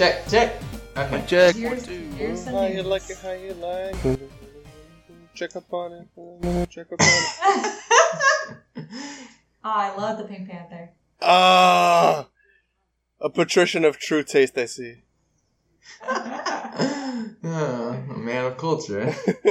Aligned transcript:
Check, 0.00 0.26
check, 0.30 0.58
check. 0.96 0.96
Okay. 0.96 1.24
Check. 1.26 1.56
Here's, 1.56 1.84
here's 1.84 2.44
some 2.44 2.54
How 2.54 2.64
you 2.64 2.82
like 2.82 3.10
it, 3.10 3.18
how 3.18 3.32
you 3.32 3.52
like 3.52 4.02
it. 4.02 4.30
Check 5.34 5.54
up 5.56 5.70
on 5.74 5.92
it. 5.92 6.70
Check 6.70 6.86
up 6.90 7.02
on 7.02 7.06
it. 7.06 7.74
oh, 8.78 8.82
I 9.62 9.94
love 9.94 10.16
the 10.16 10.24
Pink 10.24 10.48
Panther. 10.48 10.92
Ah! 11.20 12.28
A 13.20 13.28
patrician 13.28 13.84
of 13.84 13.98
true 13.98 14.22
taste, 14.24 14.56
I 14.56 14.64
see. 14.64 15.02
oh, 16.02 17.36
a 17.44 18.16
man 18.16 18.46
of 18.46 18.56
culture. 18.56 19.14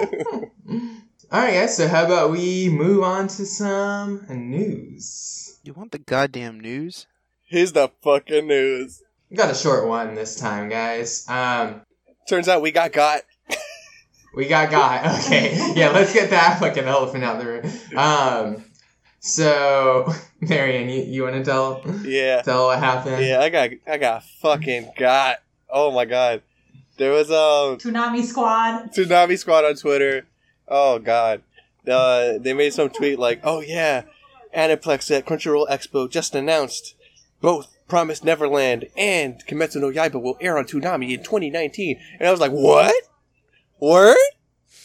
Alright, 1.31 1.53
guys, 1.53 1.77
so 1.77 1.88
how 1.88 2.05
about 2.05 2.31
we 2.31 2.70
move 2.70 3.03
on 3.03 3.27
to 3.27 3.45
some 3.45 4.25
news? 4.27 5.59
You 5.63 5.73
want 5.73 5.91
the 5.91 6.00
goddamn 6.00 6.59
news? 6.59 7.05
Here's 7.44 7.73
the 7.73 7.91
fucking 8.02 8.47
news. 8.47 9.03
We 9.30 9.38
got 9.38 9.52
a 9.52 9.55
short 9.55 9.88
one 9.88 10.16
this 10.16 10.35
time, 10.35 10.69
guys. 10.69 11.25
Um, 11.30 11.81
Turns 12.27 12.47
out 12.47 12.61
we 12.61 12.72
got 12.72 12.91
got. 12.91 13.22
we 14.35 14.47
got 14.47 14.72
got. 14.72 15.05
Okay, 15.25 15.55
yeah, 15.75 15.89
let's 15.89 16.13
get 16.13 16.30
that 16.31 16.59
fucking 16.59 16.85
elephant 16.85 17.23
out 17.23 17.38
of 17.39 17.45
the 17.45 17.52
room. 17.52 17.97
Um, 17.97 18.63
so, 19.19 20.11
Marion, 20.41 20.89
you, 20.89 21.03
you 21.03 21.23
want 21.23 21.35
to 21.35 21.44
tell 21.44 21.83
Yeah. 22.03 22.41
tell 22.41 22.67
what 22.67 22.80
happened? 22.80 23.23
Yeah, 23.25 23.39
I 23.41 23.50
got 23.50 23.69
I 23.88 23.97
got 23.97 24.23
fucking 24.41 24.94
got. 24.97 25.38
Oh 25.69 25.91
my 25.91 26.05
god. 26.05 26.41
There 26.97 27.11
was 27.11 27.30
um 27.30 27.77
Toonami 27.77 28.23
Squad. 28.23 28.91
Toonami 28.94 29.38
Squad 29.38 29.66
on 29.66 29.75
Twitter. 29.75 30.25
Oh 30.67 31.00
god. 31.00 31.44
Uh, 31.88 32.38
they 32.39 32.53
made 32.53 32.73
some 32.73 32.89
tweet 32.89 33.17
like, 33.17 33.39
"Oh 33.44 33.61
yeah, 33.61 34.03
Aniplex 34.55 35.16
at 35.16 35.25
Crunchyroll 35.25 35.67
Expo 35.69 36.09
just 36.09 36.35
announced 36.35 36.94
both 37.41 37.75
Promised 37.89 38.23
Neverland 38.23 38.87
and 38.95 39.43
Kimetsu 39.47 39.81
no 39.81 39.91
Yaiba 39.91 40.21
will 40.21 40.37
air 40.39 40.57
on 40.57 40.65
Toonami 40.65 41.11
in 41.13 41.23
2019." 41.23 41.99
And 42.19 42.27
I 42.27 42.31
was 42.31 42.39
like, 42.39 42.51
"What? 42.51 42.93
Word? 43.81 44.15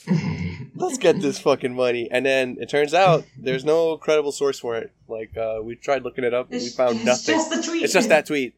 Let's 0.75 0.99
get 0.99 1.21
this 1.21 1.39
fucking 1.39 1.75
money." 1.75 2.09
And 2.11 2.27
then 2.27 2.57
it 2.61 2.69
turns 2.69 2.93
out 2.95 3.25
there's 3.39 3.65
no 3.65 3.97
credible 3.97 4.33
source 4.33 4.59
for 4.59 4.77
it. 4.77 4.91
Like 5.09 5.37
uh, 5.37 5.61
we 5.63 5.77
tried 5.77 6.03
looking 6.03 6.25
it 6.25 6.35
up, 6.35 6.51
and 6.51 6.61
we 6.61 6.69
found 6.69 6.97
it's 6.97 7.05
nothing. 7.05 7.35
just 7.37 7.51
the 7.51 7.63
tweet. 7.63 7.83
It's 7.85 7.93
just 7.93 8.09
that 8.09 8.27
tweet. 8.27 8.55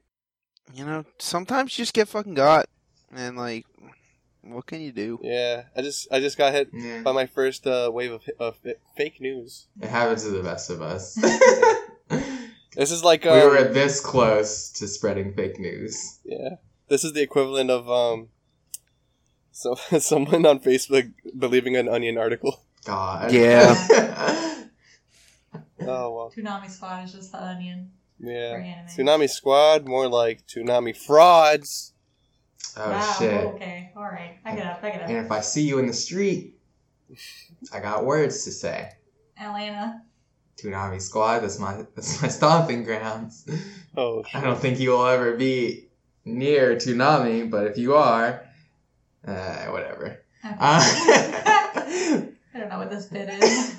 You 0.75 0.85
know, 0.87 1.05
sometimes 1.19 1.77
you 1.79 1.83
just 1.83 1.95
get 1.95 2.09
fucking 2.09 2.35
got, 2.35 2.67
and 3.15 3.37
like, 3.37 3.67
what 4.43 4.67
can 4.67 4.81
you 4.81 4.93
do? 4.93 5.19
Yeah, 5.23 5.65
I 5.77 5.83
just 5.83 6.09
I 6.13 6.21
just 6.21 6.37
got 6.39 6.53
hit 6.53 6.71
Yeah. 6.73 7.03
by 7.03 7.13
my 7.13 7.27
first 7.27 7.67
uh, 7.67 7.91
wave 7.93 8.13
of, 8.13 8.23
of 8.39 8.59
fake 8.97 9.21
news. 9.21 9.67
It 9.81 9.89
happens 9.89 10.23
to 10.25 10.31
the 10.31 10.43
best 10.43 10.71
of 10.71 10.83
us. 10.83 11.17
This 12.77 12.91
is 12.91 13.03
like 13.03 13.25
we 13.25 13.31
um, 13.31 13.51
were 13.51 13.65
this 13.65 14.01
close 14.01 14.71
to 14.73 14.87
spreading 14.87 15.33
fake 15.35 15.59
news. 15.59 16.19
yeah. 16.25 16.57
This 16.89 17.03
is 17.03 17.15
the 17.15 17.23
equivalent 17.23 17.71
of 17.71 17.91
um, 17.91 18.29
so 19.51 19.75
someone 19.99 20.47
on 20.47 20.61
Facebook 20.61 21.13
believing 21.37 21.77
an 21.77 21.89
Onion 21.89 22.19
article. 22.19 22.61
God. 22.85 23.33
Yeah. 23.33 24.53
Oh 25.79 26.11
well, 26.11 26.33
Toonami 26.35 26.69
Squad 26.71 27.05
is 27.05 27.13
just 27.13 27.33
the 27.33 27.43
onion 27.43 27.91
yeah. 28.19 28.57
anime. 28.57 28.87
Toonami 28.89 29.29
Squad, 29.29 29.87
more 29.87 30.09
like 30.09 30.47
Tsunami 30.47 30.97
frauds. 30.97 31.93
oh 32.77 32.91
wow, 32.91 33.17
shit. 33.19 33.45
Okay, 33.45 33.93
all 33.97 34.05
right. 34.05 34.39
I 34.45 34.57
get 34.57 34.67
up. 34.67 34.83
I 34.83 34.91
get 34.91 35.03
up. 35.03 35.09
And 35.09 35.19
if 35.19 35.31
I 35.31 35.41
see 35.41 35.63
you 35.63 35.79
in 35.79 35.87
the 35.87 35.93
street, 35.93 36.59
I 37.73 37.81
got 37.81 38.05
words 38.05 38.45
to 38.45 38.51
say. 38.51 38.91
Atlanta. 39.39 40.03
Toonami 40.57 41.01
Squad, 41.01 41.41
that's 41.41 41.59
my 41.59 41.85
that's 41.95 42.23
my 42.23 42.29
stomping 42.39 42.85
grounds. 42.85 43.47
Oh, 43.97 44.25
I 44.33 44.41
don't 44.41 44.59
think 44.59 44.79
you 44.81 44.91
will 44.91 45.07
ever 45.07 45.37
be 45.37 45.89
near 46.25 46.77
Toonami, 46.77 47.51
but 47.51 47.67
if 47.67 47.79
you 47.79 47.95
are, 47.95 48.43
uh, 49.27 49.67
whatever. 49.67 50.23
Okay. 50.45 50.57
Uh, 50.59 50.81
I 52.55 52.59
don't 52.59 52.69
know 52.69 52.79
what 52.79 52.91
this 52.91 53.07
bit 53.07 53.29
is. 53.29 53.79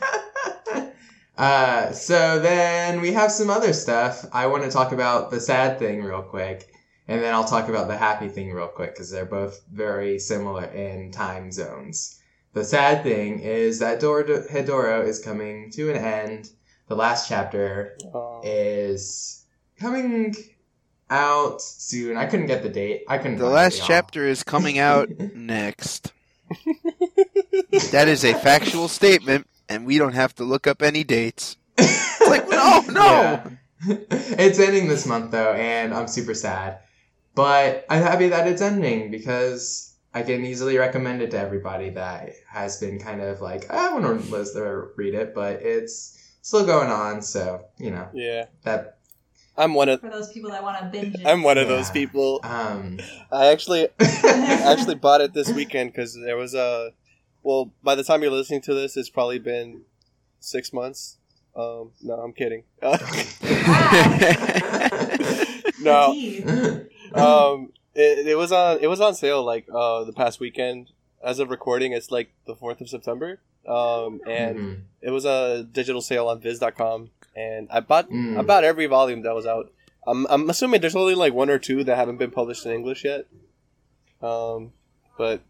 uh, 1.38 1.92
so 1.92 2.40
then 2.40 3.02
we 3.02 3.12
have 3.14 3.32
some 3.32 3.50
other 3.50 3.74
stuff. 3.74 4.26
I 4.32 4.48
want 4.48 4.64
to 4.64 4.70
talk 4.70 4.92
about 4.92 5.32
the 5.32 5.40
sad 5.40 5.80
thing 5.80 6.04
real 6.04 6.22
quick, 6.22 6.72
and 7.08 7.22
then 7.22 7.34
I'll 7.34 7.46
talk 7.46 7.70
about 7.70 7.88
the 7.88 7.98
happy 7.98 8.28
thing 8.28 8.52
real 8.54 8.68
quick 8.68 8.94
because 8.94 9.10
they're 9.10 9.26
both 9.26 9.62
very 9.72 10.20
similar 10.20 10.66
in 10.66 11.12
time 11.12 11.52
zones. 11.52 12.20
The 12.54 12.64
sad 12.64 13.04
thing 13.04 13.40
is 13.40 13.80
that 13.80 14.00
Dor- 14.00 14.24
Hedoro 14.24 15.06
is 15.06 15.20
coming 15.20 15.72
to 15.72 15.90
an 15.90 15.98
end. 15.98 16.50
The 16.88 16.96
last 16.96 17.28
chapter 17.28 17.98
oh. 18.14 18.42
is 18.44 19.46
coming 19.78 20.36
out 21.10 21.62
soon. 21.62 22.16
I 22.16 22.26
couldn't 22.26 22.48
get 22.48 22.64
the 22.64 22.70
date. 22.70 23.04
I 23.10 23.18
couldn't. 23.18 23.38
The 23.38 23.46
last 23.46 23.76
it, 23.76 23.80
y'all. 23.80 23.88
chapter 23.88 24.26
is 24.26 24.44
coming 24.44 24.80
out 24.80 25.10
next. 25.36 26.14
That 27.92 28.08
is 28.08 28.24
a 28.24 28.34
factual 28.34 28.88
statement, 28.88 29.48
and 29.68 29.86
we 29.86 29.98
don't 29.98 30.14
have 30.14 30.34
to 30.36 30.46
look 30.46 30.66
up 30.66 30.82
any 30.82 31.04
dates. 31.04 31.58
It's 31.78 32.30
like, 32.30 32.48
no, 32.50 32.84
no. 32.90 33.02
Yeah. 33.02 33.50
it's 34.10 34.60
ending 34.60 34.88
this 34.88 35.06
month 35.06 35.32
though, 35.32 35.54
and 35.54 35.94
I'm 35.94 36.08
super 36.08 36.34
sad. 36.34 36.80
But 37.36 37.86
I'm 37.90 38.02
happy 38.02 38.30
that 38.30 38.48
it's 38.48 38.62
ending 38.62 39.12
because 39.12 39.94
I 40.14 40.24
can 40.24 40.44
easily 40.46 40.78
recommend 40.78 41.22
it 41.22 41.32
to 41.32 41.40
everybody 41.40 41.92
that 41.92 42.32
has 42.50 42.80
been 42.80 42.98
kind 42.98 43.22
of 43.22 43.42
like, 43.42 43.70
I 43.70 43.94
want 43.94 44.06
to 44.06 44.32
listen 44.32 44.64
or 44.64 44.94
read 44.96 45.14
it, 45.14 45.36
but 45.36 45.62
it's 45.62 46.17
still 46.48 46.66
going 46.66 46.90
on. 46.90 47.22
So 47.22 47.66
you 47.78 47.92
know 47.92 48.08
Yeah, 48.14 48.46
that. 48.64 48.98
I'm 49.58 49.74
one 49.74 49.90
of 49.90 50.02
For 50.02 50.10
those 50.10 50.32
people 50.32 50.52
that 50.52 50.62
want 50.64 50.80
to 50.80 50.86
binge 50.86 51.16
it. 51.16 51.26
I'm 51.26 51.42
one 51.44 51.58
of 51.58 51.68
Yeah. 51.68 51.76
those 51.76 51.90
people. 51.92 52.40
Um, 52.44 53.00
I 53.32 53.48
actually 53.48 53.88
I 54.00 54.64
actually 54.72 54.96
bought 55.06 55.20
it 55.22 55.34
this 55.34 55.52
weekend 55.52 55.92
because 55.92 56.16
there 56.16 56.38
was 56.38 56.54
a. 56.54 56.92
Well, 57.44 57.72
by 57.84 57.96
the 57.96 58.04
time 58.04 58.22
you're 58.22 58.32
listening 58.32 58.62
to 58.62 58.74
this, 58.74 58.96
it's 58.98 59.10
probably 59.10 59.40
been 59.40 59.82
six 60.40 60.72
months. 60.74 61.18
Um, 61.56 61.92
no, 62.04 62.14
I'm 62.16 62.34
kidding. 62.34 62.64
no, 65.80 66.12
um, 67.16 67.72
it, 67.96 68.28
it 68.28 68.38
was 68.38 68.52
on 68.52 68.80
it 68.80 68.88
was 68.88 69.02
on 69.02 69.16
sale 69.16 69.44
like 69.44 69.66
uh 69.74 70.04
the 70.04 70.14
past 70.14 70.40
weekend. 70.40 70.92
As 71.24 71.40
of 71.40 71.50
recording, 71.50 71.94
it's 71.94 72.12
like 72.12 72.32
the 72.46 72.56
fourth 72.56 72.80
of 72.80 72.90
September. 72.90 73.40
Um, 73.68 74.22
and 74.28 74.58
Mhm. 74.58 74.82
it 75.02 75.10
was 75.12 75.26
a 75.26 75.64
digital 75.72 76.02
sale 76.02 76.28
on 76.30 76.40
Viz.com, 76.40 77.10
and 77.36 77.68
I 77.70 77.80
bought 77.82 78.10
Mm. 78.10 78.38
I 78.38 78.42
bought 78.44 78.64
every 78.64 78.86
volume 78.86 79.22
that 79.24 79.36
was 79.36 79.46
out. 79.46 79.72
I'm 80.06 80.26
I'm 80.28 80.50
assuming 80.50 80.80
there's 80.82 80.96
only 80.96 81.16
like 81.16 81.34
one 81.34 81.50
or 81.50 81.60
two 81.60 81.84
that 81.84 81.96
haven't 81.98 82.18
been 82.18 82.32
published 82.32 82.66
in 82.66 82.72
English 82.72 83.04
yet. 83.04 83.26
Um, 84.22 84.72
but 85.18 85.42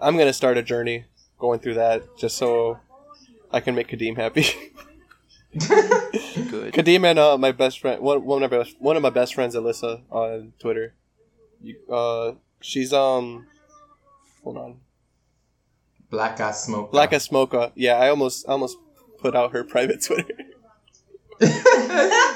I'm 0.00 0.16
gonna 0.16 0.32
start 0.32 0.56
a 0.56 0.62
journey 0.62 1.04
going 1.38 1.58
through 1.60 1.74
that 1.74 2.02
just 2.16 2.36
so 2.36 2.78
I 3.50 3.60
can 3.60 3.74
make 3.74 3.88
Kadeem 3.88 4.16
happy. 4.16 4.44
Good. 5.54 6.72
Kadeem 6.74 7.04
and 7.04 7.18
uh, 7.18 7.38
my 7.38 7.52
best 7.52 7.80
friend, 7.80 8.00
one 8.00 8.24
one 8.24 8.42
of 8.42 8.50
my 8.50 8.58
best, 8.58 8.76
one 8.80 8.96
of 8.96 9.02
my 9.02 9.10
best 9.10 9.34
friends, 9.34 9.54
Alyssa, 9.54 10.02
on 10.10 10.52
Twitter. 10.58 10.94
You, 11.62 11.76
uh, 11.90 12.32
she's 12.60 12.92
um, 12.92 13.46
hold 14.42 14.56
on, 14.56 14.80
Black 16.14 16.38
Gas 16.38 16.64
Smoke. 16.64 16.92
Black 16.92 17.12
as 17.12 17.28
Smoka. 17.28 17.72
Yeah, 17.74 17.94
I 17.96 18.08
almost 18.08 18.46
almost 18.46 18.76
put 19.18 19.34
out 19.34 19.50
her 19.52 19.64
private 19.64 20.00
Twitter. 20.06 20.34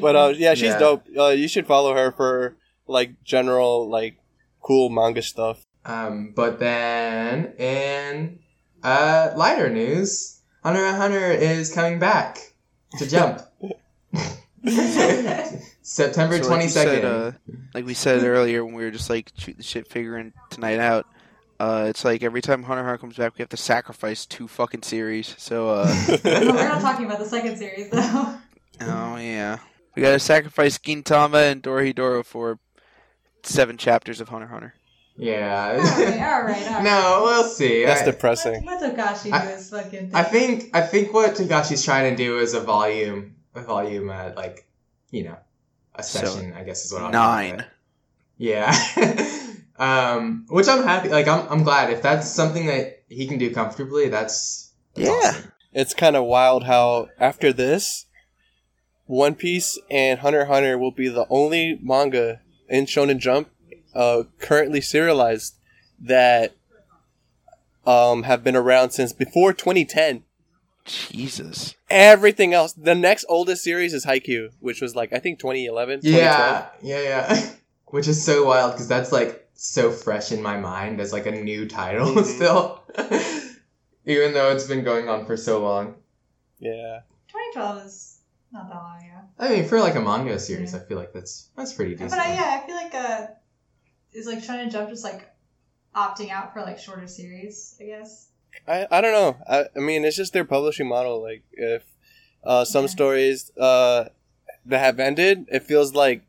But 0.00 0.16
uh, 0.16 0.32
yeah, 0.36 0.54
she's 0.54 0.64
Yeah. 0.74 0.78
dope. 0.78 1.06
Uh, 1.16 1.28
you 1.28 1.46
should 1.48 1.66
follow 1.66 1.94
her 1.94 2.10
for 2.12 2.56
like 2.88 3.22
general 3.24 3.88
like 3.88 4.16
cool 4.60 4.88
manga 4.90 5.22
stuff. 5.22 5.62
Um, 5.84 6.32
but 6.34 6.58
then 6.58 7.52
in 7.58 8.40
uh, 8.82 9.30
lighter 9.36 9.70
news, 9.70 10.40
Hunter 10.64 10.84
x 10.84 10.96
Hunter 10.98 11.30
is 11.30 11.72
coming 11.72 11.98
back 12.00 12.38
to 12.98 13.06
Jump. 13.14 13.40
September 15.82 16.42
So 16.42 16.50
like 16.50 16.62
we 16.62 16.68
said, 16.68 16.88
second. 16.88 17.04
uh, 17.04 17.32
like 17.72 17.86
we 17.86 17.94
said 17.94 18.24
earlier 18.24 18.64
when 18.64 18.74
we 18.74 18.82
were 18.84 18.90
just 18.90 19.08
like 19.08 19.30
shoot 19.38 19.56
the 19.56 19.62
shit 19.62 19.86
figuring 19.86 20.32
tonight 20.50 20.80
out. 20.80 21.06
Uh, 21.58 21.86
it's 21.88 22.04
like 22.04 22.22
every 22.22 22.42
time 22.42 22.62
Hunter 22.64 22.82
x 22.82 22.86
Hunter 22.86 22.98
comes 22.98 23.16
back, 23.16 23.36
we 23.38 23.42
have 23.42 23.48
to 23.50 23.56
sacrifice 23.56 24.26
two 24.26 24.46
fucking 24.48 24.82
series. 24.82 25.34
So, 25.38 25.70
uh, 25.70 25.86
No, 26.08 26.18
we're 26.24 26.68
not 26.68 26.80
talking 26.82 27.06
about 27.06 27.18
the 27.18 27.24
second 27.24 27.56
series 27.56 27.90
though. 27.90 28.34
oh 28.82 29.16
yeah, 29.16 29.58
we 29.94 30.02
gotta 30.02 30.18
sacrifice 30.18 30.76
Gintama 30.78 31.50
and 31.52 31.62
Dorohedoro 31.62 32.24
for 32.24 32.58
seven 33.42 33.76
chapters 33.78 34.20
of 34.20 34.28
Hunter 34.28 34.44
x 34.46 34.52
Hunter. 34.52 34.74
yeah. 35.16 35.70
all 35.72 35.78
right, 35.78 36.20
all 36.20 36.42
right, 36.42 36.66
all 36.68 36.74
right. 36.74 36.82
no, 36.82 37.20
we'll 37.24 37.44
see. 37.44 37.84
That's 37.86 38.02
I, 38.02 38.04
depressing. 38.04 38.64
Let, 38.66 38.82
let 38.82 38.96
Togashi 38.96 39.32
I- 39.32 39.42
do 39.46 39.48
his 39.54 39.70
fucking 39.70 39.90
thing. 39.90 40.14
I 40.14 40.22
think 40.24 40.70
I 40.74 40.82
think 40.82 41.14
what 41.14 41.34
Togashi's 41.36 41.84
trying 41.84 42.14
to 42.14 42.22
do 42.22 42.38
is 42.38 42.52
a 42.52 42.60
volume, 42.60 43.34
a 43.54 43.62
volume, 43.62 44.10
uh, 44.10 44.32
like 44.36 44.66
you 45.10 45.24
know, 45.24 45.36
a 45.94 46.02
So, 46.02 46.26
session. 46.26 46.52
I 46.52 46.64
guess 46.64 46.84
is 46.84 46.92
what 46.92 47.02
I'll 47.02 47.10
call 47.12 47.20
Nine. 47.22 47.64
Yeah. 48.36 48.74
Um, 49.78 50.46
which 50.48 50.68
I'm 50.68 50.84
happy. 50.84 51.08
Like 51.08 51.28
I'm, 51.28 51.46
I'm 51.48 51.62
glad 51.62 51.90
if 51.90 52.02
that's 52.02 52.28
something 52.28 52.66
that 52.66 53.02
he 53.08 53.26
can 53.26 53.38
do 53.38 53.52
comfortably. 53.52 54.08
That's, 54.08 54.72
that's 54.94 55.08
Yeah. 55.08 55.12
awesome. 55.12 55.52
It's 55.72 55.94
kind 55.94 56.16
of 56.16 56.24
wild 56.24 56.64
how 56.64 57.08
after 57.18 57.52
this, 57.52 58.06
One 59.04 59.34
Piece 59.34 59.78
and 59.90 60.20
Hunter 60.20 60.40
x 60.42 60.48
Hunter 60.48 60.78
will 60.78 60.90
be 60.90 61.08
the 61.08 61.26
only 61.28 61.78
manga 61.82 62.40
in 62.68 62.86
Shonen 62.86 63.18
Jump, 63.18 63.50
uh, 63.94 64.24
currently 64.38 64.80
serialized 64.80 65.54
that 66.00 66.54
um 67.86 68.24
have 68.24 68.42
been 68.42 68.56
around 68.56 68.90
since 68.90 69.12
before 69.12 69.52
2010. 69.52 70.24
Jesus. 70.84 71.74
Everything 71.90 72.54
else, 72.54 72.72
the 72.72 72.94
next 72.94 73.24
oldest 73.28 73.62
series 73.62 73.92
is 73.92 74.06
Haikyuu, 74.06 74.50
which 74.60 74.80
was 74.80 74.94
like 74.96 75.12
I 75.12 75.18
think 75.18 75.38
2011, 75.38 76.00
Yeah, 76.02 76.68
yeah, 76.82 77.02
yeah. 77.02 77.50
Which 77.86 78.08
is 78.08 78.24
so 78.24 78.44
wild 78.46 78.72
because 78.72 78.88
that's 78.88 79.12
like 79.12 79.45
so 79.56 79.90
fresh 79.90 80.32
in 80.32 80.42
my 80.42 80.56
mind 80.56 81.00
as 81.00 81.12
like 81.12 81.26
a 81.26 81.32
new 81.32 81.66
title 81.66 82.06
Mhm. 82.14 82.24
still, 82.36 82.82
even 84.04 84.32
though 84.34 84.52
it's 84.52 84.66
been 84.66 84.84
going 84.84 85.08
on 85.08 85.26
for 85.26 85.36
so 85.36 85.60
long. 85.60 85.94
Yeah. 86.58 87.00
2012 87.28 87.86
is 87.86 88.20
not 88.52 88.68
that 88.68 88.74
long 88.76 88.98
ago. 89.04 89.28
I 89.38 89.48
mean, 89.50 89.68
for 89.68 89.80
like 89.80 89.94
a 89.94 90.00
manga 90.00 90.38
series, 90.38 90.74
I 90.74 90.78
feel 90.80 90.96
like 90.98 91.12
that's 91.12 91.50
that's 91.56 91.72
pretty 91.72 91.92
decent. 91.94 92.10
But 92.12 92.20
I, 92.20 92.34
yeah, 92.34 92.60
I 92.62 92.66
feel 92.66 92.76
like 92.76 92.94
uh, 92.94 93.26
is 94.14 94.26
like 94.26 94.38
Shonen 94.38 94.70
Jump 94.70 94.88
just 94.88 95.04
like 95.04 95.28
opting 95.94 96.30
out 96.30 96.52
for 96.52 96.62
like 96.62 96.78
shorter 96.78 97.06
series. 97.06 97.76
I 97.80 97.84
guess. 97.84 98.28
I, 98.66 98.86
I 98.90 99.00
don't 99.00 99.12
know. 99.12 99.36
I, 99.48 99.64
I 99.76 99.80
mean, 99.80 100.04
it's 100.04 100.16
just 100.16 100.32
their 100.32 100.44
publishing 100.44 100.88
model. 100.88 101.22
Like, 101.22 101.42
if 101.52 101.84
uh, 102.44 102.64
some 102.64 102.84
Yeah. 102.84 102.88
stories 102.90 103.50
uh, 103.58 104.08
that 104.64 104.78
have 104.78 104.98
ended, 104.98 105.46
it 105.50 105.62
feels 105.62 105.94
like 105.94 106.22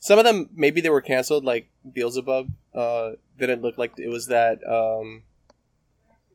some 0.00 0.18
of 0.18 0.24
them 0.24 0.50
maybe 0.54 0.80
they 0.80 0.90
were 0.90 1.00
canceled. 1.00 1.44
Like 1.44 1.68
Beelzebub 1.94 2.50
uh, 2.74 3.12
didn't 3.38 3.62
look 3.62 3.78
like 3.78 3.98
it 3.98 4.08
was 4.08 4.26
that 4.28 4.58
um, 4.68 5.22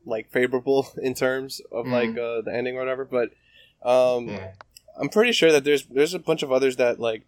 like 0.04 0.30
favorable 0.30 0.88
in 1.02 1.14
terms 1.14 1.60
of 1.72 1.86
Mhm. 1.86 1.92
like 1.92 2.10
uh, 2.18 2.40
the 2.42 2.52
ending 2.54 2.76
or 2.76 2.80
whatever. 2.80 3.04
But 3.04 3.30
um, 3.88 4.28
yeah, 4.28 4.52
I'm 4.98 5.08
pretty 5.08 5.32
sure 5.32 5.52
that 5.52 5.64
there's 5.64 5.86
there's 5.86 6.14
a 6.14 6.18
bunch 6.18 6.42
of 6.42 6.52
others 6.52 6.76
that 6.76 6.98
like 7.00 7.22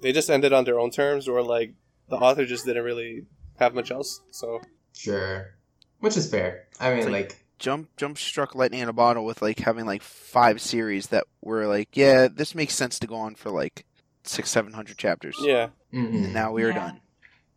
they 0.00 0.12
just 0.12 0.30
ended 0.30 0.52
on 0.52 0.64
their 0.64 0.78
own 0.80 0.90
terms, 0.90 1.28
or 1.28 1.42
like 1.42 1.74
the 2.08 2.16
author 2.16 2.44
just 2.44 2.64
didn't 2.66 2.84
really 2.84 3.24
have 3.58 3.74
much 3.74 3.90
else. 3.90 4.20
So 4.30 4.60
sure, 4.94 5.54
which 6.00 6.16
is 6.16 6.30
fair. 6.30 6.66
I 6.80 6.94
mean, 6.94 7.04
like- 7.04 7.12
like, 7.12 7.38
Jump 7.58 7.88
Jump 7.96 8.18
struck 8.18 8.56
lightning 8.56 8.80
in 8.80 8.88
a 8.88 8.92
bottle 8.92 9.24
with 9.24 9.40
like 9.40 9.60
having 9.60 9.86
like 9.86 10.02
five 10.02 10.60
series 10.60 11.06
that 11.08 11.24
were 11.42 11.66
like, 11.66 11.90
yeah, 11.96 12.26
this 12.26 12.56
makes 12.56 12.74
sense 12.74 12.98
to 12.98 13.06
go 13.06 13.14
on 13.14 13.36
for 13.36 13.50
like 13.50 13.84
six, 14.24 14.50
seven 14.50 14.72
hundred 14.72 14.98
chapters. 14.98 15.36
yeah, 15.40 15.68
mhm. 15.94 16.24
And 16.24 16.34
now 16.34 16.50
we 16.52 16.64
are 16.64 16.70
Yeah. 16.70 16.74
done. 16.74 17.00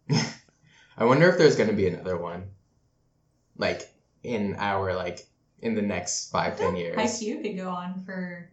I 0.98 1.06
wonder 1.06 1.30
if 1.30 1.38
there's 1.38 1.56
going 1.56 1.70
to 1.70 1.76
be 1.76 1.88
another 1.88 2.18
one, 2.18 2.50
like 3.58 3.90
in 4.24 4.56
our 4.58 4.94
like 4.96 5.20
in 5.62 5.76
the 5.76 5.82
next 5.82 6.32
five 6.32 6.58
ten 6.60 6.76
years. 6.76 6.98
Haikyuu 6.98 7.42
could 7.42 7.58
go 7.58 7.70
on 7.70 8.04
for. 8.06 8.50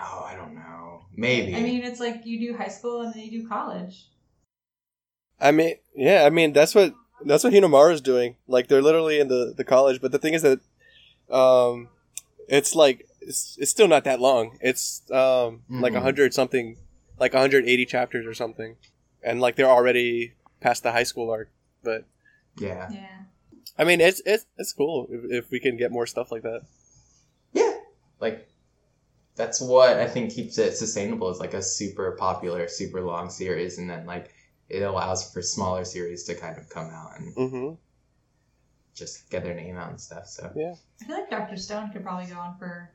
Oh, 0.00 0.24
I 0.26 0.34
don't 0.36 0.54
know. 0.54 1.06
Maybe. 1.16 1.56
I 1.56 1.62
mean, 1.62 1.82
it's 1.82 2.00
like 2.00 2.24
you 2.24 2.38
do 2.40 2.56
high 2.56 2.68
school 2.68 3.02
and 3.02 3.12
then 3.14 3.22
you 3.22 3.42
do 3.42 3.48
college. 3.48 4.06
I 5.40 5.50
mean, 5.52 5.76
yeah, 5.94 6.24
I 6.24 6.30
mean 6.30 6.52
that's 6.52 6.74
what 6.74 6.94
that's 7.24 7.44
what 7.44 7.52
Hinomaru's 7.52 8.00
doing. 8.00 8.36
Like 8.46 8.68
they're 8.68 8.82
literally 8.82 9.20
in 9.20 9.28
the 9.28 9.54
the 9.56 9.64
college, 9.64 10.00
but 10.00 10.12
the 10.12 10.18
thing 10.18 10.34
is 10.34 10.42
that 10.42 10.60
um 11.30 11.88
it's 12.48 12.74
like 12.74 13.06
it's, 13.20 13.56
it's 13.60 13.70
still 13.70 13.88
not 13.88 14.04
that 14.04 14.20
long. 14.20 14.58
It's 14.60 15.02
um 15.10 15.62
like 15.78 15.94
a 15.94 15.98
Mhm. 15.98 16.02
hundred 16.02 16.34
something, 16.34 16.76
like 17.18 17.34
180 17.34 17.86
chapters 17.86 18.26
or 18.26 18.34
something, 18.34 18.76
and 19.22 19.40
like 19.40 19.56
they're 19.56 19.70
already 19.70 20.34
past 20.60 20.82
the 20.82 20.92
high 20.92 21.02
school 21.04 21.30
arc. 21.30 21.50
But 21.82 22.04
yeah, 22.58 22.90
Yeah. 22.90 23.06
I 23.78 23.84
mean, 23.84 24.00
it's 24.00 24.20
it's 24.26 24.46
it's 24.56 24.72
cool 24.72 25.06
if, 25.10 25.44
if 25.44 25.50
we 25.50 25.60
can 25.60 25.76
get 25.76 25.92
more 25.92 26.06
stuff 26.06 26.32
like 26.32 26.42
that. 26.42 26.62
yeah. 27.52 27.74
Like 28.20 28.48
that's 29.36 29.60
what 29.60 29.96
I 29.98 30.06
think 30.08 30.32
keeps 30.32 30.58
it 30.58 30.76
sustainable. 30.76 31.30
Is 31.30 31.38
like 31.38 31.54
a 31.54 31.62
super 31.62 32.12
popular, 32.12 32.66
super 32.68 33.00
long 33.00 33.30
series, 33.30 33.78
and 33.78 33.88
then 33.88 34.04
like 34.06 34.32
it 34.68 34.82
allows 34.82 35.32
for 35.32 35.40
smaller 35.42 35.84
series 35.84 36.24
to 36.24 36.34
kind 36.34 36.58
of 36.58 36.68
come 36.68 36.90
out 36.90 37.12
and 37.18 37.34
Mm-hmm. 37.36 37.74
just 38.94 39.30
get 39.30 39.44
their 39.44 39.54
name 39.54 39.76
out 39.76 39.90
and 39.90 40.00
stuff. 40.00 40.26
So 40.26 40.50
yeah, 40.56 40.74
I 41.00 41.04
feel 41.04 41.16
like 41.16 41.30
Doctor 41.30 41.56
Stone 41.56 41.90
could 41.92 42.02
probably 42.02 42.26
go 42.26 42.38
on 42.38 42.58
for 42.58 42.90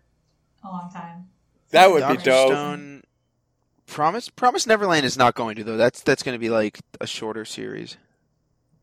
a 0.63 0.68
long 0.68 0.92
time. 0.92 1.27
That 1.71 1.89
would 1.92 2.06
be 2.09 2.18
dope. 2.18 2.50
Stone, 2.50 3.04
Promise 3.88 4.30
Promise 4.30 4.65
Neverland 4.68 5.06
is 5.06 5.18
not 5.18 5.35
going 5.35 5.56
to 5.56 5.63
though. 5.63 5.77
That's 5.77 6.01
that's 6.01 6.24
going 6.24 6.35
to 6.35 6.39
be 6.39 6.50
like 6.50 6.80
a 7.01 7.07
shorter 7.07 7.45
series. 7.45 7.97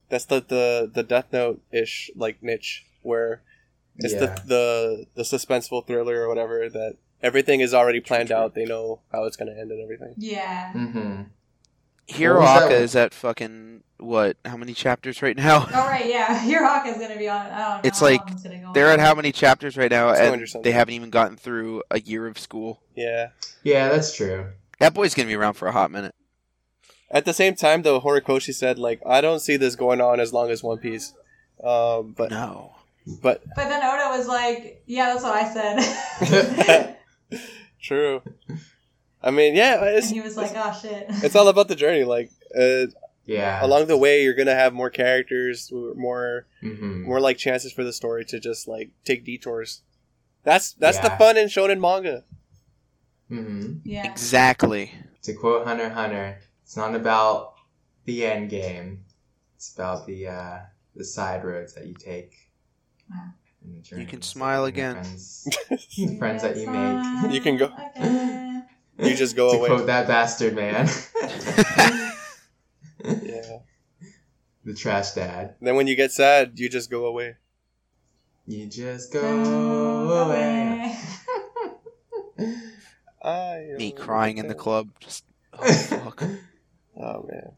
That's 0.08 0.24
the 0.24 0.40
the 0.46 0.90
the 0.92 1.02
Death 1.02 1.26
Note 1.32 1.62
ish 1.72 2.10
like 2.14 2.42
niche 2.42 2.84
where 3.02 3.42
it's 3.96 4.14
yeah, 4.14 4.20
the 4.20 4.42
the 4.46 5.06
the 5.14 5.22
suspenseful 5.22 5.86
thriller 5.86 6.22
or 6.22 6.28
whatever 6.28 6.68
that 6.68 6.96
everything 7.22 7.60
is 7.60 7.74
already 7.74 8.00
planned 8.00 8.30
out. 8.32 8.54
They 8.54 8.64
know 8.64 9.00
how 9.12 9.24
it's 9.24 9.36
gonna 9.36 9.52
end 9.52 9.70
and 9.70 9.82
everything. 9.82 10.14
Yeah. 10.16 10.72
mm-hmm. 10.72 11.22
Hero 12.06 12.40
was 12.40 12.48
that 12.48 12.56
Aka 12.64 12.74
one? 12.74 12.82
is 12.82 12.96
at 12.96 13.14
fucking 13.14 13.82
what? 13.98 14.36
How 14.44 14.56
many 14.56 14.74
chapters 14.74 15.22
right 15.22 15.36
now? 15.36 15.66
Oh 15.72 15.86
right, 15.86 16.06
yeah. 16.06 16.44
Your 16.46 16.64
hawk 16.66 16.86
is 16.86 16.98
gonna 16.98 17.16
be 17.16 17.28
on. 17.28 17.46
I 17.46 17.48
don't 17.58 17.58
know. 17.58 17.80
It's 17.84 18.02
like, 18.02 18.20
long 18.20 18.32
it's 18.32 18.42
gonna 18.42 18.58
go 18.58 18.72
They're 18.72 18.88
on. 18.88 18.94
at 18.94 19.00
how 19.00 19.14
many 19.14 19.32
chapters 19.32 19.76
right 19.76 19.90
now, 19.90 20.10
It's 20.10 20.54
and 20.54 20.64
they 20.64 20.72
haven't 20.72 20.94
even 20.94 21.10
gotten 21.10 21.36
through 21.36 21.82
a 21.90 22.00
year 22.00 22.26
of 22.26 22.38
school. 22.38 22.80
Yeah. 22.96 23.28
yeah, 23.62 23.88
that's 23.90 24.14
true. 24.14 24.46
That 24.80 24.94
boy's 24.94 25.14
gonna 25.14 25.28
be 25.28 25.34
around 25.36 25.54
for 25.54 25.68
a 25.68 25.72
hot 25.72 25.90
minute. 25.90 26.14
At 27.10 27.24
the 27.24 27.32
same 27.34 27.54
time, 27.54 27.82
though, 27.82 28.00
Horikoshi 28.00 28.54
said 28.54 28.78
like, 28.78 29.00
I 29.06 29.20
don't 29.20 29.40
see 29.40 29.56
this 29.56 29.76
going 29.76 30.00
on 30.00 30.18
as 30.20 30.32
long 30.32 30.50
as 30.50 30.62
One 30.62 30.78
Piece. 30.78 31.12
Um, 31.62 32.14
but 32.16 32.30
No, 32.30 32.74
but 33.22 33.42
But 33.54 33.68
then 33.68 33.82
Oda 33.82 34.16
was 34.16 34.26
like, 34.26 34.82
"Yeah, 34.86 35.12
that's 35.12 35.22
what 35.22 35.34
I 35.34 35.52
said." 35.52 36.96
true. 37.82 38.22
I 39.22 39.30
mean, 39.30 39.54
yeah, 39.54 39.84
and 39.84 39.96
it's 39.98 40.08
he 40.10 40.20
was 40.20 40.36
like, 40.36 40.52
"Oh 40.54 40.72
shit." 40.80 41.06
it's 41.22 41.36
all 41.36 41.48
about 41.48 41.68
the 41.68 41.76
journey. 41.76 42.04
Like 42.04 42.30
uh, 42.58 42.86
Yeah. 43.26 43.62
along 43.62 43.86
the 43.86 43.98
way, 43.98 44.22
you're 44.22 44.34
gonna 44.34 44.54
have 44.54 44.72
more 44.72 44.90
characters, 44.90 45.70
more 45.72 46.46
hmm 46.60 47.06
more 47.06 47.20
like 47.20 47.36
chances 47.38 47.72
for 47.72 47.82
the 47.84 47.92
story 47.92 48.24
to 48.26 48.40
just 48.40 48.66
like 48.68 48.90
take 49.04 49.24
detours. 49.24 49.82
That's 50.44 50.72
that's 50.72 50.98
the 51.00 51.10
fun 51.10 51.36
in 51.36 51.48
shonen 51.48 51.80
manga. 51.80 52.24
Hmm 53.30 53.78
yeah. 53.84 54.04
exactly. 54.10 54.92
To 55.22 55.32
quote 55.34 55.66
Hunter 55.66 55.88
Hunter, 55.88 56.38
it's 56.62 56.76
not 56.76 56.94
about 56.94 57.54
the 58.04 58.26
end 58.26 58.50
game. 58.50 59.04
It's 59.56 59.72
about 59.74 60.06
the 60.06 60.26
uh, 60.28 60.58
the 60.94 61.04
side 61.04 61.44
roads 61.44 61.72
that 61.74 61.86
you 61.86 61.94
take. 61.94 62.34
Wow. 63.10 63.30
in 63.64 63.72
the 63.74 63.80
journey. 63.80 64.04
can 64.06 64.22
smile 64.22 64.64
again. 64.66 64.94
Friends, 64.94 65.48
the 65.96 66.16
friends 66.18 66.42
that 66.42 66.56
you 66.56 66.68
make. 66.70 67.32
You 67.32 67.40
can 67.40 67.56
go- 67.56 67.72
Okay. 67.96 68.46
You 69.00 69.16
just 69.16 69.34
go 69.34 69.50
to 69.52 69.56
away. 69.58 69.68
quote 69.68 69.86
that 69.86 70.06
bastard 70.06 70.54
man, 70.54 70.86
Yeah. 73.02 73.60
the 74.62 74.74
trash 74.74 75.12
dad. 75.12 75.54
Then 75.62 75.74
when 75.76 75.86
you 75.86 75.96
get 75.96 76.12
sad, 76.12 76.58
you 76.58 76.68
just 76.68 76.90
go 76.90 77.06
away. 77.06 77.36
You 78.46 78.66
just 78.66 79.10
go 79.10 79.24
away. 80.26 80.98
I 83.80 83.84
Me 83.84 83.92
crying 83.92 84.38
in 84.38 84.48
the 84.48 84.54
club. 84.54 84.88
Just 85.00 85.24
oh 85.58 85.72
fuck. 85.72 86.22
Oh 87.02 87.26
man. 87.30 87.52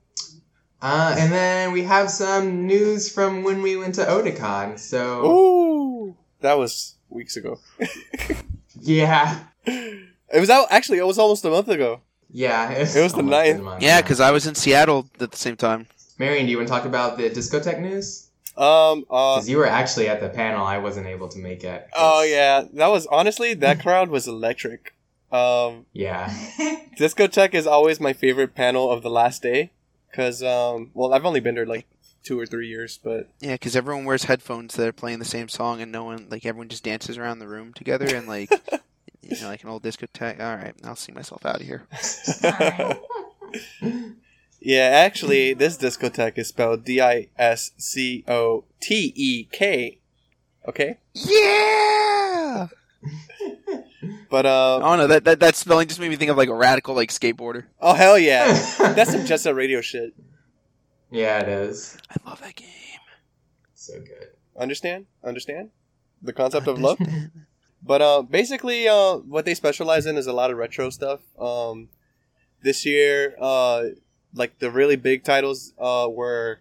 Uh, 0.81 1.17
and 1.19 1.33
then 1.33 1.73
we 1.73 1.83
have 1.83 2.11
some 2.11 2.67
news 2.67 3.11
from 3.11 3.43
when 3.43 3.61
we 3.63 3.77
went 3.77 3.95
to 3.97 4.05
Otakon. 4.05 4.79
So 4.79 5.25
Ooh, 5.27 6.17
that 6.41 6.55
was 6.59 6.95
weeks 7.09 7.37
ago. 7.37 7.59
yeah, 8.81 9.41
It 9.67 10.41
was 10.41 10.51
out. 10.51 10.69
Actually, 10.71 10.99
it 10.99 11.07
was 11.07 11.19
almost 11.19 11.45
a 11.45 11.51
month 11.51 11.69
ago. 11.69 12.01
yeah, 12.31 12.71
It 12.71 13.03
was 13.03 13.13
the 13.15 13.23
ninth. 13.23 13.63
Yeah, 13.81 14.01
because 14.01 14.21
I 14.21 14.31
was 14.31 14.47
in 14.47 14.55
Seattle 14.55 15.07
at 15.21 15.31
the 15.33 15.37
same 15.37 15.57
time. 15.57 15.87
Marion, 16.19 16.47
do 16.47 16.51
you 16.53 16.57
want 16.59 16.69
to 16.69 16.73
talk 16.75 16.85
about 16.85 17.17
the 17.19 17.31
Discotek 17.31 17.81
news? 17.81 18.29
Um. 18.57 19.05
Uh. 19.11 19.37
Because 19.37 19.49
you 19.49 19.57
were 19.57 19.67
actually 19.67 20.09
at 20.09 20.21
the 20.21 20.29
panel, 20.29 20.65
I 20.65 20.79
wasn't 20.79 21.07
able 21.07 21.29
to 21.29 21.39
make 21.39 21.65
it. 21.65 21.89
'cause- 21.93 21.93
Oh 21.97 22.23
yeah, 22.23 22.65
that 22.75 22.89
was 22.89 23.07
honestly 23.07 23.55
that 23.55 23.81
crowd 23.81 24.09
was 24.11 24.29
electric. 24.29 24.95
Um, 25.33 25.87
yeah, 25.93 26.29
Discotek 26.99 27.55
is 27.55 27.67
always 27.67 27.99
my 28.01 28.13
favorite 28.13 28.55
panel 28.55 28.91
of 28.91 29.03
the 29.03 29.11
last 29.11 29.43
day, 29.43 29.73
cause 30.15 30.43
um, 30.43 30.91
well, 30.95 31.15
I've 31.15 31.25
only 31.25 31.41
been 31.41 31.55
there 31.55 31.67
like 31.67 31.87
two 32.23 32.39
or 32.39 32.47
three 32.47 32.69
years, 32.69 32.99
but 33.03 33.29
Yeah, 33.41 33.55
because 33.55 33.75
everyone 33.75 34.05
wears 34.05 34.25
headphones 34.25 34.75
that 34.75 34.87
are 34.87 34.93
playing 34.93 35.19
the 35.19 35.25
same 35.25 35.49
song, 35.49 35.81
and 35.81 35.91
no 35.91 36.05
one 36.05 36.27
like 36.31 36.45
everyone 36.45 36.69
just 36.69 36.85
dances 36.85 37.17
around 37.17 37.39
the 37.39 37.49
room 37.49 37.73
together, 37.73 38.15
and 38.15 38.29
like 38.29 38.51
you 39.23 39.41
know, 39.41 39.49
like 39.49 39.63
an 39.63 39.71
old 39.71 39.83
discotheque. 39.83 40.41
All 40.41 40.57
right, 40.57 40.75
I'll 40.85 40.97
see 40.97 41.13
myself 41.13 41.47
out 41.47 41.61
of 41.61 41.67
here. 41.67 41.87
Yeah, 44.65 44.83
actually, 44.83 45.55
this 45.55 45.77
Discotek 45.77 46.39
is 46.39 46.49
spelled 46.49 46.85
D 46.85 47.01
I 47.01 47.27
S 47.37 47.73
C 47.79 48.23
O 48.29 48.65
T 48.81 49.13
E 49.17 49.45
K. 49.51 49.99
Okay, 50.69 50.99
Yeah. 51.15 52.69
But 54.31 54.47
um, 54.47 54.83
Oh 54.83 54.97
no, 54.97 55.07
that, 55.07 55.25
that 55.25 55.41
that 55.41 55.57
spelling 55.57 55.87
just 55.89 56.01
made 56.01 56.09
me 56.11 56.17
think 56.17 56.31
of 56.31 56.37
like 56.37 56.49
a 56.49 56.55
radical 56.55 56.95
like 56.95 57.11
skateboarder. 57.11 57.65
oh 57.81 57.95
hell 57.95 58.19
yeah, 58.19 58.47
that's 58.79 59.13
some 59.13 59.25
Jet 59.25 59.39
Set 59.41 59.55
Radio 59.55 59.81
shit. 59.81 60.13
yeah, 61.11 61.41
it 61.41 61.49
is 61.49 61.97
I 62.11 62.17
love 62.29 62.41
that 62.41 62.57
game. 62.57 62.69
so 63.75 63.95
good. 64.01 64.29
Understand? 64.57 65.07
Understand 65.25 65.71
the 66.21 66.33
concept 66.33 66.67
of 66.67 66.79
love. 66.81 66.99
But 67.85 68.01
uh, 68.01 68.23
basically, 68.23 68.87
uh, 68.87 69.17
what 69.17 69.45
they 69.45 69.55
specialize 69.55 70.07
in 70.07 70.17
is 70.17 70.29
a 70.29 70.33
lot 70.33 70.53
of 70.53 70.57
retro 70.57 70.89
stuff. 70.91 71.19
Um, 71.37 71.89
this 72.63 72.87
year, 72.87 73.35
uh, 73.41 73.87
like 74.33 74.61
the 74.61 74.71
really 74.71 74.95
big 74.95 75.25
titles 75.25 75.73
uh, 75.81 76.07
were 76.09 76.61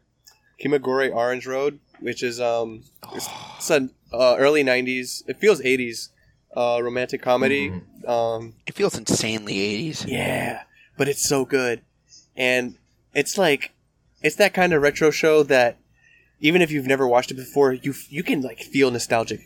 Kimagure 0.59 1.13
Orange 1.13 1.45
Road, 1.45 1.79
which 1.99 2.23
is 2.23 2.41
um 2.41 2.85
it's, 3.13 3.29
it's 3.57 3.69
an 3.69 3.91
uh, 4.11 4.35
early 4.39 4.63
'90s. 4.63 5.21
It 5.27 5.39
feels 5.39 5.61
'80s 5.61 6.09
uh, 6.55 6.79
romantic 6.81 7.21
comedy. 7.21 7.69
Mhm. 7.69 8.09
Um, 8.09 8.53
It 8.67 8.73
feels 8.75 8.97
insanely 8.97 9.59
80s. 9.59 10.05
yeah, 10.07 10.63
but 10.97 11.07
it's 11.07 11.21
so 11.27 11.45
good, 11.45 11.81
and 12.35 12.75
it's 13.13 13.37
like 13.37 13.71
it's 14.21 14.35
that 14.35 14.53
kind 14.53 14.73
of 14.73 14.81
retro 14.81 15.09
show 15.11 15.43
that 15.43 15.77
even 16.39 16.61
if 16.61 16.71
you've 16.71 16.87
never 16.87 17.07
watched 17.07 17.31
it 17.31 17.35
before, 17.35 17.73
you 17.73 17.93
you 18.09 18.23
can 18.23 18.41
like 18.41 18.59
feel 18.59 18.91
nostalgic, 18.91 19.41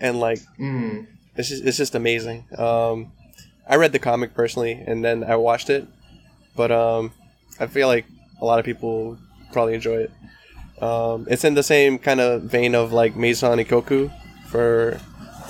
and 0.00 0.18
like 0.20 0.40
Mm. 0.58 1.06
it's 1.36 1.48
just, 1.50 1.64
it's 1.64 1.76
just 1.76 1.94
amazing. 1.94 2.44
Um, 2.56 3.12
I 3.68 3.76
read 3.76 3.92
the 3.92 3.98
comic 3.98 4.32
personally, 4.34 4.72
and 4.86 5.04
then 5.04 5.24
I 5.24 5.36
watched 5.36 5.70
it, 5.70 5.86
but 6.54 6.70
um, 6.70 7.12
I 7.60 7.66
feel 7.66 7.88
like 7.88 8.06
a 8.40 8.44
lot 8.44 8.58
of 8.58 8.64
people 8.64 9.18
probably 9.52 9.74
enjoy 9.74 10.06
it. 10.06 10.10
Um, 10.82 11.26
it's 11.30 11.44
in 11.44 11.54
the 11.54 11.62
same 11.62 11.98
kind 11.98 12.20
of 12.20 12.42
vein 12.42 12.74
of 12.74 12.92
like 12.92 13.16
Maison 13.16 13.58
Ikkoku 13.58 14.12
for 14.48 15.00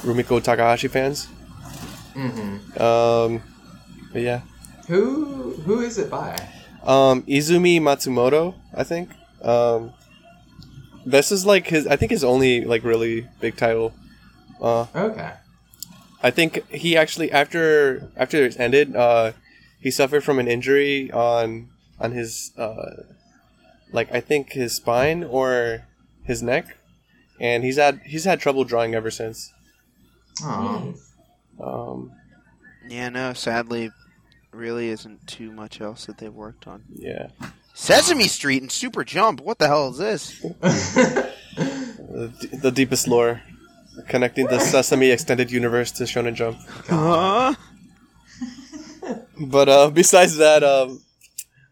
Rumiko 0.02 0.42
Takahashi 0.42 0.88
fans. 0.88 1.26
hmm 2.14 2.56
Um, 2.80 3.42
but 4.12 4.22
yeah, 4.22 4.40
Who 4.88 5.54
who 5.64 5.80
is 5.80 5.98
it 5.98 6.10
by? 6.10 6.36
um, 6.84 7.22
Izumi 7.22 7.80
Matsumoto, 7.80 8.54
I 8.74 8.84
think. 8.84 9.10
Um, 9.42 9.92
this 11.04 11.30
is 11.30 11.44
like 11.46 11.66
his, 11.68 11.86
I 11.86 11.96
think 11.96 12.10
his 12.10 12.24
only 12.24 12.64
like 12.64 12.82
really 12.84 13.26
big 13.40 13.56
title. 13.56 13.92
Uh, 14.60 14.86
Okay. 14.94 15.32
I 16.22 16.30
think 16.30 16.66
he 16.70 16.96
actually 16.96 17.30
after 17.30 18.08
after 18.16 18.44
it 18.46 18.58
ended, 18.58 18.96
uh, 18.96 19.32
he 19.80 19.90
suffered 19.90 20.24
from 20.24 20.38
an 20.38 20.48
injury 20.48 21.10
on 21.12 21.68
on 22.00 22.12
his 22.12 22.52
uh, 22.56 23.02
like 23.92 24.10
I 24.12 24.20
think 24.20 24.52
his 24.52 24.74
spine 24.74 25.22
or 25.22 25.86
his 26.24 26.42
neck, 26.42 26.76
and 27.38 27.62
he's 27.64 27.76
had 27.76 28.00
he's 28.06 28.24
had 28.24 28.40
trouble 28.40 28.64
drawing 28.64 28.94
ever 28.94 29.10
since. 29.10 29.52
Aw. 30.44 30.92
Um, 31.60 32.12
Yeah, 32.88 33.08
no, 33.08 33.32
sadly, 33.32 33.90
really 34.52 34.88
isn't 34.90 35.26
too 35.26 35.50
much 35.52 35.80
else 35.80 36.06
that 36.06 36.18
they've 36.18 36.32
worked 36.32 36.66
on. 36.66 36.84
yeah, 36.94 37.28
Sesame 37.74 38.28
Street 38.28 38.62
and 38.62 38.70
Super 38.72 39.04
Jump. 39.04 39.40
What 39.40 39.58
the 39.58 39.66
hell 39.68 39.88
is 39.90 39.98
this? 39.98 40.40
the, 41.50 42.58
the 42.62 42.70
deepest 42.70 43.06
lore 43.08 43.42
connecting 44.08 44.46
the 44.46 44.58
Sesame 44.60 45.10
extended 45.10 45.50
universe 45.50 45.90
to 45.92 46.04
Shonen 46.04 46.34
Jump. 46.34 46.58
Huh? 46.88 47.54
But 49.38 49.68
uh, 49.68 49.90
besides 49.90 50.36
that, 50.38 50.64
um, 50.64 51.02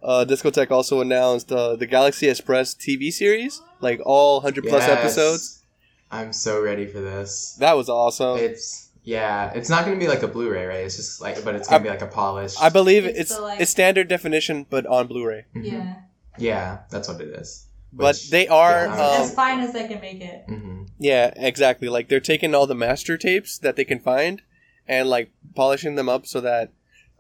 uh, 0.02 0.25
Discotek 0.28 0.71
also 0.71 1.00
announced 1.00 1.50
uh, 1.50 1.76
the 1.76 1.87
Galaxy 1.87 2.28
Express 2.28 2.75
TV 2.75 3.11
series, 3.11 3.61
like 3.80 4.00
all 4.04 4.40
hundred 4.42 4.64
plus 4.64 4.87
Yes. 4.87 4.99
episodes. 4.99 5.63
I'm 6.14 6.33
so 6.33 6.62
ready 6.62 6.87
for 6.87 7.00
this. 7.00 7.56
That 7.59 7.76
was 7.76 7.88
awesome. 7.88 8.38
It's 8.38 8.90
yeah, 9.02 9.52
it's 9.54 9.68
not 9.68 9.85
gonna 9.85 9.99
be 9.99 10.09
like 10.09 10.23
a 10.23 10.28
Blu-ray, 10.28 10.64
right? 10.66 10.85
It's 10.87 10.97
just 10.97 11.21
like, 11.21 11.44
but 11.44 11.54
it's 11.56 11.68
gonna 11.68 11.83
be 11.83 11.88
like 11.90 12.02
a 12.02 12.06
polished. 12.06 12.62
I 12.62 12.68
believe 12.68 13.04
It's 13.04 13.18
it's 13.18 13.37
the, 13.37 13.42
like- 13.42 13.61
it's 13.61 13.71
standard 13.71 14.09
definition, 14.09 14.66
but 14.71 14.87
on 14.87 15.06
Blu-ray. 15.09 15.44
Mhm. 15.54 15.73
Yeah. 15.73 15.94
Yeah, 16.38 16.78
that's 16.90 17.09
what 17.09 17.21
it 17.21 17.28
is. 17.28 17.66
But 17.92 18.14
Which- 18.16 18.30
they 18.30 18.49
are, 18.49 18.87
yeah, 18.87 18.94
um, 18.94 19.23
as 19.23 19.35
fine 19.35 19.61
as 19.61 19.73
they 19.73 19.87
can 19.87 20.00
make 20.00 20.21
it. 20.21 20.47
mhm. 20.49 20.88
Yeah, 20.99 21.33
exactly. 21.37 21.88
Like 21.88 22.09
they're 22.09 22.21
taking 22.21 22.54
all 22.54 22.66
the 22.66 22.75
master 22.75 23.16
tapes 23.18 23.59
that 23.59 23.76
they 23.76 23.85
can 23.85 23.99
find 24.00 24.42
and 24.88 25.09
like 25.09 25.30
polishing 25.54 25.94
them 25.97 26.09
up 26.09 26.26
so 26.26 26.40
that 26.40 26.73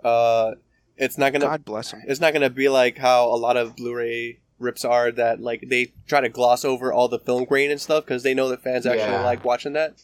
uh, 0.04 0.52
it's 0.96 1.16
not 1.18 1.32
gonna 1.32 1.46
God 1.46 1.64
bless 1.64 1.92
him. 1.92 2.02
it's 2.06 2.20
not 2.20 2.32
gonna 2.32 2.50
be 2.50 2.68
like 2.68 2.98
how 2.98 3.26
a 3.26 3.36
lot 3.36 3.56
of 3.56 3.74
Blu-ray 3.76 4.38
rips 4.58 4.84
are 4.84 5.10
that 5.12 5.40
like 5.40 5.64
they 5.68 5.92
try 6.06 6.20
to 6.20 6.28
gloss 6.28 6.64
over 6.64 6.92
all 6.92 7.08
the 7.08 7.18
film 7.18 7.44
grain 7.44 7.70
and 7.70 7.80
stuff 7.80 8.04
because 8.04 8.22
they 8.22 8.34
know 8.34 8.48
that 8.48 8.62
fans 8.62 8.86
actually 8.86 9.10
Yeah. 9.10 9.24
like 9.24 9.44
watching 9.44 9.72
that. 9.74 9.94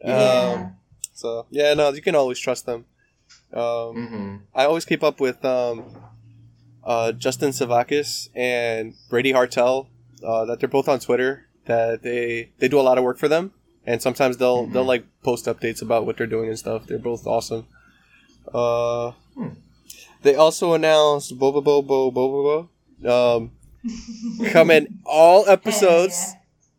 Yeah. 0.00 0.52
Um, 0.56 0.76
so 1.12 1.46
yeah, 1.50 1.74
no, 1.74 1.90
you 1.90 2.02
can 2.02 2.14
always 2.14 2.38
trust 2.38 2.66
them. 2.66 2.84
Um, 3.52 3.60
Mhm. 3.62 4.40
I 4.54 4.64
always 4.64 4.84
keep 4.84 5.02
up 5.02 5.20
with 5.20 5.44
um, 5.44 5.84
uh, 6.84 7.12
Justin 7.12 7.50
Sevakis 7.50 8.28
and 8.34 8.94
Brady 9.08 9.32
Hartel. 9.32 9.86
Uh, 10.22 10.44
that 10.46 10.60
they're 10.60 10.68
both 10.68 10.88
on 10.88 11.00
Twitter. 11.00 11.46
That 11.66 12.02
they 12.02 12.50
they 12.58 12.68
do 12.68 12.78
a 12.80 12.82
lot 12.82 12.98
of 12.98 13.04
work 13.04 13.18
for 13.18 13.28
them, 13.28 13.52
and 13.86 14.00
sometimes 14.02 14.36
they'll 14.36 14.66
Mhm. 14.66 14.72
they'll 14.72 14.84
like 14.84 15.04
post 15.22 15.46
updates 15.46 15.82
about 15.82 16.06
what 16.06 16.16
they're 16.16 16.26
doing 16.26 16.48
and 16.48 16.58
stuff. 16.58 16.86
They're 16.86 16.98
both 16.98 17.26
awesome. 17.26 17.66
Uh, 18.52 19.12
Hmm. 19.34 19.48
They 20.22 20.34
also 20.36 20.72
announced 20.74 21.38
Boba 21.38 21.62
Bobo 21.64 21.82
Bobo 21.82 22.68
Bobo 23.02 23.36
um, 23.36 23.50
coming 24.50 25.00
all 25.04 25.48
episodes. 25.48 26.32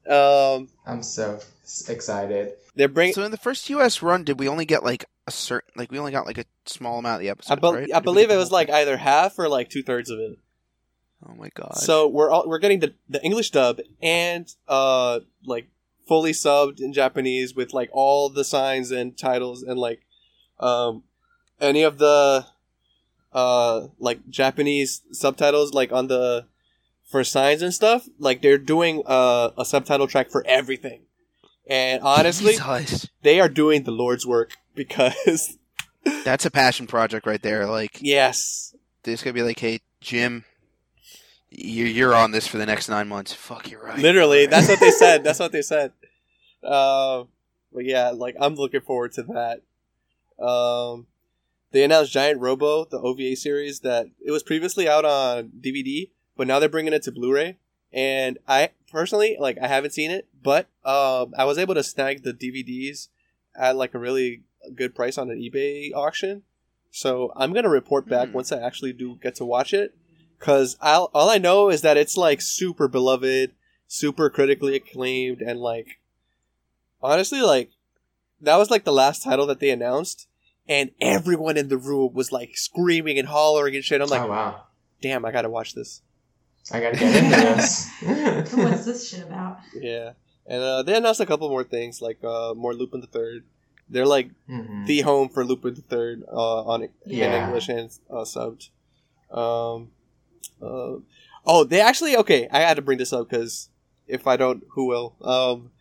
Um, 0.07 0.69
I'm 0.85 1.03
so 1.03 1.39
excited. 1.87 2.53
they're 2.75 2.87
bringing. 2.87 3.13
So 3.13 3.23
in 3.23 3.31
the 3.31 3.37
first 3.37 3.69
U.S. 3.69 4.01
run, 4.01 4.23
did 4.23 4.39
we 4.39 4.47
only 4.47 4.65
get 4.65 4.83
like 4.83 5.05
a 5.27 5.31
certain, 5.31 5.71
like 5.75 5.91
we 5.91 5.99
only 5.99 6.11
got 6.11 6.25
like 6.25 6.37
a 6.37 6.45
small 6.65 6.99
amount 6.99 7.15
of 7.15 7.21
the 7.21 7.29
episode? 7.29 7.53
I, 7.53 7.55
bel 7.55 7.73
right? 7.73 7.89
I 7.93 7.97
Or 7.97 8.01
did 8.01 8.01
we 8.01 8.03
believe 8.03 8.31
it 8.31 8.37
was 8.37 8.51
like 8.51 8.69
either 8.69 8.97
half 8.97 9.39
or 9.39 9.49
like 9.49 9.69
two 9.69 9.83
thirds 9.83 10.09
of 10.09 10.19
it. 10.19 10.37
Oh 11.27 11.33
my 11.35 11.49
god. 11.55 11.77
So 11.77 12.07
we're 12.07 12.29
all, 12.29 12.47
we're 12.47 12.59
getting 12.59 12.79
the 12.79 12.93
the 13.09 13.23
English 13.23 13.49
dub 13.51 13.79
and 14.01 14.53
uh 14.67 15.21
like 15.45 15.67
fully 16.07 16.33
subbed 16.33 16.79
in 16.79 16.93
Japanese 16.93 17.55
with 17.55 17.73
like 17.73 17.89
all 17.91 18.29
the 18.29 18.43
signs 18.43 18.91
and 18.91 19.17
titles 19.17 19.63
and 19.63 19.79
like 19.79 20.01
um 20.59 21.03
any 21.59 21.81
of 21.81 21.97
the 21.97 22.45
uh 23.33 23.87
like 23.97 24.29
Japanese 24.29 25.01
subtitles 25.11 25.73
like 25.73 25.91
on 25.91 26.07
the 26.07 26.45
for 27.15 27.23
signs 27.23 27.61
and 27.61 27.73
stuff 27.73 28.09
like 28.19 28.41
they're 28.41 28.57
doing 28.57 29.01
uh, 29.05 29.49
a 29.57 29.63
subtitle 29.63 30.05
track 30.05 30.29
for 30.29 30.43
everything. 30.45 31.03
And 31.65 32.03
honestly, 32.03 32.57
Jesus. 32.57 33.07
they 33.21 33.39
are 33.39 33.47
doing 33.47 33.83
the 33.83 33.91
Lord's 33.91 34.27
work 34.27 34.57
because 34.75 35.57
that's 36.25 36.45
a 36.45 36.51
passion 36.51 36.87
project 36.87 37.25
right 37.25 37.41
there. 37.41 37.67
Like 37.67 37.99
yes, 38.01 38.75
there's 39.03 39.23
gonna 39.23 39.33
be 39.33 39.43
like, 39.43 39.57
hey 39.57 39.79
Jim, 40.01 40.43
you're 41.49 41.87
you're 41.87 42.13
on 42.13 42.31
this 42.31 42.47
for 42.47 42.57
the 42.57 42.65
next 42.65 42.89
nine 42.89 43.07
months. 43.07 43.31
Fuck, 43.31 43.71
you're 43.71 43.81
right. 43.81 43.97
Literally, 43.97 44.41
You're 44.41 44.49
that's 44.49 44.67
what 44.67 44.81
they 44.81 44.91
said. 44.91 45.23
That's 45.23 45.39
what 45.45 45.53
they 45.53 45.61
said. 45.61 45.93
Uh, 46.61 47.23
but 47.71 47.85
yeah, 47.85 48.09
like 48.09 48.35
I'm 48.41 48.55
looking 48.55 48.81
forward 48.81 49.13
to 49.13 49.23
that. 49.23 50.43
Um, 50.45 51.07
they 51.71 51.85
announced 51.85 52.11
Giant 52.11 52.41
Robo, 52.41 52.83
the 52.83 52.99
OVA 52.99 53.37
series 53.37 53.79
that 53.79 54.07
it 54.21 54.31
was 54.31 54.43
previously 54.43 54.89
out 54.89 55.05
on 55.05 55.53
DVD, 55.61 56.09
but 56.37 56.47
now 56.47 56.59
they're 56.59 56.69
bringing 56.69 56.93
it 56.93 57.03
to 57.03 57.11
Blu-ray. 57.11 57.57
And 57.93 58.37
I 58.47 58.71
personally, 58.91 59.37
like, 59.39 59.57
I 59.61 59.67
haven't 59.67 59.91
seen 59.93 60.11
it, 60.11 60.27
but 60.43 60.67
um, 60.83 61.33
I 61.37 61.45
was 61.45 61.57
able 61.57 61.75
to 61.75 61.83
snag 61.83 62.23
the 62.23 62.33
DVDs 62.33 63.07
at 63.55 63.75
like 63.77 63.93
a 63.93 63.99
really 63.99 64.43
good 64.75 64.93
price 64.95 65.17
on 65.17 65.29
an 65.29 65.37
eBay 65.39 65.93
auction. 65.93 66.43
So 66.91 67.31
I'm 67.35 67.53
gonna 67.53 67.69
report 67.69 68.07
back 68.07 68.29
Hmm. 68.29 68.35
once 68.35 68.51
I 68.51 68.59
actually 68.61 68.93
do 68.93 69.17
get 69.21 69.35
to 69.35 69.45
watch 69.45 69.73
it, 69.73 69.95
because 70.39 70.75
all 70.81 71.09
all 71.13 71.29
I 71.29 71.37
know 71.37 71.69
is 71.69 71.81
that 71.81 71.97
it's 71.97 72.17
like 72.17 72.41
super 72.41 72.87
beloved, 72.87 73.51
super 73.87 74.29
critically 74.29 74.75
acclaimed, 74.75 75.41
and 75.41 75.59
like 75.59 75.99
honestly, 77.01 77.41
like 77.41 77.69
that 78.41 78.57
was 78.57 78.69
like 78.69 78.83
the 78.83 78.91
last 78.93 79.23
title 79.23 79.45
that 79.47 79.59
they 79.59 79.69
announced, 79.69 80.27
and 80.67 80.91
everyone 81.01 81.57
in 81.57 81.69
the 81.69 81.77
room 81.77 82.13
was 82.13 82.31
like 82.31 82.57
screaming 82.57 83.17
and 83.19 83.27
hollering 83.27 83.75
and 83.75 83.83
shit. 83.83 84.01
I'm 84.01 84.09
like, 84.09 84.21
oh 84.21 84.27
wow, 84.27 84.63
damn, 85.01 85.25
I 85.25 85.31
gotta 85.31 85.49
watch 85.49 85.73
this. 85.75 86.01
I 86.71 86.79
gotta 86.79 86.97
get 86.97 87.15
into 87.15 87.29
this. 87.37 87.89
What's 88.53 88.85
this 88.85 89.07
shit 89.09 89.23
about? 89.23 89.59
Yeah, 89.75 90.13
and 90.47 90.61
uh, 90.61 90.83
they 90.83 90.95
announced 90.95 91.19
a 91.21 91.25
couple 91.25 91.47
more 91.49 91.63
things 91.63 92.01
like 92.01 92.23
uh, 92.23 92.53
more 92.55 92.73
Lupin 92.73 93.01
the 93.01 93.07
Third. 93.07 93.43
They're 93.89 94.05
like 94.07 94.29
Mhm. 94.49 94.85
the 94.87 95.01
home 95.01 95.29
for 95.29 95.45
Lupin 95.45 95.75
the 95.75 95.81
Third 95.81 96.23
uh, 96.31 96.63
on 96.63 96.89
in 97.05 97.33
English 97.33 97.69
and 97.69 97.89
uh, 98.09 98.23
subbed. 98.25 98.69
Um, 99.31 99.91
uh, 100.61 100.97
oh, 101.45 101.63
they 101.63 101.81
actually 101.81 102.17
okay. 102.17 102.47
I 102.51 102.59
had 102.61 102.75
to 102.75 102.81
bring 102.81 102.97
this 102.97 103.13
up 103.13 103.29
because 103.29 103.69
if 104.07 104.25
I 104.27 104.37
don't, 104.37 104.63
who 104.71 104.85
will? 104.87 105.15
Um, 105.21 105.71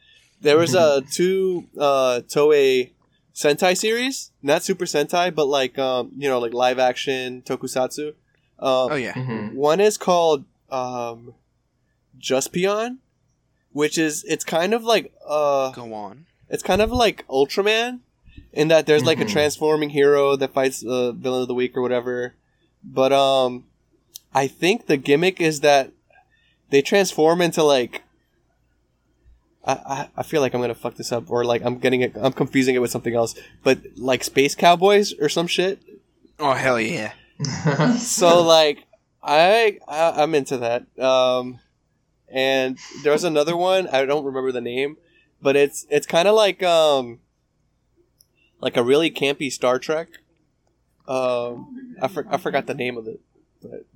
there 0.42 0.58
was 0.58 0.74
uh, 0.74 1.00
two 1.10 1.66
uh, 1.78 2.20
Toei 2.28 2.90
Sentai 3.34 3.74
series, 3.76 4.32
not 4.42 4.62
Super 4.62 4.84
Sentai, 4.84 5.34
but 5.34 5.46
like 5.46 5.78
um, 5.78 6.12
you 6.16 6.28
know, 6.28 6.38
like 6.38 6.52
live 6.52 6.78
action 6.78 7.40
tokusatsu. 7.42 8.08
Um, 8.58 8.92
Oh 8.92 8.94
yeah. 8.96 9.14
Mhm. 9.14 9.54
one 9.54 9.80
is 9.80 9.96
called 9.96 10.44
um, 10.74 11.34
Juspion, 12.18 12.98
which 13.72 13.96
is 13.98 14.24
it's 14.24 14.44
kind 14.44 14.74
of 14.74 14.82
like 14.84 15.12
uh, 15.26 15.70
Go 15.72 15.92
on. 15.94 16.26
it's 16.48 16.62
kind 16.62 16.80
of 16.82 16.90
like 16.90 17.26
Ultraman 17.28 18.00
in 18.52 18.68
that 18.68 18.86
there's 18.86 19.04
like 19.04 19.20
a 19.20 19.24
Mhm. 19.24 19.30
transforming 19.32 19.90
hero 19.90 20.36
that 20.36 20.52
fights 20.52 20.80
the 20.80 21.12
villain 21.12 21.42
of 21.42 21.48
the 21.48 21.54
week 21.54 21.76
or 21.76 21.82
whatever. 21.82 22.34
But 22.82 23.12
um 23.12 23.64
I 24.34 24.46
think 24.48 24.86
the 24.86 24.96
gimmick 24.96 25.40
is 25.40 25.60
that 25.60 25.90
they 26.70 26.82
transform 26.82 27.40
into 27.40 27.62
like 27.62 28.02
I, 29.66 29.72
I, 29.72 30.08
I 30.18 30.22
feel 30.22 30.40
like 30.40 30.54
I'm 30.54 30.60
gonna 30.60 30.74
fuck 30.74 30.96
this 30.96 31.12
up 31.12 31.30
or 31.30 31.44
like 31.44 31.62
I'm 31.64 31.78
getting 31.78 32.00
it 32.02 32.12
I'm 32.20 32.32
confusing 32.32 32.74
it 32.74 32.80
with 32.80 32.90
something 32.90 33.14
else. 33.14 33.34
But 33.62 33.78
like 33.96 34.22
space 34.24 34.54
cowboys 34.54 35.12
or 35.20 35.28
some 35.28 35.46
shit. 35.46 35.78
Oh 36.38 36.52
hell 36.54 36.80
yeah. 36.80 37.12
So 37.98 38.42
like 38.42 38.84
I, 39.24 39.78
I 39.88 40.22
I'm 40.22 40.34
into 40.34 40.58
that. 40.58 40.86
Um, 40.98 41.58
and 42.28 42.78
there 43.02 43.12
was 43.12 43.24
another 43.24 43.56
one. 43.56 43.88
I 43.88 44.04
don't 44.04 44.24
remember 44.24 44.52
the 44.52 44.60
name, 44.60 44.96
but 45.40 45.56
it's 45.56 45.86
it's 45.88 46.06
kind 46.06 46.28
of 46.28 46.34
like 46.34 46.62
um, 46.62 47.20
like 48.60 48.76
a 48.76 48.82
really 48.82 49.10
campy 49.10 49.50
Star 49.50 49.78
Trek. 49.78 50.08
Um, 51.08 51.96
I 52.00 52.08
for, 52.08 52.26
I 52.30 52.36
forgot 52.36 52.66
the 52.66 52.74
name 52.74 52.96
of 52.96 53.06
it, 53.06 53.20
but 53.62 53.86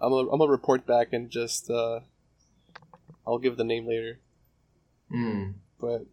I'm 0.00 0.10
gonna, 0.10 0.30
I'm 0.30 0.38
gonna 0.38 0.50
report 0.50 0.86
back 0.86 1.12
and 1.12 1.30
just 1.30 1.70
uh, 1.70 2.00
I'll 3.26 3.38
give 3.38 3.56
the 3.56 3.64
name 3.64 3.86
later. 3.86 4.18
Mm. 5.12 5.54
But 5.80 6.06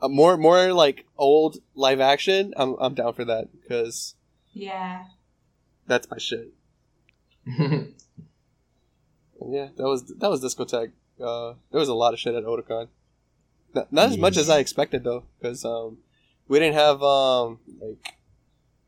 uh, 0.00 0.08
more 0.08 0.36
more 0.36 0.72
like 0.72 1.06
old 1.16 1.58
live 1.74 2.00
action. 2.00 2.54
I'm 2.56 2.76
I'm 2.80 2.94
down 2.94 3.14
for 3.14 3.24
that 3.24 3.48
because 3.52 4.14
Yeah. 4.52 5.04
that's 5.86 6.10
my 6.10 6.18
shit. 6.18 6.52
And 7.46 7.94
yeah, 9.52 9.68
that 9.76 9.84
was 9.84 10.04
that 10.04 10.30
was 10.30 10.42
Discotek. 10.42 10.92
Uh, 11.20 11.54
there 11.70 11.80
was 11.80 11.88
a 11.88 11.94
lot 11.94 12.12
of 12.14 12.20
shit 12.20 12.34
at 12.34 12.44
Otakon. 12.44 12.88
Not, 13.74 13.92
not 13.92 14.10
as 14.10 14.18
much 14.18 14.36
as 14.36 14.50
I 14.50 14.58
expected 14.58 15.04
though, 15.04 15.24
because 15.38 15.64
um, 15.64 15.98
we 16.48 16.58
didn't 16.58 16.74
have 16.74 17.02
um 17.02 17.58
like 17.80 18.14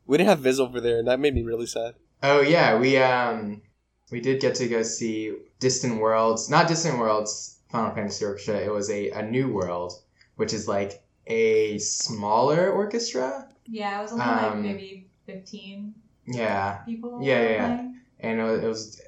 we 0.06 0.18
didn't 0.18 0.28
have 0.28 0.40
Viz 0.40 0.60
over 0.60 0.80
there, 0.80 0.98
and 0.98 1.08
that 1.08 1.20
made 1.20 1.34
me 1.34 1.42
really 1.42 1.66
sad. 1.66 1.94
oh 2.22 2.40
yeah, 2.40 2.78
we 2.78 2.96
um 2.98 3.62
we 4.10 4.20
did 4.20 4.40
get 4.40 4.54
to 4.56 4.68
go 4.68 4.82
see 4.82 5.34
Distant 5.60 6.00
Worlds, 6.00 6.50
not 6.50 6.68
Distant 6.68 6.98
Worlds 6.98 7.60
Final 7.70 7.94
Fantasy 7.94 8.24
Orchestra. 8.24 8.56
It 8.56 8.70
was 8.72 8.90
a 8.90 9.10
a 9.10 9.22
New 9.22 9.52
World, 9.52 9.92
which 10.36 10.52
is 10.52 10.68
like 10.68 11.02
a 11.26 11.78
smaller 11.78 12.70
orchestra. 12.70 13.48
Yeah, 13.66 13.98
it 13.98 14.02
was 14.02 14.12
only 14.12 14.24
like 14.26 14.52
Um, 14.52 14.62
maybe 14.62 15.08
15 15.24 15.94
Yeah, 16.26 16.82
people. 16.84 17.18
Yeah, 17.22 17.40
yeah, 17.40 17.50
yeah. 17.50 17.83
Playing. 18.24 18.40
and 18.40 18.64
it 18.64 18.66
was 18.68 19.00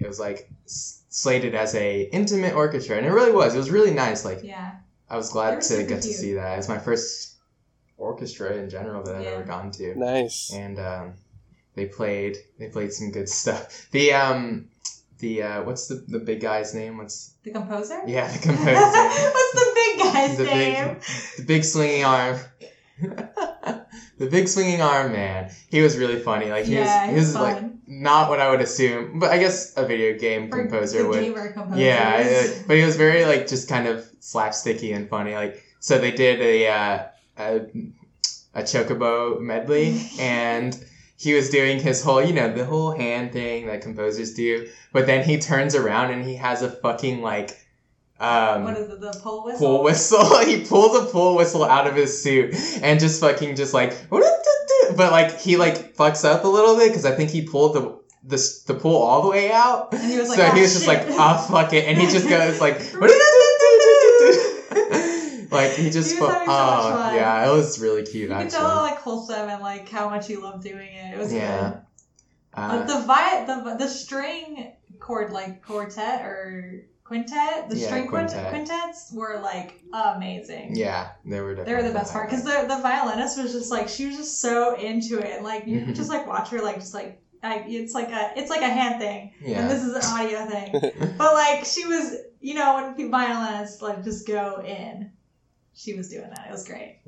it 0.00 0.06
was, 0.08 0.18
like 0.20 0.50
slated 0.66 1.54
as 1.54 1.74
a 1.74 2.02
intimate 2.02 2.54
orchestra, 2.54 2.96
and 2.96 3.06
it 3.06 3.10
really 3.10 3.32
was. 3.32 3.54
It 3.54 3.58
was 3.58 3.70
really 3.70 3.92
nice. 3.92 4.24
Like 4.24 4.42
Yeah. 4.42 4.72
I 5.08 5.16
was 5.16 5.30
glad 5.30 5.50
were 5.54 5.60
to 5.60 5.66
super 5.66 5.88
get 5.88 6.02
to 6.02 6.08
see 6.12 6.34
that. 6.34 6.58
It's 6.58 6.68
my 6.68 6.78
first 6.78 7.36
orchestra 7.96 8.56
in 8.56 8.68
general 8.70 9.02
that 9.04 9.14
I've 9.16 9.22
Yeah. 9.24 9.30
ever 9.30 9.44
gone 9.44 9.70
to, 9.72 9.94
Nice. 9.98 10.50
and 10.52 10.78
um, 10.78 11.14
they 11.74 11.86
played 11.86 12.36
they 12.58 12.68
played 12.68 12.92
some 12.92 13.10
good 13.12 13.28
stuff. 13.28 13.86
The 13.92 14.12
um 14.14 14.68
the 15.18 15.42
uh, 15.42 15.62
what's 15.62 15.86
the 15.88 16.04
the 16.08 16.18
big 16.18 16.40
guy's 16.40 16.74
name? 16.74 16.96
What's 16.98 17.34
The 17.44 17.52
composer? 17.52 18.02
yeah 18.06 18.26
the 18.32 18.38
composer. 18.48 18.72
What's 18.74 19.52
the 19.52 19.70
big 19.74 19.98
guy's 20.12 20.36
the 20.36 20.44
name? 20.44 20.88
big 20.94 21.02
the 21.36 21.44
big 21.44 21.64
swinging 21.64 22.04
arm. 22.04 22.38
the 24.18 24.26
big 24.26 24.48
swinging 24.48 24.80
arm 24.80 25.12
man. 25.12 25.50
He 25.68 25.80
was 25.80 25.96
really 25.96 26.18
funny. 26.18 26.50
Like 26.50 26.66
he 26.66 26.74
yeah, 26.74 27.06
was 27.06 27.10
he 27.10 27.16
was 27.16 27.34
like 27.34 27.64
not 27.86 28.28
what 28.28 28.40
I 28.40 28.50
would 28.50 28.60
assume, 28.60 29.18
but 29.18 29.30
I 29.30 29.38
guess 29.38 29.76
a 29.76 29.86
video 29.86 30.18
game 30.18 30.50
composer 30.50 31.08
would. 31.08 31.24
Yeah, 31.74 32.46
but 32.66 32.76
he 32.76 32.84
was 32.84 32.96
very 32.96 33.24
like 33.24 33.46
just 33.46 33.68
kind 33.68 33.86
of 33.86 34.04
slapsticky 34.20 34.94
and 34.94 35.08
funny. 35.08 35.34
Like 35.34 35.64
so, 35.80 35.98
they 35.98 36.12
did 36.12 36.40
a 36.40 36.68
uh, 36.68 37.06
a, 37.38 37.56
a 38.54 38.62
chocobo 38.62 39.40
medley, 39.40 40.00
and 40.20 40.78
he 41.16 41.34
was 41.34 41.50
doing 41.50 41.80
his 41.80 42.02
whole 42.02 42.22
you 42.22 42.34
know 42.34 42.52
the 42.52 42.64
whole 42.64 42.92
hand 42.92 43.32
thing 43.32 43.66
that 43.66 43.82
composers 43.82 44.34
do. 44.34 44.68
But 44.92 45.06
then 45.06 45.24
he 45.24 45.38
turns 45.38 45.74
around 45.74 46.12
and 46.12 46.24
he 46.24 46.36
has 46.36 46.62
a 46.62 46.70
fucking 46.70 47.20
like 47.20 47.58
um, 48.20 48.64
what 48.64 48.76
is 48.76 48.88
it? 48.88 49.00
The 49.00 49.10
pole 49.22 49.44
whistle. 49.44 49.58
pool 49.66 49.82
whistle. 49.82 50.38
he 50.46 50.64
pulls 50.64 50.96
a 50.96 51.04
pool 51.06 51.34
whistle 51.36 51.64
out 51.64 51.86
of 51.86 51.94
his 51.96 52.22
suit 52.22 52.54
and 52.82 53.00
just 53.00 53.20
fucking 53.20 53.56
just 53.56 53.74
like, 53.74 53.96
but 54.10 55.10
like 55.12 55.38
he 55.40 55.56
like 55.56 55.96
fucks 55.96 56.24
up 56.24 56.44
a 56.44 56.48
little 56.48 56.76
bit 56.76 56.88
because 56.90 57.04
I 57.04 57.14
think 57.14 57.30
he 57.30 57.42
pulled 57.42 57.74
the 57.74 57.98
the 58.26 58.38
the 58.66 58.74
pool 58.74 58.96
all 58.96 59.22
the 59.22 59.28
way 59.28 59.50
out. 59.52 59.92
And 59.92 60.02
he 60.02 60.16
was 60.18 60.28
like, 60.28 60.38
so 60.38 60.46
"Ah, 60.46 60.54
he 60.54 60.60
was 60.62 60.72
just 60.74 60.86
like, 60.86 61.06
ah, 61.10 61.46
fuck 61.50 61.72
it, 61.72 61.86
and 61.86 61.98
he 61.98 62.06
just 62.06 62.28
goes 62.28 62.60
like, 62.66 62.78
like 65.50 65.70
he 65.72 65.90
just, 65.90 66.12
He 66.12 66.18
fu- 66.18 66.26
having 66.26 66.46
so 66.48 66.52
oh 66.54 67.12
yeah, 67.14 67.48
it 67.48 67.52
was 67.52 67.78
really 67.80 68.02
cute 68.02 68.22
You 68.22 68.28
could 68.28 68.36
actually. 68.46 68.58
tell 68.58 68.76
like 68.82 68.98
wholesome 68.98 69.48
and 69.48 69.62
like 69.62 69.88
how 69.88 70.08
much 70.08 70.26
he 70.26 70.36
loved 70.36 70.62
doing 70.64 70.92
it. 70.92 71.14
It 71.14 71.18
was 71.18 71.32
Yeah. 71.32 71.68
good. 71.70 71.80
Uh, 72.54 72.68
Like 72.76 72.86
the 72.86 73.00
vi- 73.06 73.44
the 73.46 73.76
the 73.78 73.88
string 73.88 74.72
chord 75.00 75.30
like 75.32 75.62
quartet 75.64 76.22
or 76.24 76.84
quintet, 77.14 77.68
the 77.70 77.76
Yeah, 77.76 77.86
string 77.86 78.08
quintet. 78.08 78.50
quintets 78.50 79.12
were 79.12 79.38
like 79.42 79.82
amazing. 79.92 80.74
yeah, 80.76 81.12
they 81.24 81.40
were. 81.40 81.54
They 81.54 81.74
were 81.74 81.82
the 81.82 81.92
best 81.92 82.12
part 82.12 82.28
because 82.28 82.44
the 82.44 82.66
the 82.68 82.80
violinist 82.82 83.38
was 83.40 83.52
just 83.52 83.70
like 83.70 83.88
she 83.88 84.06
was 84.06 84.16
just 84.16 84.40
so 84.40 84.74
into 84.76 85.18
it. 85.18 85.36
and 85.36 85.44
Like 85.44 85.66
you 85.66 85.80
Mhm. 85.80 85.86
could 85.86 85.94
just 85.96 86.10
like 86.10 86.26
watch 86.26 86.48
her 86.50 86.60
like 86.60 86.76
just 86.76 86.94
like 86.94 87.20
like 87.42 87.64
it's 87.68 87.94
like 87.94 88.10
a 88.10 88.32
it's 88.36 88.50
like 88.50 88.62
a 88.62 88.68
hand 88.68 89.00
thing 89.00 89.32
yeah. 89.40 89.60
and 89.60 89.70
this 89.70 89.82
is 89.82 89.94
an 89.94 90.02
audio 90.14 90.46
thing. 90.46 91.14
But 91.18 91.34
like 91.34 91.64
she 91.64 91.84
was, 91.86 92.16
you 92.40 92.54
know, 92.54 92.74
when 92.74 92.94
pe- 92.94 93.08
violinists 93.08 93.80
like 93.82 94.02
just 94.02 94.26
go 94.26 94.62
in, 94.66 95.12
she 95.74 95.94
was 95.94 96.08
doing 96.10 96.30
that. 96.30 96.46
It 96.48 96.52
was 96.52 96.66
great. 96.66 97.00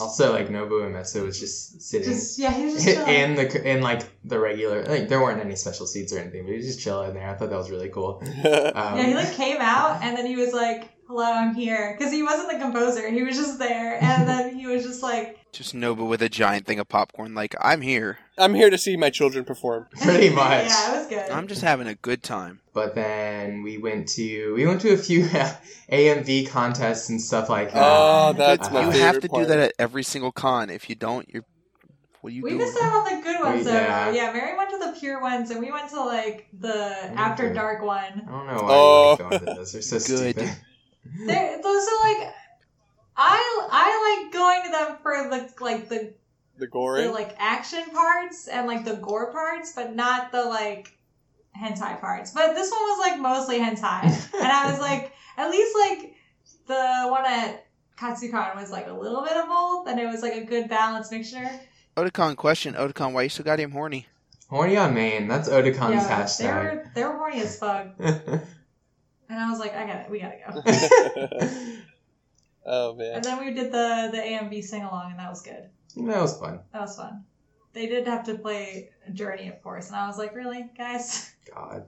Also, 0.00 0.32
like 0.32 0.48
Nobu 0.48 0.70
Uematsu 0.82 1.24
was 1.24 1.38
just 1.38 1.80
sitting 1.82 2.10
Just 2.12 2.38
yeah, 2.38 2.52
he 2.52 2.64
was 2.64 2.74
just 2.74 2.86
chilling. 2.96 3.08
in 3.14 3.34
the 3.36 3.68
in 3.70 3.80
like 3.80 4.02
the 4.24 4.38
regular 4.38 4.84
like 4.84 5.08
there 5.08 5.20
weren't 5.20 5.40
any 5.40 5.56
special 5.56 5.86
seats 5.86 6.12
or 6.12 6.18
anything, 6.18 6.42
but 6.44 6.50
he 6.50 6.56
was 6.56 6.66
just 6.66 6.80
chilling 6.80 7.14
there. 7.14 7.28
I 7.28 7.34
thought 7.34 7.50
that 7.50 7.56
was 7.58 7.70
really 7.70 7.88
cool. 7.90 8.22
Um, 8.44 8.96
Yeah, 8.98 9.06
he 9.06 9.14
like 9.14 9.32
came 9.34 9.58
out 9.60 10.02
and 10.02 10.16
then 10.16 10.26
he 10.26 10.36
was 10.36 10.52
like, 10.52 10.90
"Hello, 11.06 11.24
I'm 11.24 11.54
here," 11.54 11.94
because 11.96 12.12
he 12.12 12.22
wasn't 12.22 12.50
the 12.50 12.58
composer. 12.58 13.08
He 13.10 13.22
was 13.22 13.36
just 13.36 13.58
there, 13.58 14.02
and 14.02 14.26
then 14.28 14.54
he 14.58 14.66
was 14.66 14.82
just 14.84 15.02
like, 15.02 15.38
Just 15.54 15.72
Nova 15.74 16.04
with 16.04 16.20
a 16.20 16.28
giant 16.28 16.66
thing 16.66 16.80
of 16.80 16.88
popcorn, 16.88 17.32
like, 17.34 17.54
I'm 17.60 17.80
here. 17.80 18.18
I'm 18.36 18.54
here 18.54 18.70
to 18.70 18.76
see 18.76 18.96
my 18.96 19.08
children 19.10 19.44
perform. 19.44 19.86
Pretty 20.02 20.28
much. 20.30 20.66
yeah, 20.66 20.94
it 20.94 20.98
was 20.98 21.06
good. 21.06 21.30
I'm 21.30 21.46
just 21.46 21.62
having 21.62 21.86
a 21.86 21.94
good 21.94 22.22
time. 22.24 22.60
but 22.72 22.94
then 22.96 23.62
we 23.62 23.78
went 23.78 24.08
to 24.08 24.52
we 24.54 24.66
went 24.66 24.80
to 24.80 24.92
a 24.92 24.96
few 24.96 25.24
AMV 25.92 26.48
contests 26.50 27.08
and 27.08 27.20
stuff 27.20 27.48
like 27.48 27.72
that. 27.72 27.82
Oh, 27.82 28.32
that's 28.36 28.68
Uh, 28.68 28.72
my 28.72 28.80
you 28.86 28.92
favorite 28.92 29.04
have 29.06 29.20
to 29.20 29.28
part. 29.28 29.42
do 29.44 29.48
that 29.48 29.58
at 29.60 29.72
every 29.78 30.02
single 30.02 30.32
con. 30.32 30.70
If 30.70 30.88
you 30.88 30.96
don't, 30.96 31.28
you're. 31.32 31.44
What 32.20 32.32
are 32.32 32.36
you 32.36 32.42
we 32.42 32.50
doing? 32.50 32.62
missed 32.62 32.78
out 32.82 32.92
on 32.92 33.04
the 33.16 33.22
good 33.22 33.40
ones 33.40 33.58
We- 33.58 33.64
though. 33.64 33.72
yeah. 33.74 34.10
Yeah. 34.10 34.32
Mary 34.32 34.56
went 34.56 34.70
to 34.70 34.78
the 34.78 34.96
pure 34.98 35.20
ones, 35.20 35.50
and 35.50 35.60
we 35.60 35.70
went 35.70 35.90
to 35.90 36.02
like 36.02 36.48
the 36.58 36.96
after 37.16 37.52
dark 37.52 37.82
one. 37.82 38.22
I 38.26 38.30
don't 38.30 38.46
know 38.46 38.54
why 38.54 38.68
Oh. 38.70 39.16
you 39.18 39.24
like 39.24 39.30
going 39.30 39.38
to 39.40 39.54
those. 39.60 39.72
They're 39.72 39.82
so 39.82 39.98
Good. 39.98 40.02
stupid. 40.34 40.56
They're, 41.26 41.62
those 41.62 41.86
are 41.86 42.08
like, 42.18 42.32
I 43.16 43.68
I 43.70 44.22
like 44.24 44.32
going 44.32 44.62
to 44.64 44.70
them 44.70 44.96
for 45.02 45.28
the 45.30 45.64
like 45.64 45.88
the 45.88 46.14
The 46.58 46.66
gory. 46.66 47.02
the 47.04 47.12
like 47.12 47.34
action 47.38 47.84
parts 47.92 48.48
and 48.48 48.66
like 48.66 48.84
the 48.84 48.96
gore 48.96 49.30
parts, 49.32 49.72
but 49.74 49.94
not 49.94 50.32
the 50.32 50.44
like 50.44 50.96
hentai 51.60 52.00
parts. 52.00 52.32
But 52.32 52.54
this 52.54 52.70
one 52.70 52.80
was 52.80 52.98
like 52.98 53.20
mostly 53.20 53.58
hentai, 53.58 54.02
and 54.34 54.46
I 54.52 54.70
was 54.70 54.80
like, 54.80 55.12
at 55.36 55.50
least 55.50 55.76
like 55.78 56.14
the 56.66 57.06
one 57.08 57.24
at 57.26 57.66
Katsucon 57.98 58.56
was 58.56 58.70
like 58.72 58.88
a 58.88 58.92
little 58.92 59.22
bit 59.22 59.36
of 59.36 59.46
both, 59.46 59.86
and 59.88 60.00
it 60.00 60.06
was 60.06 60.22
like 60.22 60.34
a 60.34 60.44
good 60.44 60.68
balanced 60.68 61.12
mixture. 61.12 61.48
Otakon 61.96 62.36
question. 62.36 62.74
Otakon, 62.74 63.12
why 63.12 63.22
you 63.22 63.28
so 63.28 63.44
goddamn 63.44 63.70
horny? 63.70 64.06
Horny 64.50 64.76
on 64.76 64.92
main. 64.94 65.28
That's 65.28 65.48
Otakon's 65.48 66.06
they 66.38 66.44
hashtag. 66.44 66.54
were 66.64 66.90
they 66.94 67.04
were 67.04 67.12
horny 67.16 67.40
as 67.40 67.56
fuck, 67.58 67.86
and 67.98 68.42
I 69.30 69.48
was 69.50 69.60
like, 69.60 69.74
I 69.74 69.86
got 69.86 69.96
it, 70.00 70.10
we 70.10 70.20
gotta 70.20 70.38
go. 70.64 71.46
oh 72.66 72.94
man. 72.94 73.16
And 73.16 73.24
then 73.24 73.44
we 73.44 73.52
did 73.52 73.72
the 73.72 74.08
the 74.12 74.18
AMV 74.18 74.62
sing 74.64 74.82
along, 74.82 75.10
and 75.12 75.20
that 75.20 75.30
was 75.30 75.42
good. 75.42 75.68
that 75.96 76.20
was 76.20 76.38
fun. 76.38 76.60
That 76.72 76.82
was 76.82 76.96
fun. 76.96 77.24
They 77.72 77.86
did 77.86 78.06
have 78.06 78.24
to 78.26 78.36
play 78.36 78.90
Journey, 79.12 79.48
of 79.48 79.60
course, 79.62 79.88
and 79.88 79.96
I 79.96 80.06
was 80.06 80.16
like, 80.16 80.34
really, 80.34 80.64
guys? 80.78 81.32
God, 81.54 81.86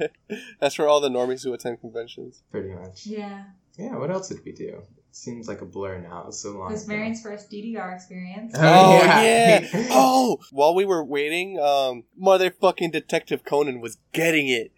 That's 0.60 0.74
for 0.74 0.88
all 0.88 1.00
the 1.00 1.10
normies 1.10 1.44
who 1.44 1.52
attend 1.52 1.80
conventions. 1.80 2.42
pretty 2.50 2.70
much. 2.70 3.06
Yeah. 3.06 3.44
Yeah. 3.78 3.96
What 3.96 4.10
else 4.10 4.28
did 4.28 4.40
we 4.44 4.52
do? 4.52 4.82
seems 5.16 5.48
like 5.48 5.62
a 5.62 5.64
blur 5.64 5.98
now. 5.98 6.20
It 6.20 6.26
was 6.26 6.38
so 6.38 6.50
long. 6.52 6.70
It 6.70 6.74
was 6.74 6.84
ago. 6.84 6.94
Marion's 6.94 7.22
first 7.22 7.50
DDR 7.50 7.94
experience. 7.94 8.52
Oh, 8.54 8.60
Oh 8.60 9.04
yeah. 9.04 9.60
yeah. 9.60 9.68
oh, 9.90 10.38
while 10.52 10.74
we 10.74 10.84
were 10.84 11.02
waiting, 11.02 11.58
um, 11.58 12.04
motherfucking 12.20 12.92
Detective 12.92 13.42
Conan 13.44 13.80
was 13.80 13.96
getting 14.12 14.48
it. 14.48 14.72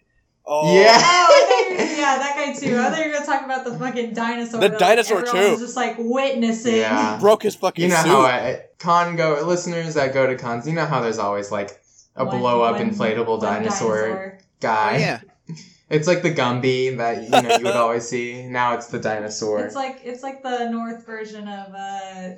Oh 0.51 0.73
Yeah. 0.75 0.93
Oh, 0.95 0.97
I 0.97 1.45
thought 1.47 1.69
you 1.69 1.75
were, 1.77 1.91
yeah, 2.01 2.17
that 2.17 2.33
guy 2.35 2.53
too. 2.53 2.79
I 2.79 2.89
thought 2.89 2.97
you 2.99 3.05
were 3.11 3.13
gonna 3.13 3.25
talk 3.25 3.45
about 3.45 3.63
the 3.65 3.77
fucking 3.77 4.13
dinosaur. 4.15 4.59
The 4.59 4.69
that, 4.69 4.71
like, 4.71 4.79
dinosaur, 4.79 5.19
everyone 5.19 5.45
too. 5.45 5.51
Was 5.51 5.59
just 5.61 5.75
like 5.75 5.95
witnessing. 5.99 6.77
Yeah. 6.77 7.17
broke 7.19 7.43
his 7.43 7.55
fucking 7.55 7.83
You 7.83 7.89
know 7.89 7.97
suit. 8.01 8.07
how 8.09 8.21
I, 8.21 8.61
con 8.79 9.15
go 9.15 9.41
listeners 9.45 9.93
that 9.93 10.13
go 10.13 10.25
to 10.25 10.35
cons. 10.35 10.67
You 10.67 10.73
know 10.73 10.85
how 10.87 11.01
there's 11.01 11.19
always 11.19 11.51
like 11.51 11.79
a 12.15 12.25
One- 12.25 12.39
blow 12.39 12.61
up 12.63 12.77
one- 12.79 12.89
inflatable 12.89 13.37
one 13.37 13.41
dinosaur, 13.41 14.39
Oh, 14.41 14.43
guy. 14.59 14.97
yeah. 14.97 15.19
It's 15.91 16.07
like 16.07 16.21
the 16.21 16.31
Gumby 16.31 16.97
that 16.97 17.23
you 17.23 17.29
know 17.29 17.57
you 17.57 17.63
would 17.65 17.75
always 17.75 18.07
see. 18.07 18.45
Now 18.45 18.75
it's 18.75 18.87
the 18.87 18.99
dinosaur. 18.99 19.59
It's 19.65 19.73
like 19.75 20.01
it's 20.03 20.21
like 20.21 20.43
the 20.43 20.69
North 20.69 21.03
version 21.03 21.47
of 21.47 21.73
uh, 21.73 22.35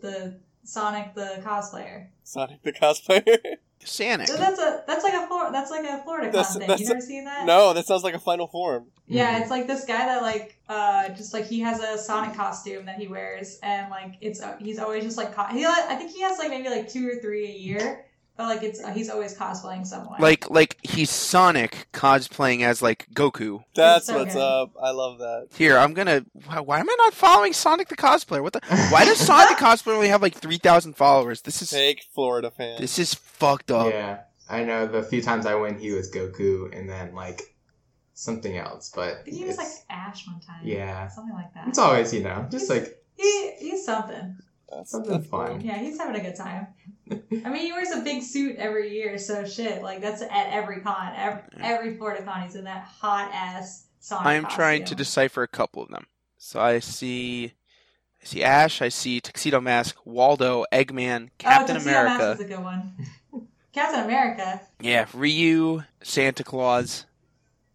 the 0.00 0.38
Sonic 0.62 1.12
the 1.14 1.42
cosplayer. 1.44 2.06
Sonic 2.22 2.62
the 2.62 2.72
cosplayer. 2.72 3.38
Sonic. 3.84 4.26
So 4.28 4.36
that's 4.36 4.58
a 4.58 4.82
that's 4.86 5.04
like 5.04 5.14
a 5.14 5.26
Flor- 5.26 5.50
that's 5.52 5.70
like 5.70 5.84
a 5.84 6.02
Florida 6.02 6.26
That's- 6.30 6.52
con 6.52 6.60
thing. 6.60 6.68
that's 6.68 6.80
You 6.82 6.94
a- 6.96 7.00
seen 7.00 7.24
that? 7.24 7.46
no, 7.46 7.72
that 7.72 7.86
sounds 7.86 8.02
like 8.04 8.14
a 8.14 8.18
final 8.18 8.46
form. 8.46 8.86
Yeah, 9.06 9.36
Mhm. 9.38 9.42
it's 9.42 9.50
like 9.50 9.66
this 9.66 9.84
guy 9.84 10.06
that 10.06 10.22
like 10.22 10.56
uh 10.68 11.08
just 11.10 11.34
like 11.34 11.46
he 11.46 11.60
has 11.60 11.80
a 11.80 11.98
Sonic 11.98 12.34
costume 12.34 12.86
that 12.86 12.96
he 12.96 13.06
wears 13.06 13.58
and 13.62 13.90
like 13.90 14.14
it's 14.20 14.40
uh, 14.42 14.56
he's 14.58 14.78
always 14.78 15.04
just 15.04 15.16
like 15.18 15.34
he 15.52 15.64
I 15.66 15.94
think 15.96 16.10
he 16.10 16.22
has 16.22 16.38
like 16.38 16.48
maybe 16.50 16.68
like 16.70 16.88
two 16.88 17.08
or 17.08 17.16
three 17.20 17.46
a 17.46 17.54
year 17.56 18.06
but 18.36 18.44
like 18.46 18.62
it's 18.62 18.84
he's 18.90 19.08
always 19.10 19.36
cosplaying 19.36 19.86
someone. 19.86 20.20
Like 20.20 20.50
like 20.50 20.78
he's 20.82 21.10
Sonic 21.10 21.86
cosplaying 21.92 22.62
as 22.62 22.82
like 22.82 23.06
Goku. 23.14 23.62
That's 23.74 24.06
so 24.06 24.18
what's 24.18 24.34
good. 24.34 24.40
up. 24.42 24.72
I 24.82 24.90
love 24.90 25.18
that. 25.18 25.48
Here, 25.56 25.78
I'm 25.78 25.94
gonna. 25.94 26.24
Why, 26.46 26.60
why 26.60 26.80
am 26.80 26.88
I 26.90 26.94
not 26.98 27.14
following 27.14 27.52
Sonic 27.52 27.88
the 27.88 27.96
cosplayer? 27.96 28.42
What 28.42 28.52
the? 28.54 28.60
Why 28.90 29.04
does 29.04 29.18
Sonic 29.18 29.58
the 29.58 29.64
cosplayer 29.64 29.94
only 29.94 30.08
have 30.08 30.22
like 30.22 30.34
three 30.34 30.58
thousand 30.58 30.94
followers? 30.96 31.42
This 31.42 31.62
is 31.62 31.70
Fake 31.70 32.04
Florida 32.12 32.50
fan. 32.50 32.80
this 32.80 32.98
is 32.98 33.14
fucked 33.14 33.70
up. 33.70 33.92
Yeah, 33.92 34.20
I 34.50 34.64
know 34.64 34.86
the 34.86 35.02
few 35.02 35.22
times 35.22 35.46
I 35.46 35.54
went, 35.54 35.80
he 35.80 35.92
was 35.92 36.10
Goku, 36.10 36.76
and 36.76 36.88
then 36.88 37.14
like 37.14 37.54
something 38.14 38.56
else. 38.56 38.92
But 38.94 39.22
he 39.26 39.44
was 39.44 39.56
like 39.56 39.68
Ash 39.90 40.26
one 40.26 40.40
time. 40.40 40.60
yeah, 40.64 41.08
something 41.08 41.34
like 41.34 41.52
that. 41.54 41.68
it's 41.68 41.78
always 41.78 42.12
you 42.12 42.22
know 42.22 42.46
just 42.50 42.68
like 42.70 43.00
he 43.16 43.52
he's 43.58 43.84
something. 43.84 44.36
That's, 44.76 44.90
something 44.90 45.12
that's 45.12 45.26
fun. 45.26 45.60
Yeah, 45.60 45.78
he's 45.78 45.98
having 45.98 46.20
a 46.20 46.24
good 46.24 46.36
time. 46.36 46.66
I 47.10 47.48
mean, 47.50 47.66
he 47.66 47.72
wears 47.72 47.90
a 47.90 48.00
big 48.00 48.22
suit 48.22 48.56
every 48.56 48.92
year, 48.92 49.18
so 49.18 49.44
shit. 49.44 49.82
Like 49.82 50.00
that's 50.00 50.22
at 50.22 50.48
every 50.50 50.80
con, 50.80 51.12
every, 51.16 51.42
every 51.60 51.96
Florida 51.96 52.24
con, 52.24 52.42
he's 52.42 52.56
in 52.56 52.64
that 52.64 52.84
hot 52.84 53.30
ass 53.32 53.86
Sonic. 54.00 54.26
I 54.26 54.34
am 54.34 54.46
trying 54.46 54.84
to 54.84 54.94
decipher 54.94 55.42
a 55.42 55.48
couple 55.48 55.82
of 55.82 55.88
them. 55.88 56.06
So 56.36 56.60
I 56.60 56.80
see, 56.80 57.54
I 58.20 58.24
see 58.24 58.42
Ash. 58.42 58.82
I 58.82 58.88
see 58.88 59.20
Tuxedo 59.20 59.60
Mask, 59.60 59.96
Waldo, 60.04 60.64
Eggman, 60.72 61.28
oh, 61.28 61.30
Captain 61.38 61.76
oh, 61.76 61.78
Tuxedo 61.78 61.94
Mask 61.94 62.20
America. 62.20 62.32
is 62.32 62.40
a 62.40 62.48
good 62.54 62.62
one. 62.62 63.06
Captain 63.72 64.00
America. 64.04 64.60
Yeah, 64.80 65.06
Ryu, 65.14 65.84
Santa 66.02 66.44
Claus, 66.44 67.06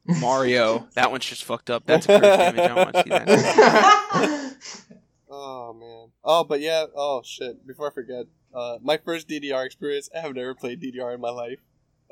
Mario. 0.05 0.87
that 0.93 1.11
one's 1.11 1.25
just 1.25 1.43
fucked 1.43 1.69
up. 1.69 1.85
That's 1.85 2.05
a 2.07 2.19
cursed 2.19 2.55
image. 2.55 2.59
I 2.59 2.67
don't 2.67 2.75
want 2.75 2.95
to 2.95 3.03
see 3.03 3.09
that. 3.09 4.55
Oh 5.31 5.73
man. 5.73 6.08
Oh, 6.23 6.43
but 6.43 6.59
yeah. 6.61 6.85
Oh 6.95 7.21
shit. 7.23 7.65
Before 7.65 7.89
I 7.89 7.93
forget, 7.93 8.25
uh, 8.53 8.77
my 8.81 8.97
first 8.97 9.27
DDR 9.27 9.65
experience. 9.65 10.09
I 10.15 10.19
have 10.19 10.33
never 10.35 10.53
played 10.55 10.81
DDR 10.81 11.13
in 11.13 11.21
my 11.21 11.29
life. 11.29 11.59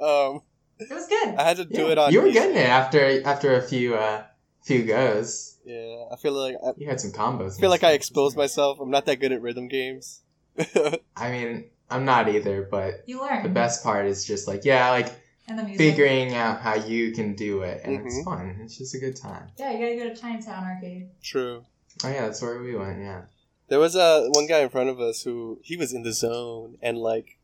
Um, 0.02 0.42
It 0.80 0.90
was 0.94 1.08
good. 1.08 1.36
I 1.36 1.44
had 1.44 1.58
to 1.58 1.66
do 1.66 1.86
Yeah, 1.86 1.92
it 1.92 1.98
on. 1.98 2.14
you 2.14 2.22
were 2.22 2.28
easy. 2.28 2.34
getting 2.40 2.56
it 2.56 2.66
after 2.68 3.22
after 3.26 3.56
a 3.56 3.62
few 3.62 3.96
uh 3.96 4.24
few 4.64 4.84
goes. 4.86 5.58
Yeah, 5.66 6.06
I 6.12 6.16
feel 6.18 6.34
like 6.34 6.56
I 6.64 6.72
You 6.78 6.88
had 6.88 7.02
some 7.02 7.12
combos. 7.12 7.58
I 7.58 7.62
feel 7.62 7.70
like 7.70 7.84
I 7.84 7.92
exposed 7.94 8.38
myself. 8.38 8.80
I'm 8.80 8.92
not 8.92 9.06
that 9.08 9.18
good 9.20 9.32
at 9.32 9.42
rhythm 9.42 9.68
games. 9.68 10.22
I 11.18 11.32
mean, 11.32 11.70
I'm 11.90 12.06
not 12.06 12.30
either, 12.30 12.68
but 12.70 13.04
You 13.08 13.22
learn. 13.22 13.44
the 13.44 13.50
best 13.50 13.84
part 13.84 14.06
is 14.08 14.26
just 14.26 14.48
like 14.48 14.66
yeah, 14.66 14.90
like 14.92 15.08
And 15.48 15.58
the 15.58 15.64
music. 15.64 15.78
figuring 15.78 16.36
out 16.36 16.62
how 16.62 16.76
you 16.76 17.12
can 17.12 17.34
do 17.36 17.62
it, 17.64 17.82
and 17.84 17.96
it's 18.06 18.16
Mhm. 18.20 18.24
fun. 18.26 18.60
It's 18.64 18.78
just 18.78 18.94
a 18.96 19.00
good 19.00 19.16
time. 19.16 19.50
Yeah, 19.58 19.72
you 19.72 19.80
gotta 19.80 19.96
go 19.98 20.10
to 20.14 20.16
Chinatown 20.16 20.64
Arcade. 20.64 21.08
True. 21.24 21.66
Oh 22.04 22.10
yeah, 22.10 22.28
that's 22.28 22.42
where 22.42 22.62
we 22.62 22.76
went. 22.76 23.00
Yeah. 23.00 23.24
There 23.70 23.80
was 23.80 23.96
uh, 23.96 24.28
one 24.32 24.48
guy 24.48 24.60
in 24.60 24.70
front 24.70 24.90
of 24.90 25.00
us 25.00 25.24
who 25.24 25.60
he 25.64 25.76
was 25.78 25.94
in 25.94 26.04
the 26.04 26.14
zone 26.14 26.78
and 26.82 26.98
like 26.98 27.38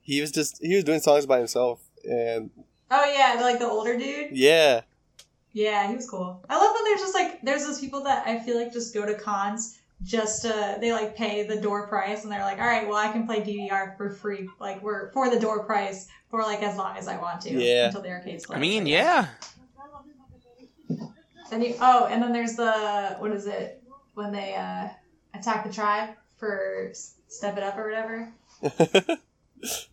he 0.00 0.20
was 0.20 0.30
just 0.30 0.58
he 0.62 0.74
was 0.74 0.84
doing 0.84 1.00
songs 1.00 1.26
by 1.26 1.38
himself 1.38 1.80
and 2.04 2.50
Oh 2.90 3.04
yeah, 3.04 3.40
like 3.40 3.58
the 3.58 3.66
older 3.68 3.96
dude. 3.98 4.30
yeah 4.32 4.80
Yeah, 5.52 5.88
he 5.88 5.94
was 5.96 6.08
cool. 6.08 6.42
I 6.48 6.56
love 6.56 6.74
when 6.74 6.84
there's 6.84 7.00
just 7.00 7.14
like 7.14 7.42
there's 7.42 7.64
those 7.66 7.80
people 7.80 8.02
that 8.04 8.26
I 8.26 8.38
feel 8.38 8.56
like 8.56 8.72
just 8.72 8.94
go 8.94 9.04
to 9.06 9.14
cons 9.14 9.78
just 10.02 10.42
to 10.42 10.78
they 10.80 10.92
like 10.92 11.14
pay 11.14 11.46
the 11.46 11.60
door 11.60 11.86
price 11.86 12.22
and 12.22 12.32
they're 12.32 12.40
like, 12.40 12.58
all 12.58 12.66
right, 12.66 12.88
well 12.88 12.96
I 12.96 13.12
can 13.12 13.26
play 13.26 13.42
DDR 13.42 13.96
for 13.98 14.08
free, 14.10 14.48
like 14.58 14.82
we're 14.82 15.12
for 15.12 15.28
the 15.28 15.38
door 15.38 15.64
price 15.64 16.08
for 16.30 16.40
like 16.42 16.62
as 16.62 16.76
long 16.78 16.96
as 16.96 17.06
I 17.06 17.18
want 17.18 17.42
to. 17.42 17.50
Yeah. 17.52 17.86
Until 17.88 18.00
the 18.02 18.08
arcade's 18.08 18.44
I 18.44 18.46
closed. 18.46 18.60
mean, 18.62 18.86
yeah. 18.86 19.26
Then 21.50 21.62
you 21.62 21.74
oh, 21.80 22.06
and 22.06 22.22
then 22.22 22.32
there's 22.32 22.54
the 22.54 23.16
what 23.18 23.32
is 23.32 23.46
it 23.46 23.82
when 24.14 24.32
they 24.32 24.54
uh 24.54 24.88
attack 25.40 25.66
the 25.66 25.72
tribe 25.72 26.10
for 26.38 26.90
step 27.28 27.56
it 27.56 27.62
up 27.62 27.76
or 27.78 27.84
whatever. 27.84 28.32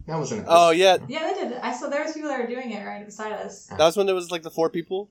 That 0.08 0.16
wasn't. 0.18 0.46
oh 0.48 0.70
yeah 0.72 0.96
Yeah, 1.10 1.28
they 1.34 1.42
did. 1.50 1.54
I 1.58 1.74
saw 1.74 1.90
there 1.90 2.02
was 2.02 2.14
people 2.14 2.30
that 2.30 2.40
were 2.40 2.48
doing 2.48 2.72
it 2.72 2.86
right 2.86 3.06
beside 3.06 3.34
us. 3.34 3.66
that 3.68 3.80
was 3.80 3.98
when 3.98 4.06
there 4.06 4.16
was 4.16 4.32
like 4.32 4.42
the 4.44 4.50
four 4.50 4.70
people 4.70 5.10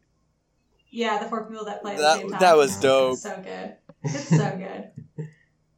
Yeah, 0.91 1.19
the 1.23 1.29
four 1.29 1.45
people 1.45 1.67
that 1.67 1.83
play 1.83 1.93
at 1.93 1.99
That- 1.99 2.15
the 2.15 2.21
same 2.21 2.31
time. 2.31 2.41
that 2.41 2.57
was 2.57 2.71
It's 2.73 2.81
dope. 2.81 3.19
so 3.19 3.37
good. 3.45 3.77
It's 4.03 4.29
so 4.31 4.37
good. 4.57 4.91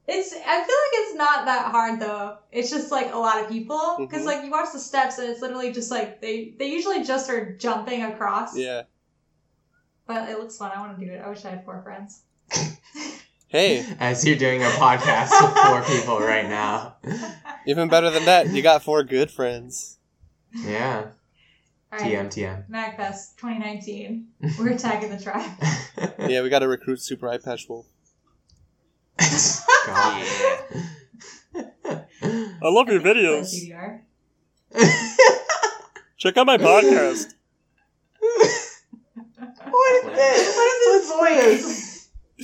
It's. 0.06 0.32
I 0.32 0.36
feel 0.38 0.78
like 0.84 0.94
it's 0.94 1.14
not 1.16 1.44
that 1.46 1.72
hard 1.72 1.98
though. 2.00 2.38
It's 2.52 2.70
just 2.70 2.92
like 2.92 3.12
a 3.12 3.18
lot 3.18 3.42
of 3.42 3.48
people 3.50 3.96
because 3.98 4.22
Mhm. 4.22 4.26
like 4.26 4.44
you 4.44 4.50
watch 4.52 4.68
the 4.72 4.78
steps 4.78 5.18
and 5.18 5.28
it's 5.28 5.42
literally 5.42 5.72
just 5.72 5.90
like 5.90 6.20
they 6.22 6.54
they 6.56 6.68
usually 6.70 7.02
just 7.02 7.28
are 7.28 7.56
jumping 7.56 8.04
across. 8.04 8.56
yeah 8.56 8.82
But 10.06 10.28
it 10.28 10.38
looks 10.38 10.56
fun. 10.56 10.70
I 10.74 10.78
want 10.80 10.96
to 10.98 11.04
do 11.04 11.10
it. 11.12 11.18
I 11.20 11.28
wish 11.28 11.44
I 11.44 11.50
had 11.50 11.64
four 11.64 11.82
friends. 11.82 12.22
Hey 13.48 13.84
As 13.98 14.26
you're 14.26 14.36
doing 14.36 14.62
a 14.62 14.66
podcast 14.66 15.30
with 15.42 15.56
four 15.56 15.82
people 15.82 16.18
right 16.20 16.48
now. 16.48 16.96
even 17.66 17.88
better 17.88 18.10
than 18.10 18.24
that 18.26 18.48
you 18.50 18.62
got 18.62 18.82
four 18.82 19.02
good 19.02 19.30
friends 19.30 19.98
Yeah. 20.52 21.06
All 21.90 21.98
right. 21.98 22.12
TM 22.12 22.26
TM. 22.28 22.68
MagFest 22.70 23.36
2019. 23.38 24.26
We're 24.58 24.72
attacking 24.72 25.08
the 25.10 25.18
tribe. 25.22 25.50
yeah 26.28 26.42
we 26.42 26.48
got 26.50 26.58
to 26.60 26.68
recruit 26.68 27.00
Super 27.00 27.28
Eye 27.28 27.38
Patch 27.38 27.68
Wolf 27.68 27.86
God. 29.86 30.26
I 31.54 32.68
love 32.68 32.88
your 32.88 33.00
videos 33.00 33.52
check 36.18 36.36
out 36.36 36.46
my 36.46 36.58
podcast 36.58 37.32
What 38.20 40.04
is 40.04 40.16
this? 40.16 40.56
What 40.56 40.72
is 40.76 41.08
this 41.08 41.08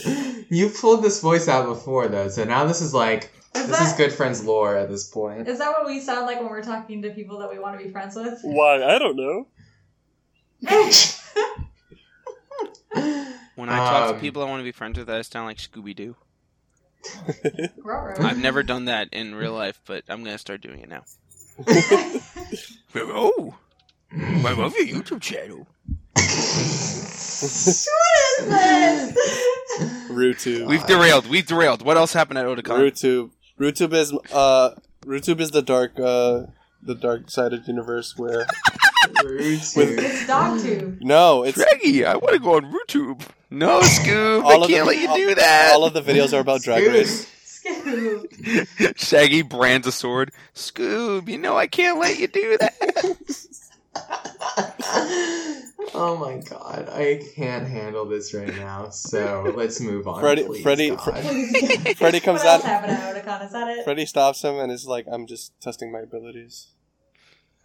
voice? 0.05 0.24
You 0.50 0.68
pulled 0.70 1.02
this 1.02 1.20
voice 1.20 1.48
out 1.48 1.66
before 1.66 2.09
though, 2.09 2.28
so 2.28 2.44
now 2.44 2.64
this 2.64 2.80
is 2.80 2.92
like 2.94 3.30
Is 3.54 3.66
this 3.68 3.78
that, 3.78 3.87
is 3.88 3.92
good 3.96 4.12
friends 4.12 4.44
lore 4.44 4.76
at 4.76 4.88
this 4.88 5.09
point. 5.09 5.48
is 5.48 5.59
that 5.59 5.70
what 5.70 5.87
we 5.87 6.00
sound 6.00 6.26
like 6.26 6.38
when 6.40 6.48
we're 6.50 6.62
talking 6.62 7.02
to 7.02 7.11
people 7.11 7.38
that 7.38 7.50
we 7.50 7.59
want 7.59 7.78
to 7.78 7.85
be 7.85 7.90
friends 7.90 8.16
with? 8.16 8.38
why 8.42 8.83
I 8.83 8.98
don't 8.98 9.16
know 9.16 9.46
When 13.57 13.68
I 13.68 13.76
talk 13.78 14.09
to 14.09 14.14
Um, 14.14 14.20
people 14.20 14.42
I 14.42 14.46
want 14.46 14.61
to 14.61 14.64
be 14.64 14.72
friends 14.72 14.98
with, 14.98 15.09
I 15.09 15.22
sound 15.22 15.46
like 15.46 15.59
Scooby 15.59 15.94
Doo. 15.94 16.16
I've 18.18 18.38
never 18.38 18.62
done 18.62 18.87
that 18.87 19.09
in 19.12 19.35
real 19.35 19.52
life, 19.52 19.80
but 19.85 20.04
I'm 20.09 20.24
gonna 20.24 20.38
start 20.38 20.61
doing 20.61 20.80
it 20.80 20.88
now. 20.88 21.04
Oh, 22.96 23.57
I 24.16 24.52
love 24.52 24.74
your 24.78 24.87
YouTube 25.02 25.20
channel. 25.20 25.66
What 26.14 26.24
is 26.24 27.40
this? 27.40 27.88
RooTube 30.11 30.66
We've 30.66 30.87
derailed. 30.87 31.29
We've 31.29 31.46
derailed. 31.46 31.83
What 31.85 31.96
else 31.96 32.12
happened 32.12 32.38
at 32.38 32.46
Otakon? 32.46 32.79
RooTube 32.90 33.31
RooTube 33.61 33.92
is 33.94 34.12
uh 34.33 34.70
RooTube 35.05 35.40
is 35.40 35.50
the 35.50 35.62
dark 35.62 35.98
uh 35.98 36.42
the 36.83 36.94
dark 36.94 37.31
sided 37.31 37.66
universe 37.66 38.14
where 38.16 38.46
It's 39.27 40.27
dog 40.27 40.61
tube. 40.62 40.98
no 41.00 41.42
it's 41.44 41.59
Shaggy, 41.62 42.05
I 42.05 42.16
want 42.16 42.35
to 42.35 42.38
go 42.40 42.57
on 42.57 42.72
YouTube. 42.72 43.22
No, 43.50 43.81
Scoob, 43.81 44.42
All 44.44 44.62
I 44.62 44.64
of 44.64 44.68
can't 44.70 44.81
the- 44.85 44.92
let 44.92 44.98
you 44.98 45.09
all- 45.09 45.16
do 45.16 45.35
that. 45.37 45.72
all 45.74 45.85
of 45.85 45.92
the 45.94 46.03
videos 46.03 46.33
are 46.33 46.40
about 46.40 46.62
drag 46.62 46.87
race 46.87 47.27
Scoob. 47.64 48.98
Shaggy 48.98 49.42
brands 49.42 49.87
a 49.87 49.92
sword. 49.92 50.33
Scoob, 50.55 51.29
you 51.29 51.38
know 51.38 51.57
I 51.57 51.66
can't 51.66 51.98
let 51.98 52.18
you 52.18 52.27
do 52.29 52.59
that. 52.59 52.74
oh 55.94 56.16
my 56.16 56.38
god, 56.38 56.88
I 56.90 57.20
can't 57.35 57.66
handle 57.68 58.07
this 58.07 58.33
right 58.33 58.55
now. 58.57 58.88
So 58.90 59.53
let's 59.57 59.81
move 59.81 60.07
on. 60.09 60.20
Freddie- 60.20 60.44
please, 60.44 60.62
Freddie- 60.62 60.90
God. 60.90 60.99
Please. 61.01 61.94
Freddie 61.99 62.20
comes 62.20 62.40
what 62.40 62.47
else 62.47 62.64
out- 62.64 62.68
happened 62.70 62.92
at 62.92 63.25
Otakon? 63.25 63.44
Is 63.47 63.53
that 63.53 63.68
it? 63.68 63.85
Freddy 63.85 64.07
stops 64.07 64.42
him 64.42 64.57
and 64.57 64.70
is 64.73 64.87
like 64.87 65.07
I'm 65.11 65.27
just 65.27 65.53
testing 65.61 65.92
my 65.92 66.01
abilities 66.01 66.68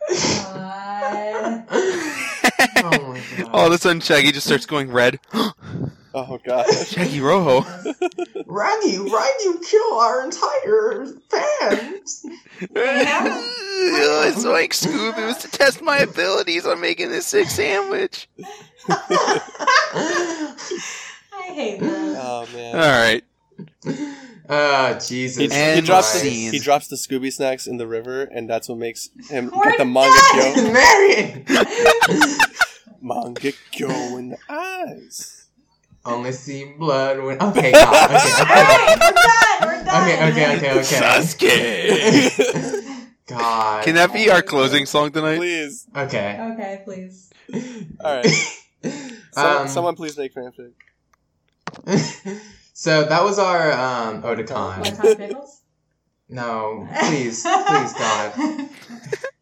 God. 0.10 1.66
oh 1.72 3.14
my 3.14 3.22
god. 3.38 3.50
All 3.52 3.68
of 3.68 3.74
a 3.74 3.78
sudden, 3.78 4.02
Shaggy 4.02 4.32
just 4.32 4.48
starts 4.48 4.66
going 4.66 4.92
red. 4.92 5.20
oh 6.30 6.40
god 6.44 6.66
Shaggy 6.88 7.22
Rojo. 7.22 7.62
Raggy, 8.46 8.98
why 8.98 9.32
do 9.40 9.44
you 9.46 9.60
kill 9.60 9.94
our 10.00 10.24
entire 10.24 11.06
fans? 11.30 12.26
it's 12.62 14.46
like 14.46 14.72
Scoob. 14.74 15.18
It 15.18 15.26
was 15.26 15.38
to 15.40 15.48
test 15.52 15.82
my 15.82 16.00
abilities 16.00 16.66
on 16.66 16.82
making 16.82 17.10
this 17.10 17.28
sick 17.28 17.50
sandwich. 17.50 18.28
I 18.90 20.56
hate 21.48 21.80
this. 21.80 22.18
oh 22.20 22.48
man 22.54 22.76
right. 22.76 23.24
Oh, 24.52 24.94
Jesus. 25.08 25.54
he, 25.54 25.76
he 25.76 25.82
drops 25.82 26.22
the, 26.22 26.30
he 26.30 26.58
drops 26.58 26.88
the 26.88 26.96
Scooby 26.96 27.32
snacks 27.32 27.68
in 27.68 27.78
the 27.78 27.86
river 27.86 28.24
and 28.24 28.50
that's 28.50 28.68
what 28.68 28.80
makes 28.80 29.10
him 29.30 29.52
We're 29.56 29.70
get 29.70 29.78
the 29.78 29.86
manga 29.86 30.20
done! 30.34 30.54
kyo 30.56 30.74
Marion! 30.74 31.46
manga 33.02 33.52
kyo 33.72 33.90
in 34.18 34.30
the 34.30 34.38
eyes 34.50 35.39
Only 36.06 36.32
see 36.32 36.66
blood 36.78 37.20
when. 37.22 37.42
Okay, 37.42 37.72
God. 37.72 38.12
Okay, 38.12 38.42
Alright, 38.42 39.00
we're 39.00 39.12
done. 39.12 39.62
We're 39.62 39.84
done. 39.84 40.04
okay, 40.04 40.18
okay, 40.32 40.56
okay, 40.58 40.72
okay. 40.72 41.00
Sasuke. 41.00 41.52
God. 43.28 43.84
Can 43.84 43.96
that 43.96 44.12
be 44.14 44.30
our 44.32 44.42
closing 44.42 44.86
song 44.86 45.12
tonight? 45.12 45.38
please 45.38 45.86
Okay. 45.96 46.40
Okay, 46.54 46.82
please. 46.84 47.30
all 48.04 48.16
right 48.18 48.26
so, 49.34 49.42
Um, 49.62 49.68
someone 49.68 49.96
please 49.96 50.18
make 50.18 50.34
fanfic 50.34 50.72
so 52.74 53.04
that 53.06 53.24
was 53.24 53.38
our 53.40 53.72
um, 53.74 54.22
Otakon. 54.24 55.36
No, 56.30 56.88
please, 57.08 57.44
please, 57.44 57.94
God. 57.94 58.34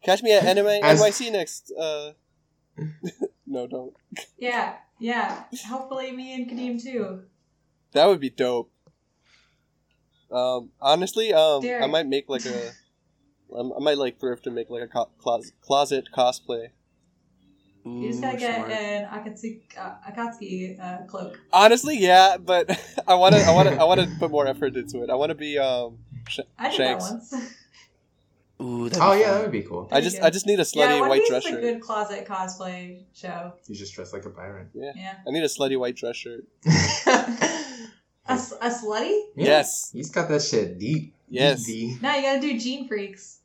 Catch 0.02 0.22
me 0.22 0.32
at 0.32 0.44
Anime 0.44 0.66
As- 0.82 1.00
NYC 1.00 1.30
next. 1.32 1.72
Uh, 1.78 2.12
no, 3.46 3.66
don't. 3.66 3.94
Yeah, 4.38 4.74
yeah. 4.98 5.44
Hopefully, 5.68 6.12
me 6.12 6.34
and 6.34 6.48
Kadeem 6.48 6.82
too. 6.82 7.22
That 7.92 8.06
would 8.06 8.20
be 8.20 8.30
dope. 8.30 8.70
Um, 10.30 10.70
honestly, 10.80 11.32
um, 11.32 11.72
I 11.80 11.86
might 11.86 12.06
make 12.06 12.28
like 12.28 12.44
a, 12.44 12.72
um, 13.56 13.72
I 13.74 13.80
might 13.82 13.96
like 13.98 14.20
thrift 14.20 14.46
and 14.46 14.54
make 14.54 14.68
like 14.68 14.82
a 14.82 14.88
co- 14.88 15.10
closet, 15.18 15.54
closet 15.62 16.08
cosplay. 16.14 16.68
You 17.84 18.10
just 18.10 18.20
gotta 18.22 18.36
get 18.36 18.54
smart. 18.54 18.70
an 18.72 19.04
Akatsuki, 19.06 19.62
uh, 19.78 19.94
Akatsuki 20.10 20.78
uh, 20.78 21.06
cloak. 21.06 21.40
Honestly, 21.52 21.96
yeah, 21.98 22.36
but 22.36 22.68
I 23.08 23.14
want 23.14 23.34
to, 23.34 23.40
I 23.40 23.50
want 23.52 23.68
to, 23.68 23.80
I 23.80 23.84
want 23.84 24.00
to 24.00 24.06
put 24.18 24.30
more 24.30 24.46
effort 24.46 24.76
into 24.76 25.02
it. 25.02 25.08
I 25.08 25.14
want 25.14 25.30
to 25.30 25.34
be 25.34 25.58
um, 25.58 25.98
Sh- 26.28 26.40
I 26.58 26.68
did 26.68 26.76
Shanks. 26.76 27.04
that 27.08 27.14
once. 27.14 27.54
Ooh, 28.60 28.88
that'd 28.88 29.02
Oh 29.02 29.12
be 29.14 29.20
yeah, 29.20 29.26
fun. 29.26 29.34
that 29.34 29.42
would 29.42 29.52
be 29.52 29.62
cool. 29.62 29.88
I 29.92 30.00
just, 30.00 30.16
Pretty 30.16 30.26
I 30.26 30.30
just 30.30 30.46
need 30.46 30.58
a 30.58 30.62
slutty 30.64 30.76
yeah, 30.94 31.00
One 31.00 31.08
white 31.10 31.20
Piece 31.20 31.28
dress 31.30 31.44
is 31.44 31.48
a 31.50 31.52
shirt. 31.54 31.60
good 31.62 31.80
closet 31.80 32.26
cosplay 32.26 33.02
show. 33.14 33.52
You 33.68 33.74
just 33.76 33.94
dress 33.94 34.12
like 34.12 34.24
a 34.24 34.30
Byron. 34.30 34.68
Yeah. 34.74 34.92
yeah. 34.96 35.14
I 35.26 35.30
need 35.30 35.42
a 35.44 35.46
slutty 35.46 35.78
white 35.78 35.94
dress 35.96 36.16
shirt. 36.16 36.44
A 38.30 38.34
slutty? 38.36 39.20
Yes. 39.36 39.90
He's 39.92 40.10
got 40.10 40.28
that 40.28 40.42
shit 40.42 40.78
deep. 40.78 41.14
Yes. 41.30 41.64
Deep. 41.64 42.02
No, 42.02 42.14
you 42.14 42.20
gotta 42.22 42.40
do 42.40 42.58
Gene 42.58 42.86
Freaks. 42.86 43.38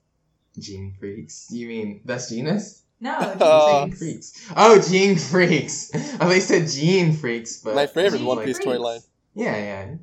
Gene 0.59 0.93
freaks. 0.99 1.47
You 1.51 1.67
mean 1.69 2.01
best 2.03 2.29
genus? 2.29 2.81
No, 2.99 3.17
Gene 3.21 3.37
Oh. 3.39 3.85
Gene 3.87 3.95
Freaks. 3.95 4.31
freaks. 4.37 4.53
Oh, 4.57 4.81
gene 4.81 5.15
freaks. 5.17 5.91
Oh, 6.19 6.27
they 6.29 6.39
said 6.41 6.67
gene 6.67 7.13
freaks, 7.13 7.57
but 7.61 7.75
My 7.75 7.87
favorite 7.87 8.17
Gene 8.19 8.27
One 8.27 8.43
Piece 8.43 8.59
toy 8.59 8.77
line. 8.79 8.99
Yeah, 9.35 9.55
yeah. 9.57 9.95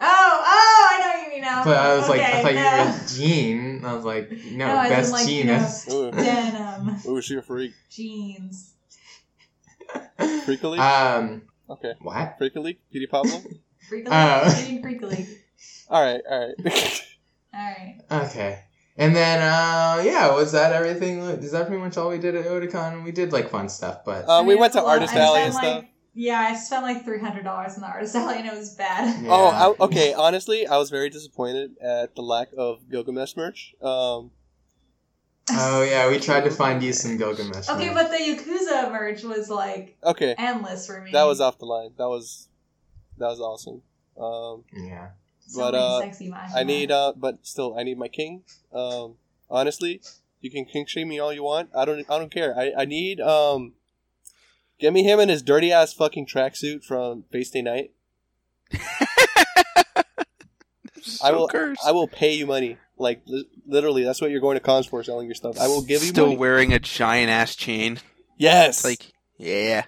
Oh, 0.00 0.41
I 1.34 1.38
know 1.38 1.40
what 1.40 1.40
you 1.40 1.40
mean 1.40 1.40
now. 1.42 1.64
But 1.64 1.76
I 1.78 1.96
was 1.96 2.08
like, 2.08 2.20
I 2.20 2.42
thought 2.42 2.54
no. 2.54 2.84
you 2.84 2.92
were 2.92 3.08
Jean. 3.08 3.84
I 3.84 3.94
was 3.94 4.04
like, 4.04 4.30
no, 4.52 4.66
No, 4.66 4.80
as 4.80 4.88
best 4.90 5.12
like, 5.12 5.28
you 5.28 5.42
genus. 5.42 5.92
Ooh, 5.92 6.10
Denim. 6.12 6.96
ooh, 7.06 7.20
she 7.22 7.36
a 7.36 7.42
freak. 7.42 7.72
Jeans. 7.90 8.72
Freakily? 10.18 10.78
um, 10.78 11.42
Okay. 11.68 11.94
what? 12.00 12.38
Freakily? 12.38 12.76
Petey 12.92 13.06
Pablo? 13.06 13.42
Freakily. 13.90 14.08
Oh. 14.10 14.64
Gene 14.66 14.82
Freakily. 14.82 15.26
all 15.88 16.02
right, 16.02 16.20
all 16.30 16.48
right. 16.64 17.04
Alright. 17.54 18.00
Okay. 18.30 18.64
And 18.96 19.16
then, 19.16 19.40
uh, 19.40 20.02
yeah, 20.04 20.34
was 20.34 20.52
that 20.52 20.72
everything? 20.72 21.20
Is 21.20 21.52
that 21.52 21.66
pretty 21.66 21.82
much 21.82 21.96
all 21.96 22.10
we 22.10 22.18
did 22.18 22.34
at 22.34 22.44
Otakon? 22.46 23.04
We 23.04 23.12
did 23.12 23.32
like 23.32 23.48
fun 23.50 23.68
stuff, 23.68 24.04
but 24.04 24.26
Uh, 24.28 24.42
we 24.46 24.54
went 24.54 24.72
to 24.74 24.80
well, 24.80 24.88
Artist 24.88 25.14
Alley 25.14 25.40
and 25.42 25.52
stuff. 25.54 25.64
like- 25.64 25.88
Yeah, 26.14 26.38
I 26.38 26.54
spent 26.54 26.82
like 26.82 27.04
three 27.04 27.20
hundred 27.20 27.44
dollars 27.44 27.74
in 27.76 27.80
the 27.80 27.86
artist 27.86 28.14
alley 28.14 28.36
and 28.38 28.46
it 28.46 28.54
was 28.54 28.74
bad. 28.74 29.22
yeah. 29.22 29.28
Oh, 29.30 29.76
I, 29.80 29.84
okay. 29.84 30.12
Honestly, 30.12 30.66
I 30.66 30.76
was 30.76 30.90
very 30.90 31.08
disappointed 31.08 31.72
at 31.80 32.14
the 32.14 32.22
lack 32.22 32.48
of 32.56 32.88
Gilgamesh 32.90 33.36
merch. 33.36 33.74
Um, 33.80 34.30
oh 35.50 35.82
yeah, 35.82 36.10
we 36.10 36.18
tried 36.18 36.44
to 36.44 36.50
find 36.50 36.82
you 36.82 36.92
some 36.92 37.16
Gilgamesh. 37.16 37.68
Okay, 37.68 37.86
merch. 37.86 37.94
but 37.94 38.10
the 38.10 38.18
Yakuza 38.18 38.92
merch 38.92 39.22
was 39.22 39.48
like 39.48 39.96
okay, 40.04 40.34
endless 40.36 40.86
for 40.86 41.00
me. 41.00 41.12
that 41.12 41.24
was 41.24 41.40
off 41.40 41.58
the 41.58 41.66
line. 41.66 41.92
That 41.96 42.08
was 42.08 42.48
that 43.18 43.28
was 43.28 43.40
awesome. 43.40 43.82
Um, 44.18 44.64
yeah. 44.72 45.08
But, 45.54 45.72
many 45.72 45.84
uh, 45.84 46.00
sexy. 46.00 46.34
I 46.54 46.62
need, 46.62 46.90
uh, 46.90 47.12
but 47.16 47.38
still, 47.42 47.78
I 47.78 47.82
need 47.82 47.98
my 47.98 48.08
king. 48.08 48.44
Um, 48.72 49.16
honestly, 49.50 50.00
you 50.40 50.50
can 50.50 50.64
king 50.64 50.86
shame 50.86 51.08
me 51.08 51.18
all 51.18 51.32
you 51.32 51.42
want. 51.42 51.70
I 51.74 51.84
don't, 51.84 52.08
I 52.10 52.18
don't 52.18 52.30
care. 52.30 52.56
I, 52.56 52.72
I 52.78 52.84
need, 52.84 53.20
um, 53.20 53.74
get 54.82 54.92
me 54.92 55.02
him 55.02 55.18
in 55.20 55.30
his 55.30 55.40
dirty 55.42 55.72
ass 55.72 55.94
fucking 55.94 56.26
tracksuit 56.26 56.84
from 56.84 57.24
Fate 57.32 57.46
Stay 57.46 57.62
Night. 57.62 57.92
So 61.04 61.26
I 61.26 61.32
will, 61.32 61.48
cursed. 61.48 61.80
I 61.84 61.90
will 61.90 62.06
pay 62.06 62.34
you 62.34 62.46
money. 62.46 62.76
Like 62.96 63.22
li- 63.26 63.48
literally, 63.66 64.04
that's 64.04 64.20
what 64.20 64.30
you're 64.30 64.40
going 64.40 64.54
to 64.54 64.60
cons 64.60 64.86
for, 64.86 65.02
selling 65.02 65.26
your 65.26 65.34
stuff. 65.34 65.58
I 65.58 65.66
will 65.66 65.82
give 65.82 66.00
you 66.02 66.06
money. 66.06 66.08
Still 66.10 66.26
money. 66.26 66.36
wearing 66.36 66.72
a 66.72 66.78
giant 66.78 67.28
ass 67.28 67.56
chain. 67.56 67.98
yes, 68.36 68.78
It's 68.78 68.84
like, 68.84 69.12
yeah, 69.36 69.86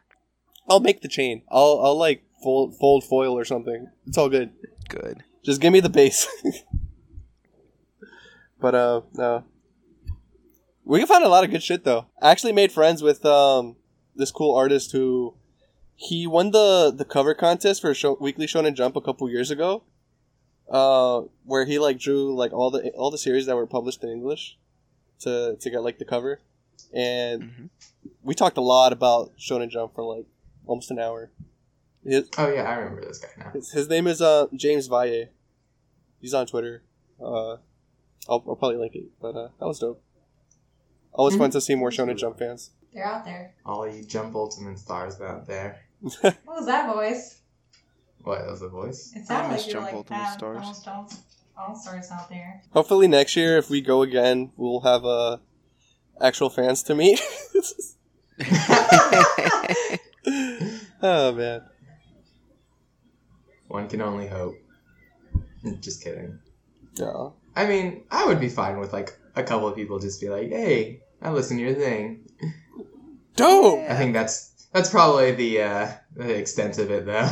I'll 0.69 0.81
make 0.81 1.03
the 1.03 1.09
chain. 1.09 1.43
I'll, 1.49 1.81
I'll 1.85 1.97
like 1.97 2.25
fold, 2.43 2.77
fold 2.81 3.05
foil 3.05 3.39
or 3.39 3.45
something. 3.45 3.87
It's 4.09 4.19
all 4.19 4.29
good. 4.29 4.51
good. 4.89 5.23
Just 5.45 5.61
give 5.61 5.73
me 5.73 5.79
the 5.79 5.89
base. 5.89 6.27
but 8.61 8.75
uh 8.75 9.03
no. 9.13 9.45
We 10.85 10.99
can 10.99 11.07
find 11.07 11.23
a 11.23 11.29
lot 11.29 11.45
of 11.45 11.51
good 11.53 11.63
shit 11.63 11.85
though. 11.85 12.07
I 12.21 12.33
actually 12.33 12.53
made 12.53 12.73
friends 12.73 13.05
with 13.05 13.25
um 13.25 13.77
this 14.17 14.31
cool 14.31 14.55
artist 14.55 14.93
who 14.93 15.35
he 15.97 16.27
won 16.27 16.51
the 16.51 16.93
the 16.95 17.05
cover 17.05 17.35
contest 17.35 17.81
for 17.81 17.95
show, 17.95 18.17
Weekly 18.21 18.47
Shonen 18.47 18.75
Jump 18.75 18.97
a 18.97 19.01
couple 19.01 19.29
years 19.31 19.51
ago. 19.51 19.83
Uh 20.69 21.23
where 21.45 21.65
he 21.67 21.79
like 21.79 21.99
drew 21.99 22.35
like 22.35 22.53
all 22.53 22.71
the 22.71 22.91
all 22.93 23.11
the 23.11 23.19
series 23.19 23.47
that 23.47 23.57
were 23.57 23.67
published 23.67 24.03
in 24.03 24.11
English 24.11 24.57
to 25.21 25.57
to 25.61 25.71
get 25.71 25.83
like 25.83 25.99
the 25.99 26.05
cover. 26.05 26.41
And 26.93 27.43
Mhm. 27.43 27.69
we 28.23 28.35
talked 28.35 28.57
a 28.57 28.61
lot 28.63 28.93
about 28.93 29.37
Shonen 29.39 29.69
Jump 29.69 29.95
for 29.95 30.03
like 30.17 30.27
almost 30.67 30.91
an 30.91 30.99
hour. 30.99 31.31
His, 32.05 32.29
Oh 32.39 32.49
yeah, 32.53 32.63
I 32.65 32.75
remember 32.77 33.05
this 33.07 33.19
guy 33.19 33.29
now. 33.39 33.51
his, 33.53 33.73
his 33.73 33.89
name 33.89 34.07
is 34.07 34.21
uh 34.23 34.47
James 34.55 34.87
Valle. 34.87 35.27
He's 36.21 36.35
on 36.35 36.47
Twitter. 36.47 36.83
Uh, 37.21 37.57
I'll, 38.29 38.43
I'll 38.49 38.57
probably 38.57 38.77
link 38.79 38.95
it, 38.95 39.05
but 39.21 39.37
uh, 39.37 39.49
that 39.61 39.67
was 39.67 39.79
dope. 39.79 40.03
Always 41.13 41.37
fun 41.37 41.51
to 41.51 41.61
see 41.61 41.75
more 41.75 41.91
Shonen 41.91 42.17
Jump 42.17 42.39
fans. 42.39 42.71
They're 42.95 43.05
out 43.05 43.25
there. 43.25 43.53
All 43.67 43.89
you 43.89 44.05
Jump 44.05 44.37
Ultimate 44.37 44.79
stars 44.79 45.21
out 45.21 45.47
there. 45.47 45.81
What 46.23 46.37
was 46.47 46.67
that 46.67 46.95
voice? 46.95 47.41
What 48.23 48.39
that 48.39 48.51
was 48.51 48.61
the 48.61 48.69
voice? 48.69 49.13
It 49.17 49.27
sounded 49.27 49.55
miss 49.55 49.67
like 49.67 49.73
you're 49.73 49.83
Jump 49.83 49.87
like 49.87 49.95
Ultimate 49.95 50.19
that. 50.19 50.35
Stars. 50.35 50.59
Almost 50.63 50.89
all, 50.89 51.11
all 51.59 51.75
stars 51.75 52.11
out 52.13 52.29
there. 52.31 52.63
Hopefully 52.73 53.09
next 53.09 53.35
year, 53.37 53.59
if 53.59 53.69
we 53.69 53.81
go 53.81 54.03
again, 54.03 54.53
we'll 54.57 54.81
have 54.81 55.05
uh, 55.05 55.39
actual 56.21 56.51
fans 56.51 56.83
to 56.85 56.95
meet. 56.95 57.21
oh 61.03 61.33
man. 61.33 61.63
One 63.69 63.89
can 63.89 64.03
only 64.03 64.29
hope. 64.29 64.55
Just 65.81 66.05
kidding. 66.05 66.39
Yeah. 66.95 67.31
I 67.57 67.67
mean, 67.67 68.05
I 68.11 68.27
would 68.27 68.41
be 68.41 68.49
fine 68.49 68.79
with 68.79 68.93
like 68.93 69.19
a 69.35 69.43
couple 69.43 69.67
of 69.67 69.75
people 69.75 69.99
just 69.99 70.21
be 70.21 70.29
like, 70.29 70.51
"Hey, 70.51 71.01
I 71.23 71.31
listen 71.31 71.57
to 71.57 71.63
your 71.63 71.75
thing." 71.75 72.24
Dope. 73.37 73.81
I 73.91 73.97
think 73.97 74.13
that's 74.15 74.67
that's 74.73 74.91
probably 74.91 75.33
the 75.33 75.63
uh, 75.63 75.89
the 76.17 76.35
extent 76.35 76.79
of 76.79 76.91
it, 76.91 77.07
though. 77.07 77.29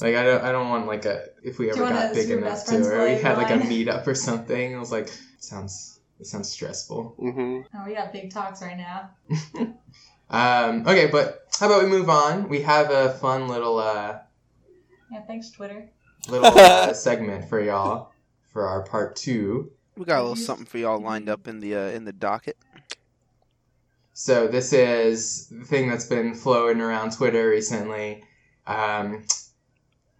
like 0.00 0.14
I 0.16 0.22
don't 0.24 0.42
I 0.44 0.52
don't 0.52 0.68
want 0.70 0.86
like 0.86 1.04
a 1.04 1.26
if 1.42 1.58
we 1.58 1.70
ever 1.70 1.78
got 1.80 2.14
big 2.14 2.30
enough 2.30 2.60
to 2.64 2.70
friend's 2.70 2.88
where 2.88 3.06
we 3.14 3.20
had 3.20 3.36
like 3.38 3.50
a 3.50 3.58
meetup 3.58 4.06
or 4.06 4.14
something. 4.14 4.74
I 4.74 4.78
was 4.78 4.92
like, 4.92 5.10
sounds 5.38 6.00
it 6.20 6.26
sounds 6.26 6.48
stressful. 6.48 7.14
hmm 7.18 7.60
Oh, 7.74 7.84
we 7.86 7.94
got 7.94 8.12
big 8.12 8.32
talks 8.32 8.62
right 8.62 8.76
now. 8.76 9.10
Um, 10.30 10.86
okay, 10.88 11.06
but 11.06 11.46
how 11.60 11.66
about 11.66 11.82
we 11.84 11.88
move 11.88 12.08
on? 12.08 12.48
We 12.48 12.62
have 12.62 12.90
a 12.90 13.10
fun 13.14 13.46
little 13.46 13.78
uh, 13.78 14.18
Yeah, 15.12 15.20
thanks, 15.26 15.50
Twitter. 15.50 15.90
little 16.28 16.46
uh, 16.46 16.92
segment 16.94 17.48
for 17.48 17.60
y'all 17.60 18.10
for 18.52 18.66
our 18.66 18.82
part 18.82 19.16
two. 19.16 19.70
we 19.96 20.06
got 20.06 20.20
a 20.20 20.22
little 20.22 20.34
something 20.34 20.64
for 20.66 20.78
y'all 20.78 20.98
lined 20.98 21.28
up 21.28 21.46
in 21.46 21.60
the 21.60 21.74
uh, 21.76 21.88
in 21.90 22.04
the 22.04 22.12
docket. 22.12 22.56
So 24.14 24.46
this 24.46 24.72
is 24.72 25.48
the 25.48 25.64
thing 25.64 25.88
that's 25.88 26.06
been 26.06 26.34
flowing 26.34 26.80
around 26.80 27.12
Twitter 27.12 27.48
recently. 27.48 28.22
Um, 28.66 29.24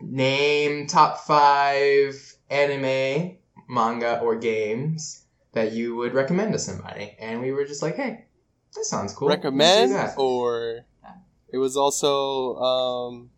name 0.01 0.89
top 0.89 1.21
five 1.21 2.35
anime, 2.51 3.37
manga, 3.69 4.19
or 4.21 4.37
games 4.37 5.25
that 5.53 5.73
you 5.73 5.95
would 5.95 6.13
recommend 6.13 6.53
to 6.53 6.59
somebody, 6.59 7.17
and 7.21 7.41
we 7.41 7.53
were 7.53 7.65
just 7.65 7.83
like, 7.83 7.95
"Hey, 7.95 8.27
that 8.75 8.85
sounds 8.85 9.15
cool. 9.15 9.29
Let's 9.29 9.45
Recommend 9.45 10.13
or 10.17 10.85
it 11.53 11.59
was 11.59 11.77
also 11.77 12.57
um, 12.57 13.31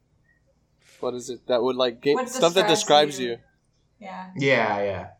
what 1.01 1.13
is 1.13 1.29
it 1.29 1.47
that 1.49 1.63
would 1.63 1.77
like 1.77 2.01
game 2.01 2.15
What 2.15 2.31
stuff 2.31 2.55
that 2.55 2.67
describes 2.67 3.19
describes 3.19 3.21
you? 3.21 3.29
you. 3.29 3.39
Yeah. 4.01 4.31
Yeah, 4.35 5.11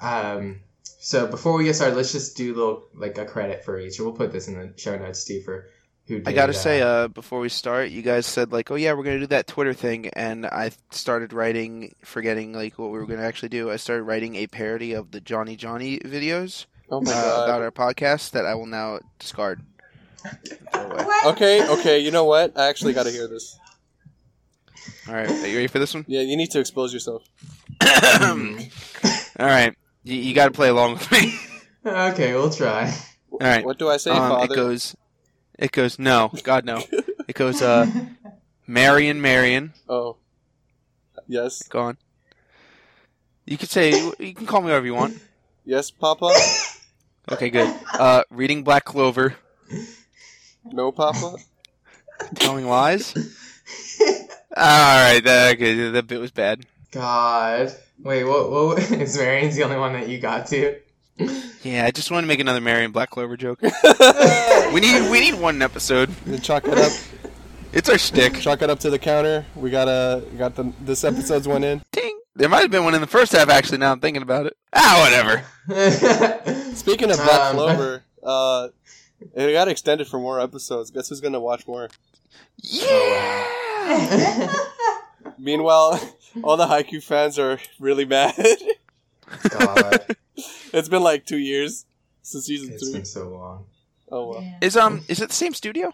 yeah. 0.00 0.30
Um, 0.32 0.60
so 1.04 1.26
before 1.26 1.52
we 1.52 1.64
get 1.64 1.76
started, 1.76 1.96
let's 1.96 2.12
just 2.12 2.34
do 2.34 2.54
a 2.54 2.56
little 2.56 2.84
like 2.94 3.18
a 3.18 3.26
credit 3.26 3.62
for 3.62 3.78
each. 3.78 3.98
and 3.98 4.06
We'll 4.06 4.16
put 4.16 4.32
this 4.32 4.48
in 4.48 4.54
the 4.54 4.72
show 4.78 4.96
notes 4.96 5.24
too 5.24 5.42
for 5.42 5.68
who. 6.06 6.20
Did, 6.20 6.28
I 6.28 6.32
gotta 6.32 6.54
say, 6.54 6.80
uh, 6.80 7.08
before 7.08 7.40
we 7.40 7.50
start, 7.50 7.90
you 7.90 8.00
guys 8.00 8.24
said 8.24 8.52
like, 8.52 8.70
"Oh 8.70 8.74
yeah, 8.74 8.94
we're 8.94 9.04
gonna 9.04 9.20
do 9.20 9.26
that 9.26 9.46
Twitter 9.46 9.74
thing," 9.74 10.08
and 10.14 10.46
I 10.46 10.70
started 10.90 11.34
writing, 11.34 11.94
forgetting 12.02 12.54
like 12.54 12.78
what 12.78 12.90
we 12.90 12.98
were 12.98 13.06
gonna 13.06 13.22
actually 13.22 13.50
do. 13.50 13.70
I 13.70 13.76
started 13.76 14.04
writing 14.04 14.36
a 14.36 14.46
parody 14.46 14.94
of 14.94 15.10
the 15.10 15.20
Johnny 15.20 15.56
Johnny 15.56 15.98
videos 15.98 16.64
Oh 16.90 17.00
my 17.00 17.12
uh, 17.12 17.14
god. 17.14 17.44
about 17.44 17.62
our 17.62 17.70
podcast 17.70 18.30
that 18.30 18.46
I 18.46 18.54
will 18.54 18.66
now 18.66 19.00
discard. 19.18 19.62
Throw 20.72 20.82
away. 20.82 21.04
What? 21.04 21.26
Okay, 21.34 21.68
okay, 21.68 21.98
you 21.98 22.10
know 22.10 22.24
what? 22.24 22.58
I 22.58 22.68
actually 22.68 22.92
got 22.92 23.04
to 23.04 23.10
hear 23.10 23.28
this. 23.28 23.58
All 25.08 25.14
right, 25.14 25.28
are 25.28 25.46
you 25.46 25.56
ready 25.56 25.66
for 25.66 25.78
this 25.78 25.92
one? 25.92 26.04
Yeah, 26.08 26.22
you 26.22 26.36
need 26.36 26.50
to 26.52 26.60
expose 26.60 26.92
yourself. 26.92 27.24
All 27.82 29.46
right, 29.46 29.74
you, 30.04 30.16
you 30.16 30.34
got 30.34 30.46
to 30.46 30.52
play 30.52 30.68
along 30.68 30.94
with 30.94 31.10
me. 31.12 31.34
okay, 31.86 32.32
we'll 32.34 32.50
try. 32.50 32.92
All 33.32 33.38
right. 33.40 33.64
What 33.64 33.78
do 33.78 33.88
I 33.88 33.96
say, 33.96 34.10
Um, 34.10 34.30
father? 34.30 34.52
it 34.52 34.56
goes, 34.56 34.96
it 35.58 35.72
goes. 35.72 35.98
No, 35.98 36.30
God 36.42 36.64
no. 36.64 36.82
It 37.26 37.34
goes. 37.36 37.62
Uh, 37.62 37.86
Marion, 38.66 39.20
Marion, 39.20 39.72
Oh. 39.88 40.16
Yes. 41.26 41.62
go 41.68 41.80
on. 41.80 41.96
You 43.46 43.56
can 43.56 43.68
say 43.68 43.90
you 44.18 44.34
can 44.34 44.46
call 44.46 44.60
me 44.60 44.66
whatever 44.66 44.84
you 44.86 44.94
want. 44.94 45.18
Yes, 45.64 45.90
Papa. 45.90 46.30
Okay, 47.32 47.48
good. 47.48 47.74
Uh, 47.94 48.22
reading 48.30 48.64
Black 48.64 48.84
Clover, 48.84 49.34
No, 50.62 50.92
Papa. 50.92 51.36
telling 52.34 52.66
lies. 52.66 53.14
All 54.54 54.62
right, 55.12 55.20
that, 55.24 55.54
okay, 55.54 55.88
that 55.90 56.06
bit 56.06 56.20
was 56.20 56.30
bad. 56.32 56.66
God. 56.90 57.72
Wait, 58.04 58.22
what? 58.24 58.50
What? 58.50 58.78
Is 58.92 59.16
Marion's 59.16 59.56
the 59.56 59.64
only 59.64 59.78
one 59.78 59.94
that 59.94 60.08
you 60.08 60.18
got 60.18 60.46
to? 60.48 60.78
Yeah, 61.62 61.84
I 61.86 61.90
just 61.90 62.10
want 62.10 62.24
to 62.24 62.28
make 62.28 62.40
another 62.40 62.60
Marion 62.60 62.92
Black 62.92 63.10
Clover 63.10 63.36
joke. 63.36 63.60
We 64.72 64.80
need 64.80 65.08
we 65.08 65.20
need 65.20 65.34
one 65.34 65.62
episode. 65.62 66.08
Then 66.26 66.40
chalk 66.40 66.66
it 66.66 66.76
up. 66.76 66.90
It's 67.72 67.88
our 67.88 67.96
stick. 67.98 68.34
Chalk 68.40 68.60
it 68.60 68.68
up 68.70 68.80
to 68.80 68.90
the 68.90 68.98
counter. 68.98 69.46
We 69.54 69.70
got 69.70 69.86
a 69.86 70.24
got 70.36 70.56
the 70.56 70.72
this 70.80 71.04
episode's 71.04 71.46
one 71.46 71.62
in. 71.62 71.80
Ding. 71.92 72.18
There 72.34 72.48
might 72.48 72.62
have 72.62 72.72
been 72.72 72.82
one 72.82 72.94
in 72.96 73.00
the 73.00 73.06
first 73.06 73.30
half. 73.30 73.48
Actually, 73.48 73.78
now 73.78 73.92
I'm 73.92 74.00
thinking 74.00 74.22
about 74.22 74.46
it. 74.46 74.56
Ah, 74.72 74.98
whatever. 75.04 75.44
Speaking 76.74 77.08
of 77.12 77.18
Black 77.18 77.40
Um, 77.40 77.54
Clover, 77.54 78.02
uh, 78.24 78.68
it 79.32 79.52
got 79.52 79.68
extended 79.68 80.08
for 80.08 80.18
more 80.18 80.40
episodes. 80.40 80.90
Guess 80.90 81.10
who's 81.10 81.20
gonna 81.20 81.38
watch 81.38 81.68
more? 81.68 81.88
Yeah. 82.60 83.44
Meanwhile, 85.38 86.00
all 86.42 86.56
the 86.56 86.66
Haikyuu 86.66 87.02
fans 87.02 87.38
are 87.38 87.58
really 87.78 88.04
mad. 88.04 88.34
God, 89.50 90.16
it's 90.72 90.88
been 90.88 91.02
like 91.02 91.24
two 91.26 91.38
years 91.38 91.86
since 92.22 92.46
season 92.46 92.72
it's 92.72 92.82
three. 92.84 92.92
been 92.94 93.04
so 93.04 93.28
long. 93.28 93.66
Oh 94.10 94.28
well. 94.28 94.42
Yeah. 94.42 94.58
Is 94.60 94.76
um 94.76 95.02
is 95.08 95.20
it 95.20 95.28
the 95.28 95.34
same 95.34 95.54
studio? 95.54 95.92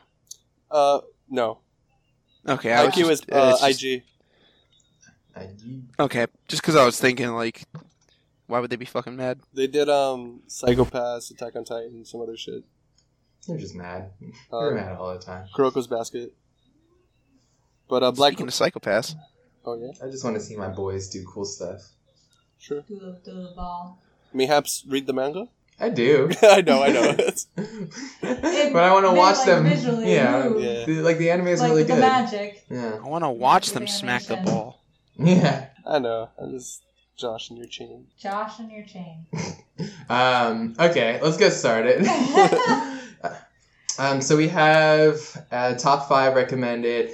Uh, 0.70 1.00
no. 1.28 1.58
Okay, 2.48 2.72
I 2.72 2.84
was 2.84 2.94
Haikyuu 2.94 3.10
is 3.10 3.22
uh, 3.30 3.58
just- 3.58 3.82
IG. 3.84 4.02
Uh, 5.36 5.44
Okay, 6.00 6.26
just 6.48 6.60
because 6.62 6.76
I 6.76 6.84
was 6.84 6.98
thinking 6.98 7.28
like, 7.28 7.62
why 8.46 8.58
would 8.60 8.68
they 8.70 8.76
be 8.76 8.84
fucking 8.84 9.16
mad? 9.16 9.38
They 9.54 9.66
did 9.68 9.88
um 9.88 10.40
Psycho-Pass, 10.48 11.30
Attack 11.30 11.54
on 11.56 11.64
Titan, 11.64 12.04
some 12.04 12.20
other 12.20 12.36
shit. 12.36 12.64
They're 13.46 13.56
just 13.58 13.74
mad. 13.74 14.10
Uh, 14.52 14.60
They're 14.60 14.74
mad 14.74 14.96
all 14.96 15.12
the 15.14 15.20
time. 15.20 15.46
Kuroko's 15.54 15.86
Basket. 15.86 16.32
But 17.88 18.02
uh, 18.02 18.10
Black. 18.12 18.32
Speaking 18.32 18.48
of 18.48 18.54
psychopaths, 18.54 19.14
Oh 19.64 19.74
yeah, 19.80 19.92
I 20.02 20.10
just 20.10 20.24
want 20.24 20.36
to 20.36 20.42
see 20.42 20.56
my 20.56 20.68
boys 20.68 21.08
do 21.08 21.24
cool 21.26 21.44
stuff. 21.44 21.80
sure. 22.58 22.82
Do 22.82 22.98
the, 22.98 23.18
do 23.24 23.34
the 23.42 23.52
ball. 23.54 23.98
Mayhaps 24.32 24.84
read 24.88 25.06
the 25.06 25.12
manga. 25.12 25.48
I 25.80 25.88
do. 25.88 26.30
I 26.42 26.60
know, 26.62 26.82
I 26.82 26.88
know. 26.92 27.16
but 28.22 28.82
I 28.82 28.92
want 28.92 29.06
to 29.06 29.12
watch 29.12 29.36
like, 29.38 29.46
them. 29.46 29.64
visually 29.64 30.12
Yeah, 30.14 30.48
move. 30.48 30.62
Yeah. 30.62 30.84
The- 30.84 31.02
like 31.02 31.18
the 31.18 31.30
anime 31.30 31.48
is 31.48 31.60
like 31.60 31.70
really 31.70 31.82
the 31.84 31.94
good. 31.94 32.00
magic. 32.00 32.64
Yeah, 32.70 32.98
I 33.02 33.08
want 33.08 33.24
to 33.24 33.30
watch 33.30 33.68
Good 33.72 33.80
them 33.82 33.86
smack 33.86 34.24
the 34.24 34.34
animation. 34.36 34.54
ball. 34.54 34.80
yeah. 35.18 35.66
I 35.86 35.98
know. 35.98 36.28
I'm 36.38 36.52
just 36.52 36.82
Josh 37.16 37.50
and 37.50 37.58
your 37.58 37.66
chain. 37.68 38.06
Josh 38.18 38.58
and 38.60 38.70
your 38.70 38.84
chain. 38.84 39.26
Um, 40.08 40.74
okay, 40.78 41.18
let's 41.22 41.36
get 41.38 41.52
started. 41.52 42.06
um, 43.98 44.20
so 44.20 44.36
we 44.36 44.48
have 44.48 45.18
uh, 45.50 45.74
top 45.74 46.08
five 46.08 46.34
recommended. 46.34 47.12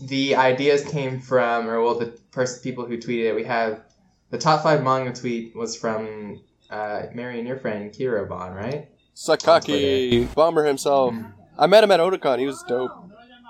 The 0.00 0.36
ideas 0.36 0.84
came 0.84 1.20
from, 1.20 1.68
or 1.68 1.82
well, 1.82 1.98
the 1.98 2.06
person 2.30 2.62
people 2.62 2.86
who 2.86 2.96
tweeted 2.98 3.30
it. 3.30 3.34
We 3.34 3.44
have 3.44 3.82
the 4.30 4.38
top 4.38 4.62
five 4.62 4.82
manga 4.82 5.12
tweet 5.12 5.56
was 5.56 5.76
from 5.76 6.40
uh, 6.70 7.02
Marion 7.14 7.46
your 7.46 7.56
friend 7.56 7.92
Kirobon, 7.92 8.54
right? 8.54 8.88
Sakaki, 9.16 10.32
bomber 10.34 10.64
himself. 10.64 11.14
I 11.58 11.66
met 11.66 11.82
him 11.82 11.90
at 11.90 11.98
Otakon. 11.98 12.38
He 12.38 12.46
was 12.46 12.62
dope. 12.68 12.92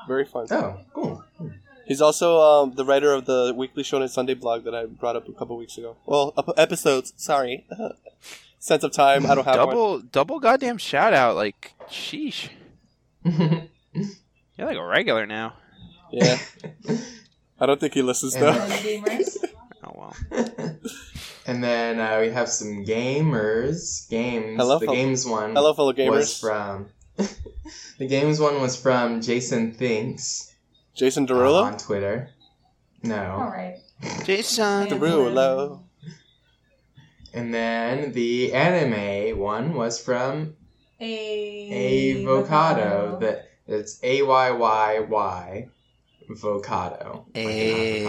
Very 0.06 0.24
fun. 0.24 0.46
Oh, 0.50 0.80
cool. 0.94 1.24
He's 1.86 2.00
also 2.00 2.38
um, 2.40 2.74
the 2.74 2.84
writer 2.84 3.12
of 3.12 3.24
the 3.24 3.52
Weekly 3.56 3.82
Shonen 3.82 4.08
Sunday 4.08 4.34
blog 4.34 4.64
that 4.64 4.74
I 4.74 4.86
brought 4.86 5.16
up 5.16 5.28
a 5.28 5.32
couple 5.32 5.56
weeks 5.56 5.76
ago. 5.78 5.96
Well, 6.06 6.34
ep- 6.36 6.58
episodes. 6.58 7.12
Sorry. 7.16 7.66
Sense 8.58 8.84
of 8.84 8.92
time. 8.92 9.24
I 9.24 9.34
don't 9.34 9.44
have 9.44 9.56
one. 9.56 9.68
Double 9.68 9.98
double 10.00 10.40
goddamn 10.40 10.78
shout 10.78 11.14
out. 11.14 11.36
Like, 11.36 11.72
sheesh, 11.88 12.50
you're 13.24 13.68
like 14.58 14.76
a 14.76 14.84
regular 14.84 15.26
now. 15.26 15.54
Yeah. 16.10 16.38
I 17.60 17.66
don't 17.66 17.80
think 17.80 17.94
he 17.94 18.02
listens 18.02 18.34
And- 18.34 18.44
though. 18.44 19.10
And. 19.10 19.24
Oh 19.84 19.92
well. 19.94 20.16
and 21.46 21.62
then 21.62 22.00
uh, 22.00 22.18
we 22.20 22.30
have 22.30 22.48
some 22.48 22.84
gamers. 22.84 24.08
Games. 24.10 24.56
Hello, 24.60 24.78
the 24.80 24.86
fel- 24.86 24.94
games 24.94 25.24
one. 25.24 25.54
Hello, 25.54 25.72
fellow 25.72 25.94
was 25.94 25.96
gamers. 25.96 26.40
from 26.40 26.88
the 27.98 28.06
games 28.08 28.40
one 28.40 28.60
was 28.60 28.74
from 28.80 29.20
Jason 29.22 29.72
Thinks 29.72 30.52
Jason 30.96 31.24
uh, 31.24 31.26
Derulo. 31.28 31.62
on 31.62 31.78
Twitter. 31.78 32.30
No, 33.04 33.30
All 33.40 33.50
right. 33.50 33.76
Jason. 34.24 34.88
Derulo. 34.88 35.82
and 37.32 37.54
then 37.54 38.12
the 38.12 38.52
anime 38.52 39.38
one 39.38 39.74
was 39.74 40.00
from 40.00 40.54
A. 41.00 42.24
Avocado. 42.24 43.18
That 43.20 43.48
it's 43.68 44.00
A 44.02 44.22
Y 44.22 44.50
Y 44.50 45.00
Y 45.08 45.68
Vocado. 46.28 47.24
Like 47.26 47.34
Hey. 47.34 48.02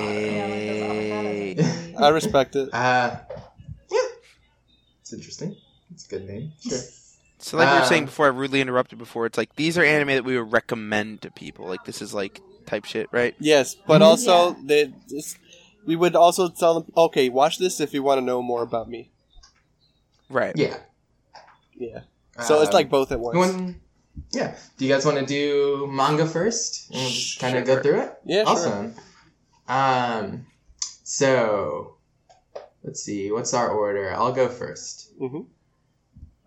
Yeah, 1.58 1.64
like 1.64 1.92
those. 1.94 2.02
I 2.02 2.10
respect 2.10 2.56
it. 2.56 2.74
Uh, 2.74 3.18
yeah, 3.92 4.00
it's 5.02 5.14
interesting. 5.14 5.56
It's 5.92 6.06
a 6.06 6.10
good 6.10 6.28
name. 6.28 6.52
Sure. 6.62 6.78
So 7.42 7.58
like 7.58 7.72
we 7.74 7.80
were 7.80 7.86
saying 7.86 8.06
before, 8.06 8.26
I 8.26 8.30
rudely 8.30 8.62
interrupted 8.62 9.00
before. 9.00 9.26
It's 9.26 9.38
like 9.38 9.56
these 9.56 9.78
are 9.78 9.84
anime 9.84 10.10
that 10.10 10.26
we 10.26 10.38
would 10.38 10.52
recommend 10.52 11.22
to 11.22 11.32
people. 11.32 11.66
Like 11.68 11.86
this 11.86 12.02
is 12.02 12.14
like 12.14 12.42
type 12.66 12.86
shit, 12.86 13.08
right? 13.12 13.34
Yes, 13.40 13.76
but 13.88 14.02
Mhm. 14.02 14.06
also 14.06 14.56
they 14.64 14.94
this, 15.08 15.38
we 15.86 15.96
would 15.96 16.16
also 16.16 16.50
tell 16.50 16.82
them, 16.82 16.92
okay, 16.98 17.30
watch 17.30 17.58
this 17.58 17.80
if 17.80 17.94
you 17.94 18.04
want 18.04 18.20
to 18.20 18.26
know 18.26 18.42
more 18.42 18.62
about 18.62 18.90
me. 18.90 19.10
Right. 20.30 20.54
Yeah. 20.56 20.78
Yeah. 21.78 22.02
So 22.44 22.62
it's 22.62 22.70
Um, 22.70 22.74
like 22.74 22.90
both 22.90 23.12
at 23.12 23.20
once. 23.20 23.34
You 23.36 23.40
want- 23.40 23.76
yeah. 24.32 24.56
Do 24.78 24.86
you 24.86 24.94
guys 24.94 25.06
want 25.06 25.18
to 25.20 25.26
do 25.26 25.88
manga 25.92 26.26
first? 26.26 26.90
And 26.92 27.00
we'll 27.00 27.10
just 27.10 27.40
kind 27.40 27.58
of 27.58 27.66
go 27.66 27.82
through 27.82 28.02
it? 28.02 28.14
Yeah, 28.26 28.44
sure. 28.44 28.52
Awesome. 28.54 28.96
Um, 29.68 30.46
so, 31.04 31.96
let's 32.84 33.02
see. 33.02 33.32
What's 33.32 33.54
our 33.54 33.70
order? 33.70 34.14
I'll 34.14 34.32
go 34.34 34.48
first. 34.50 35.12
Mhm. 35.20 35.46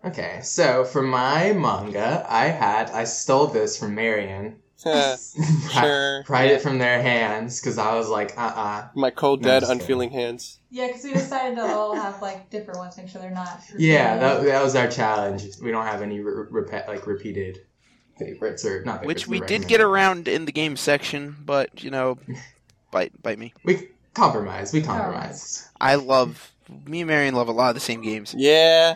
Okay, 0.05 0.39
so 0.43 0.83
for 0.83 1.01
my 1.01 1.53
manga, 1.53 2.25
I 2.27 2.47
had, 2.47 2.89
I 2.89 3.05
stole 3.05 3.47
this 3.47 3.77
from 3.77 3.95
Marion. 3.95 4.61
Sure. 5.71 6.23
Pried 6.25 6.51
it 6.51 6.61
from 6.61 6.77
their 6.77 7.01
hands 7.01 7.59
because 7.59 7.77
I 7.77 7.95
was 7.95 8.09
like, 8.09 8.33
uh 8.37 8.41
uh 8.55 8.87
My 8.95 9.09
cold, 9.09 9.41
No, 9.41 9.47
dead, 9.47 9.59
just 9.61 9.71
kidding. 9.71 9.81
unfeeling 9.81 10.09
hands. 10.11 10.59
Yeah, 10.69 10.87
because 10.87 11.03
we 11.03 11.13
decided 11.13 11.55
to 11.55 11.63
all 11.63 11.95
have 11.95 12.21
like 12.21 12.49
different 12.49 12.79
ones, 12.79 12.97
make 12.97 13.07
sure 13.07 13.21
they're 13.21 13.31
not. 13.31 13.61
Yeah, 13.77 14.17
that, 14.17 14.43
that 14.43 14.63
was 14.63 14.75
our 14.75 14.87
challenge. 14.89 15.45
We 15.61 15.71
don't 15.71 15.85
have 15.85 16.01
any 16.01 16.19
re- 16.19 16.45
repe- 16.63 16.87
like 16.87 17.07
repeated 17.07 17.59
favorites 18.17 18.65
or 18.65 18.83
not 18.83 18.99
favorites. 19.01 19.07
Which 19.07 19.27
we 19.27 19.39
but 19.39 19.47
did 19.47 19.61
get 19.67 19.79
recommended. 19.79 19.85
around 19.85 20.27
in 20.27 20.45
the 20.45 20.51
game 20.51 20.75
section, 20.77 21.35
but 21.45 21.83
you 21.83 21.89
know, 21.91 22.17
bite 22.91 23.19
bite 23.23 23.39
me. 23.39 23.53
We 23.63 23.89
compromise. 24.13 24.73
We 24.73 24.81
compromise. 24.81 25.69
I 25.81 25.95
love 25.95 26.51
me 26.85 27.01
and 27.01 27.07
Marion 27.07 27.35
love 27.35 27.47
a 27.47 27.51
lot 27.51 27.69
of 27.69 27.75
the 27.75 27.81
same 27.81 28.01
games. 28.01 28.33
Yeah. 28.37 28.95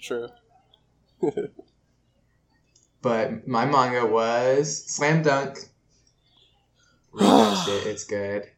True. 0.00 0.28
But 3.06 3.46
my 3.46 3.64
manga 3.66 4.04
was 4.04 4.84
Slam 4.86 5.22
Dunk. 5.22 5.58
Read 7.12 7.24
that 7.30 7.64
shit. 7.64 7.86
It's 7.86 8.02
good. 8.04 8.48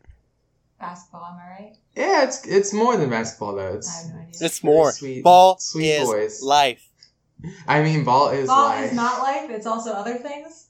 basketball. 0.80 1.26
Am 1.32 1.38
I 1.38 1.51
right? 1.64 1.76
Yeah, 1.94 2.24
it's 2.24 2.46
it's 2.46 2.72
more 2.72 2.96
than 2.96 3.11
basketball 3.11 3.57
though. 3.57 3.72
I 3.72 3.76
It's 3.76 4.03
have 4.05 4.14
no 4.14 4.20
idea. 4.22 4.34
It's 4.40 4.64
more. 4.64 4.92
Sweet- 4.92 5.22
Ball 5.22 5.59
sweet 5.59 5.90
is 5.90 6.09
boys. 6.09 6.42
life. 6.42 6.82
I 7.66 7.82
mean, 7.82 8.05
ball 8.05 8.30
is 8.30 8.46
Ball 8.49 8.68
life. 8.70 8.86
is 8.90 8.96
not 8.96 9.18
life. 9.20 9.51
It's 9.51 9.66
also 9.66 9.92
other 9.92 10.14
things. 10.16 10.68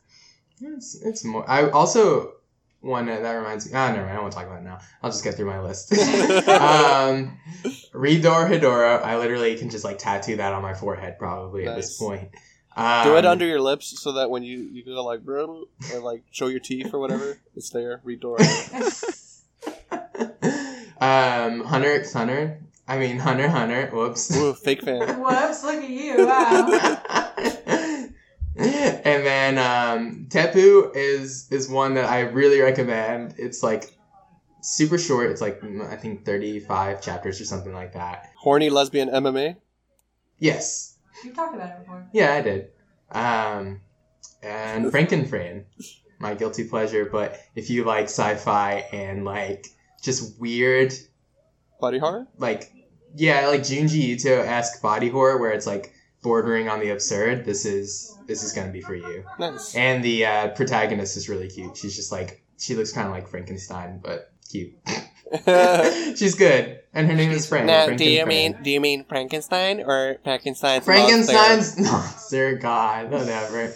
It's, 0.60 0.96
it's 1.00 1.24
more. 1.24 1.48
I 1.48 1.70
also 1.70 2.32
one 2.80 3.06
that, 3.06 3.22
that 3.22 3.32
reminds 3.34 3.64
me. 3.66 3.72
Ah, 3.76 3.92
never 3.92 4.06
mind. 4.06 4.18
I 4.18 4.20
won't 4.20 4.32
talk 4.32 4.46
about 4.46 4.58
it 4.58 4.64
now. 4.64 4.78
I'll 5.04 5.10
just 5.12 5.22
get 5.22 5.34
through 5.36 5.46
my 5.46 5.60
list. 5.60 5.92
um, 6.48 7.38
Redor 7.94 8.48
Hidoro. 8.50 9.00
I 9.04 9.16
literally 9.18 9.56
can 9.56 9.70
just 9.70 9.84
like 9.84 9.98
tattoo 9.98 10.34
that 10.36 10.52
on 10.52 10.62
my 10.62 10.74
forehead 10.74 11.16
probably 11.16 11.64
at 11.68 11.76
this 11.76 11.90
Nice. 12.00 12.08
point. 12.08 12.28
Um, 12.78 13.04
Do 13.08 13.16
it 13.16 13.26
under 13.26 13.44
your 13.44 13.60
lips 13.60 14.00
so 14.00 14.12
that 14.12 14.30
when 14.30 14.44
you 14.44 14.60
you 14.60 14.84
go 14.84 15.04
like 15.04 15.24
"Brr," 15.24 15.40
or 15.42 16.00
like 16.00 16.22
show 16.30 16.46
your 16.46 16.60
teeth 16.60 16.94
or 16.94 17.00
whatever, 17.00 17.36
it's 17.56 17.70
there. 17.70 18.00
Read 18.04 18.20
door. 18.20 18.38
um, 21.00 21.64
Hunter 21.64 21.92
x 21.92 22.12
Hunter. 22.12 22.60
I 22.86 22.98
mean 22.98 23.18
Hunter 23.18 23.46
x 23.46 23.52
Hunter. 23.52 23.90
Whoops. 23.92 24.36
Ooh, 24.36 24.54
fake 24.54 24.82
fan. 24.82 25.00
Whoops! 25.20 25.64
Look 25.64 25.82
at 25.82 25.90
you! 25.90 26.24
Wow. 26.24 27.00
and 28.56 29.26
then 29.26 29.58
um, 29.58 30.26
Teppu 30.28 30.94
is 30.94 31.48
is 31.50 31.68
one 31.68 31.94
that 31.94 32.04
I 32.04 32.20
really 32.20 32.60
recommend. 32.60 33.34
It's 33.38 33.60
like 33.64 33.92
super 34.60 34.98
short. 34.98 35.32
It's 35.32 35.40
like 35.40 35.60
I 35.64 35.96
think 35.96 36.24
thirty 36.24 36.60
five 36.60 37.02
chapters 37.02 37.40
or 37.40 37.44
something 37.44 37.72
like 37.72 37.94
that. 37.94 38.30
Horny 38.36 38.70
lesbian 38.70 39.08
MMA. 39.08 39.56
Yes, 40.38 40.97
We've 41.24 41.34
talked 41.34 41.54
about 41.54 41.70
it 41.70 41.78
before. 41.80 42.06
yeah, 42.12 42.34
I 42.34 42.42
did. 42.42 42.70
Um, 43.10 43.80
and 44.42 44.86
Franken 44.92 45.28
Fran, 45.28 45.64
my 46.18 46.34
guilty 46.34 46.64
pleasure. 46.64 47.08
But 47.10 47.40
if 47.54 47.70
you 47.70 47.84
like 47.84 48.04
sci-fi 48.04 48.86
and 48.92 49.24
like 49.24 49.66
just 50.02 50.38
weird 50.40 50.92
Body 51.80 51.98
horror. 51.98 52.26
like 52.38 52.72
yeah, 53.14 53.48
like 53.48 53.62
Junji 53.62 53.94
Ito 53.94 54.42
esque 54.42 54.82
body 54.82 55.08
horror 55.08 55.38
where 55.38 55.52
it's 55.52 55.66
like 55.66 55.94
bordering 56.22 56.68
on 56.68 56.80
the 56.80 56.90
absurd, 56.90 57.44
this 57.44 57.64
is 57.64 58.16
this 58.26 58.42
is 58.42 58.52
gonna 58.52 58.72
be 58.72 58.80
for 58.80 58.94
you. 58.94 59.24
Nice. 59.38 59.74
And 59.74 60.04
the 60.04 60.26
uh, 60.26 60.48
protagonist 60.48 61.16
is 61.16 61.28
really 61.28 61.48
cute. 61.48 61.76
She's 61.76 61.96
just 61.96 62.12
like 62.12 62.42
she 62.58 62.74
looks 62.74 62.92
kind 62.92 63.06
of 63.06 63.12
like 63.12 63.28
Frankenstein, 63.28 64.00
but 64.02 64.32
cute. 64.50 64.74
She's 66.16 66.34
good, 66.34 66.80
and 66.94 67.06
her 67.06 67.14
name 67.14 67.30
is 67.30 67.46
Frank. 67.46 67.66
now, 67.66 67.84
Frank 67.84 67.98
do 67.98 68.04
you 68.08 68.24
Fran. 68.24 68.28
mean 68.28 68.56
do 68.62 68.70
you 68.70 68.80
mean 68.80 69.04
Frankenstein 69.04 69.80
or 69.80 70.16
Frankenstein's 70.24 70.86
Frankenstein's 70.86 71.78
monster? 71.78 72.54
God, 72.62 73.10
whatever. 73.10 73.64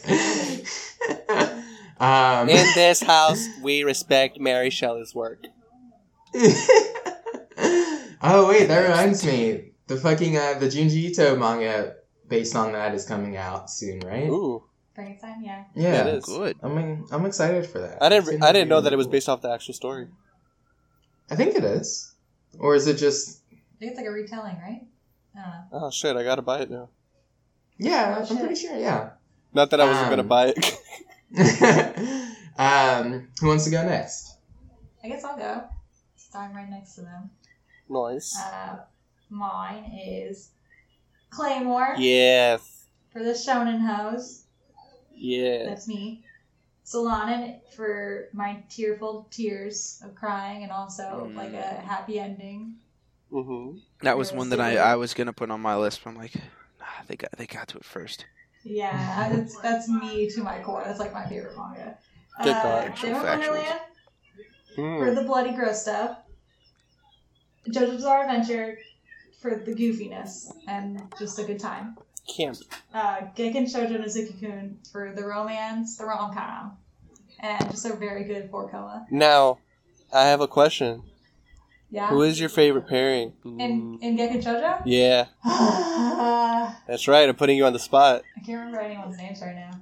um. 2.00 2.48
In 2.48 2.66
this 2.74 3.02
house, 3.02 3.46
we 3.62 3.82
respect 3.82 4.40
Mary 4.40 4.70
Shelley's 4.70 5.14
work. 5.14 5.44
oh 8.22 8.46
wait, 8.48 8.68
that 8.68 8.88
reminds 8.88 9.26
me. 9.26 9.72
The 9.88 9.96
fucking 9.98 10.38
uh, 10.38 10.54
the 10.58 10.66
Junji 10.66 11.10
Ito 11.10 11.36
manga 11.36 11.96
based 12.28 12.56
on 12.56 12.72
that 12.72 12.94
is 12.94 13.04
coming 13.04 13.36
out 13.36 13.68
soon, 13.68 14.00
right? 14.00 14.28
Ooh, 14.28 14.64
Frankenstein, 14.94 15.42
yeah. 15.44 15.64
Yeah, 15.74 16.06
it 16.06 16.14
is. 16.14 16.24
Good. 16.24 16.56
I 16.62 16.68
mean, 16.68 17.04
I'm 17.10 17.26
excited 17.26 17.66
for 17.66 17.80
that. 17.80 18.02
I 18.02 18.08
didn't 18.08 18.42
I 18.42 18.52
didn't 18.52 18.68
be 18.68 18.70
know 18.70 18.76
really 18.76 18.84
that 18.84 18.92
it 18.94 18.96
was 18.96 19.06
based 19.06 19.28
off 19.28 19.42
the 19.42 19.50
actual 19.50 19.74
story. 19.74 20.06
I 21.32 21.34
think 21.34 21.56
it 21.56 21.64
is, 21.64 22.12
or 22.58 22.74
is 22.74 22.86
it 22.86 22.98
just? 22.98 23.40
I 23.50 23.56
think 23.78 23.92
it's 23.92 23.96
like 23.96 24.06
a 24.06 24.10
retelling, 24.10 24.56
right? 24.58 24.82
I 25.34 25.40
don't 25.40 25.50
know. 25.50 25.86
Oh 25.86 25.90
shit, 25.90 26.14
I 26.14 26.22
gotta 26.22 26.42
buy 26.42 26.58
it 26.60 26.70
now. 26.70 26.90
Yeah, 27.78 28.16
Oh, 28.18 28.20
I'm 28.20 28.26
shit. 28.26 28.38
pretty 28.38 28.54
sure. 28.54 28.76
Yeah. 28.76 29.10
Not 29.54 29.70
that 29.70 29.80
I 29.80 29.86
wasn't 29.86 30.10
gonna 30.10 30.22
Um, 30.22 30.28
buy 30.28 30.52
it. 30.54 30.78
um, 32.58 33.28
who 33.40 33.48
wants 33.48 33.64
to 33.64 33.70
go 33.70 33.82
next? 33.84 34.36
I 35.02 35.08
guess 35.08 35.24
I'll 35.24 35.38
go. 35.38 35.64
So 36.16 36.38
I'm 36.38 36.54
right 36.54 36.68
next 36.68 36.94
to 36.96 37.00
them. 37.02 37.30
nice. 37.88 38.38
Uh, 38.38 38.80
mine 39.30 39.84
is 40.06 40.50
Claymore 41.30 41.94
Yes. 41.98 42.84
for 43.10 43.22
the 43.22 43.30
Shonen 43.32 43.80
Hose. 43.80 44.44
Yeah. 45.14 45.64
That's 45.64 45.88
me. 45.88 46.24
Solanin 46.84 47.60
for 47.76 48.28
my 48.32 48.62
tearful 48.68 49.28
tears 49.30 50.00
of 50.04 50.14
crying 50.14 50.62
and 50.62 50.72
also 50.72 51.30
Mm. 51.30 51.36
like 51.36 51.52
a 51.52 51.80
happy 51.80 52.18
ending. 52.18 52.74
Mm-hmm. 53.32 53.78
That 54.02 54.18
was 54.18 54.32
one 54.32 54.50
that 54.50 54.60
I. 54.60 54.76
I 54.76 54.96
was 54.96 55.14
gonna 55.14 55.32
put 55.32 55.50
on 55.50 55.60
my 55.60 55.76
list, 55.76 56.02
but 56.04 56.10
I'm 56.10 56.16
like, 56.16 56.34
nah, 56.34 56.86
they 57.06 57.16
got 57.16 57.30
they 57.38 57.46
got 57.46 57.68
to 57.68 57.78
it 57.78 57.84
first. 57.84 58.26
Yeah, 58.64 59.28
that's 59.32 59.56
that's 59.60 59.88
me 59.88 60.28
to 60.30 60.42
my 60.42 60.60
core. 60.60 60.82
That's 60.84 61.00
like 61.00 61.12
my 61.12 61.26
favorite 61.26 61.56
manga. 61.56 61.96
Good 62.42 62.56
uh, 62.56 62.62
God. 62.62 62.94
Demon 63.00 63.22
Factuals. 63.22 63.48
Wonderland 63.48 63.80
for 64.76 65.06
Mm. 65.12 65.14
the 65.14 65.22
bloody 65.24 65.52
gross 65.52 65.82
stuff. 65.82 66.18
JoJo's 67.68 67.96
Bizarre 67.96 68.22
Adventure 68.24 68.78
for 69.40 69.62
the 69.64 69.72
goofiness 69.74 70.50
and 70.66 71.02
just 71.18 71.38
a 71.38 71.44
good 71.44 71.60
time. 71.60 71.96
Camp. 72.28 72.56
Uh, 72.94 73.22
Gekkan 73.36 73.64
Shoujo 73.66 73.98
Nozaki-kun 74.00 74.78
for 74.90 75.12
the 75.14 75.24
romance, 75.24 75.96
the 75.96 76.04
rom-com, 76.04 76.76
and 77.40 77.70
just 77.70 77.84
a 77.84 77.94
very 77.94 78.24
good 78.24 78.50
four 78.50 78.70
koma. 78.70 79.06
Now, 79.10 79.58
I 80.12 80.26
have 80.26 80.40
a 80.40 80.48
question. 80.48 81.02
Yeah. 81.90 82.08
Who 82.08 82.22
is 82.22 82.40
your 82.40 82.48
favorite 82.48 82.88
pairing? 82.88 83.34
in 83.44 83.98
in 84.00 84.16
Gekkan 84.16 84.42
Shoujo? 84.42 84.82
Yeah, 84.86 85.26
that's 86.86 87.06
right. 87.08 87.28
I'm 87.28 87.34
putting 87.36 87.56
you 87.56 87.66
on 87.66 87.72
the 87.72 87.78
spot. 87.78 88.22
I 88.36 88.40
can't 88.40 88.58
remember 88.58 88.80
anyone's 88.80 89.18
names 89.18 89.42
right 89.42 89.54
now. 89.54 89.80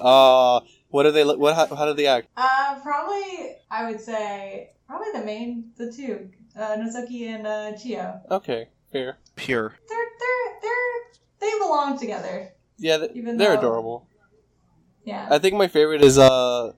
Uh, 0.00 0.60
what 0.88 1.02
do 1.02 1.10
they 1.12 1.24
look? 1.24 1.38
What? 1.38 1.54
How, 1.54 1.74
how 1.74 1.86
do 1.86 1.92
they 1.92 2.06
act? 2.06 2.28
Uh, 2.36 2.78
probably 2.82 3.56
I 3.70 3.90
would 3.90 4.00
say 4.00 4.70
probably 4.86 5.12
the 5.12 5.24
main 5.24 5.70
the 5.76 5.92
two, 5.92 6.30
uh, 6.56 6.76
Nozaki 6.76 7.28
and 7.28 7.46
uh, 7.46 7.72
Chiyo. 7.72 8.20
Okay, 8.30 8.68
fair. 8.90 9.18
Pure. 9.36 9.74
They're 9.88 9.98
they're 10.18 10.60
they're 10.62 11.19
they 11.40 11.50
belong 11.58 11.98
together. 11.98 12.52
Yeah, 12.78 12.98
th- 12.98 13.10
Even 13.14 13.36
they're 13.36 13.50
though- 13.56 13.58
adorable. 13.58 14.06
Yeah. 15.04 15.26
I 15.30 15.38
think 15.38 15.54
my 15.54 15.68
favorite 15.68 16.02
is 16.02 16.18
uh, 16.18 16.72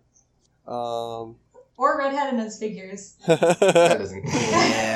um. 0.66 1.36
or 1.76 1.98
redhead 1.98 2.32
and 2.32 2.40
his 2.40 2.58
figures. 2.58 3.16
That 3.26 3.98
doesn't. 3.98 4.22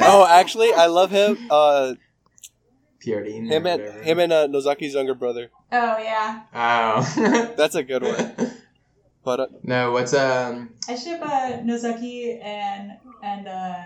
oh, 0.02 0.26
actually, 0.30 0.72
I 0.72 0.86
love 0.86 1.10
him. 1.10 1.38
Uh, 1.50 1.94
Purity. 3.00 3.32
him 3.46 3.66
and 3.66 3.82
him 4.04 4.18
and 4.18 4.32
uh, 4.32 4.46
Nozaki's 4.48 4.94
younger 4.94 5.14
brother. 5.14 5.50
Oh 5.72 5.98
yeah. 5.98 6.42
Oh. 6.54 7.52
That's 7.56 7.74
a 7.74 7.82
good 7.82 8.02
one. 8.02 8.52
But 9.24 9.40
uh, 9.40 9.46
no, 9.62 9.90
what's 9.92 10.14
um 10.14 10.70
I 10.88 10.94
ship 10.96 11.20
uh, 11.22 11.60
Nozaki 11.64 12.40
and 12.40 12.92
and 13.22 13.48
uh, 13.48 13.84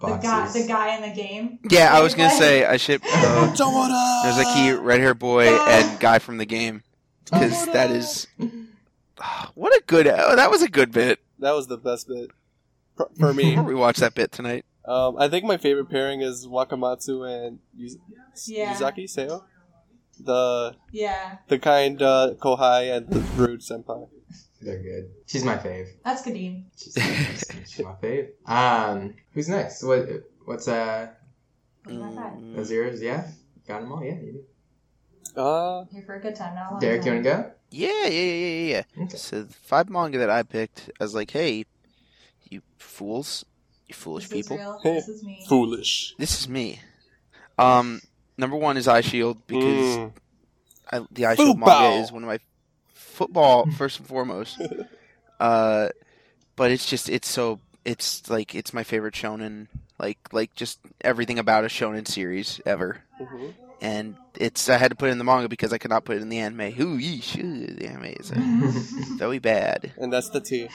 the 0.00 0.16
guy 0.16 0.48
the 0.52 0.66
guy 0.66 0.94
in 0.96 1.02
the 1.02 1.14
game. 1.14 1.58
Yeah, 1.70 1.92
I 1.96 2.00
was 2.00 2.14
gonna 2.14 2.28
Like- 2.28 2.38
say 2.38 2.64
I 2.64 2.76
ship 2.76 3.02
uh, 3.06 4.22
there's 4.24 4.38
a 4.38 4.44
key 4.54 4.72
red 4.72 5.00
hair 5.00 5.14
boy 5.14 5.48
and 5.48 6.00
guy 6.00 6.18
from 6.18 6.36
the 6.38 6.46
game 6.46 6.82
because 7.24 7.66
that 7.66 7.90
is 7.90 8.26
what 9.54 9.72
a 9.74 9.82
good 9.86 10.06
oh, 10.06 10.36
that 10.36 10.50
was 10.50 10.62
a 10.62 10.68
good 10.68 10.92
bit. 10.92 11.20
That 11.38 11.52
was 11.52 11.66
the 11.66 11.76
best 11.78 12.08
bit 12.08 12.30
for, 12.96 13.10
for 13.18 13.34
me. 13.34 13.56
I'll 13.56 13.64
rewatch 13.64 13.96
that 13.96 14.14
bit 14.14 14.32
tonight. 14.32 14.64
um, 14.84 15.16
I 15.18 15.28
think 15.28 15.44
my 15.44 15.56
favorite 15.56 15.90
pairing 15.90 16.20
is 16.22 16.46
Wakamatsu 16.46 17.26
and 17.28 17.58
Yuz- 17.78 17.96
Yeah. 18.46 18.74
Yuzuki 18.74 19.04
Seo. 19.04 19.44
The 20.18 20.76
Yeah, 20.92 21.36
the 21.48 21.58
kind 21.58 22.00
uh, 22.00 22.34
Kohai 22.38 22.96
and 22.96 23.08
the 23.10 23.20
rude 23.36 23.60
senpai. 23.60 24.08
They're 24.62 24.82
good. 24.82 25.10
She's 25.26 25.44
my 25.44 25.56
fave. 25.56 25.88
that's 26.04 26.22
Kadeem. 26.22 26.64
She's, 26.76 26.94
she's 27.70 27.84
my 27.84 27.92
fave. 28.02 28.28
Um, 28.46 29.14
who's 29.32 29.48
next? 29.48 29.82
What? 29.82 30.08
What's 30.44 30.66
uh? 30.68 31.08
What's 31.84 31.96
my? 32.14 32.22
Mm, 32.22 32.56
Those 32.56 32.70
yours? 32.70 33.02
Yeah. 33.02 33.28
Got 33.68 33.80
them 33.82 33.92
all. 33.92 34.02
Yeah. 34.02 34.14
You 34.14 34.44
do. 35.34 35.40
Uh, 35.40 35.84
Here 35.92 36.02
for 36.06 36.14
a 36.14 36.20
good 36.20 36.34
time, 36.34 36.54
not 36.54 36.68
a 36.68 36.70
long 36.72 36.80
Derek, 36.80 37.04
you 37.04 37.10
wanna 37.12 37.22
go? 37.22 37.50
Yeah, 37.70 37.90
yeah, 38.04 38.08
yeah, 38.08 38.46
yeah, 38.46 38.82
yeah. 38.96 39.02
Okay. 39.04 39.16
So 39.18 39.42
the 39.42 39.52
five 39.52 39.90
manga 39.90 40.16
that 40.18 40.30
I 40.30 40.42
picked, 40.44 40.90
I 40.98 41.04
was 41.04 41.14
like, 41.14 41.30
hey, 41.30 41.66
you 42.48 42.62
fools, 42.78 43.44
you 43.86 43.94
foolish 43.94 44.28
This 44.28 44.32
is 44.38 44.42
people. 44.48 44.56
real. 44.56 44.80
This 44.82 45.08
is 45.08 45.22
me. 45.22 45.44
foolish. 45.46 46.14
This 46.18 46.40
is 46.40 46.48
me. 46.48 46.80
Um, 47.58 48.00
number 48.38 48.56
one 48.56 48.78
is 48.78 48.88
Eye 48.88 49.02
Shield 49.02 49.46
because 49.46 49.96
Mm. 49.98 50.12
I, 50.90 51.00
the 51.10 51.26
Eye 51.26 51.34
Shield 51.34 51.58
manga 51.58 51.96
is 52.02 52.10
one 52.12 52.22
of 52.22 52.28
my 52.28 52.38
football 53.16 53.66
first 53.76 53.98
and 53.98 54.06
foremost. 54.08 54.60
uh, 55.40 55.88
but 56.56 56.70
it's 56.70 56.86
just 56.88 57.08
it's 57.08 57.28
so 57.28 57.60
it's 57.84 58.28
like 58.30 58.54
it's 58.54 58.72
my 58.72 58.82
favorite 58.84 59.14
shonen. 59.14 59.68
Like 59.98 60.18
like 60.32 60.54
just 60.54 60.78
everything 61.00 61.38
about 61.38 61.64
a 61.64 61.68
shonen 61.68 62.06
series 62.06 62.60
ever. 62.66 63.02
Mhm. 63.20 63.54
And 63.80 64.16
it's 64.38 64.68
I 64.68 64.78
had 64.78 64.90
to 64.90 64.94
put 64.96 65.08
it 65.08 65.12
in 65.12 65.18
the 65.18 65.24
manga 65.24 65.48
because 65.48 65.72
I 65.72 65.78
could 65.78 65.90
not 65.90 66.04
put 66.04 66.16
it 66.16 66.22
in 66.22 66.28
the 66.30 66.38
anime. 66.38 66.60
Ooh, 66.80 66.98
yeesh, 66.98 67.36
ooh, 67.42 67.66
the 67.74 67.86
anime 67.86 68.14
is 68.20 68.32
uh, 68.32 68.36
very 69.18 69.38
bad. 69.38 69.92
And 69.98 70.12
that's 70.12 70.30
the 70.30 70.40
T. 70.40 70.68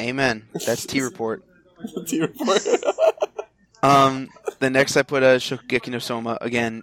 Amen. 0.00 0.48
That's 0.66 0.86
T 0.86 1.00
report. 1.00 1.44
The 1.94 2.04
T 2.04 2.20
report. 2.20 2.60
Um, 3.82 4.28
the 4.58 4.68
next 4.68 4.98
I 4.98 5.02
put 5.02 5.22
a 5.22 5.36
Shokugeki 5.40 5.88
no 5.88 5.98
Soma 5.98 6.36
again. 6.42 6.82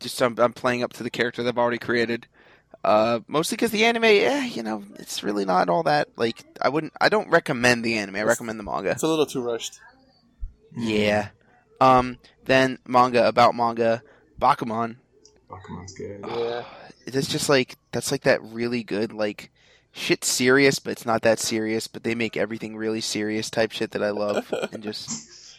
Just 0.00 0.20
I'm, 0.22 0.38
I'm 0.38 0.52
playing 0.52 0.82
up 0.82 0.92
to 0.94 1.02
the 1.02 1.08
character 1.08 1.42
that 1.42 1.48
I've 1.48 1.56
already 1.58 1.78
created. 1.78 2.26
Uh, 2.84 3.20
mostly 3.26 3.56
because 3.56 3.70
the 3.70 3.84
anime, 3.84 4.04
eh, 4.04 4.46
you 4.46 4.62
know, 4.62 4.84
it's 4.98 5.22
really 5.22 5.44
not 5.44 5.68
all 5.68 5.82
that. 5.82 6.08
Like, 6.16 6.44
I 6.62 6.68
wouldn't, 6.68 6.92
I 7.00 7.08
don't 7.08 7.28
recommend 7.28 7.84
the 7.84 7.98
anime. 7.98 8.16
I 8.16 8.22
recommend 8.22 8.58
the 8.58 8.62
manga. 8.62 8.90
it's 8.90 9.02
a 9.02 9.08
little 9.08 9.26
too 9.26 9.42
rushed. 9.42 9.80
Yeah. 10.76 11.28
Um, 11.80 12.18
then 12.44 12.78
manga 12.86 13.26
about 13.26 13.54
manga, 13.54 14.02
Bakuman. 14.40 14.96
Pokemon's 15.50 15.92
good. 15.94 16.24
Yeah. 16.26 16.64
It's 17.06 17.28
just 17.28 17.48
like 17.48 17.76
that's 17.90 18.10
like 18.12 18.22
that 18.22 18.42
really 18.42 18.82
good 18.82 19.12
like 19.12 19.50
shit 19.92 20.24
serious, 20.24 20.78
but 20.78 20.90
it's 20.90 21.06
not 21.06 21.22
that 21.22 21.38
serious. 21.38 21.88
But 21.88 22.02
they 22.04 22.14
make 22.14 22.36
everything 22.36 22.76
really 22.76 23.00
serious 23.00 23.48
type 23.48 23.72
shit 23.72 23.92
that 23.92 24.02
I 24.02 24.10
love, 24.10 24.52
and 24.72 24.82
just 24.82 25.56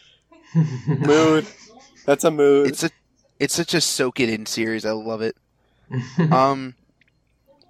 Mood. 0.86 1.46
That's 2.06 2.24
a 2.24 2.30
mood. 2.30 2.68
it's 2.68 2.84
a 2.84 2.90
it's 3.38 3.54
such 3.54 3.74
a 3.74 3.80
soak 3.80 4.20
it 4.20 4.28
in 4.28 4.46
series. 4.46 4.84
I 4.86 4.92
love 4.92 5.22
it. 5.22 5.36
Um, 6.30 6.74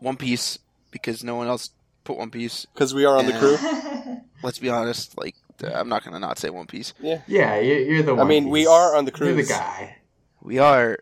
One 0.01 0.17
Piece 0.17 0.59
because 0.91 1.23
no 1.23 1.37
one 1.37 1.47
else 1.47 1.71
put 2.05 2.17
One 2.19 2.31
Piece. 2.31 2.67
Because 2.75 2.93
we 2.95 3.05
are 3.05 3.17
on 3.17 3.27
the 3.27 3.33
Yeah. 3.33 3.39
crew. 3.39 4.21
Let's 4.43 4.59
be 4.59 4.69
honest. 4.69 5.17
Like 5.19 5.37
I'm 5.63 5.89
not 5.89 6.05
gonna 6.05 6.19
not 6.19 6.39
say 6.39 6.51
One 6.51 6.67
Piece. 6.67 6.95
Yeah. 7.01 7.21
yeah, 7.27 7.59
you're, 7.61 7.79
you're 7.81 8.03
the 8.03 8.15
one. 8.15 8.27
I 8.27 8.29
mean, 8.29 8.49
we 8.49 8.67
are 8.67 8.97
on 8.97 9.05
the 9.05 9.13
You're 9.19 9.35
the 9.35 9.43
guy. 9.45 9.99
We 10.43 10.59
are, 10.59 10.99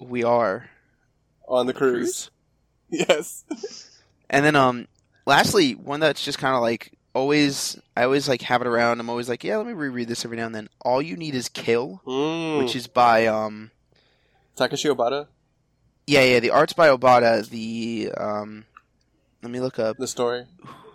we 0.00 0.22
are 0.22 0.68
On 1.48 1.66
the 1.66 1.72
cruise. 1.74 2.30
Yes. 2.90 3.44
And 4.28 4.44
then 4.44 4.54
um 4.54 4.86
lastly, 5.24 5.72
one 5.72 6.00
that's 6.00 6.22
just 6.22 6.36
kind 6.38 6.54
of 6.54 6.60
like 6.60 6.92
always 7.14 7.78
I 7.96 8.02
always 8.04 8.28
like 8.28 8.42
have 8.42 8.60
it 8.60 8.66
around. 8.66 9.00
I'm 9.00 9.08
always 9.08 9.30
like, 9.30 9.42
yeah, 9.44 9.56
let 9.56 9.66
me 9.66 9.72
reread 9.72 10.08
this 10.08 10.26
every 10.26 10.36
now 10.36 10.44
and 10.44 10.54
then. 10.54 10.68
All 10.82 11.00
you 11.00 11.16
need 11.16 11.34
is 11.34 11.48
kill, 11.48 12.02
Mm. 12.06 12.58
which 12.58 12.76
is 12.76 12.86
by 12.86 13.26
um 13.26 13.70
Takeshi 14.56 14.88
Obata. 14.88 15.28
Yeah, 16.12 16.24
yeah, 16.24 16.40
the 16.40 16.50
art's 16.50 16.72
by 16.72 16.88
Obata, 16.88 17.48
the 17.48 18.10
um 18.16 18.64
let 19.42 19.50
me 19.50 19.60
look 19.60 19.78
up 19.78 19.96
The 19.96 20.06
story. 20.06 20.44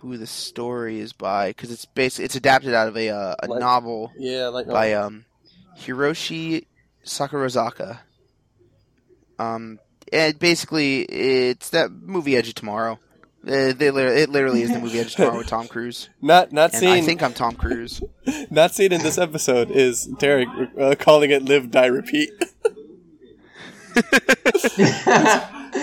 who 0.00 0.16
the 0.16 0.26
story 0.26 1.00
is 1.00 1.12
by 1.12 1.52
cuz 1.52 1.70
it's 1.70 1.84
based 1.84 2.20
it's 2.20 2.36
adapted 2.36 2.74
out 2.74 2.88
of 2.88 2.96
a 2.96 3.10
uh, 3.10 3.34
a 3.42 3.46
Like- 3.48 3.60
novel 3.60 4.12
Yeah, 4.18 4.48
like 4.48 4.66
by 4.66 4.92
um 4.94 5.24
Hiroshi 5.80 6.66
Sakurazaka. 7.04 8.00
Um 9.38 9.78
it 10.10 10.38
basically 10.38 11.02
it's 11.02 11.70
that 11.70 11.90
movie 11.92 12.36
Edge 12.36 12.48
of 12.48 12.54
Tomorrow. 12.54 12.98
Uh, 13.46 13.72
they, 13.72 13.90
lit- 13.92 14.18
it 14.18 14.28
literally 14.30 14.62
is 14.62 14.70
the 14.72 14.80
movie 14.80 14.98
Edge 14.98 15.06
of 15.08 15.12
Tomorrow 15.12 15.38
with 15.38 15.46
Tom 15.46 15.68
Cruise. 15.74 16.08
Not 16.20 16.52
not 16.52 16.72
And 16.72 16.80
seen 16.80 16.88
I 16.90 17.00
think 17.02 17.22
I'm 17.22 17.32
Tom 17.34 17.54
Cruise. 17.54 18.00
not 18.50 18.74
seen 18.74 18.92
in 18.92 19.02
this 19.02 19.16
episode 19.18 19.70
is 19.70 20.06
Derek 20.18 20.48
uh, 20.78 20.94
calling 20.98 21.30
it 21.30 21.44
"Live, 21.44 21.70
Die, 21.70 21.86
Repeat." 21.86 22.30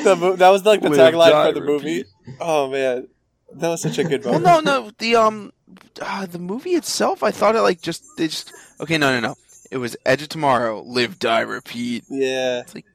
The 0.04 0.36
that 0.38 0.50
was 0.50 0.66
like 0.66 0.82
the 0.82 0.90
Live, 0.90 1.14
tagline 1.14 1.48
for 1.48 1.60
the 1.60 1.66
movie. 1.66 2.06
Oh 2.40 2.70
man, 2.70 3.08
that 3.54 3.70
was 3.70 3.82
such 3.82 3.98
a 3.98 4.04
good 4.04 4.24
Well, 4.26 4.40
moment. 4.40 4.66
no, 4.66 4.82
no, 4.84 4.92
the 4.98 5.16
um, 5.16 5.54
uh, 6.02 6.26
the 6.26 6.40
movie 6.40 6.72
itself, 6.72 7.24
I 7.24 7.32
thought 7.32 7.56
it 7.56 7.62
like 7.62 7.82
just 7.82 8.04
they 8.18 8.28
just 8.28 8.52
okay, 8.82 8.98
no, 8.98 9.12
no, 9.14 9.20
no. 9.30 9.36
It 9.72 9.78
was 9.78 9.96
Edge 10.06 10.22
of 10.22 10.30
Tomorrow, 10.30 10.82
Live, 10.84 11.18
Die, 11.20 11.40
Repeat. 11.42 12.04
Yeah, 12.10 12.60
it's 12.62 12.76
like 12.76 12.86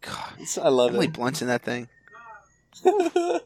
God, 0.00 0.32
it's- 0.34 0.58
I 0.58 0.68
love 0.68 0.90
Emily 0.90 1.06
it. 1.06 1.12
Blunt's 1.12 1.42
in 1.42 1.48
that 1.48 1.62
thing. 1.62 1.88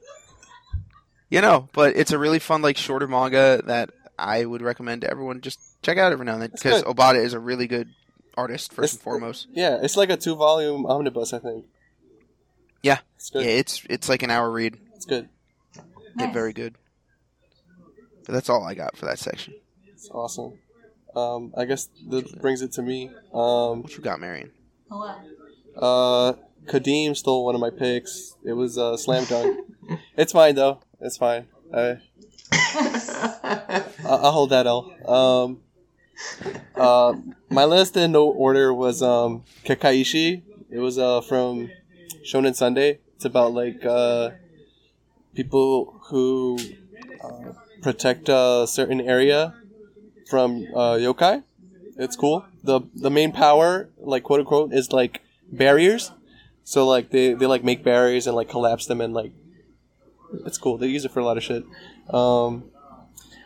You 1.30 1.40
know, 1.40 1.68
but 1.72 1.96
it's 1.96 2.12
a 2.12 2.18
really 2.18 2.38
fun, 2.38 2.62
like, 2.62 2.76
shorter 2.76 3.08
manga 3.08 3.60
that 3.66 3.90
I 4.16 4.44
would 4.44 4.62
recommend 4.62 5.00
to 5.00 5.10
everyone. 5.10 5.40
Just 5.40 5.58
check 5.82 5.98
out 5.98 6.12
every 6.12 6.24
now 6.26 6.34
and 6.34 6.42
then 6.42 6.50
because. 6.52 6.84
Obata 6.84 7.16
is 7.18 7.32
a 7.32 7.40
really 7.40 7.66
good 7.66 7.88
artist 8.36 8.72
first 8.72 8.84
It's- 8.84 8.92
and 8.94 9.02
foremost. 9.02 9.48
yeah, 9.52 9.78
it's 9.82 9.96
like 9.96 10.10
a 10.10 10.16
two-volume 10.16 10.86
omnibus, 10.86 11.32
I 11.32 11.38
think. 11.38 11.66
Yeah. 12.82 12.98
it's 13.16 13.30
good. 13.30 13.44
Yeah, 13.44 13.52
it's 13.52 13.82
it's 13.88 14.08
like 14.08 14.22
an 14.22 14.30
hour 14.30 14.50
read. 14.50 14.76
It's 14.94 15.06
good. 15.06 15.28
Yeah, 16.18 16.32
very 16.32 16.52
good. 16.52 16.74
But 18.26 18.32
that's 18.32 18.48
all 18.48 18.62
I 18.64 18.74
got 18.74 18.96
for 18.96 19.06
that 19.06 19.18
section. 19.18 19.54
It's 19.88 20.08
awesome. 20.10 20.58
Um, 21.16 21.52
I 21.56 21.64
guess 21.64 21.88
that 22.08 22.40
brings 22.40 22.60
it 22.62 22.72
to 22.72 22.82
me. 22.82 23.08
Um, 23.32 23.82
What 23.82 23.96
you 23.96 24.00
got, 24.02 24.20
Marion? 24.20 24.50
Hello. 24.90 25.14
uh, 25.76 26.32
Kadeem 26.66 27.16
stole 27.16 27.44
one 27.44 27.54
of 27.54 27.60
my 27.60 27.70
picks. 27.70 28.34
It 28.44 28.52
was 28.52 28.76
uh, 28.78 28.96
slam 28.96 29.24
dunk. 29.24 29.58
it's 30.16 30.32
fine 30.32 30.54
though. 30.54 30.80
It's 31.00 31.16
fine. 31.16 31.46
I, 31.74 31.98
I- 32.52 33.84
I'll 34.06 34.32
hold 34.32 34.50
that 34.50 34.66
L. 34.66 34.92
Um, 35.08 35.60
uh, 36.76 37.14
my 37.50 37.64
list 37.64 37.96
in 37.96 38.12
no 38.12 38.26
order 38.26 38.72
was 38.72 39.02
um, 39.02 39.44
Kekkaishi. 39.64 40.42
It 40.70 40.78
was 40.78 40.98
uh, 40.98 41.20
from 41.20 41.70
Shonen 42.24 42.54
Sunday. 42.54 42.98
It's 43.16 43.24
about 43.24 43.54
like 43.54 43.84
uh, 43.84 44.30
people 45.34 46.00
who 46.08 46.58
uh, 47.22 47.52
protect 47.82 48.28
a 48.28 48.66
certain 48.68 49.00
area 49.00 49.54
from 50.28 50.66
uh, 50.74 50.96
yokai. 50.96 51.44
It's 51.96 52.16
cool. 52.16 52.44
the 52.62 52.80
The 52.94 53.10
main 53.10 53.32
power, 53.32 53.88
like 53.98 54.24
quote 54.24 54.40
unquote, 54.40 54.72
is 54.72 54.92
like 54.92 55.20
barriers. 55.52 56.12
So 56.64 56.86
like 56.86 57.10
they, 57.10 57.34
they 57.34 57.46
like 57.46 57.62
make 57.62 57.84
barriers 57.84 58.26
and 58.26 58.34
like 58.34 58.48
collapse 58.48 58.86
them 58.86 59.00
and 59.00 59.14
like 59.14 59.32
it's 60.46 60.58
cool. 60.58 60.78
They 60.78 60.88
use 60.88 61.04
it 61.04 61.12
for 61.12 61.20
a 61.20 61.24
lot 61.24 61.36
of 61.36 61.44
shit. 61.44 61.64
Um, 62.10 62.64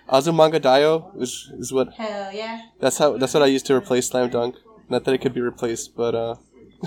Azumanga 0.09 0.61
Daioh 0.61 1.21
is 1.21 1.51
is 1.59 1.73
what 1.73 1.93
Hell 1.95 2.33
yeah. 2.33 2.63
that's 2.81 2.99
how 2.99 3.17
that's 3.17 3.35
what 3.35 3.43
I 3.43 3.47
used 3.47 3.67
to 3.67 3.75
replace 3.75 4.09
Slam 4.09 4.31
Dunk. 4.31 4.57
Not 4.89 5.05
that 5.05 5.15
it 5.15 5.19
could 5.19 5.35
be 5.35 5.41
replaced, 5.41 5.95
but 5.97 6.15
uh, 6.15 6.37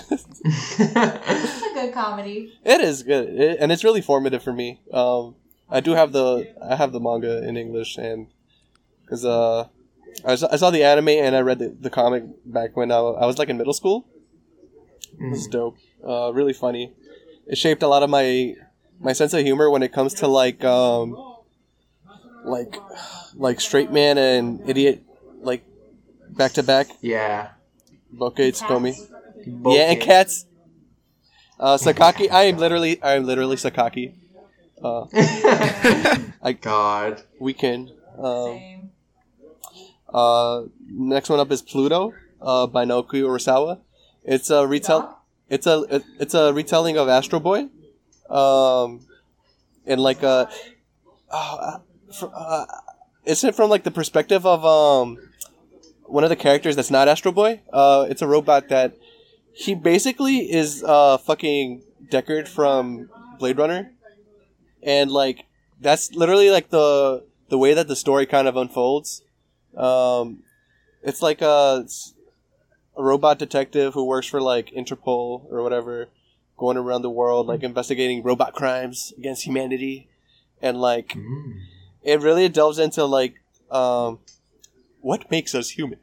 It's 0.10 0.82
a 0.82 1.74
good 1.74 1.94
comedy. 1.94 2.54
it 2.66 2.82
is 2.82 3.04
good, 3.04 3.30
it, 3.30 3.58
and 3.60 3.72
it's 3.72 3.84
really 3.84 4.02
formative 4.02 4.44
for 4.44 4.54
me. 4.54 4.82
Um, 4.92 5.36
I 5.70 5.80
do 5.80 5.92
have 5.92 6.12
the 6.12 6.54
I 6.62 6.76
have 6.76 6.92
the 6.92 7.00
manga 7.00 7.48
in 7.48 7.58
English, 7.58 7.98
and 7.98 8.28
because 9.04 9.26
uh, 9.26 9.68
I 10.26 10.36
saw, 10.36 10.48
I 10.52 10.56
saw 10.56 10.70
the 10.72 10.84
anime 10.84 11.10
and 11.10 11.36
I 11.36 11.42
read 11.42 11.60
the, 11.60 11.76
the 11.80 11.90
comic 11.90 12.24
back 12.46 12.76
when 12.76 12.92
I, 12.92 12.98
I 12.98 13.26
was 13.26 13.38
like 13.38 13.50
in 13.50 13.58
middle 13.58 13.74
school. 13.74 14.08
It 15.20 15.30
was 15.30 15.48
dope. 15.48 15.78
Uh, 16.08 16.32
really 16.34 16.54
funny. 16.54 16.94
It 17.48 17.58
shaped 17.58 17.84
a 17.84 17.88
lot 17.88 18.04
of 18.04 18.10
my 18.10 18.56
my 19.00 19.14
sense 19.14 19.34
of 19.34 19.42
humor 19.42 19.70
when 19.70 19.84
it 19.84 19.92
comes 19.92 20.14
to 20.16 20.28
like 20.28 20.64
um, 20.64 21.16
like 22.44 22.76
like 23.36 23.62
straight 23.62 23.92
man 23.92 24.18
and 24.18 24.62
idiot 24.70 25.04
like 25.42 25.64
back 26.30 26.54
to 26.54 26.64
back. 26.64 26.88
yeah. 27.02 27.50
boke 28.12 28.36
tsukkomi. 28.38 28.94
Cats. 28.94 29.08
Yeah, 29.66 29.92
and 29.92 30.02
cats. 30.02 30.46
Uh, 31.60 31.78
Sakaki. 31.78 32.30
I 32.32 32.44
am 32.46 32.58
literally, 32.58 33.02
I 33.02 33.14
am 33.14 33.26
literally 33.26 33.56
Sakaki. 33.56 34.16
Uh, 34.84 35.06
I 36.42 36.54
God. 36.54 37.22
weekend. 37.40 37.92
Um, 38.18 38.46
Same. 38.58 38.90
uh, 40.12 40.64
next 40.90 41.30
one 41.30 41.40
up 41.40 41.52
is 41.52 41.62
Pluto 41.62 42.14
uh, 42.42 42.66
by 42.66 42.84
Naoki 42.86 43.22
Urasawa. 43.22 43.78
It's 44.24 44.50
a 44.50 44.66
retell. 44.66 45.02
Dog? 45.02 45.16
It's 45.50 45.68
a 45.68 45.82
it- 45.90 46.04
it's 46.20 46.34
a 46.34 46.52
retelling 46.52 46.98
of 46.98 47.08
Astro 47.10 47.40
Boy, 47.40 47.68
um, 48.28 49.06
and 49.86 50.02
like 50.02 50.24
a, 50.24 50.50
oh, 51.30 51.82
uh, 52.12 52.28
fr- 52.28 52.34
uh, 52.36 52.66
it's 53.26 53.44
it 53.44 53.56
from 53.56 53.70
like 53.70 53.84
the 53.84 53.92
perspective 53.92 54.46
of 54.46 54.66
um, 54.66 55.18
one 56.06 56.24
of 56.24 56.30
the 56.30 56.36
characters 56.36 56.76
that's 56.76 56.92
not 56.92 57.08
Astro 57.08 57.32
Boy. 57.32 57.62
Uh, 57.72 58.08
it's 58.10 58.22
a 58.22 58.28
robot 58.28 58.70
that 58.70 58.98
he 59.54 59.76
basically 59.76 60.52
is 60.52 60.84
uh 60.84 61.18
fucking 61.18 61.84
Deckard 62.10 62.48
from 62.48 63.10
Blade 63.40 63.58
Runner, 63.58 63.92
and 64.82 65.12
like 65.12 65.46
that's 65.80 66.14
literally 66.14 66.50
like 66.50 66.70
the 66.70 67.24
the 67.50 67.58
way 67.58 67.74
that 67.74 67.88
the 67.88 67.96
story 67.96 68.26
kind 68.26 68.48
of 68.48 68.56
unfolds. 68.56 69.22
Um, 69.76 70.44
it's 71.04 71.22
like 71.22 71.42
a, 71.42 71.86
a 72.98 73.04
robot 73.04 73.40
detective 73.40 73.94
who 73.94 74.06
works 74.06 74.28
for 74.28 74.42
like 74.42 74.72
Interpol 74.72 75.52
or 75.52 75.64
whatever, 75.64 76.10
going 76.58 76.78
around 76.78 77.02
the 77.02 77.10
world 77.10 77.48
like 77.48 77.64
investigating 77.64 78.24
robot 78.24 78.54
crimes 78.54 79.14
against 79.18 79.44
humanity, 79.46 80.08
and 80.62 80.80
like 80.80 81.10
Mm. 81.10 81.60
It 82.04 82.22
really 82.22 82.50
delves 82.50 82.80
into 82.80 83.06
like 83.06 83.36
um, 83.70 84.20
what 85.02 85.30
makes 85.32 85.56
us 85.56 85.70
human. 85.70 86.00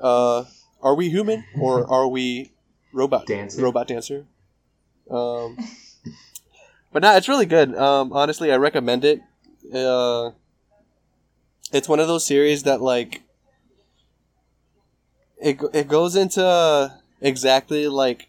Uh, 0.00 0.44
are 0.82 0.94
we 0.94 1.10
human 1.10 1.44
or 1.60 1.86
are 1.90 2.08
we 2.08 2.52
robot 2.92 3.26
Dancer. 3.26 3.62
Robot 3.62 3.88
dancer. 3.88 4.26
Um, 5.10 5.58
but 6.92 7.02
no, 7.02 7.16
it's 7.16 7.28
really 7.28 7.46
good. 7.46 7.74
Um, 7.76 8.12
honestly, 8.12 8.52
I 8.52 8.56
recommend 8.56 9.04
it. 9.04 9.20
Uh, 9.72 10.30
it's 11.72 11.88
one 11.88 12.00
of 12.00 12.08
those 12.08 12.26
series 12.26 12.64
that 12.64 12.80
like 12.80 13.22
it 15.40 15.60
it 15.72 15.88
goes 15.88 16.16
into 16.16 16.92
exactly 17.20 17.88
like 17.88 18.28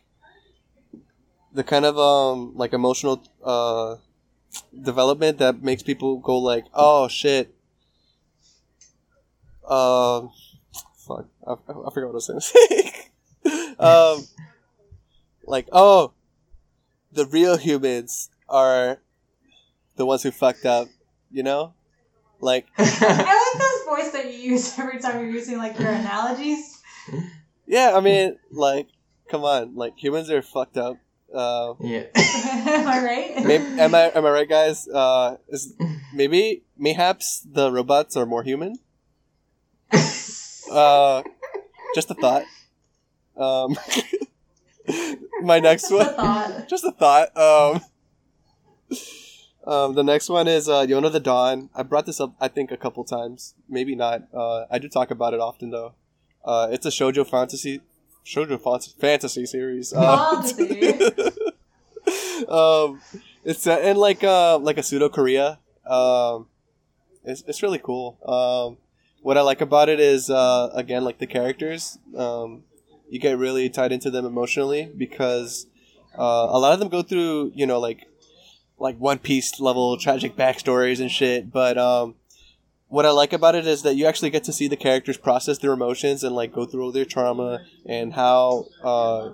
the 1.53 1.63
kind 1.63 1.85
of 1.85 1.97
um 1.97 2.53
like 2.55 2.73
emotional 2.73 3.21
uh 3.43 3.95
development 4.79 5.37
that 5.39 5.61
makes 5.63 5.83
people 5.83 6.17
go 6.17 6.37
like, 6.37 6.65
oh 6.73 7.07
shit. 7.07 7.53
Um, 9.67 10.31
fuck, 10.97 11.27
I, 11.47 11.53
I 11.53 11.91
forgot 11.93 12.13
what 12.13 12.23
I 12.29 12.33
was 12.33 12.53
saying. 12.69 12.91
um, 13.79 14.27
like, 15.45 15.67
oh, 15.71 16.13
the 17.11 17.25
real 17.25 17.57
humans 17.57 18.29
are 18.49 18.99
the 19.95 20.05
ones 20.05 20.23
who 20.23 20.31
fucked 20.31 20.65
up, 20.65 20.87
you 21.31 21.43
know? 21.43 21.73
Like, 22.39 22.67
I 22.77 22.83
like 22.83 23.61
this 23.61 23.85
voice 23.85 24.11
that 24.13 24.33
you 24.33 24.51
use 24.51 24.77
every 24.79 24.99
time 24.99 25.21
you're 25.21 25.29
using 25.29 25.57
like 25.57 25.77
your 25.79 25.91
analogies. 25.91 26.81
yeah, 27.67 27.93
I 27.95 27.99
mean, 27.99 28.37
like, 28.51 28.87
come 29.29 29.43
on, 29.43 29.75
like 29.75 29.97
humans 29.97 30.29
are 30.31 30.41
fucked 30.41 30.77
up. 30.77 30.97
Uh, 31.33 31.73
yeah. 31.79 32.03
Am 32.15 32.87
I 32.87 33.03
right? 33.03 33.45
maybe, 33.45 33.79
am 33.79 33.95
I 33.95 34.11
am 34.13 34.25
I 34.25 34.29
right, 34.31 34.49
guys? 34.49 34.87
Uh, 34.87 35.37
is 35.47 35.73
maybe 36.13 36.63
mayhaps 36.77 37.45
the 37.49 37.71
robots 37.71 38.15
are 38.17 38.25
more 38.25 38.43
human. 38.43 38.75
Uh, 40.71 41.21
just 41.95 42.09
a 42.09 42.13
thought. 42.13 42.43
Um, 43.35 43.75
my 45.41 45.59
next 45.59 45.89
Just 45.89 45.91
a 45.91 45.95
one, 45.97 46.15
thought. 46.15 46.67
just 46.69 46.83
a 46.85 46.91
thought. 46.93 47.35
Um, 47.37 47.81
um, 49.67 49.95
the 49.95 50.03
next 50.03 50.29
one 50.29 50.47
is 50.47 50.69
uh, 50.69 50.85
Yona 50.85 51.11
the 51.11 51.19
Dawn. 51.19 51.69
I 51.75 51.83
brought 51.83 52.05
this 52.05 52.21
up, 52.21 52.33
I 52.39 52.47
think, 52.47 52.71
a 52.71 52.77
couple 52.77 53.03
times. 53.03 53.53
Maybe 53.67 53.95
not. 53.95 54.23
Uh, 54.33 54.63
I 54.71 54.79
do 54.79 54.87
talk 54.87 55.11
about 55.11 55.33
it 55.33 55.41
often, 55.41 55.71
though. 55.71 55.93
Uh, 56.45 56.69
it's 56.71 56.85
a 56.85 56.89
shoujo 56.89 57.27
fantasy, 57.27 57.81
shoujo 58.25 58.57
fant- 58.57 58.95
fantasy 58.99 59.45
series. 59.45 59.93
Uh, 59.93 60.41
um, 62.49 63.01
it's 63.43 63.61
set 63.61 63.85
in 63.85 63.97
like 63.97 64.23
uh, 64.23 64.57
like 64.59 64.77
a 64.77 64.83
pseudo 64.83 65.09
Korea. 65.09 65.59
Um, 65.85 66.47
it's 67.23 67.43
it's 67.47 67.63
really 67.63 67.79
cool. 67.79 68.17
Um, 68.25 68.77
what 69.21 69.37
I 69.37 69.41
like 69.41 69.61
about 69.61 69.89
it 69.89 69.99
is 69.99 70.29
uh, 70.29 70.69
again 70.73 71.03
like 71.03 71.19
the 71.19 71.27
characters. 71.27 71.97
Um, 72.15 72.63
you 73.09 73.19
get 73.19 73.37
really 73.37 73.69
tied 73.69 73.91
into 73.91 74.09
them 74.09 74.25
emotionally 74.25 74.89
because 74.95 75.67
uh, 76.17 76.47
a 76.49 76.59
lot 76.59 76.73
of 76.73 76.79
them 76.79 76.89
go 76.89 77.01
through 77.01 77.51
you 77.55 77.65
know 77.65 77.79
like 77.79 78.07
like 78.79 78.97
One 78.97 79.19
Piece 79.19 79.59
level 79.59 79.97
tragic 79.97 80.35
backstories 80.35 80.99
and 80.99 81.11
shit. 81.11 81.51
But 81.51 81.77
um, 81.77 82.15
what 82.91 83.05
I 83.05 83.11
like 83.11 83.31
about 83.31 83.55
it 83.55 83.65
is 83.65 83.83
that 83.83 83.95
you 83.95 84.05
actually 84.05 84.31
get 84.31 84.43
to 84.43 84.53
see 84.53 84.67
the 84.67 84.75
characters 84.75 85.17
process 85.17 85.57
their 85.57 85.71
emotions 85.71 86.25
and 86.25 86.35
like 86.35 86.51
go 86.51 86.65
through 86.65 86.83
all 86.83 86.91
their 86.91 87.05
trauma 87.05 87.65
and 87.85 88.13
how 88.13 88.65
uh, 88.83 89.31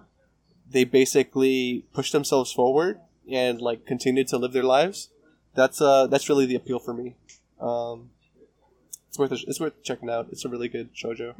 they 0.70 0.84
basically 0.84 1.84
push 1.92 2.12
themselves 2.12 2.54
forward 2.54 3.00
and 3.28 3.60
like 3.60 3.88
continue 3.88 4.24
to 4.26 4.38
live 4.38 4.54
their 4.54 4.64
lives. 4.64 5.10
That's 5.56 5.82
uh 5.82 6.06
that's 6.06 6.30
really 6.30 6.46
the 6.46 6.54
appeal 6.54 6.78
for 6.78 6.94
me. 6.94 7.16
Um, 7.60 8.12
it's 9.10 9.18
worth 9.18 9.32
a, 9.32 9.40
it's 9.48 9.60
worth 9.60 9.82
checking 9.82 10.10
out. 10.10 10.28
It's 10.32 10.46
a 10.46 10.50
really 10.50 10.70
good 10.70 10.94
shojo. 10.94 11.34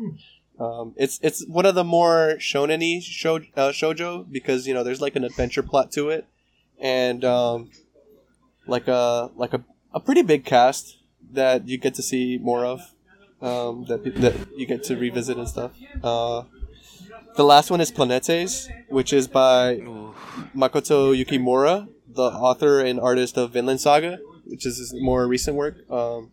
Um, 0.60 0.96
it's 0.98 1.20
it's 1.22 1.46
one 1.46 1.68
of 1.68 1.76
the 1.76 1.84
more 1.84 2.38
shonen-y 2.40 3.00
sho, 3.00 3.36
uh, 3.56 3.70
shojo 3.70 4.26
because 4.30 4.66
you 4.66 4.74
know 4.74 4.84
there's 4.84 5.02
like 5.02 5.16
an 5.16 5.24
adventure 5.24 5.62
plot 5.62 5.92
to 5.92 6.10
it, 6.10 6.26
and 6.80 7.24
um, 7.24 7.70
like 8.66 8.88
a 8.88 9.30
like 9.36 9.54
a, 9.54 9.64
a 9.94 10.00
pretty 10.00 10.24
big 10.24 10.46
cast 10.46 10.97
that 11.34 11.68
you 11.68 11.78
get 11.78 11.96
to 11.96 12.02
see 12.02 12.38
more 12.38 12.66
of, 12.66 12.94
um, 13.42 13.86
that 13.86 14.04
pe- 14.04 14.12
that 14.22 14.36
you 14.56 14.66
get 14.66 14.84
to 14.84 14.96
revisit 14.96 15.38
and 15.38 15.48
stuff. 15.48 15.72
Uh, 16.04 16.44
the 17.36 17.44
last 17.44 17.70
one 17.70 17.82
is 17.82 17.92
Planetes, 17.92 18.68
which 18.90 19.14
is 19.14 19.28
by 19.28 19.78
Makoto 20.56 21.14
Yukimura, 21.14 21.88
the 22.08 22.24
author 22.24 22.80
and 22.80 23.00
artist 23.00 23.38
of 23.38 23.54
Vinland 23.54 23.80
Saga, 23.80 24.20
which 24.46 24.66
is 24.66 24.78
his 24.78 24.94
more 24.94 25.28
recent 25.28 25.56
work. 25.56 25.90
Um, 25.90 26.32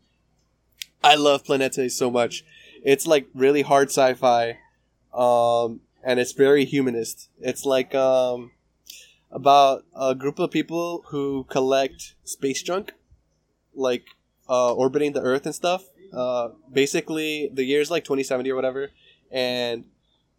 I 1.02 1.16
love 1.16 1.44
Planetes 1.44 1.92
so 1.92 2.10
much. 2.10 2.44
It's 2.82 3.06
like 3.06 3.26
really 3.34 3.62
hard 3.62 3.88
sci-fi, 3.88 4.58
um, 5.12 5.80
and 6.02 6.18
it's 6.18 6.32
very 6.32 6.64
humanist. 6.64 7.28
It's 7.38 7.66
like 7.66 7.94
um, 7.94 8.52
about 9.30 9.84
a 9.94 10.14
group 10.14 10.38
of 10.38 10.50
people 10.50 11.04
who 11.08 11.44
collect 11.50 12.14
space 12.24 12.62
junk, 12.62 12.94
like 13.74 14.04
uh, 14.48 14.74
orbiting 14.74 15.12
the 15.12 15.20
Earth 15.20 15.46
and 15.46 15.54
stuff. 15.54 15.84
Uh, 16.12 16.50
basically, 16.72 17.50
the 17.52 17.64
year's 17.64 17.90
like 17.90 18.04
2070 18.04 18.50
or 18.50 18.54
whatever, 18.54 18.90
and 19.30 19.84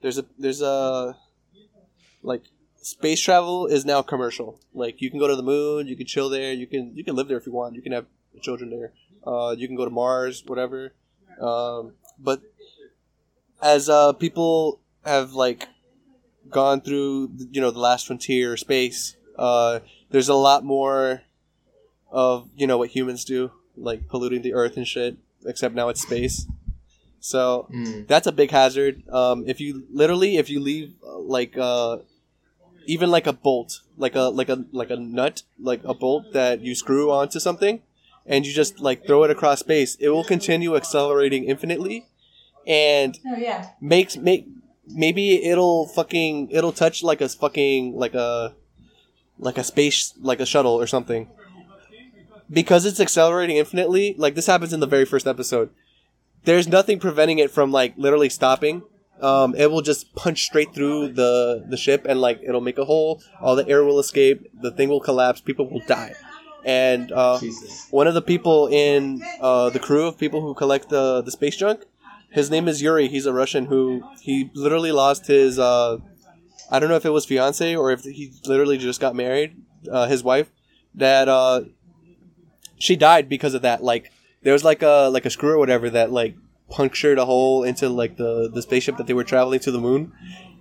there's 0.01 0.17
a 0.17 0.25
there's 0.37 0.61
a 0.61 1.17
like 2.23 2.43
space 2.81 3.19
travel 3.19 3.65
is 3.67 3.85
now 3.85 4.01
commercial. 4.01 4.59
Like 4.73 5.01
you 5.01 5.09
can 5.09 5.19
go 5.19 5.27
to 5.27 5.35
the 5.35 5.43
moon, 5.43 5.87
you 5.87 5.95
can 5.95 6.05
chill 6.05 6.29
there, 6.29 6.53
you 6.53 6.67
can 6.67 6.95
you 6.95 7.03
can 7.03 7.15
live 7.15 7.27
there 7.27 7.37
if 7.37 7.45
you 7.45 7.51
want. 7.51 7.75
You 7.75 7.81
can 7.81 7.91
have 7.91 8.05
children 8.41 8.69
there. 8.69 8.93
Uh, 9.25 9.55
you 9.57 9.67
can 9.67 9.75
go 9.75 9.85
to 9.85 9.91
Mars, 9.91 10.43
whatever. 10.45 10.93
Um, 11.41 11.93
but 12.19 12.41
as 13.61 13.89
uh, 13.89 14.13
people 14.13 14.79
have 15.03 15.33
like 15.33 15.67
gone 16.49 16.81
through, 16.81 17.31
you 17.51 17.59
know, 17.59 17.71
the 17.71 17.79
last 17.79 18.05
frontier 18.07 18.55
space, 18.57 19.15
uh, 19.37 19.79
there's 20.11 20.29
a 20.29 20.35
lot 20.35 20.63
more 20.63 21.23
of 22.11 22.49
you 22.55 22.67
know 22.67 22.77
what 22.77 22.89
humans 22.89 23.25
do, 23.25 23.51
like 23.77 24.07
polluting 24.07 24.41
the 24.41 24.53
earth 24.53 24.77
and 24.77 24.87
shit. 24.87 25.17
Except 25.45 25.75
now 25.75 25.89
it's 25.89 26.01
space. 26.01 26.47
So 27.19 27.67
Mm. 27.71 28.07
that's 28.07 28.27
a 28.27 28.31
big 28.31 28.51
hazard. 28.51 29.03
Um, 29.09 29.43
if 29.47 29.59
you 29.59 29.85
literally, 29.91 30.37
if 30.37 30.49
you 30.49 30.59
leave 30.59 30.93
uh, 31.05 31.19
like 31.19 31.57
uh, 31.57 31.97
even 32.87 33.09
like 33.09 33.27
a 33.27 33.33
bolt, 33.33 33.81
like 33.97 34.15
a 34.15 34.23
like 34.29 34.49
a 34.49 34.65
like 34.71 34.89
a 34.91 34.95
nut, 34.97 35.43
like 35.59 35.81
a 35.85 35.93
bolt 35.93 36.33
that 36.33 36.61
you 36.61 36.75
screw 36.75 37.11
onto 37.11 37.39
something, 37.39 37.81
and 38.25 38.45
you 38.45 38.53
just 38.53 38.79
like 38.79 39.05
throw 39.07 39.23
it 39.23 39.31
across 39.31 39.59
space, 39.59 39.95
it 39.99 40.09
will 40.09 40.23
continue 40.23 40.75
accelerating 40.75 41.45
infinitely, 41.45 42.05
and 42.67 43.17
Oh 43.25 43.35
yeah. 43.37 43.69
makes 43.81 44.17
make 44.17 44.47
maybe 44.87 45.43
it'll 45.43 45.87
fucking 45.87 46.49
it'll 46.51 46.71
touch 46.73 47.01
like 47.03 47.21
a 47.21 47.29
fucking 47.29 47.95
like 47.95 48.13
a 48.13 48.53
like 49.39 49.57
a 49.57 49.63
space 49.63 50.13
like 50.21 50.39
a 50.39 50.45
shuttle 50.45 50.73
or 50.73 50.85
something 50.87 51.27
because 52.49 52.85
it's 52.85 52.99
accelerating 52.99 53.57
infinitely 53.57 54.15
like 54.17 54.35
this 54.35 54.47
happens 54.47 54.73
in 54.73 54.79
the 54.79 54.87
very 54.87 55.05
first 55.05 55.27
episode 55.27 55.69
there's 56.43 56.67
nothing 56.67 56.99
preventing 56.99 57.39
it 57.39 57.51
from 57.51 57.71
like 57.71 57.93
literally 57.97 58.29
stopping 58.29 58.83
um, 59.21 59.55
it 59.55 59.71
will 59.71 59.81
just 59.81 60.13
punch 60.15 60.43
straight 60.43 60.73
through 60.73 61.13
the 61.13 61.65
the 61.69 61.77
ship 61.77 62.05
and 62.07 62.21
like 62.21 62.39
it'll 62.43 62.61
make 62.61 62.77
a 62.77 62.85
hole 62.85 63.21
all 63.41 63.55
the 63.55 63.67
air 63.67 63.83
will 63.83 63.99
escape 63.99 64.47
the 64.61 64.71
thing 64.71 64.89
will 64.89 64.99
collapse 64.99 65.41
people 65.41 65.69
will 65.69 65.83
die 65.87 66.13
and 66.65 67.11
uh, 67.11 67.39
one 67.91 68.07
of 68.07 68.13
the 68.15 68.21
people 68.21 68.67
in 68.67 69.21
uh, 69.39 69.69
the 69.69 69.79
crew 69.79 70.07
of 70.07 70.17
people 70.17 70.41
who 70.41 70.53
collect 70.53 70.89
the 70.89 71.21
the 71.21 71.31
space 71.31 71.55
junk 71.55 71.85
his 72.35 72.51
name 72.51 72.67
is 72.67 72.81
Yuri. 72.81 73.07
He's 73.07 73.25
a 73.25 73.31
Russian 73.31 73.65
who 73.67 74.03
he 74.19 74.51
literally 74.53 74.91
lost 74.91 75.25
his. 75.27 75.57
Uh, 75.57 75.99
I 76.69 76.79
don't 76.79 76.89
know 76.89 76.97
if 76.97 77.05
it 77.05 77.11
was 77.11 77.25
fiance 77.25 77.77
or 77.77 77.91
if 77.91 78.01
he 78.01 78.33
literally 78.45 78.77
just 78.77 78.99
got 78.99 79.15
married. 79.15 79.55
Uh, 79.89 80.07
his 80.07 80.21
wife 80.21 80.51
that 80.95 81.29
uh, 81.29 81.61
she 82.77 82.95
died 82.95 83.29
because 83.29 83.53
of 83.53 83.61
that. 83.61 83.83
Like 83.83 84.11
there 84.43 84.53
was 84.53 84.63
like 84.63 84.81
a 84.81 85.09
like 85.11 85.25
a 85.25 85.29
screw 85.29 85.51
or 85.51 85.57
whatever 85.57 85.89
that 85.89 86.11
like 86.11 86.35
punctured 86.69 87.17
a 87.17 87.25
hole 87.25 87.63
into 87.63 87.89
like 87.89 88.17
the 88.17 88.49
the 88.53 88.61
spaceship 88.61 88.97
that 88.97 89.07
they 89.07 89.13
were 89.13 89.23
traveling 89.23 89.59
to 89.61 89.71
the 89.71 89.79
moon, 89.79 90.11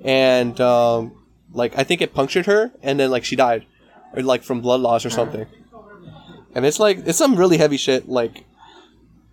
and 0.04 0.60
um, 0.60 1.12
like 1.52 1.76
I 1.78 1.84
think 1.84 2.00
it 2.00 2.14
punctured 2.14 2.46
her, 2.46 2.72
and 2.82 2.98
then 2.98 3.10
like 3.10 3.24
she 3.24 3.36
died, 3.36 3.66
or 4.14 4.22
like 4.22 4.42
from 4.42 4.60
blood 4.60 4.80
loss 4.80 5.04
or 5.04 5.10
something. 5.10 5.46
And 6.54 6.64
it's 6.64 6.78
like 6.78 6.98
it's 7.06 7.18
some 7.18 7.36
really 7.36 7.58
heavy 7.58 7.76
shit. 7.76 8.08
Like 8.08 8.44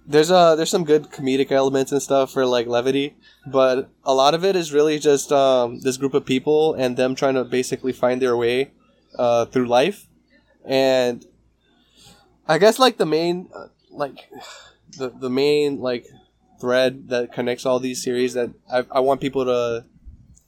there's 0.07 0.31
uh 0.31 0.55
there's 0.55 0.69
some 0.69 0.83
good 0.83 1.11
comedic 1.11 1.51
elements 1.51 1.91
and 1.91 2.01
stuff 2.01 2.31
for 2.31 2.45
like 2.45 2.67
levity, 2.67 3.15
but 3.45 3.89
a 4.03 4.13
lot 4.13 4.33
of 4.33 4.43
it 4.43 4.55
is 4.55 4.73
really 4.73 4.99
just 4.99 5.31
um, 5.31 5.81
this 5.81 5.97
group 5.97 6.13
of 6.13 6.25
people 6.25 6.73
and 6.73 6.97
them 6.97 7.15
trying 7.15 7.35
to 7.35 7.43
basically 7.43 7.93
find 7.93 8.21
their 8.21 8.35
way 8.35 8.71
uh, 9.17 9.45
through 9.45 9.67
life, 9.67 10.07
and 10.65 11.25
I 12.47 12.57
guess 12.57 12.79
like 12.79 12.97
the 12.97 13.05
main 13.05 13.49
uh, 13.55 13.67
like 13.89 14.29
the 14.97 15.09
the 15.09 15.29
main 15.29 15.79
like 15.79 16.05
thread 16.59 17.09
that 17.09 17.33
connects 17.33 17.65
all 17.65 17.79
these 17.79 18.03
series 18.03 18.33
that 18.33 18.51
I, 18.71 18.85
I 18.91 18.99
want 18.99 19.21
people 19.21 19.45
to 19.45 19.85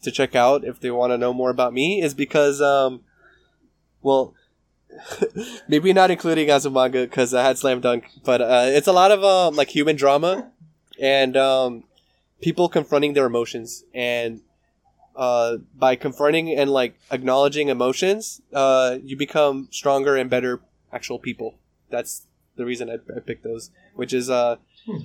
to 0.04 0.12
check 0.12 0.36
out 0.36 0.64
if 0.64 0.80
they 0.80 0.92
want 0.92 1.12
to 1.12 1.18
know 1.18 1.34
more 1.34 1.50
about 1.50 1.74
me 1.74 2.02
is 2.02 2.14
because 2.14 2.62
um 2.62 3.02
well 4.02 4.34
maybe 5.68 5.94
not 5.94 6.12
including 6.12 6.48
Azumanga 6.50 7.04
because 7.04 7.34
I 7.34 7.44
had 7.44 7.58
Slam 7.58 7.82
Dunk, 7.82 8.06
but 8.24 8.42
uh, 8.42 8.66
it's 8.68 8.88
a 8.88 8.94
lot 8.94 9.12
of 9.12 9.24
um, 9.24 9.56
like 9.56 9.70
human 9.70 9.96
drama 9.96 10.52
and 11.00 11.36
um, 11.36 11.84
people 12.42 12.70
confronting 12.70 13.14
their 13.14 13.26
emotions. 13.26 13.84
And 13.94 14.42
uh, 15.16 15.58
by 15.76 15.96
confronting 15.96 16.54
and 16.54 16.70
like 16.70 16.96
acknowledging 17.12 17.70
emotions, 17.70 18.42
uh, 18.54 18.98
you 19.04 19.18
become 19.18 19.68
stronger 19.72 20.16
and 20.16 20.30
better 20.30 20.62
actual 20.92 21.20
people. 21.20 21.56
That's 21.94 22.26
the 22.56 22.66
reason 22.66 22.90
I, 22.90 22.96
I 23.16 23.20
picked 23.20 23.44
those. 23.44 23.70
Which 23.94 24.14
is 24.14 24.30
uh, 24.30 24.56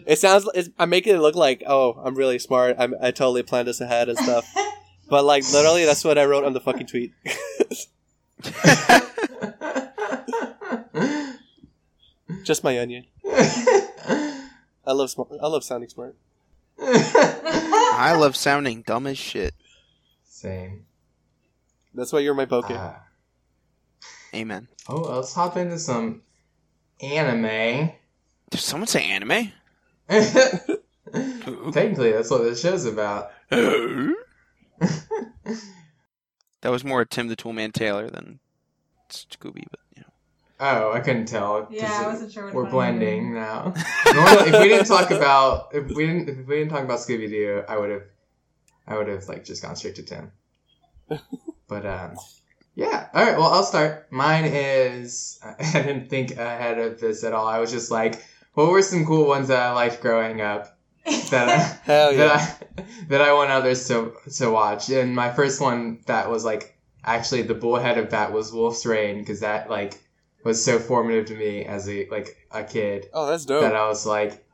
it 0.07 0.19
sounds 0.19 0.49
it's, 0.55 0.71
I'm 0.79 0.89
making 0.89 1.15
it 1.15 1.19
look 1.19 1.37
like 1.37 1.63
oh 1.67 2.01
I'm 2.03 2.15
really 2.15 2.39
smart. 2.39 2.77
I'm, 2.79 2.95
I 3.01 3.11
totally 3.11 3.43
planned 3.43 3.69
this 3.69 3.81
ahead 3.81 4.09
and 4.09 4.19
stuff. 4.19 4.53
But 5.11 5.25
like 5.25 5.43
literally, 5.55 5.87
that's 5.87 6.05
what 6.05 6.19
I 6.19 6.27
wrote 6.27 6.45
on 6.45 6.53
the 6.53 6.61
fucking 6.61 6.87
tweet. 6.87 7.15
Just 12.45 12.63
my 12.63 12.79
onion. 12.79 13.07
I 13.25 14.93
love 14.93 15.09
smart. 15.09 15.31
I 15.43 15.47
love 15.47 15.65
sounding 15.65 15.89
smart. 15.89 16.15
I 16.79 18.15
love 18.19 18.37
sounding 18.37 18.83
dumb 18.83 19.07
as 19.07 19.17
shit. 19.17 19.55
Same. 20.25 20.85
That's 21.95 22.13
why 22.13 22.19
you're 22.19 22.35
my 22.35 22.45
poke. 22.45 22.67
Ah. 22.69 23.05
Amen. 24.35 24.69
oh, 24.91 25.17
let's 25.17 25.33
hop 25.33 25.57
into 25.57 25.79
some 25.79 26.21
anime. 27.01 27.93
Did 28.51 28.61
someone 28.61 28.87
say 28.87 29.05
anime? 29.05 29.53
Technically, 31.73 32.13
that's 32.13 32.31
what 32.31 32.43
this 32.43 32.61
show's 32.61 32.85
about. 32.85 33.31
that 33.51 34.15
was 36.65 36.85
more 36.85 37.05
Tim 37.05 37.29
the 37.29 37.37
Toolman 37.37 37.73
Taylor 37.73 38.09
than 38.11 38.41
Scooby, 39.11 39.65
but 39.71 39.81
you 39.95 40.03
know. 40.03 40.09
Oh, 40.61 40.93
I 40.93 41.01
couldn't 41.01 41.27
tell. 41.27 41.69
Yeah, 41.71 42.03
I 42.05 42.07
wasn't 42.09 42.33
sure 42.33 42.47
what 42.47 42.55
We're 42.55 42.71
blending 42.71 43.29
you. 43.29 43.35
now. 43.35 43.75
Normally, 44.13 44.51
if 44.51 44.61
we 44.61 44.69
didn't 44.69 44.87
talk 44.87 45.11
about 45.11 45.69
if 45.73 45.89
we 45.89 46.07
didn't 46.07 46.29
if 46.29 46.47
we 46.47 46.57
didn't 46.57 46.71
talk 46.71 46.85
about 46.85 46.99
Scooby 46.99 47.29
Doo, 47.29 47.65
I 47.69 47.79
would 47.79 47.91
have 47.91 48.03
I 48.87 48.97
would 48.97 49.09
have 49.09 49.29
like 49.29 49.45
just 49.45 49.63
gone 49.63 49.77
straight 49.77 49.95
to 49.97 50.03
Tim. 50.03 50.33
But 51.69 51.87
um, 51.87 52.17
yeah. 52.79 53.09
All 53.13 53.25
right. 53.25 53.37
Well, 53.37 53.53
I'll 53.53 53.65
start. 53.65 54.07
Mine 54.13 54.45
is 54.45 55.41
I 55.45 55.83
didn't 55.83 56.09
think 56.09 56.31
ahead 56.33 56.79
of 56.79 57.01
this 57.01 57.25
at 57.25 57.33
all. 57.33 57.47
I 57.47 57.59
was 57.59 57.73
just 57.73 57.91
like, 57.91 58.25
what 58.55 58.71
were 58.71 58.83
some 58.83 59.05
cool 59.05 59.27
ones 59.27 59.49
that 59.49 59.61
I 59.61 59.73
liked 59.73 60.01
growing 60.01 60.41
up 60.41 60.79
that 61.05 61.49
I, 61.49 61.81
yeah! 61.89 62.13
that 62.13 62.31
I 62.79 62.85
that 63.09 63.21
I 63.21 63.33
want 63.33 63.51
others 63.51 63.89
to 63.89 64.13
to 64.37 64.51
watch. 64.51 64.91
And 64.91 65.15
my 65.17 65.33
first 65.33 65.61
one 65.61 66.01
that 66.07 66.31
was 66.31 66.45
like 66.45 66.79
actually 67.05 67.43
the 67.43 67.55
bullhead 67.55 67.99
of 67.99 68.11
that 68.11 68.33
was 68.33 68.53
Wolf's 68.53 68.87
Rain 68.87 69.19
because 69.19 69.41
that 69.41 69.69
like 69.69 70.01
was 70.45 70.65
so 70.65 70.79
formative 70.79 71.27
to 71.27 71.35
me 71.35 71.65
as 71.65 71.89
a 71.89 72.07
like 72.11 72.37
a 72.53 72.63
kid 72.63 73.09
oh, 73.13 73.27
that's 73.27 73.45
dope. 73.45 73.63
that 73.63 73.75
I 73.75 73.89
was 73.89 74.07
like 74.07 74.45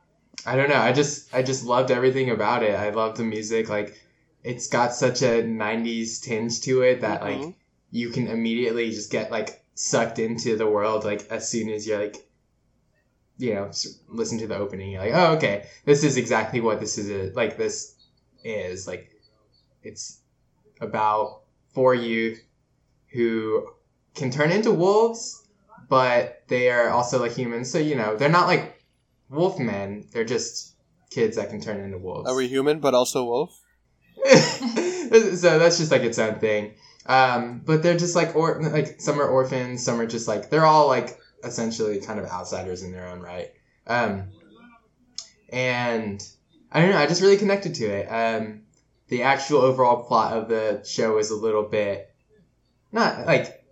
I 0.47 0.55
don't 0.55 0.69
know 0.69 0.81
I 0.81 0.93
just 0.93 1.31
I 1.31 1.43
just 1.43 1.63
loved 1.63 1.91
everything 1.91 2.31
about 2.31 2.63
it. 2.63 2.73
I 2.73 2.89
loved 2.89 3.17
the 3.17 3.23
music 3.23 3.69
like 3.69 4.01
it's 4.43 4.67
got 4.67 4.93
such 4.95 5.21
a 5.21 5.43
90s 5.43 6.21
tinge 6.23 6.61
to 6.61 6.81
it 6.81 7.01
that 7.01 7.21
like 7.21 7.37
Mhm. 7.37 7.53
You 7.95 8.09
can 8.09 8.27
immediately 8.27 8.89
just 8.91 9.11
get 9.11 9.31
like 9.31 9.63
sucked 9.73 10.19
into 10.19 10.55
the 10.57 10.67
world 10.67 11.03
like 11.03 11.27
as 11.29 11.47
soon 11.47 11.69
as 11.69 11.87
you're 11.87 11.99
like 11.99 12.27
you 13.37 13.53
know 13.53 13.69
listen 14.07 14.37
to 14.37 14.47
the 14.47 14.55
opening 14.55 14.91
you're 14.91 15.01
like 15.01 15.13
oh 15.13 15.35
okay 15.35 15.65
this 15.85 16.03
is 16.03 16.17
exactly 16.17 16.61
what 16.61 16.79
this 16.79 16.97
is 16.97 17.09
uh, 17.09 17.33
like 17.35 17.57
this 17.57 17.95
is 18.43 18.87
like 18.87 19.11
it's 19.83 20.19
about 20.81 21.41
four 21.73 21.93
youth 21.93 22.39
who 23.11 23.67
can 24.15 24.31
turn 24.31 24.51
into 24.51 24.71
wolves, 24.71 25.43
but 25.89 26.43
they 26.47 26.69
are 26.69 26.89
also 26.89 27.19
like 27.19 27.33
humans. 27.33 27.71
So 27.71 27.77
you 27.77 27.95
know 27.95 28.15
they're 28.15 28.29
not 28.29 28.47
like 28.47 28.81
wolf 29.29 29.59
men. 29.59 30.07
They're 30.11 30.25
just 30.25 30.75
kids 31.09 31.35
that 31.37 31.49
can 31.49 31.61
turn 31.61 31.79
into 31.81 31.97
wolves. 31.97 32.29
Are 32.29 32.35
we 32.35 32.47
human 32.47 32.79
but 32.79 32.93
also 32.93 33.23
wolf? 33.25 33.61
so 34.25 35.59
that's 35.59 35.77
just 35.77 35.91
like 35.91 36.01
its 36.01 36.17
own 36.17 36.39
thing. 36.39 36.73
Um, 37.05 37.61
but 37.63 37.83
they're 37.83 37.97
just 37.97 38.15
like 38.15 38.35
or 38.35 38.61
like 38.61 38.99
some 38.99 39.19
are 39.19 39.27
orphans, 39.27 39.83
some 39.83 39.99
are 40.01 40.07
just 40.07 40.27
like 40.27 40.49
they're 40.49 40.65
all 40.65 40.87
like 40.87 41.19
essentially 41.43 41.99
kind 41.99 42.19
of 42.19 42.25
outsiders 42.25 42.83
in 42.83 42.91
their 42.91 43.07
own 43.07 43.19
right. 43.19 43.51
Um, 43.87 44.29
and 45.49 46.27
I 46.71 46.81
don't 46.81 46.89
know, 46.89 46.97
I 46.97 47.05
just 47.05 47.21
really 47.21 47.37
connected 47.37 47.75
to 47.75 47.85
it. 47.85 48.07
Um, 48.07 48.61
the 49.07 49.23
actual 49.23 49.59
overall 49.59 50.03
plot 50.03 50.33
of 50.33 50.49
the 50.49 50.83
show 50.83 51.17
is 51.19 51.29
a 51.29 51.35
little 51.35 51.63
bit 51.63 52.09
not 52.91 53.27
like 53.27 53.63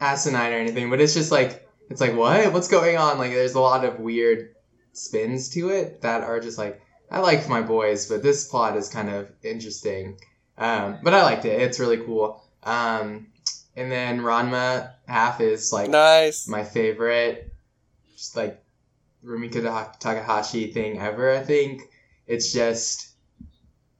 asinine 0.00 0.52
or 0.52 0.56
anything, 0.56 0.90
but 0.90 1.00
it's 1.00 1.14
just 1.14 1.32
like 1.32 1.66
it's 1.88 2.00
like 2.00 2.14
what? 2.14 2.52
What's 2.52 2.68
going 2.68 2.96
on? 2.98 3.18
Like 3.18 3.32
there's 3.32 3.54
a 3.54 3.60
lot 3.60 3.84
of 3.84 4.00
weird 4.00 4.54
spins 4.92 5.48
to 5.50 5.70
it 5.70 6.02
that 6.02 6.22
are 6.22 6.40
just 6.40 6.58
like 6.58 6.82
I 7.10 7.20
like 7.20 7.48
my 7.48 7.62
boys, 7.62 8.06
but 8.06 8.22
this 8.22 8.48
plot 8.48 8.76
is 8.76 8.88
kind 8.88 9.08
of 9.08 9.30
interesting. 9.42 10.18
Um, 10.58 10.98
but 11.02 11.14
I 11.14 11.22
liked 11.22 11.44
it. 11.44 11.60
It's 11.60 11.80
really 11.80 11.98
cool. 11.98 12.43
Um, 12.64 13.28
and 13.76 13.90
then 13.90 14.20
Ranma 14.20 14.92
half 15.06 15.40
is 15.40 15.72
like 15.72 15.90
Nice. 15.90 16.48
my 16.48 16.64
favorite, 16.64 17.52
just 18.16 18.36
like 18.36 18.62
Rumiko 19.24 19.98
Takahashi 19.98 20.72
thing 20.72 20.98
ever. 20.98 21.32
I 21.32 21.40
think 21.42 21.82
it's 22.26 22.52
just 22.52 23.08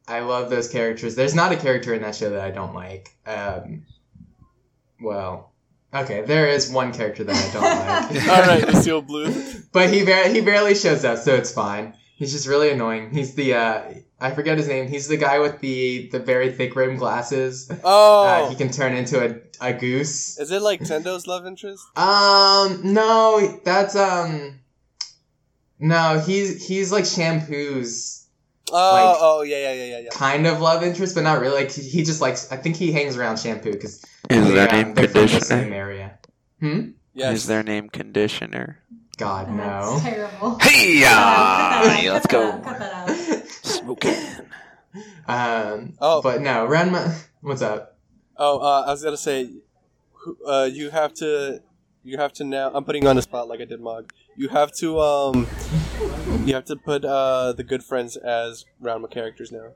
I 0.06 0.20
love 0.20 0.50
those 0.50 0.68
characters. 0.68 1.14
There's 1.14 1.34
not 1.34 1.52
a 1.52 1.56
character 1.56 1.94
in 1.94 2.02
that 2.02 2.14
show 2.14 2.30
that 2.30 2.40
I 2.40 2.50
don't 2.50 2.74
like. 2.74 3.10
Um, 3.26 3.84
well, 5.00 5.52
okay, 5.92 6.22
there 6.22 6.46
is 6.48 6.70
one 6.70 6.92
character 6.92 7.24
that 7.24 7.34
I 7.34 7.52
don't 7.52 8.14
like. 8.16 8.28
All 8.28 8.46
right, 8.46 8.66
the 8.66 8.80
seal 8.80 9.02
blue. 9.02 9.32
but 9.72 9.92
he 9.92 10.04
bar- 10.04 10.28
he 10.28 10.40
barely 10.40 10.74
shows 10.74 11.04
up, 11.04 11.18
so 11.18 11.34
it's 11.34 11.52
fine. 11.52 11.94
He's 12.16 12.32
just 12.32 12.46
really 12.46 12.70
annoying. 12.70 13.10
He's 13.10 13.34
the 13.34 13.54
uh, 13.54 13.82
I 14.20 14.30
forget 14.30 14.56
his 14.56 14.68
name. 14.68 14.86
He's 14.88 15.08
the 15.08 15.16
guy 15.16 15.38
with 15.40 15.60
the 15.60 16.08
the 16.10 16.18
very 16.18 16.52
thick 16.52 16.74
rimmed 16.76 16.98
glasses. 16.98 17.70
Oh, 17.84 18.24
Uh, 18.24 18.48
he 18.50 18.54
can 18.56 18.70
turn 18.70 18.94
into 18.94 19.18
a, 19.24 19.36
a 19.60 19.72
goose. 19.72 20.38
is 20.38 20.50
it 20.50 20.62
like 20.62 20.80
Tendo's 20.84 21.26
love 21.26 21.46
interest? 21.46 21.82
Um, 21.98 22.80
no, 22.84 23.60
that's 23.64 23.96
um, 23.96 24.60
no, 25.78 26.22
he's 26.24 26.66
he's 26.66 26.92
like 26.92 27.04
Shampoo's 27.04 28.20
Oh, 28.72 28.74
Like- 28.76 29.16
oh 29.20 29.42
yeah, 29.42 29.58
yeah, 29.58 29.72
yeah, 29.74 29.84
yeah, 29.84 29.98
yeah. 30.04 30.08
kind 30.10 30.46
of 30.46 30.60
love 30.60 30.82
interest, 30.82 31.14
but 31.14 31.22
not 31.22 31.38
really. 31.40 31.54
Like 31.62 31.70
he 31.70 31.82
he 31.82 32.02
just 32.02 32.20
likes. 32.22 32.50
I 32.50 32.56
think 32.56 32.76
he 32.76 32.92
hangs 32.92 33.16
around 33.16 33.38
Shampoo 33.38 33.72
because 33.72 34.02
Is 34.30 34.48
their 34.54 34.68
name 34.72 34.94
they're 34.94 35.06
the 35.06 35.12
Conditioner? 35.12 35.44
same 35.44 35.72
area. 35.72 36.18
Hmm. 36.60 36.90
Yes. 37.12 37.34
Is 37.36 37.46
their 37.46 37.62
name 37.62 37.88
Conditioner? 37.90 38.78
God 39.18 39.50
no. 39.50 39.98
That's 39.98 40.02
terrible. 40.02 40.58
Hey, 40.60 41.00
Cut 41.00 41.10
that 41.10 41.82
out, 41.84 41.90
hey, 41.92 42.06
cut 42.06 42.12
let's 42.14 42.26
that 42.26 42.62
go. 42.64 43.73
out, 43.94 44.00
Cut 44.00 44.14
that 44.14 44.40
out. 44.40 44.44
Smoking. 44.44 44.50
um. 45.28 45.92
Oh. 46.00 46.22
But 46.22 46.40
no, 46.40 46.66
Ranma. 46.66 47.16
What's 47.40 47.62
up? 47.62 47.98
Oh, 48.36 48.58
uh, 48.58 48.84
I 48.86 48.90
was 48.90 49.02
gonna 49.04 49.16
say, 49.16 49.50
uh, 50.46 50.68
you 50.72 50.90
have 50.90 51.14
to, 51.14 51.62
you 52.02 52.18
have 52.18 52.32
to 52.34 52.44
now. 52.44 52.70
I'm 52.74 52.84
putting 52.84 53.02
you 53.02 53.08
on 53.08 53.16
the 53.16 53.22
spot 53.22 53.48
like 53.48 53.60
I 53.60 53.64
did 53.64 53.80
Mog. 53.80 54.12
You 54.36 54.48
have 54.48 54.70
to, 54.80 54.98
um, 55.00 55.46
you 56.44 56.54
have 56.54 56.64
to 56.66 56.76
put 56.76 57.04
uh 57.04 57.52
the 57.52 57.62
good 57.62 57.84
friends 57.84 58.16
as 58.16 58.64
Ranma 58.82 59.10
characters 59.10 59.52
now. 59.52 59.72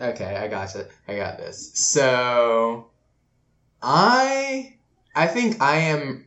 Okay, 0.00 0.36
I 0.36 0.48
gotcha. 0.48 0.86
I 1.08 1.16
got 1.16 1.38
this. 1.38 1.70
So, 1.74 2.90
I 3.82 4.76
I 5.14 5.26
think 5.26 5.60
I 5.62 5.76
am 5.76 6.26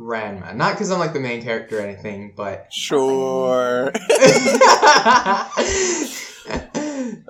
Ranma. 0.00 0.54
Not 0.56 0.72
because 0.72 0.90
I'm 0.90 0.98
like 0.98 1.12
the 1.12 1.20
main 1.20 1.42
character 1.42 1.78
or 1.78 1.82
anything, 1.82 2.32
but 2.34 2.72
Sure. 2.72 3.92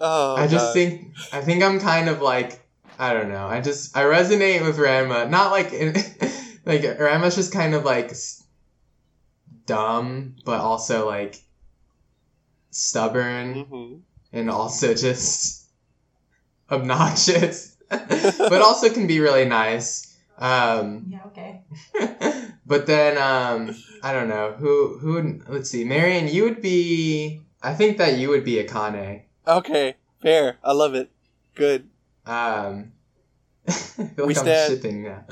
Oh, 0.03 0.35
I 0.37 0.47
just 0.47 0.67
God. 0.69 0.73
think 0.75 1.13
I 1.33 1.41
think 1.43 1.63
I'm 1.63 1.79
kind 1.79 2.09
of 2.09 2.23
like 2.23 2.61
I 2.99 3.13
don't 3.13 3.29
know. 3.29 3.47
I 3.47 3.61
just 3.61 3.95
I 3.97 4.03
resonate 4.05 4.65
with 4.65 4.79
Ranma. 4.79 5.29
Not 5.29 5.51
like 5.53 5.73
in, 5.73 5.93
like 6.65 6.83
Ranma's 6.99 7.37
just 7.37 7.53
kind 7.53 7.75
of 7.75 7.85
like 7.85 8.11
s- 8.11 8.43
dumb, 9.67 10.37
but 10.45 10.61
also 10.61 11.07
like 11.07 11.37
stubborn 12.71 13.67
Mhm. 13.67 14.01
and 14.33 14.49
also 14.51 14.95
just 14.95 15.67
obnoxious, 16.71 17.77
but 17.91 18.63
also 18.63 18.89
can 18.91 19.07
be 19.07 19.21
really 19.21 19.45
nice. 19.45 20.17
Um, 20.39 21.05
Yeah, 21.09 21.21
okay. 21.27 21.63
But 22.71 22.87
then 22.87 23.19
um, 23.19 23.77
I 24.03 24.13
don't 24.15 24.29
know 24.29 24.53
who 24.53 24.97
who. 24.99 25.13
Would, 25.15 25.43
let's 25.49 25.69
see, 25.69 25.85
Marion, 25.85 26.29
you 26.29 26.45
would 26.45 26.63
be. 26.63 27.43
I 27.63 27.75
think 27.75 27.99
that 27.99 28.17
you 28.17 28.31
would 28.31 28.45
be 28.45 28.63
Akane. 28.65 29.23
Okay, 29.47 29.97
fair. 30.23 30.57
I 30.65 30.73
love 30.73 30.95
it. 30.95 31.11
Good. 31.55 31.89
Um, 32.25 32.93
I 33.69 33.73
feel 33.73 34.27
We 34.27 34.35
like 34.35 34.39
I'm 34.39 34.45
stand. 34.45 34.73
shipping 34.73 35.03
now. 35.03 35.25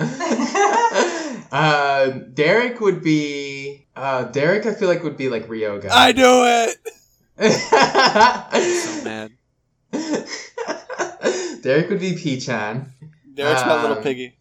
uh, 1.53 2.09
Derek 2.35 2.81
would 2.81 3.03
be. 3.03 3.87
Uh, 3.97 4.25
Derek, 4.25 4.67
I 4.67 4.75
feel 4.75 4.89
like 4.89 5.03
would 5.05 5.17
be 5.17 5.29
like 5.31 5.49
Ryoga. 5.49 5.91
I 5.91 6.13
do 6.13 6.45
it. 6.45 6.77
So 8.85 9.05
mad. 9.05 9.31
Derek 11.63 11.89
would 11.91 12.01
be 12.01 12.15
P-chan. 12.17 12.93
Derek's 13.35 13.65
my 13.67 13.81
little 13.81 13.97
Um, 13.99 14.03
piggy. 14.03 14.35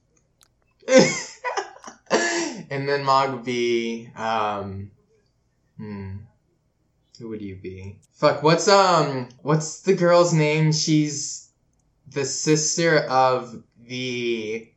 And 2.70 2.88
then 2.88 3.03
Mog 3.03 3.32
would 3.34 3.43
be 3.45 4.09
um 4.15 4.91
hmm 5.78 6.18
who 7.20 7.30
would 7.30 7.41
you 7.41 7.55
be? 7.55 7.97
Fuck, 8.13 8.43
what's 8.43 8.68
um 8.68 9.30
what's 9.41 9.82
the 9.82 9.93
girl's 9.95 10.34
name? 10.34 10.72
She's 10.72 11.49
the 12.07 12.26
sister 12.26 12.99
of 12.99 13.63
the 13.88 14.72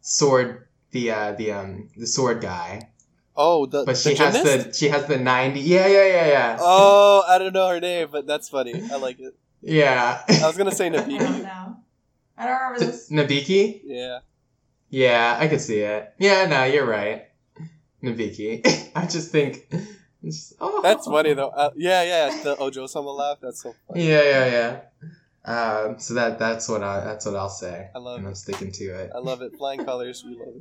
sword 0.00 0.66
the 0.90 1.10
uh 1.10 1.32
the 1.32 1.52
um 1.52 1.88
the 1.96 2.06
sword 2.06 2.40
guy. 2.40 2.90
Oh, 3.36 3.66
the 3.66 3.84
But 3.84 3.96
she 3.96 4.14
the 4.14 4.16
has 4.16 4.42
the 4.42 4.72
she 4.72 4.88
has 4.88 5.06
the 5.06 5.18
90 5.18 5.60
Yeah, 5.60 5.86
yeah, 5.86 6.06
yeah, 6.06 6.26
yeah. 6.26 6.56
Oh, 6.60 7.24
I 7.28 7.38
don't 7.38 7.52
know 7.52 7.68
her 7.68 7.78
name, 7.80 8.08
but 8.10 8.26
that's 8.26 8.48
funny. 8.48 8.82
I 8.92 8.96
like 8.96 9.20
it. 9.20 9.34
Yeah. 9.60 10.22
I 10.28 10.46
was 10.46 10.56
gonna 10.56 10.72
say 10.72 10.86
I 10.88 10.90
don't 10.90 11.08
Nabiki. 11.08 11.42
know. 11.42 11.76
I 12.36 12.46
don't 12.46 12.60
remember 12.60 12.86
this. 12.86 13.10
Nabiki? 13.10 13.80
Yeah. 13.84 14.20
Yeah, 14.90 15.36
I 15.38 15.48
could 15.48 15.60
see 15.60 15.80
it. 15.80 16.14
Yeah, 16.18 16.46
no, 16.46 16.64
you're 16.64 16.86
right. 16.86 17.26
Nabiki. 18.02 18.90
I 18.94 19.06
just 19.06 19.30
think. 19.30 19.68
just- 20.24 20.54
oh. 20.60 20.80
That's 20.82 21.06
funny 21.06 21.34
though. 21.34 21.48
Uh, 21.50 21.70
yeah, 21.76 22.02
yeah. 22.02 22.42
The 22.42 22.56
Ojo 22.56 22.86
Sama 22.86 23.10
laugh. 23.10 23.38
That's 23.40 23.62
so 23.62 23.74
funny. 23.86 24.08
Yeah, 24.08 24.22
yeah, 24.22 24.46
yeah. 24.46 24.80
Um, 25.44 25.98
so 25.98 26.14
that 26.14 26.38
that's 26.38 26.68
what 26.68 26.82
I 26.82 27.02
that's 27.02 27.24
what 27.24 27.34
I'll 27.34 27.48
say, 27.48 27.88
I 27.94 27.98
love 27.98 28.18
and 28.18 28.26
I'm 28.26 28.34
sticking 28.34 28.70
to 28.72 28.84
it. 28.84 29.10
I 29.14 29.18
love 29.18 29.40
it. 29.40 29.56
Flying 29.56 29.82
colors. 29.84 30.22
We 30.22 30.36
love 30.38 30.54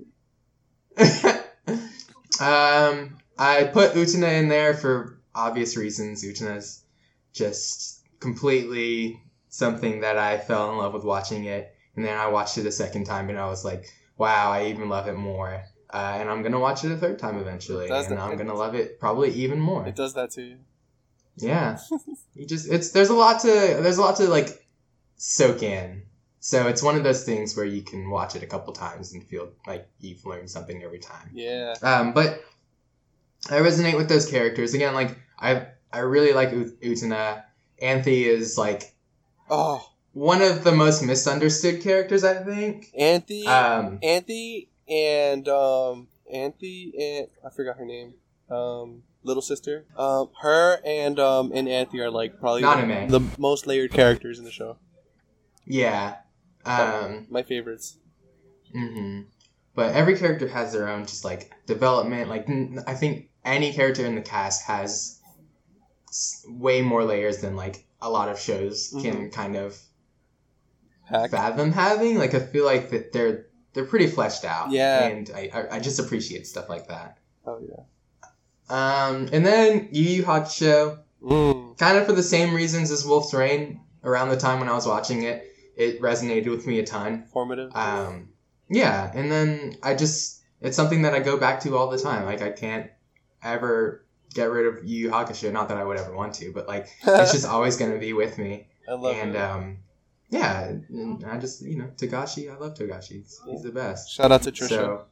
it. 0.98 1.44
um, 2.42 3.18
I 3.38 3.66
put 3.66 3.94
Utena 3.94 4.40
in 4.40 4.48
there 4.48 4.74
for 4.74 5.20
obvious 5.36 5.76
reasons. 5.76 6.24
Utena's 6.24 6.84
just 7.34 8.02
completely 8.22 9.22
something 9.50 10.02
that 10.02 10.18
I 10.18 10.38
fell 10.38 10.72
in 10.72 10.78
love 10.78 10.94
with 10.94 11.04
watching 11.04 11.46
it, 11.46 11.76
and 11.96 12.06
then 12.06 12.18
I 12.18 12.28
watched 12.28 12.58
it 12.58 12.66
a 12.66 12.72
second 12.72 13.06
time, 13.06 13.30
and 13.30 13.38
I 13.38 13.48
was 13.48 13.66
like, 13.66 13.88
wow, 14.18 14.52
I 14.52 14.66
even 14.68 14.90
love 14.90 15.08
it 15.08 15.16
more. 15.16 15.64
Uh, 15.94 16.18
and 16.20 16.30
I'm 16.30 16.44
gonna 16.44 16.60
watch 16.60 16.84
it 16.84 16.92
a 16.92 16.98
third 16.98 17.18
time 17.20 17.38
eventually, 17.38 17.88
and 18.10 18.18
that- 18.18 18.20
I'm 18.20 18.38
gonna 18.38 18.54
love 18.54 18.76
it 18.76 19.00
probably 19.00 19.32
even 19.32 19.60
more. 19.60 19.88
It 19.88 19.96
does 19.96 20.14
that 20.16 20.32
to 20.32 20.42
you. 20.42 20.58
Yeah. 21.38 21.78
you 22.36 22.46
just 22.46 22.70
it's 22.70 22.92
there's 22.92 23.10
a 23.10 23.14
lot 23.14 23.40
to 23.42 23.48
there's 23.48 23.98
a 23.98 24.02
lot 24.02 24.18
to 24.18 24.28
like 24.28 24.66
soak 25.18 25.64
in. 25.64 26.04
So 26.40 26.68
it's 26.68 26.82
one 26.84 26.96
of 26.96 27.04
those 27.04 27.24
things 27.26 27.56
where 27.58 27.66
you 27.66 27.82
can 27.82 28.10
watch 28.10 28.36
it 28.36 28.44
a 28.44 28.48
couple 28.48 28.72
times 28.74 29.14
and 29.14 29.24
feel 29.24 29.50
like 29.66 29.88
you've 30.00 30.26
learned 30.26 30.50
something 30.50 30.82
every 30.84 31.00
time. 31.00 31.30
Yeah. 31.34 31.74
Um, 31.82 32.14
but 32.14 32.42
I 33.50 33.60
resonate 33.60 33.96
with 33.98 34.10
those 34.10 34.30
characters 34.30 34.74
again. 34.74 34.94
Like 34.94 35.18
I 35.40 35.68
I 35.92 36.00
really 36.00 36.34
like 36.34 36.50
Ut- 36.50 36.80
Utena. 36.82 37.44
Anthy 37.82 38.26
is 38.28 38.58
like 38.58 38.94
Oh, 39.50 39.88
one 40.18 40.42
of 40.42 40.64
the 40.64 40.72
most 40.72 41.04
misunderstood 41.04 41.82
characters. 41.84 42.24
I 42.24 42.36
think. 42.44 42.88
Anthy, 42.98 43.46
Um, 43.46 44.00
Anthy, 44.02 44.70
and 44.90 45.48
um, 45.48 46.08
Anthy 46.32 46.94
and 47.00 47.28
I 47.46 47.50
forgot 47.56 47.78
her 47.78 47.86
name. 47.86 48.16
Um, 48.50 49.04
little 49.24 49.42
sister. 49.42 49.86
Um, 49.98 50.30
her 50.42 50.80
and 50.86 51.20
um 51.20 51.52
and 51.54 51.68
Anthy 51.68 52.00
are 52.00 52.10
like 52.10 52.40
probably 52.40 52.62
Nanami. 52.64 53.10
the 53.10 53.22
most 53.38 53.68
layered 53.68 53.92
characters 53.92 54.40
in 54.40 54.46
the 54.46 54.52
show. 54.52 54.78
yeah. 55.66 56.16
Um, 56.66 57.28
My 57.30 57.44
favorites. 57.44 57.98
hmm 58.74 59.22
But 59.76 59.96
every 59.96 60.18
character 60.18 60.48
has 60.50 60.74
their 60.74 60.90
own 60.90 61.06
just 61.06 61.24
like 61.24 61.52
development. 61.66 62.30
Like 62.30 62.50
n- 62.50 62.80
I 62.88 62.94
think 62.94 63.30
any 63.46 63.72
character 63.72 64.06
in 64.06 64.16
the 64.16 64.22
cast 64.22 64.66
has 64.68 65.20
s- 66.10 66.44
way 66.48 66.82
more 66.82 67.04
layers 67.06 67.38
than 67.40 67.56
like 67.56 67.86
a 68.02 68.10
lot 68.10 68.28
of 68.30 68.38
shows 68.40 68.94
can 69.02 69.30
kind 69.32 69.56
of 69.56 69.78
Pack. 71.10 71.32
fathom 71.32 71.72
having. 71.72 72.18
Like 72.18 72.34
I 72.34 72.40
feel 72.40 72.66
like 72.66 72.90
that 72.92 73.12
they're 73.14 73.46
they're 73.74 73.86
pretty 73.86 74.08
fleshed 74.08 74.46
out. 74.46 74.72
Yeah. 74.72 75.06
and 75.08 75.30
I 75.36 75.50
I, 75.54 75.76
I 75.78 75.80
just 75.80 76.00
appreciate 76.00 76.48
stuff 76.48 76.70
like 76.70 76.88
that. 76.88 77.18
Oh 77.46 77.60
yeah. 77.68 77.84
Um, 78.70 79.30
and 79.32 79.46
then 79.46 79.90
Yu 79.92 80.04
Yu 80.04 80.24
Hakusho, 80.24 81.00
Mm. 81.24 81.78
kind 81.80 81.98
of 81.98 82.06
for 82.06 82.14
the 82.14 82.22
same 82.22 82.54
reasons 82.54 82.92
as 82.92 83.04
Wolf's 83.06 83.34
Rain. 83.34 83.82
Around 84.04 84.30
the 84.30 84.38
time 84.38 84.60
when 84.60 84.70
I 84.70 84.74
was 84.74 84.86
watching 84.86 85.24
it, 85.24 85.52
it 85.76 86.00
resonated 86.02 86.50
with 86.50 86.68
me 86.68 86.80
a 86.80 86.86
ton. 86.86 87.26
Formative. 87.34 87.76
Um, 87.76 88.30
yeah, 88.70 89.12
and 89.14 89.32
then 89.32 89.76
I 89.82 89.96
just 89.96 90.44
it's 90.62 90.76
something 90.78 91.02
that 91.02 91.14
I 91.14 91.20
go 91.20 91.38
back 91.38 91.60
to 91.62 91.76
all 91.76 91.90
the 91.90 91.98
time. 91.98 92.26
Like 92.26 92.42
I 92.42 92.52
can't 92.52 92.90
ever 93.44 94.06
get 94.34 94.50
rid 94.52 94.68
of 94.68 94.86
Yu 94.86 95.06
Yu 95.06 95.10
Hakusho. 95.10 95.52
Not 95.52 95.70
that 95.70 95.78
I 95.78 95.84
would 95.84 95.98
ever 95.98 96.14
want 96.16 96.36
to, 96.36 96.52
but 96.54 96.68
like 96.68 96.88
it's 97.06 97.32
just 97.38 97.46
always 97.48 97.76
gonna 97.78 97.98
be 97.98 98.14
with 98.14 98.38
me. 98.38 98.68
I 98.88 98.94
love 98.94 99.16
and 99.16 99.36
it. 99.36 99.42
um, 99.42 99.78
yeah, 100.30 100.64
and 100.68 101.24
I 101.26 101.38
just 101.38 101.62
you 101.62 101.78
know 101.78 101.90
Togashi. 101.96 102.54
I 102.54 102.58
love 102.58 102.74
Togashi. 102.74 103.14
He's, 103.14 103.40
he's 103.46 103.64
the 103.64 103.72
best. 103.72 104.12
Shout 104.12 104.32
out 104.32 104.44
to 104.44 104.52
Trisha. 104.52 104.68
So 104.68 105.06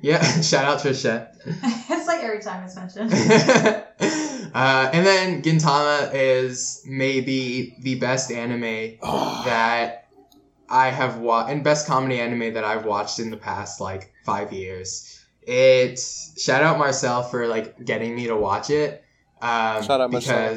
yeah, 0.00 0.22
shout 0.40 0.64
out 0.64 0.80
Trisha. 0.80 1.28
it's 1.44 2.06
like 2.06 2.22
every 2.22 2.40
time 2.40 2.64
it's 2.64 2.76
mentioned. 2.76 3.12
uh, 4.54 4.90
and 4.92 5.06
then 5.06 5.42
Gintama 5.42 6.10
is 6.14 6.82
maybe 6.86 7.76
the 7.80 7.96
best 7.96 8.30
anime 8.32 8.98
that 9.02 10.08
I 10.70 10.88
have 10.88 11.18
watched, 11.18 11.50
and 11.50 11.62
best 11.62 11.86
comedy 11.86 12.18
anime 12.18 12.54
that 12.54 12.64
I've 12.64 12.84
watched 12.84 13.18
in 13.18 13.30
the 13.30 13.36
past 13.36 13.80
like 13.80 14.12
five 14.24 14.52
years. 14.52 15.14
It 15.42 15.98
shout 15.98 16.62
out 16.62 16.78
Marcel 16.78 17.22
for 17.22 17.46
like 17.46 17.84
getting 17.84 18.14
me 18.14 18.26
to 18.26 18.36
watch 18.36 18.70
it. 18.70 19.04
Um, 19.40 19.82
Shout 19.82 20.00
out 20.00 20.10
Marcel. 20.10 20.56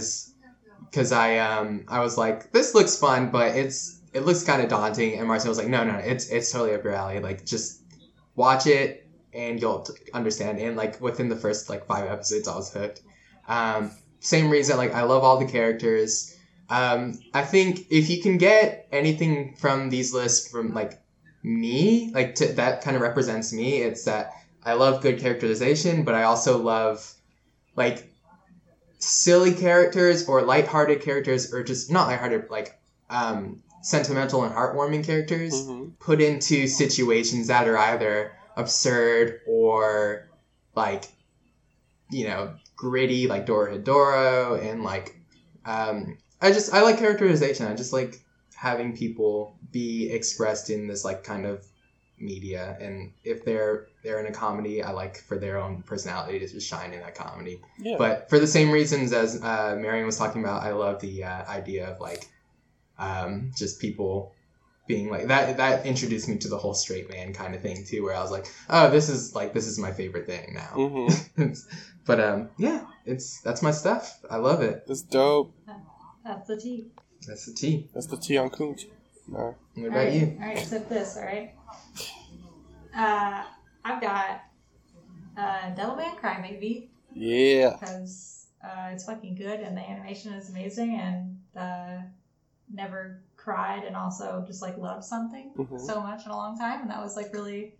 Because 0.91 1.11
I 1.11 1.37
um 1.37 1.85
I 1.87 1.99
was 2.01 2.17
like 2.17 2.51
this 2.51 2.75
looks 2.75 2.97
fun, 2.97 3.31
but 3.31 3.55
it's 3.55 4.01
it 4.13 4.25
looks 4.25 4.43
kind 4.43 4.61
of 4.61 4.69
daunting, 4.69 5.17
and 5.17 5.27
Marcel 5.27 5.49
was 5.49 5.57
like 5.57 5.67
no 5.67 5.83
no 5.83 5.95
it's 5.95 6.29
it's 6.29 6.51
totally 6.51 6.75
up 6.75 6.83
your 6.83 6.93
alley. 6.93 7.19
Like 7.19 7.45
just 7.45 7.81
watch 8.35 8.67
it 8.67 9.07
and 9.33 9.61
you'll 9.61 9.87
understand. 10.13 10.59
And 10.59 10.75
like 10.75 10.99
within 11.01 11.29
the 11.29 11.35
first 11.35 11.69
like 11.69 11.85
five 11.85 12.09
episodes, 12.09 12.47
I 12.47 12.55
was 12.55 12.71
hooked. 12.73 13.01
Um, 13.47 13.91
same 14.19 14.49
reason, 14.49 14.77
like 14.77 14.93
I 14.93 15.03
love 15.03 15.23
all 15.23 15.37
the 15.37 15.51
characters. 15.51 16.37
Um, 16.69 17.19
I 17.33 17.43
think 17.43 17.87
if 17.89 18.09
you 18.09 18.21
can 18.21 18.37
get 18.37 18.87
anything 18.91 19.55
from 19.55 19.89
these 19.89 20.13
lists 20.13 20.49
from 20.49 20.73
like 20.73 21.01
me, 21.43 22.11
like 22.13 22.35
to, 22.35 22.53
that 22.53 22.81
kind 22.81 22.95
of 22.95 23.01
represents 23.01 23.51
me, 23.51 23.81
it's 23.81 24.05
that 24.05 24.31
I 24.63 24.73
love 24.73 25.01
good 25.01 25.19
characterization, 25.19 26.03
but 26.03 26.15
I 26.15 26.23
also 26.23 26.57
love 26.57 27.13
like 27.75 28.10
silly 29.01 29.53
characters 29.53 30.27
or 30.27 30.41
lighthearted 30.43 31.01
characters, 31.01 31.53
or 31.53 31.63
just 31.63 31.91
not 31.91 32.07
lighthearted, 32.07 32.49
like 32.49 32.79
um, 33.09 33.61
sentimental 33.81 34.43
and 34.43 34.53
heartwarming 34.55 35.03
characters 35.03 35.53
Mhm. 35.53 35.91
put 35.99 36.21
into 36.21 36.67
situations 36.67 37.47
that 37.47 37.67
are 37.67 37.77
either 37.77 38.31
absurd 38.55 39.39
or 39.47 40.29
like 40.75 41.05
you 42.09 42.27
know 42.27 42.53
gritty 42.75 43.27
like 43.27 43.45
Dorohedoro 43.45 44.61
and 44.61 44.83
like 44.83 45.15
um 45.65 46.17
I 46.41 46.51
just 46.51 46.73
I 46.73 46.81
like 46.81 46.97
characterization 46.99 47.65
I 47.67 47.73
just 47.73 47.93
like 47.93 48.21
having 48.55 48.95
people 48.95 49.57
be 49.71 50.09
expressed 50.11 50.69
in 50.69 50.87
this 50.87 51.03
like 51.05 51.23
kind 51.23 51.45
of 51.45 51.65
media 52.21 52.77
and 52.79 53.11
if 53.23 53.43
they're 53.45 53.87
they're 54.03 54.19
in 54.19 54.27
a 54.27 54.31
comedy 54.31 54.83
I 54.83 54.91
like 54.91 55.17
for 55.17 55.37
their 55.37 55.57
own 55.59 55.81
personality 55.83 56.39
to 56.39 56.47
just 56.47 56.67
shine 56.67 56.93
in 56.93 56.99
that 57.01 57.15
comedy 57.15 57.61
Yeah. 57.79 57.95
but 57.97 58.29
for 58.29 58.39
the 58.39 58.47
same 58.47 58.71
reasons 58.71 59.11
as 59.13 59.41
uh, 59.43 59.75
Marion 59.79 60.05
was 60.05 60.17
talking 60.17 60.43
about, 60.43 60.63
I 60.63 60.71
love 60.71 60.99
the 61.01 61.23
uh, 61.23 61.45
idea 61.49 61.87
of 61.89 61.99
like 61.99 62.27
um, 62.97 63.51
just 63.57 63.79
people 63.79 64.33
being 64.87 65.09
like 65.09 65.27
that. 65.27 65.57
That 65.57 65.85
introduced 65.85 66.27
me 66.27 66.37
to 66.39 66.47
the 66.49 66.57
whole 66.57 66.73
straight 66.73 67.09
man 67.09 67.33
kind 67.33 67.55
of 67.55 67.61
thing 67.61 67.85
too, 67.85 68.03
where 68.03 68.15
I 68.15 68.21
was 68.21 68.31
like, 68.31 68.45
oh, 68.69 68.89
this 68.89 69.09
is 69.09 69.33
like 69.35 69.53
this 69.53 69.67
is 69.67 69.79
my 69.79 69.91
favorite 69.91 70.27
thing 70.27 70.53
now. 70.53 70.71
Mhm. 70.75 71.57
but 72.05 72.19
um, 72.19 72.49
yeah, 72.57 72.85
it's 73.05 73.41
that's 73.41 73.61
my 73.61 73.71
stuff. 73.71 74.19
I 74.29 74.37
love 74.37 74.61
it. 74.61 74.83
That's 74.87 75.01
dope. 75.01 75.53
That's 76.23 76.47
the 76.47 76.57
tea. 76.57 76.85
That's 77.27 77.45
the 77.45 77.53
tea. 77.53 77.89
That's 77.93 78.07
the 78.07 78.17
tea 78.17 78.37
on 78.37 78.49
Kunt. 79.25 79.37
No. 79.37 79.55
What 79.75 79.87
about 79.87 79.97
Alright, 79.99 80.13
you? 80.13 80.37
Alright, 80.39 80.57
sip 80.59 80.89
this, 80.89 81.17
alright? 81.17 81.51
Uh, 82.95 83.43
I've 83.85 84.01
got 84.01 84.41
uh, 85.37 85.73
Devilman 85.75 86.19
Crybaby 86.19 86.89
Yeah. 87.13 87.77
because 87.79 88.47
uh, 88.63 88.89
it's 88.91 89.05
fucking 89.05 89.35
good 89.35 89.59
and 89.61 89.75
the 89.75 89.81
animation 89.81 90.33
is 90.33 90.49
amazing 90.49 90.95
and 90.95 91.37
uh, 91.55 92.01
never 92.73 93.21
cried 93.37 93.83
and 93.85 93.95
also 93.95 94.43
just 94.45 94.61
like 94.61 94.77
loved 94.77 95.03
something 95.03 95.51
Mhm. 95.57 95.79
so 95.79 95.99
much 96.01 96.25
in 96.25 96.31
a 96.31 96.35
long 96.35 96.57
time 96.57 96.81
and 96.81 96.89
that 96.91 97.01
was 97.01 97.15
like 97.15 97.33
really 97.33 97.73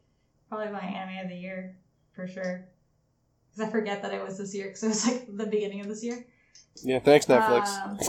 probably 0.50 0.72
my 0.72 0.80
anime 0.80 1.24
of 1.26 1.30
the 1.30 1.36
year 1.36 1.78
for 2.14 2.28
sure 2.28 2.66
because 3.52 3.68
I 3.68 3.72
forget 3.72 4.02
that 4.02 4.14
it 4.14 4.24
was 4.24 4.38
this 4.38 4.56
year 4.56 4.68
because 4.68 4.84
it 4.84 4.88
was 4.88 5.08
like 5.08 5.38
the 5.38 5.46
beginning 5.46 5.82
of 5.82 5.88
this 5.88 6.04
year. 6.04 6.26
Yeah. 6.84 7.00
Thanks 7.00 7.26
Netflix. 7.28 7.68
Um, 7.84 8.00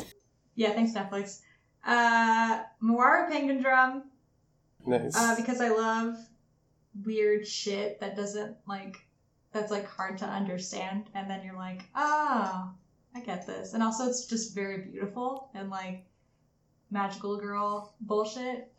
yeah, 0.55 0.73
thanks 0.73 0.93
Netflix. 0.93 1.41
Uh, 1.85 2.63
Mawaru 2.83 3.31
Penguindrum 3.31 4.03
nice. 4.87 5.17
uh, 5.17 5.35
because 5.37 5.61
I 5.61 5.69
love 5.69 6.17
weird 7.05 7.47
shit 7.47 7.99
that 8.01 8.17
doesn't 8.17 8.57
like 8.67 9.05
that's 9.53 9.71
like 9.71 9.87
hard 9.87 10.19
to 10.19 10.25
understand, 10.25 11.11
and 11.15 11.29
then 11.29 11.45
you're 11.45 11.57
like, 11.57 11.85
oh, 11.95 12.71
I 13.15 13.21
get 13.21 13.47
this, 13.47 13.75
and 13.75 13.83
also 13.83 14.09
it's 14.09 14.27
just 14.27 14.55
very 14.55 14.79
beautiful 14.79 15.51
and 15.55 15.71
like 15.71 16.07
magical 16.91 17.37
girl 17.37 17.95
bullshit. 18.01 18.73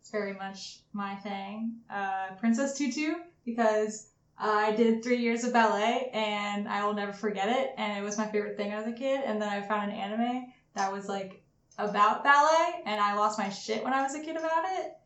It's 0.00 0.10
very 0.10 0.34
much 0.34 0.80
my 0.92 1.14
thing. 1.16 1.76
Uh, 1.90 2.28
Princess 2.38 2.76
Tutu 2.76 3.14
because 3.44 4.10
I 4.38 4.72
did 4.72 5.02
three 5.02 5.18
years 5.18 5.44
of 5.44 5.52
ballet 5.52 6.10
and 6.12 6.68
I 6.68 6.84
will 6.84 6.94
never 6.94 7.12
forget 7.12 7.48
it, 7.48 7.70
and 7.76 7.98
it 7.98 8.02
was 8.02 8.18
my 8.18 8.26
favorite 8.26 8.56
thing 8.56 8.72
as 8.72 8.86
a 8.86 8.92
kid. 8.92 9.22
And 9.24 9.40
then 9.40 9.48
I 9.48 9.66
found 9.66 9.90
an 9.90 9.98
anime 9.98 10.52
that 10.74 10.92
was 10.92 11.08
like 11.08 11.43
about 11.78 12.22
ballet, 12.24 12.82
and 12.86 13.00
I 13.00 13.14
lost 13.14 13.38
my 13.38 13.48
shit 13.48 13.82
when 13.84 13.92
I 13.92 14.02
was 14.02 14.14
a 14.14 14.20
kid 14.20 14.36
about 14.36 14.64
it. 14.66 14.96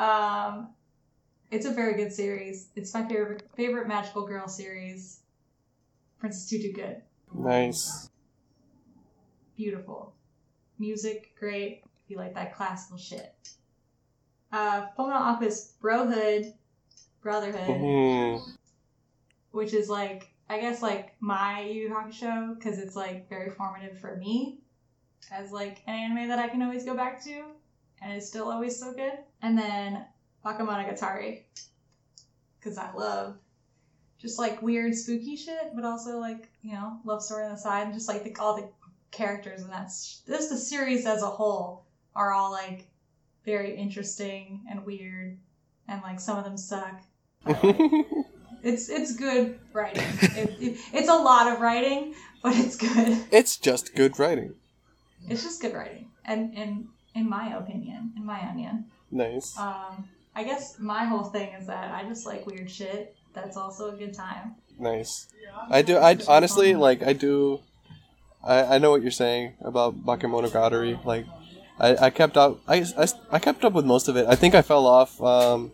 Um, 0.00 0.68
it's 1.50 1.66
a 1.66 1.70
very 1.70 1.94
good 1.94 2.12
series. 2.12 2.68
It's 2.76 2.92
my 2.94 3.06
favorite 3.08 3.42
favorite 3.56 3.88
magical 3.88 4.26
girl 4.26 4.48
series. 4.48 5.20
Princess 6.18 6.48
Tutu, 6.48 6.72
good, 6.72 7.02
nice. 7.34 8.08
beautiful, 9.56 10.14
music 10.78 11.34
great. 11.38 11.82
If 12.04 12.10
you 12.10 12.16
like 12.18 12.34
that 12.34 12.54
classical 12.54 12.98
shit. 12.98 13.34
Uh, 14.52 14.86
Fullmetal 14.96 15.20
Alchemist 15.20 15.80
Brohood, 15.80 16.54
Brotherhood, 17.20 17.68
Mhm. 17.68 18.56
which 19.50 19.74
is 19.74 19.88
like 19.88 20.30
I 20.48 20.60
guess 20.60 20.80
like 20.82 21.16
my 21.20 21.60
Yu 21.62 21.82
Yu 21.82 21.88
Hakusho 21.90 22.54
because 22.54 22.78
it's 22.78 22.94
like 22.94 23.28
very 23.28 23.50
formative 23.50 23.98
for 23.98 24.16
me 24.16 24.60
as 25.30 25.52
like 25.52 25.82
an 25.86 25.94
anime 25.94 26.28
that 26.28 26.38
I 26.38 26.48
can 26.48 26.62
always 26.62 26.84
go 26.84 26.94
back 26.94 27.22
to 27.24 27.44
and 28.02 28.12
it's 28.12 28.26
still 28.26 28.50
always 28.50 28.78
so 28.78 28.92
good. 28.92 29.12
And 29.42 29.58
then 29.58 30.04
Bakemonogatari 30.44 31.42
because 32.58 32.78
I 32.78 32.92
love 32.94 33.36
just 34.18 34.38
like 34.38 34.62
weird 34.62 34.94
spooky 34.94 35.36
shit, 35.36 35.72
but 35.74 35.84
also 35.84 36.18
like 36.18 36.48
you 36.62 36.72
know 36.72 36.98
love 37.04 37.22
story 37.22 37.44
on 37.44 37.52
the 37.52 37.58
side 37.58 37.84
and 37.84 37.94
just 37.94 38.08
like 38.08 38.24
the, 38.24 38.34
all 38.40 38.56
the 38.56 38.68
characters 39.10 39.62
and 39.62 39.72
that's 39.72 40.22
this 40.26 40.48
the 40.48 40.56
series 40.56 41.06
as 41.06 41.22
a 41.22 41.26
whole 41.26 41.86
are 42.14 42.32
all 42.32 42.50
like 42.50 42.86
very 43.44 43.74
interesting 43.74 44.60
and 44.68 44.84
weird 44.84 45.38
and 45.88 46.02
like 46.02 46.20
some 46.20 46.38
of 46.38 46.44
them 46.44 46.56
suck. 46.56 47.00
But, 47.44 47.62
like, 47.64 48.06
it's 48.62 48.88
it's 48.88 49.14
good 49.14 49.58
writing. 49.72 50.02
It, 50.20 50.56
it, 50.60 50.78
it's 50.92 51.08
a 51.08 51.14
lot 51.14 51.52
of 51.52 51.60
writing, 51.60 52.14
but 52.42 52.56
it's 52.56 52.76
good. 52.76 53.24
it's 53.30 53.56
just 53.56 53.94
good 53.94 54.18
writing. 54.18 54.54
It's 55.28 55.42
just 55.42 55.60
good 55.60 55.74
writing, 55.74 56.08
and 56.24 56.54
in 56.54 56.88
in 57.14 57.28
my 57.28 57.56
opinion, 57.56 58.12
in 58.16 58.24
my 58.24 58.40
onion, 58.48 58.86
Nice. 59.10 59.56
um, 59.58 60.08
I 60.34 60.44
guess 60.44 60.78
my 60.78 61.04
whole 61.04 61.24
thing 61.24 61.52
is 61.54 61.66
that 61.66 61.90
I 61.94 62.04
just 62.08 62.26
like 62.26 62.46
weird 62.46 62.70
shit. 62.70 63.14
That's 63.34 63.56
also 63.56 63.94
a 63.94 63.96
good 63.96 64.14
time. 64.14 64.54
Nice. 64.78 65.26
I 65.70 65.82
do. 65.82 65.96
I 65.98 66.16
honestly 66.28 66.74
like. 66.74 67.02
I 67.02 67.12
do. 67.12 67.60
I, 68.44 68.76
I 68.76 68.78
know 68.78 68.90
what 68.90 69.02
you're 69.02 69.10
saying 69.10 69.54
about 69.60 70.04
Bakemonogatari. 70.06 71.04
Like, 71.04 71.26
I, 71.80 71.96
I 72.06 72.10
kept 72.10 72.36
up. 72.36 72.60
I, 72.68 72.84
I, 72.96 73.06
I 73.32 73.38
kept 73.38 73.64
up 73.64 73.72
with 73.72 73.84
most 73.84 74.08
of 74.08 74.16
it. 74.16 74.26
I 74.28 74.36
think 74.36 74.54
I 74.54 74.62
fell 74.62 74.86
off. 74.86 75.20
Um, 75.20 75.72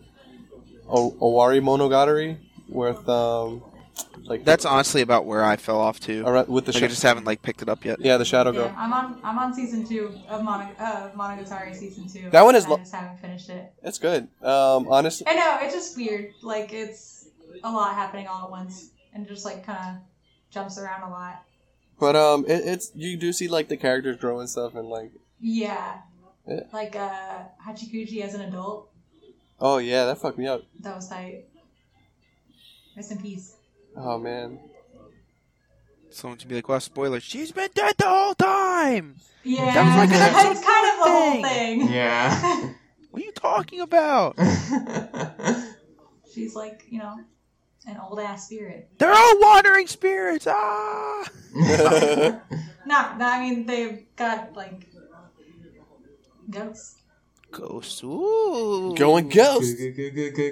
o- 0.89 1.11
Owari 1.21 1.61
Monogatari 1.61 2.37
with 2.69 3.07
um, 3.07 3.61
like 4.25 4.43
That's 4.45 4.65
honestly 4.65 5.01
about 5.01 5.25
where 5.25 5.43
I 5.43 5.55
fell 5.57 5.79
off 5.79 5.99
too. 5.99 6.23
around, 6.25 6.47
with 6.47 6.65
the 6.65 6.71
Like, 6.71 6.83
I 6.83 6.87
just 6.87 7.03
haven't 7.03 7.25
like 7.25 7.41
picked 7.41 7.61
it 7.61 7.69
up 7.69 7.83
yet. 7.85 7.99
yeah 7.99 8.17
the 8.17 8.25
Shadow 8.25 8.51
Yeah, 8.51 8.55
Girl. 8.57 8.73
I'm 8.77 8.93
on 8.93 9.19
I'm 9.23 9.37
on 9.39 9.53
season 9.53 9.85
two 9.85 10.19
of 10.29 10.41
Monog- 10.41 10.79
uh, 10.79 11.09
Monogatari 11.15 11.75
season 11.75 12.07
two. 12.07 12.29
That 12.31 12.43
one 12.43 12.55
is 12.55 12.65
I 12.65 12.69
lo- 12.69 12.77
just 12.77 12.91
haven't 12.93 13.19
finished 13.19 13.49
it. 13.49 13.73
It's 13.83 13.99
good. 13.99 14.27
Um, 14.41 14.87
honestly, 14.89 15.27
I 15.27 15.35
know 15.35 15.59
it's 15.61 15.73
just 15.73 15.95
weird. 15.95 16.33
Like 16.41 16.71
it's 16.73 17.27
a 17.63 17.71
lot 17.71 17.95
happening 17.95 18.27
all 18.27 18.45
at 18.45 18.51
once, 18.51 18.89
and 19.13 19.27
just 19.27 19.45
like 19.45 19.65
kind 19.65 19.97
of 19.97 20.01
jumps 20.51 20.77
around 20.77 21.03
a 21.03 21.09
lot. 21.09 21.43
but 21.99 22.15
um, 22.15 22.45
it, 22.47 22.63
it's 22.65 22.91
you 22.95 23.17
do 23.17 23.31
see 23.33 23.47
like 23.47 23.67
the 23.67 23.77
characters 23.77 24.17
grow 24.17 24.39
and 24.39 24.49
stuff, 24.49 24.73
and 24.75 24.89
like 24.89 25.11
Yeah. 25.39 25.95
Yeah. 26.47 26.61
Like 26.73 26.95
uh 26.95 27.43
Hachikuji 27.65 28.21
as 28.21 28.33
an 28.33 28.41
adult. 28.41 28.89
Oh 29.59 29.77
yeah, 29.77 30.05
that 30.05 30.17
fucked 30.19 30.37
me 30.37 30.47
up. 30.47 30.63
That 30.81 30.95
was 30.95 31.07
tight. 31.07 31.45
Rest 32.95 33.11
in 33.11 33.17
peace. 33.19 33.55
Oh 33.95 34.17
man. 34.19 34.59
Someone 36.09 36.37
to 36.39 36.47
be 36.47 36.55
like, 36.55 36.67
"Well, 36.69 36.79
spoiler. 36.79 37.19
She's 37.19 37.51
been 37.51 37.69
dead 37.73 37.95
the 37.97 38.05
whole 38.07 38.35
time." 38.35 39.15
Yeah, 39.43 39.73
That 39.73 39.85
was 39.85 39.95
like 39.97 40.09
an 40.09 40.21
episode 40.21 40.51
it's 40.51 40.65
kind 40.65 40.87
of 40.87 40.97
the 40.97 41.11
whole 41.11 41.31
thing. 41.43 41.43
thing. 41.81 41.91
Yeah. 41.93 42.69
What 43.11 43.21
are 43.21 43.25
you 43.25 43.31
talking 43.33 43.79
about? 43.81 44.39
She's 46.33 46.55
like, 46.55 46.83
you 46.89 46.97
know, 46.97 47.19
an 47.85 47.97
old 48.01 48.19
ass 48.19 48.47
spirit. 48.47 48.89
They're 48.97 49.13
all 49.13 49.39
wandering 49.39 49.85
spirits. 49.85 50.47
Ah. 50.49 51.23
Not, 52.87 53.21
I 53.21 53.39
mean, 53.39 53.67
they've 53.67 54.03
got 54.15 54.55
like 54.55 54.87
ghosts, 56.49 57.02
Ghosts. 57.53 58.03
Ooh. 58.03 58.95
Going 58.97 59.29
ghost. 59.29 59.77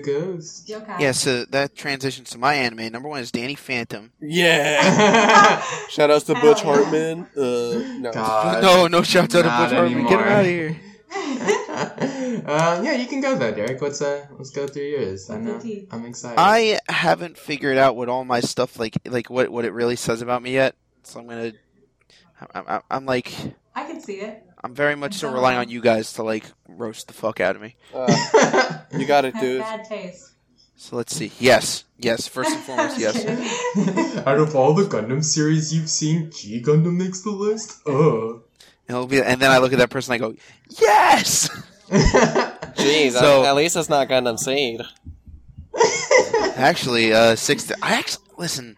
Ghost. 0.06 0.70
Yeah, 1.00 1.12
so 1.12 1.46
that 1.46 1.76
transitions 1.76 2.30
to 2.30 2.38
my 2.38 2.54
anime. 2.54 2.92
Number 2.92 3.10
one 3.10 3.22
is 3.22 3.32
Danny 3.32 3.56
Phantom. 3.56 4.12
Yeah. 4.22 5.62
Shout 5.90 6.12
outs 6.12 6.26
to 6.26 6.36
Hell 6.36 6.44
Butch 6.44 6.64
yeah. 6.64 6.64
Hartman. 6.64 7.28
Uh, 7.36 8.00
no. 8.00 8.12
God. 8.14 8.62
no, 8.64 8.88
no 8.88 9.02
shouts 9.02 9.34
out 9.34 9.42
to 9.42 9.48
not 9.48 9.70
Butch 9.70 9.78
Hartman. 9.78 10.04
Get 10.04 10.20
him 10.20 10.28
out 10.28 10.42
of 10.42 10.46
here. 10.46 10.80
um, 12.48 12.86
yeah, 12.86 12.94
you 12.94 13.08
can 13.08 13.20
go 13.20 13.36
though, 13.36 13.52
Derek. 13.52 13.82
Let's 13.82 14.02
uh, 14.02 14.28
let's 14.38 14.52
go 14.52 14.68
through 14.68 14.84
yours. 14.84 15.30
I 15.30 15.38
know. 15.40 15.60
I'm 15.92 16.06
excited. 16.06 16.40
I 16.40 16.80
haven't 16.88 17.38
figured 17.38 17.78
out 17.78 17.96
what 17.96 18.08
all 18.10 18.24
my 18.24 18.40
stuff 18.40 18.80
like, 18.80 18.96
like 19.06 19.30
what 19.30 19.50
what 19.50 19.66
it 19.66 19.74
really 19.74 19.96
says 19.96 20.22
about 20.22 20.42
me 20.44 20.54
yet. 20.54 20.76
So 21.04 21.20
I'm 21.20 21.28
gonna. 21.28 21.54
I'm, 22.54 22.64
I'm, 22.68 22.82
I'm 22.90 23.06
like, 23.06 23.34
I 23.76 23.86
can 23.86 24.00
see 24.00 24.22
it. 24.22 24.46
I'm 24.64 24.76
very 24.76 24.96
much 24.96 25.16
so 25.16 25.32
relying 25.32 25.58
on 25.58 25.70
you 25.70 25.82
guys 25.82 26.14
to 26.14 26.24
like 26.24 26.46
roast 26.68 27.08
the 27.08 27.14
fuck 27.14 27.40
out 27.40 27.56
of 27.56 27.62
me. 27.62 27.76
Uh, 27.94 28.80
you 28.98 29.06
got 29.06 29.26
it, 29.26 29.34
dude. 29.40 29.62
bad 29.62 29.86
taste. 29.86 30.30
So 30.76 30.96
let's 30.96 31.16
see. 31.16 31.32
Yes, 31.40 31.84
yes. 31.98 32.28
First 32.28 32.52
and 32.52 32.60
foremost, 32.64 33.00
yes. 33.00 33.26
Out 34.26 34.38
of 34.40 34.56
all 34.56 34.74
the 34.74 34.84
Gundam 34.86 35.24
series 35.24 35.74
you've 35.74 35.90
seen, 35.90 36.32
G 36.32 36.62
Gundam 36.62 36.96
makes 36.98 37.22
the 37.22 37.32
list. 37.32 37.82
Uh. 37.88 38.34
And, 38.34 38.98
it'll 38.98 39.08
be, 39.08 39.22
and 39.22 39.40
then 39.42 39.52
I 39.52 39.60
look 39.60 39.74
at 39.74 39.80
that 39.80 39.90
person, 39.90 40.14
I 40.14 40.18
go, 40.18 40.36
yes. 40.80 41.50
Jeez, 41.90 43.12
So- 43.12 43.44
at, 43.44 43.50
at 43.50 43.56
least 43.56 43.76
it's 43.76 43.90
not 43.90 44.08
Gundam 44.10 44.38
Seed. 44.40 44.82
Actually, 46.56 47.14
uh, 47.14 47.36
six. 47.36 47.72
I 47.82 47.96
actually 47.96 48.26
listen. 48.38 48.76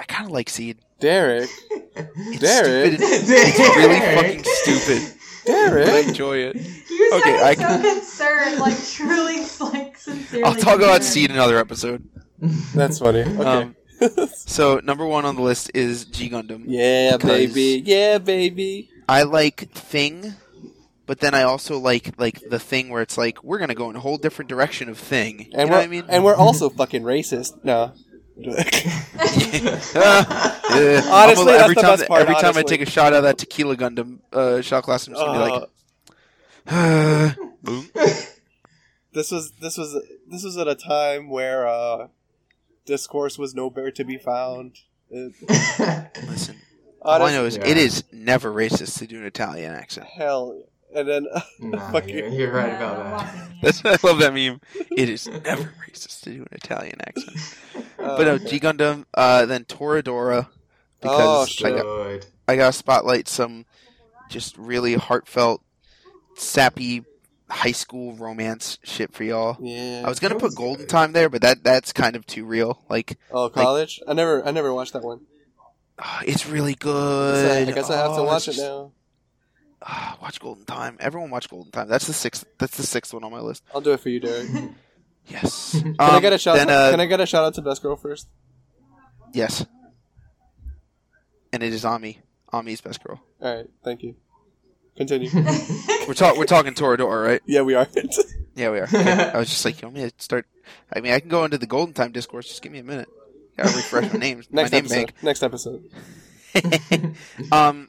I 0.00 0.04
kind 0.04 0.26
of 0.26 0.32
like 0.32 0.48
Seed. 0.50 0.78
Derek. 0.98 1.48
It's 1.96 2.38
Derek. 2.40 2.94
stupid. 2.94 3.06
It's 3.30 3.76
really 3.76 4.00
fucking 4.00 4.44
stupid. 4.44 5.13
But 5.46 5.52
I 5.54 5.68
Derek. 5.68 6.06
enjoy 6.08 6.36
it. 6.38 6.56
You 6.56 7.10
Okay, 7.14 7.36
sounded 7.38 7.42
I 7.44 7.54
so 7.54 7.60
can- 7.60 7.82
concerned, 8.00 8.60
like 8.60 8.84
truly, 8.92 9.72
like 9.72 9.96
sincerely. 9.98 10.44
I'll 10.44 10.54
talk 10.54 10.76
about. 10.80 11.02
Seed 11.02 11.30
in 11.30 11.36
another 11.36 11.58
episode. 11.58 12.08
That's 12.74 12.98
funny. 12.98 13.20
Okay. 13.22 13.42
Um, 13.44 13.76
So 14.34 14.80
number 14.84 15.06
one 15.06 15.24
on 15.24 15.36
the 15.36 15.42
list 15.42 15.70
is 15.74 16.04
G 16.04 16.28
Gundam. 16.28 16.64
yeah, 16.66 17.16
baby. 17.16 17.82
Yeah, 17.84 18.18
baby. 18.18 18.90
I 19.08 19.22
like 19.22 19.70
Thing, 19.70 20.34
but 21.06 21.20
then 21.20 21.32
I 21.34 21.42
also 21.42 21.78
like 21.78 22.18
like 22.18 22.40
the 22.50 22.58
thing 22.58 22.90
where 22.90 23.02
it's 23.02 23.16
like 23.16 23.42
we're 23.44 23.58
gonna 23.58 23.74
go 23.74 23.88
in 23.90 23.96
a 23.96 24.00
whole 24.00 24.18
different 24.18 24.48
direction 24.48 24.88
of 24.88 24.98
Thing. 24.98 25.40
You 25.40 25.46
And 25.54 25.70
know 25.70 25.76
we're 25.76 25.78
what 25.78 25.84
I 25.84 25.86
mean? 25.88 26.04
and 26.08 26.24
we're 26.24 26.34
also 26.34 26.68
fucking 26.70 27.02
racist. 27.02 27.62
No. 27.64 27.92
Honestly, 28.36 28.54
I'm 30.00 31.46
that's 31.46 31.62
every 31.62 31.74
the 31.74 31.80
time, 31.80 31.96
best 31.98 32.08
part, 32.08 32.20
every 32.22 32.34
time 32.36 32.56
I 32.56 32.62
take 32.62 32.80
a 32.80 32.86
shot 32.86 33.12
out 33.12 33.18
of 33.18 33.22
that 33.24 33.38
Tequila 33.38 33.76
Gundam 33.76 34.18
uh, 34.32 34.60
shot 34.60 34.84
glass, 34.84 35.06
I'm 35.06 35.14
just 35.14 35.24
gonna 35.24 35.38
be 35.38 35.68
Uh, 36.66 37.30
like, 37.30 37.36
boom. 37.62 37.88
this 39.12 39.30
was 39.30 39.52
this 39.60 39.76
was 39.78 39.96
this 40.28 40.42
was 40.44 40.56
at 40.56 40.66
a 40.68 40.74
time 40.74 41.28
where 41.30 41.66
uh, 41.68 42.08
discourse 42.86 43.38
was 43.38 43.54
nowhere 43.54 43.90
to 43.92 44.04
be 44.04 44.18
found. 44.18 44.78
It, 45.10 45.32
Listen, 46.28 46.56
all 47.02 47.22
I 47.22 47.32
know 47.32 47.44
is 47.44 47.56
Yeah. 47.56 47.66
it 47.68 47.76
is 47.76 48.04
never 48.12 48.50
racist 48.52 48.98
to 48.98 49.06
do 49.06 49.18
an 49.18 49.26
Italian 49.26 49.72
accent. 49.74 50.06
hell, 50.06 50.60
and 50.94 51.08
then 51.08 51.26
nah, 51.60 51.90
Fuck 51.92 52.08
you're, 52.08 52.28
you. 52.28 52.38
you're 52.38 52.52
right 52.52 52.74
about 52.74 52.96
that. 52.98 53.12
walking, 53.12 53.40
yeah. 53.40 53.46
That's, 53.62 53.84
I 53.84 53.96
love 54.06 54.18
that 54.18 54.32
meme. 54.34 54.60
It 54.96 55.08
is 55.08 55.26
never 55.28 55.72
racist 55.90 56.22
to 56.22 56.30
do 56.30 56.40
an 56.42 56.48
Italian 56.52 57.00
accent. 57.00 57.58
uh, 57.98 58.16
But 58.16 58.24
no, 58.26 58.38
G 58.38 58.60
Gundam, 58.60 59.04
uh, 59.14 59.46
then 59.46 59.64
Toradora, 59.64 60.48
Oh, 61.06 61.44
because 61.46 61.62
I 61.62 61.70
got 61.70 61.82
Good. 61.82 62.26
I 62.48 62.56
got 62.56 62.66
to 62.68 62.72
spotlight 62.72 63.28
some 63.28 63.66
just 64.30 64.56
really 64.56 64.94
heartfelt, 64.94 65.62
sappy 66.34 67.04
high 67.50 67.72
school 67.72 68.14
romance 68.16 68.78
shit 68.84 69.12
for 69.12 69.22
y'all. 69.24 69.56
yeah. 69.60 70.02
I 70.04 70.08
was 70.08 70.18
gonna 70.18 70.34
That 70.34 70.40
put 70.40 70.46
was 70.46 70.54
Golden 70.54 70.82
good. 70.84 70.88
Time 70.88 71.12
there, 71.12 71.28
but 71.28 71.42
that 71.42 71.62
that's 71.62 71.92
kind 71.92 72.16
of 72.16 72.26
too 72.26 72.44
real. 72.44 72.82
Like, 72.88 73.18
oh, 73.30 73.48
college. 73.50 74.00
I 74.08 74.14
never 74.14 74.44
I 74.46 74.50
never 74.50 74.72
watched 74.74 74.94
that 74.94 75.02
one. 75.04 75.20
ah, 75.98 76.22
it's 76.26 76.46
really 76.46 76.74
good. 76.74 77.68
I 77.68 77.70
guess 77.72 77.90
I 77.90 77.96
have 77.96 78.14
to 78.14 78.20
Oh, 78.20 78.24
watch 78.24 78.48
it's 78.48 78.58
it 78.58 78.62
now. 78.62 78.92
Ah, 79.84 80.18
watch 80.22 80.40
Golden 80.40 80.64
Time. 80.64 80.96
Everyone 81.00 81.30
watch 81.30 81.48
Golden 81.48 81.70
Time. 81.70 81.88
That's 81.88 82.06
the 82.06 82.12
sixth. 82.12 82.44
That's 82.58 82.76
the 82.76 82.82
sixth 82.82 83.12
one 83.14 83.22
on 83.24 83.30
my 83.30 83.40
list. 83.40 83.62
I'll 83.74 83.80
do 83.80 83.92
it 83.92 84.00
for 84.00 84.08
you, 84.08 84.20
Derek. 84.20 84.48
Yes. 85.26 85.72
Can 85.80 85.96
I 85.98 86.16
Um, 86.16 86.20
get 86.22 86.34
a 86.34 86.38
shout? 86.38 86.56
Then, 86.56 86.68
uh, 86.68 86.90
can 86.90 87.00
I 87.00 87.06
get 87.06 87.18
a 87.18 87.24
shout 87.24 87.46
out 87.46 87.54
to 87.54 87.62
Best 87.62 87.80
Girl 87.80 87.96
first? 87.96 88.28
Yes. 89.32 89.64
And 91.50 91.62
it 91.62 91.72
is 91.72 91.82
Ami. 91.86 92.18
Ami's 92.52 92.82
best 92.82 93.02
girl. 93.02 93.22
All 93.40 93.56
right, 93.56 93.66
thank 93.82 94.02
you. 94.02 94.16
Continue. 94.98 95.30
We're 96.06 96.12
talking. 96.12 96.38
We're 96.38 96.44
talking 96.44 96.74
Toradora, 96.74 97.24
right? 97.24 97.40
yeah, 97.46 97.62
we 97.62 97.74
are. 97.74 97.88
Yeah, 98.54 98.70
we 98.70 98.80
are. 98.80 98.84
Okay. 98.84 99.30
I 99.34 99.38
was 99.38 99.48
just 99.48 99.64
like, 99.64 99.80
you 99.80 99.88
want 99.88 99.96
me 99.96 100.02
to 100.10 100.12
start? 100.18 100.46
I 100.92 101.00
mean, 101.00 101.12
I 101.12 101.20
can 101.20 101.30
go 101.30 101.44
into 101.46 101.56
the 101.56 101.66
Golden 101.66 101.94
Time 101.94 102.12
discourse. 102.12 102.46
Just 102.46 102.60
give 102.60 102.70
me 102.70 102.80
a 102.80 102.84
minute. 102.84 103.08
Gotta 103.56 103.74
refresh 103.74 104.12
my 104.12 104.18
names. 104.18 104.46
Next 104.50 104.72
my 104.72 104.78
name 104.80 104.84
episode. 104.84 105.12
Next 105.22 105.42
episode. 105.42 105.90
um, 107.50 107.88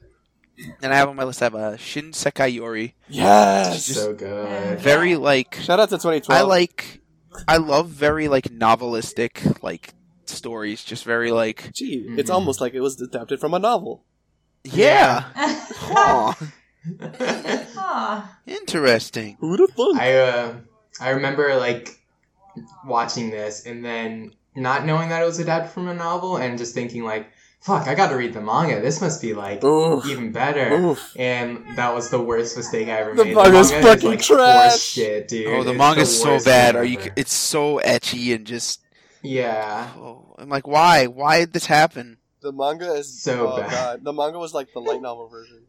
and 0.82 0.94
I 0.94 0.98
have 0.98 1.10
on 1.10 1.16
my 1.16 1.24
list. 1.24 1.42
I 1.42 1.46
have 1.46 1.56
a 1.56 1.78
Shin 1.78 2.12
Sekai 2.12 2.54
Yori. 2.54 2.96
Yes. 3.10 3.86
Just- 3.88 4.00
so 4.00 4.14
good. 4.14 4.80
Very 4.80 5.16
like. 5.16 5.56
Shout 5.56 5.80
out 5.80 5.90
to 5.90 5.96
2012. 5.98 6.30
I 6.30 6.44
like. 6.44 7.02
I 7.48 7.58
love 7.58 7.90
very 7.90 8.28
like 8.28 8.46
novelistic 8.46 9.62
like 9.62 9.94
stories. 10.26 10.84
Just 10.84 11.04
very 11.04 11.32
like. 11.32 11.72
Gee, 11.74 12.06
it's 12.18 12.30
Mhm. 12.30 12.34
almost 12.34 12.62
like 12.62 12.74
it 12.74 12.82
was 12.82 13.00
adapted 13.02 13.40
from 13.40 13.54
a 13.54 13.60
novel. 13.60 14.04
Yeah. 14.64 15.26
Aw, 15.36 16.38
Aw. 17.78 18.38
interesting. 18.48 19.38
Who'd 19.40 19.60
have 19.60 19.72
thought? 19.72 19.98
I 19.98 20.18
uh, 20.18 20.56
I 21.00 21.10
remember 21.12 21.56
like 21.56 22.00
watching 22.86 23.30
this 23.30 23.66
and 23.66 23.84
then 23.84 24.34
not 24.56 24.86
knowing 24.86 25.10
that 25.10 25.22
it 25.22 25.26
was 25.26 25.40
adapted 25.40 25.72
from 25.74 25.88
a 25.90 25.94
novel 25.94 26.38
and 26.38 26.58
just 26.58 26.74
thinking 26.74 27.04
like, 27.04 27.30
"Fuck, 27.62 27.88
I 27.88 27.96
got 27.96 28.10
to 28.10 28.16
read 28.16 28.34
the 28.34 28.42
manga. 28.42 28.82
This 28.82 29.02
must 29.02 29.22
be 29.22 29.34
like 29.34 29.64
Oof. 29.64 30.06
even 30.06 30.32
better." 30.32 30.74
Oof. 30.76 31.14
And 31.18 31.64
that 31.76 31.94
was 31.94 32.10
the 32.10 32.22
worst 32.22 32.56
mistake 32.58 32.88
I 32.88 32.92
ever 33.02 33.16
The 33.16 33.26
made. 33.26 33.36
The 33.36 33.42
manga's 33.44 33.72
manga 33.72 33.88
is, 33.88 33.94
fucking 33.96 34.10
like, 34.10 34.22
trash. 34.22 34.80
shit, 34.80 35.28
dude. 35.28 35.48
Oh, 35.48 35.64
the 35.64 35.72
It's 35.72 35.78
manga's 35.78 36.22
so 36.22 36.40
bad. 36.44 36.76
Are 36.76 36.84
you? 36.86 37.00
It's 37.16 37.34
so 37.34 37.80
etchy 37.84 38.36
and 38.36 38.46
just. 38.46 38.82
Yeah. 39.24 39.90
Oh, 39.98 40.36
I'm 40.38 40.50
like, 40.50 40.68
why? 40.68 41.08
Why 41.08 41.40
did 41.40 41.54
this 41.54 41.66
happen? 41.66 42.18
The 42.42 42.52
manga 42.52 42.94
is 42.94 43.22
So 43.22 43.54
oh, 43.54 43.58
bad. 43.58 43.72
God. 43.72 44.04
The 44.04 44.14
manga 44.14 44.38
was 44.38 44.54
like 44.54 44.72
the 44.74 44.80
light 44.80 45.02
novel 45.02 45.28
version. 45.28 45.64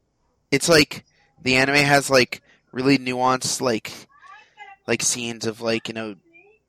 It's 0.50 0.68
like 0.68 1.04
the 1.42 1.56
anime 1.56 1.76
has 1.76 2.10
like 2.10 2.42
really 2.72 2.98
nuanced 2.98 3.62
like 3.62 3.90
like 4.86 5.00
scenes 5.02 5.46
of 5.46 5.62
like 5.62 5.88
you 5.88 5.94
know 5.94 6.16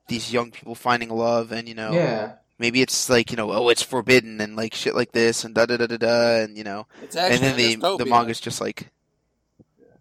these 0.08 0.32
young 0.32 0.52
people 0.52 0.76
finding 0.76 1.10
love 1.10 1.52
and 1.52 1.68
you 1.68 1.76
know 1.76 1.92
Yeah. 1.92 2.36
Maybe 2.60 2.82
it's 2.82 3.10
like 3.10 3.32
you 3.32 3.38
know 3.38 3.52
oh 3.52 3.70
it's 3.70 3.82
forbidden 3.84 4.42
and 4.42 4.56
like 4.56 4.74
shit 4.74 4.96
like 4.96 5.12
this 5.12 5.44
and 5.44 5.54
da 5.56 5.66
da 5.66 5.78
da 5.78 5.88
da 5.88 5.98
da 5.98 6.44
and 6.44 6.58
you 6.58 6.64
know 6.64 6.88
It's 7.02 7.16
and 7.16 7.42
then 7.42 7.58
the 7.58 7.78
dystopia. 7.78 7.98
the 8.00 8.06
manga's 8.06 8.40
just 8.40 8.62
like 8.62 8.90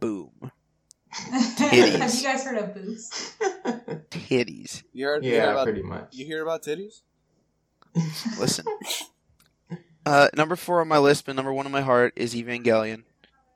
boom 0.01 0.31
Have 1.59 1.73
you 1.73 1.99
guys 1.99 2.45
heard 2.45 2.59
of 2.59 2.75
Boost? 2.75 3.15
titties 4.11 4.83
You 4.93 5.07
heard, 5.07 5.25
you 5.25 5.31
hear 5.31 5.45
yeah, 5.45 5.53
about, 5.53 5.65
pretty 5.65 5.83
much. 5.83 6.09
You 6.13 6.27
hear 6.27 6.43
about 6.43 6.63
titties? 6.63 7.01
listen 8.39 8.67
uh 10.05 10.29
number 10.37 10.57
four 10.57 10.83
on 10.83 10.89
my 10.89 10.99
list 10.99 11.25
but 11.25 11.35
number 11.35 11.53
one 11.53 11.65
on 11.65 11.73
my 11.73 11.81
heart 11.81 12.13
is 12.17 12.35
Evangelion 12.35 13.05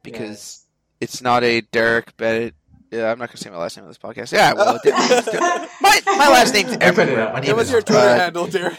because 0.03 0.65
it's 1.01 1.21
not 1.21 1.45
a 1.45 1.61
Derek 1.61 2.17
Bennett 2.17 2.55
yeah 2.91 3.11
I'm 3.11 3.19
not 3.19 3.29
gonna 3.29 3.37
say 3.39 3.51
my 3.51 3.57
last 3.59 3.77
name 3.77 3.85
on 3.85 3.91
this 3.91 3.99
podcast 3.99 4.33
yeah 4.33 4.53
well 4.53 4.79
my 5.81 6.01
my 6.07 6.29
last 6.29 6.55
name's 6.55 6.73
I 6.73 6.91
put 6.91 7.09
it 7.09 7.11
everywhere 7.11 7.33
my 7.33 7.39
It 7.39 7.43
name 7.43 7.51
It 7.51 7.57
was 7.57 7.67
is 7.69 7.73
your 7.73 7.83
Twitter 7.83 8.01
uh, 8.09 8.17
handle, 8.19 8.47
Derek. 8.47 8.79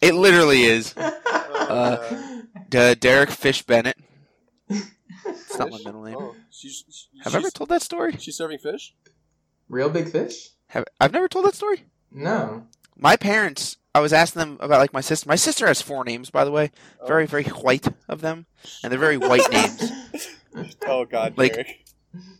It 0.00 0.14
literally 0.14 0.64
is. 0.64 0.96
Uh, 0.96 2.40
D- 2.68 2.94
Derek 2.96 3.30
Fish 3.30 3.62
Bennett. 3.62 3.96
It's 4.68 5.58
not 5.58 5.70
my 5.70 5.78
middle 5.84 6.02
name. 6.02 6.16
Oh, 6.18 6.34
she's, 6.50 6.82
she's, 6.86 7.08
Have 7.22 7.34
I 7.34 7.38
ever 7.38 7.50
told 7.50 7.68
that 7.70 7.82
story? 7.82 8.16
She's 8.18 8.36
serving 8.36 8.58
fish. 8.58 8.94
Real 9.68 9.88
big 9.90 10.08
fish? 10.10 10.48
Have 10.68 10.84
I've 11.00 11.12
never 11.12 11.28
told 11.28 11.44
that 11.44 11.54
story. 11.54 11.84
No. 12.10 12.66
My 12.96 13.16
parents. 13.16 13.76
I 13.94 14.00
was 14.00 14.12
asking 14.12 14.40
them 14.40 14.56
about 14.60 14.80
like 14.80 14.92
my 14.94 15.02
sister. 15.02 15.28
My 15.28 15.36
sister 15.36 15.66
has 15.66 15.82
four 15.82 16.02
names, 16.04 16.30
by 16.30 16.44
the 16.44 16.50
way. 16.50 16.70
Oh. 17.00 17.06
Very, 17.06 17.26
very 17.26 17.44
white 17.44 17.86
of 18.08 18.22
them, 18.22 18.46
and 18.82 18.90
they're 18.90 18.98
very 18.98 19.18
white 19.18 19.50
names. 19.52 19.90
Oh 20.86 21.06
God, 21.06 21.38
Like, 21.38 21.54
Derek. 21.54 21.84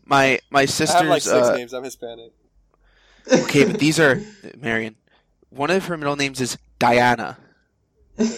My 0.04 0.40
my 0.50 0.64
sister's. 0.64 0.96
I 0.96 0.98
have 0.98 1.08
like 1.08 1.22
sister's 1.22 1.46
six 1.46 1.54
uh, 1.54 1.56
names. 1.56 1.72
I'm 1.72 1.84
Hispanic. 1.84 2.32
Okay, 3.30 3.64
but 3.64 3.78
these 3.78 4.00
are 4.00 4.20
Marion. 4.58 4.96
One 5.50 5.70
of 5.70 5.86
her 5.86 5.96
middle 5.96 6.16
names 6.16 6.40
is 6.40 6.58
Diana. 6.78 7.38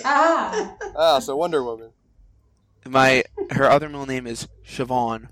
Ah. 0.04 0.76
Ah, 0.96 1.18
so 1.18 1.36
Wonder 1.36 1.62
Woman. 1.62 1.90
My 2.86 3.24
her 3.50 3.70
other 3.70 3.88
middle 3.88 4.06
name 4.06 4.26
is 4.26 4.48
Siobhan. 4.66 5.28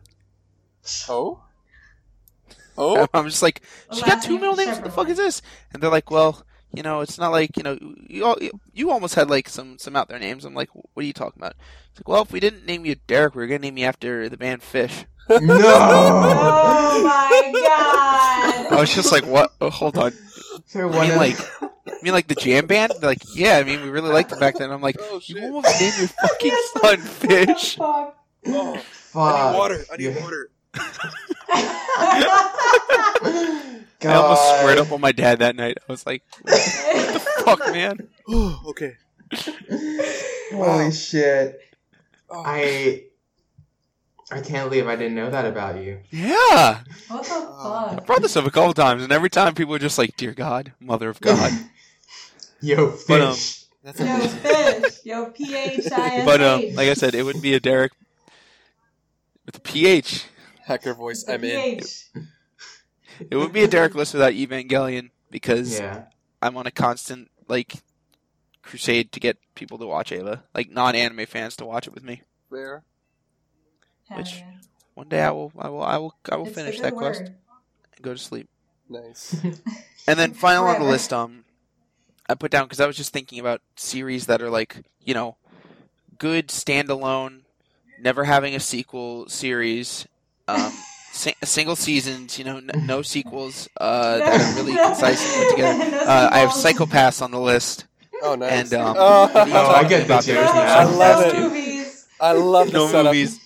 Oh? 1.09 1.43
Oh? 2.77 3.07
I'm 3.15 3.29
just 3.29 3.43
like, 3.43 3.63
The 3.91 3.97
she 3.97 4.03
got 4.03 4.23
two 4.23 4.39
middle 4.39 4.57
names. 4.57 4.77
What 4.77 4.85
the 4.85 4.91
fuck 4.91 5.09
is 5.09 5.19
this? 5.19 5.43
And 5.73 5.83
they're 5.83 5.91
like, 5.91 6.11
well, 6.11 6.45
you 6.73 6.83
know, 6.83 7.01
it's 7.01 7.19
not 7.19 7.31
like 7.31 7.57
you 7.57 7.63
know, 7.63 7.79
you 8.09 8.25
all, 8.25 8.39
you 8.73 8.91
almost 8.91 9.15
had 9.15 9.29
like 9.29 9.49
some 9.49 9.79
some 9.79 9.95
out 9.95 10.09
there 10.09 10.19
names. 10.19 10.45
I'm 10.45 10.55
like, 10.55 10.71
what 10.75 11.03
are 11.03 11.07
you 11.07 11.13
talking 11.13 11.41
about? 11.41 11.55
It's 11.91 12.01
like, 12.01 12.09
well, 12.09 12.23
if 12.23 12.33
we 12.33 12.41
didn't 12.41 12.67
name 12.67 12.87
you 12.87 12.97
Derek, 13.07 13.35
we 13.35 13.43
were 13.43 13.47
gonna 13.47 13.59
name 13.59 13.77
you 13.77 13.85
after 13.85 14.29
the 14.29 14.39
band 14.39 14.63
Fish. 14.63 15.05
No. 15.29 15.39
Oh 16.95 17.03
my 17.05 17.53
god. 17.53 18.73
I 18.73 18.81
was 18.81 18.95
just 18.95 19.11
like, 19.13 19.25
what? 19.27 19.53
Oh, 19.61 19.71
hold 19.71 19.97
on. 19.99 20.13
For 20.67 20.89
I 20.89 21.03
mean, 21.03 21.11
of- 21.13 21.17
like, 21.17 21.39
I 21.63 22.03
mean, 22.03 22.13
like 22.13 22.29
the 22.29 22.35
jam 22.35 22.67
band. 22.67 22.93
They're 23.01 23.11
like, 23.11 23.23
yeah, 23.35 23.57
I 23.59 23.65
mean, 23.65 23.83
we 23.83 23.89
really 23.91 24.11
liked 24.11 24.31
it 24.33 24.39
back 24.41 24.57
then. 24.57 24.71
I'm 24.71 24.81
like, 24.83 24.97
Oh, 25.01 25.15
you 25.25 25.37
shit. 25.37 25.45
almost 25.45 25.81
named 25.81 25.95
your 25.99 26.09
fucking 26.09 26.57
son 26.81 26.99
Fish. 26.99 27.77
Fuck. 27.77 28.17
Oh, 28.47 28.77
Fuck. 28.77 29.17
I 29.35 29.51
need 29.53 29.59
water. 29.59 29.85
I 29.93 29.97
need 29.97 30.05
You- 30.05 30.21
water. 30.21 30.51
I 34.05 34.15
almost 34.15 34.59
squared 34.59 34.79
up 34.79 34.91
on 34.93 35.01
my 35.01 35.13
dad 35.13 35.39
that 35.41 35.55
night. 35.57 35.79
I 35.89 35.93
was 35.93 36.05
like, 36.07 36.23
what 36.43 36.53
the 36.55 37.21
fuck, 37.45 37.61
man. 37.73 38.09
okay. 38.67 38.95
Holy 40.53 40.93
shit. 40.93 41.61
Oh. 42.29 42.43
I 42.45 43.05
I 44.33 44.41
can't 44.41 44.71
believe 44.71 44.89
I 44.89 44.97
didn't 44.97 45.15
know 45.15 45.31
that 45.31 45.45
about 45.45 45.83
you. 45.83 46.01
Yeah. 46.11 46.81
what 47.09 47.23
the 47.23 47.29
fuck? 47.29 47.55
I 47.59 47.95
fuck? 47.95 48.07
brought 48.07 48.23
this 48.23 48.37
up 48.37 48.47
a 48.47 48.51
couple 48.51 48.73
times, 48.73 49.03
and 49.03 49.13
every 49.13 49.29
time 49.31 49.55
people 49.55 49.75
are 49.75 49.79
just 49.79 49.99
like, 49.99 50.17
dear 50.17 50.33
God, 50.33 50.73
Mother 50.81 51.11
of 51.11 51.21
God. 51.21 51.53
Yo, 52.61 52.93
fish. 52.93 53.07
But, 53.09 53.21
um, 53.21 53.37
That's 53.83 54.01
Yo, 54.01 54.07
amazing. 54.07 54.39
fish. 54.39 54.99
Yo, 55.05 55.27
P 55.27 55.55
H 55.55 55.93
I 55.93 56.07
S 56.07 56.13
H. 56.21 56.25
But 56.25 56.41
um, 56.41 56.61
like 56.75 56.89
I 56.89 56.95
said, 56.95 57.15
it 57.15 57.25
would 57.25 57.43
be 57.43 57.55
a 57.55 57.61
Derek 57.61 57.93
with 59.45 59.57
a 59.57 59.61
PH. 59.61 60.27
Hacker 60.65 60.95
voice, 60.95 61.25
I'm 61.29 61.43
in. 61.45 61.81
PH. 61.81 62.05
It 63.31 63.37
would 63.37 63.53
be 63.53 63.65
a 63.65 63.69
Derek 63.69 63.95
list 63.95 64.15
without 64.15 64.33
Evangelion 64.33 65.11
because 65.31 65.79
yeah. 65.79 66.05
I'm 66.41 66.57
on 66.57 66.67
a 66.67 66.71
constant 66.71 67.31
like 67.49 67.75
crusade 68.63 69.13
to 69.13 69.21
get 69.21 69.37
people 69.55 69.77
to 69.79 69.87
watch 69.87 70.13
Eva, 70.13 70.45
like 70.55 70.71
non-anime 70.71 71.27
fans 71.27 71.57
to 71.57 71.67
watch 71.67 71.87
it 71.87 71.95
with 71.95 72.05
me. 72.05 72.23
Fair. 72.49 72.85
Hell 74.13 74.19
Which- 74.19 74.35
yeah. 74.39 74.47
One 74.95 75.09
day 75.09 75.23
I 75.23 75.31
will, 75.31 75.51
I 75.59 75.69
will, 75.71 75.83
I 75.83 75.97
will, 75.97 76.15
I 76.31 76.37
will 76.37 76.47
It's 76.47 76.55
finish 76.55 76.81
that 76.81 76.91
good 76.93 76.99
quest 76.99 77.21
and 77.23 78.03
go 78.03 78.13
to 78.13 78.19
sleep. 78.19 78.49
Nice. 78.89 79.35
And 80.09 80.19
then 80.19 80.35
final 80.35 80.67
on 80.67 80.81
the 80.81 80.85
list, 80.85 81.13
um, 81.13 81.45
I 82.29 82.35
put 82.35 82.51
down 82.51 82.65
because 82.65 82.81
I 82.81 82.87
was 82.89 82.97
just 82.97 83.13
thinking 83.13 83.39
about 83.39 83.61
series 83.77 84.27
that 84.27 84.43
are 84.43 84.51
like 84.51 84.83
you 85.05 85.15
know, 85.15 85.37
good 86.19 86.49
standalone, 86.49 87.43
never 88.01 88.25
having 88.25 88.55
a 88.57 88.61
sequel 88.61 89.29
series, 89.29 90.07
um, 90.49 90.73
sing- 91.13 91.37
single 91.45 91.77
seasons, 91.77 92.37
you 92.39 92.45
know, 92.45 92.57
n- 92.59 92.71
no 92.85 93.01
sequels, 93.03 93.69
uh, 93.81 94.19
that 94.19 94.41
are 94.41 94.55
really 94.63 94.77
concise 94.77 95.25
and 95.25 95.45
put 95.47 95.51
together. 95.57 95.91
No 95.91 95.99
Uh, 96.03 96.29
I 96.33 96.39
have 96.41 96.51
sequels. 96.53 96.63
Psycho-Pass 96.63 97.23
on 97.23 97.31
the 97.31 97.41
list. 97.41 97.87
Oh, 98.23 98.35
nice. 98.35 98.73
And, 98.73 98.75
um, 98.75 98.97
oh, 98.99 99.31
Oh, 99.35 99.71
I 99.71 99.85
get 99.89 99.99
the 100.01 100.05
About 100.07 100.25
joke 100.25 100.37
those 100.37 100.47
No, 100.47 100.53
new 100.55 100.67
now. 100.67 100.79
I 100.79 100.85
love 100.85 101.33
no 101.33 101.55
it. 101.55 101.87
I 102.21 102.33
love 102.33 102.67
the 102.69 102.73
No 102.73 102.87
setup. 102.89 103.05
movies. 103.07 103.39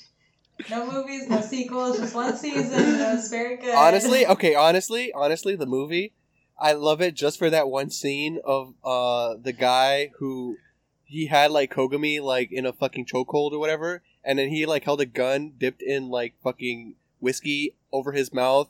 No 0.70 0.90
movies, 0.90 1.28
no 1.28 1.40
sequels, 1.40 1.98
just 1.98 2.14
one 2.14 2.36
season. 2.36 2.78
It 2.80 3.12
was 3.12 3.28
very 3.28 3.56
good. 3.56 3.74
Honestly, 3.74 4.26
okay, 4.26 4.54
honestly, 4.54 5.12
honestly, 5.12 5.54
the 5.56 5.66
movie, 5.66 6.12
I 6.58 6.72
love 6.72 7.00
it 7.02 7.14
just 7.14 7.38
for 7.38 7.50
that 7.50 7.68
one 7.68 7.90
scene 7.90 8.38
of 8.44 8.74
uh 8.84 9.34
the 9.40 9.52
guy 9.52 10.12
who 10.18 10.56
he 11.04 11.26
had 11.26 11.50
like 11.50 11.72
Kogami 11.72 12.20
like 12.20 12.50
in 12.52 12.66
a 12.66 12.72
fucking 12.72 13.06
chokehold 13.06 13.52
or 13.52 13.58
whatever, 13.58 14.02
and 14.24 14.38
then 14.38 14.48
he 14.48 14.66
like 14.66 14.84
held 14.84 15.00
a 15.00 15.06
gun 15.06 15.52
dipped 15.58 15.82
in 15.82 16.08
like 16.08 16.34
fucking 16.42 16.94
whiskey 17.20 17.74
over 17.92 18.12
his 18.12 18.32
mouth, 18.32 18.68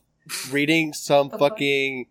reading 0.50 0.92
some 0.92 1.30
fucking 1.30 2.06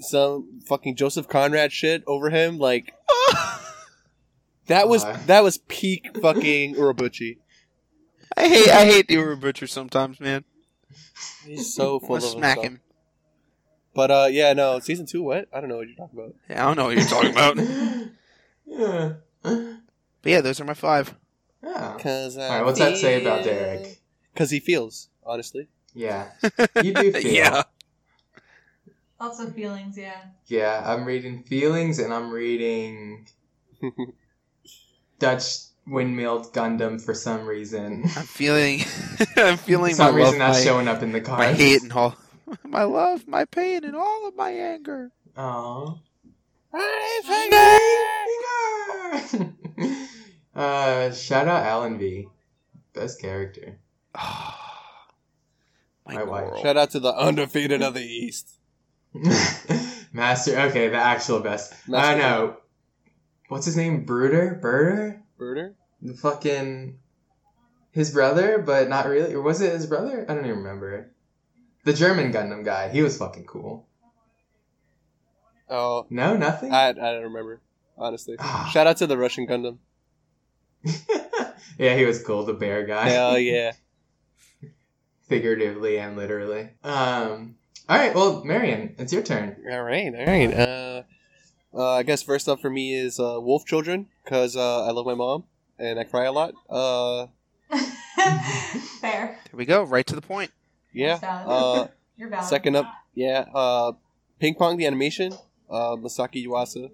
some 0.00 0.60
fucking 0.66 0.96
Joseph 0.96 1.28
Conrad 1.28 1.72
shit 1.72 2.04
over 2.06 2.30
him, 2.30 2.58
like 2.58 2.94
that 4.66 4.88
was 4.88 5.04
that 5.26 5.42
was 5.42 5.58
peak 5.58 6.16
fucking 6.20 6.74
Urobuchi. 6.74 7.38
I 8.36 8.48
hate, 8.48 8.68
I 8.68 8.84
hate 8.84 9.08
the 9.08 9.16
Urobutcher 9.16 9.68
sometimes, 9.68 10.20
man. 10.20 10.44
He's 11.44 11.74
so 11.74 11.98
full 12.00 12.16
of 12.16 12.22
to 12.22 12.28
smack 12.28 12.58
himself. 12.58 12.66
him. 12.66 12.80
But 13.94 14.10
uh, 14.10 14.28
yeah, 14.30 14.52
no, 14.52 14.78
season 14.80 15.06
two. 15.06 15.22
What? 15.22 15.48
I 15.52 15.60
don't 15.60 15.68
know 15.68 15.78
what 15.78 15.88
you're 15.88 15.96
talking 15.96 16.18
about. 16.18 16.34
Yeah, 16.48 16.62
I 16.62 16.66
don't 16.66 16.76
know 16.76 16.84
what 16.84 16.96
you're 16.96 17.06
talking 17.06 17.30
about. 17.30 17.56
yeah. 18.66 19.12
But 19.42 20.30
yeah, 20.32 20.40
those 20.40 20.60
are 20.60 20.64
my 20.64 20.74
five. 20.74 21.14
Yeah. 21.62 21.96
Cause 21.98 22.36
All 22.36 22.48
right, 22.48 22.64
what's 22.64 22.78
that 22.78 22.96
say 22.96 23.20
about 23.20 23.44
Derek? 23.44 24.00
Because 24.32 24.50
he 24.50 24.60
feels, 24.60 25.08
honestly. 25.24 25.68
Yeah. 25.94 26.28
You 26.82 26.94
do 26.94 27.12
feel. 27.12 27.32
yeah. 27.32 27.62
Lots 29.18 29.40
of 29.40 29.52
feelings, 29.54 29.98
yeah. 29.98 30.20
Yeah, 30.46 30.80
I'm 30.86 31.04
reading 31.04 31.42
Feelings 31.42 31.98
and 31.98 32.14
I'm 32.14 32.30
reading 32.30 33.26
Dutch 35.18 35.56
Windmill 35.88 36.44
Gundam 36.50 37.00
for 37.00 37.14
some 37.14 37.46
reason. 37.46 38.02
I'm 38.04 38.24
feeling, 38.24 38.80
I'm 39.36 39.56
feeling 39.56 39.92
For 39.92 39.96
some 39.96 40.14
my 40.14 40.20
love, 40.20 40.26
reason 40.32 40.38
that's 40.38 40.58
my, 40.58 40.64
showing 40.64 40.88
up 40.88 41.02
in 41.02 41.12
the 41.12 41.20
cards. 41.20 41.38
my 41.38 41.52
hate 41.52 41.82
and 41.82 41.92
all, 41.92 42.16
my 42.64 42.82
love, 42.84 43.26
my 43.28 43.44
pain, 43.44 43.84
and 43.84 43.96
all 43.96 44.26
of 44.28 44.36
my 44.36 44.50
anger. 44.50 45.10
Aww. 45.36 45.98
Finger! 47.24 47.78
uh, 50.54 51.10
shout 51.12 51.48
out 51.48 51.64
Allenby 51.64 52.28
Best 52.94 53.20
character. 53.20 53.78
my 54.14 54.54
My 56.06 56.22
wife. 56.24 56.58
Shout 56.62 56.76
out 56.76 56.90
to 56.90 57.00
the 57.00 57.14
undefeated 57.14 57.82
of 57.82 57.94
the 57.94 58.02
East. 58.02 58.48
Master. 60.12 60.58
Okay, 60.58 60.88
the 60.88 60.96
actual 60.96 61.40
best. 61.40 61.72
I 61.86 61.90
Master. 61.90 62.10
don't 62.10 62.18
know. 62.20 62.56
What's 63.48 63.66
his 63.66 63.76
name? 63.76 64.04
Bruder? 64.04 64.58
Birder? 64.62 65.17
Birder? 65.38 65.74
The 66.02 66.14
fucking. 66.14 66.98
His 67.92 68.12
brother, 68.12 68.58
but 68.58 68.88
not 68.88 69.06
really. 69.06 69.34
Or 69.34 69.42
was 69.42 69.60
it 69.60 69.72
his 69.72 69.86
brother? 69.86 70.24
I 70.28 70.34
don't 70.34 70.44
even 70.44 70.58
remember. 70.58 71.10
The 71.84 71.92
German 71.92 72.32
Gundam 72.32 72.64
guy. 72.64 72.90
He 72.90 73.02
was 73.02 73.16
fucking 73.16 73.46
cool. 73.46 73.86
Oh, 75.70 76.06
No, 76.10 76.36
nothing? 76.36 76.72
I, 76.72 76.88
I 76.88 76.92
don't 76.92 77.24
remember, 77.24 77.60
honestly. 77.96 78.36
Ah. 78.38 78.68
Shout 78.72 78.86
out 78.86 78.96
to 78.98 79.06
the 79.06 79.18
Russian 79.18 79.46
Gundam. 79.46 79.78
yeah, 81.78 81.96
he 81.96 82.04
was 82.04 82.22
cool. 82.22 82.44
The 82.44 82.54
bear 82.54 82.86
guy. 82.86 83.08
Hell 83.10 83.38
yeah. 83.38 83.72
Figuratively 85.28 85.98
and 85.98 86.16
literally. 86.16 86.70
Um. 86.84 87.56
All 87.88 87.96
right. 87.98 88.14
Well, 88.14 88.44
Marion, 88.44 88.94
it's 88.98 89.12
your 89.12 89.22
turn. 89.22 89.56
All 89.70 89.82
right, 89.82 90.14
all 90.14 90.26
right. 90.26 90.52
Uh, 90.54 91.02
uh, 91.74 91.92
I 91.94 92.02
guess 92.02 92.22
first 92.22 92.48
up 92.48 92.60
for 92.60 92.70
me 92.70 92.94
is 92.94 93.18
uh, 93.20 93.38
Wolf 93.40 93.64
Children, 93.66 94.06
because 94.24 94.56
uh, 94.56 94.84
I 94.86 94.90
love 94.90 95.06
my 95.06 95.14
mom 95.14 95.44
and 95.78 95.98
I 95.98 96.04
cry 96.04 96.24
a 96.24 96.32
lot. 96.32 96.54
Uh, 96.68 97.26
Fair. 99.00 99.38
There 99.50 99.54
we 99.54 99.64
go, 99.64 99.82
right 99.84 100.06
to 100.06 100.14
the 100.14 100.22
point. 100.22 100.50
yeah. 100.92 101.18
That's 101.18 101.20
valid. 101.20 101.48
Uh, 101.48 101.92
You're 102.16 102.28
valid. 102.30 102.46
Second 102.48 102.76
up, 102.76 102.86
yeah, 103.14 103.44
uh, 103.54 103.92
Ping 104.40 104.54
Pong 104.54 104.76
the 104.76 104.86
animation, 104.86 105.32
uh, 105.70 105.96
Masaki 105.96 106.44
Yuasa. 106.46 106.90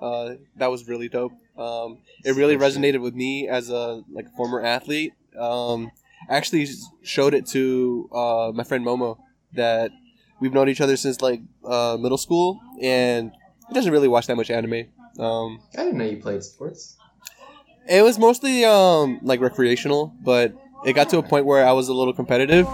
Uh, 0.00 0.34
that 0.56 0.70
was 0.70 0.86
really 0.86 1.08
dope. 1.08 1.32
Um, 1.56 1.98
it 2.24 2.36
really 2.36 2.56
resonated 2.56 3.00
with 3.00 3.14
me 3.14 3.48
as 3.48 3.70
a 3.70 4.02
like 4.12 4.30
former 4.36 4.60
athlete. 4.60 5.12
Um, 5.38 5.90
I 6.28 6.36
actually 6.36 6.66
showed 7.02 7.34
it 7.34 7.46
to 7.48 8.08
uh, 8.12 8.52
my 8.54 8.62
friend 8.62 8.84
Momo 8.84 9.18
that 9.54 9.90
we've 10.40 10.52
known 10.52 10.68
each 10.68 10.80
other 10.80 10.96
since 10.96 11.20
like 11.20 11.40
uh, 11.64 11.96
middle 11.98 12.18
school, 12.18 12.60
and 12.80 13.32
he 13.68 13.74
doesn't 13.74 13.92
really 13.92 14.08
watch 14.08 14.26
that 14.26 14.36
much 14.36 14.50
anime. 14.50 14.86
Um, 15.18 15.60
I 15.76 15.84
didn't 15.84 15.98
know 15.98 16.04
you 16.04 16.16
played 16.18 16.42
sports. 16.42 16.96
it 17.88 18.02
was 18.02 18.18
mostly 18.18 18.64
um, 18.64 19.18
like 19.22 19.40
recreational, 19.40 20.12
but 20.22 20.52
it 20.84 20.92
got 20.92 21.08
to 21.10 21.18
a 21.18 21.22
point 21.22 21.46
where 21.46 21.66
I 21.66 21.72
was 21.72 21.88
a 21.88 21.94
little 21.94 22.12
competitive. 22.14 22.66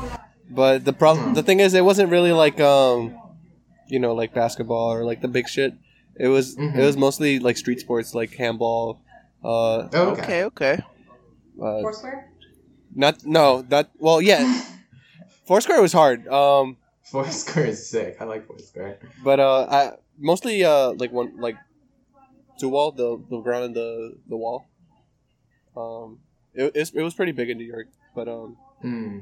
But 0.51 0.85
the 0.85 0.93
problem, 0.93 1.29
Hmm. 1.29 1.35
the 1.35 1.43
thing 1.43 1.61
is, 1.61 1.73
it 1.75 1.85
wasn't 1.85 2.11
really 2.11 2.33
like 2.33 2.61
um, 2.61 3.17
you 3.89 3.99
know, 3.99 4.15
like 4.15 4.35
basketball 4.35 4.93
or 4.93 5.05
like 5.05 5.21
the 5.23 5.29
big 5.29 5.49
shit. 5.49 5.73
It 6.17 6.29
was 6.29 6.57
Mhm. 6.57 6.77
it 6.77 6.85
was 6.85 6.97
mostly 6.97 7.39
like 7.39 7.57
street 7.57 7.81
sports, 7.81 8.15
like 8.15 8.35
handball. 8.35 9.01
Uh, 9.43 9.89
Oh, 9.93 10.11
Okay, 10.13 10.45
okay. 10.45 10.79
uh 11.61 11.81
Foursquare? 11.83 12.31
not 12.95 13.25
no, 13.25 13.63
that 13.63 13.91
well, 13.99 14.21
yeah. 14.21 14.45
Foursquare 15.47 15.83
was 15.83 15.93
hard. 15.93 16.27
Um, 16.29 16.77
Foursquare 17.03 17.67
is 17.67 17.89
sick. 17.89 18.17
I 18.21 18.25
like 18.25 18.47
Foursquare. 18.47 18.99
but 19.23 19.41
uh, 19.41 19.67
I 19.71 19.93
mostly 20.19 20.65
uh 20.65 20.93
like 20.93 21.13
one 21.13 21.39
like 21.41 21.57
two 22.59 22.69
wall 22.69 22.93
the 22.93 23.21
the 23.31 23.41
ground 23.41 23.65
and 23.65 23.75
the 23.77 24.17
the 24.29 24.37
wall. 24.37 24.67
Um, 25.77 26.21
it, 26.55 26.67
it's- 26.67 26.93
it 26.95 27.03
was 27.03 27.15
pretty 27.15 27.33
big 27.33 27.51
in 27.51 27.59
New 27.59 27.65
York, 27.67 27.89
but 28.15 28.29
um, 28.29 28.57
Hmm. 28.83 29.21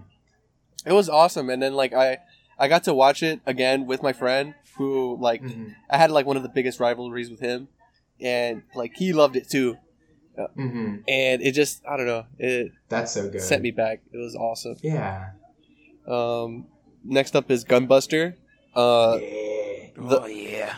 it 0.84 0.92
was 0.92 1.08
awesome 1.08 1.48
and 1.50 1.62
then 1.62 1.74
like 1.74 1.92
i 1.94 2.18
I 2.58 2.68
got 2.68 2.84
to 2.84 2.94
watch 2.94 3.22
it 3.22 3.40
again 3.46 3.86
with 3.86 4.02
my 4.02 4.12
friend 4.12 4.54
who 4.76 5.16
like 5.20 5.42
Mhm. 5.42 5.74
I 5.90 5.96
had 5.98 6.10
like 6.10 6.26
one 6.26 6.36
of 6.36 6.42
the 6.42 6.48
biggest 6.50 6.78
rivalries 6.80 7.30
with 7.30 7.40
him, 7.40 7.68
and 8.20 8.62
like 8.74 8.92
he 8.96 9.12
loved 9.12 9.36
it 9.36 9.48
too, 9.48 9.78
Mhm. 10.56 11.02
and 11.08 11.42
it 11.42 11.52
just 11.52 11.82
I 11.86 11.96
don't 11.96 12.06
know 12.06 12.26
it 12.38 12.72
That's 12.88 13.12
so 13.12 13.28
good. 13.30 13.40
sent 13.40 13.62
me 13.62 13.70
back. 13.70 14.00
It 14.12 14.18
was 14.18 14.36
awesome. 14.36 14.76
Yeah. 14.82 15.30
Um, 16.06 16.66
next 17.04 17.34
up 17.34 17.50
is 17.50 17.64
Gunbuster. 17.64 18.34
Uh, 18.74 19.18
yeah. 19.20 19.61
The- 19.94 20.20
oh 20.22 20.26
yeah. 20.26 20.74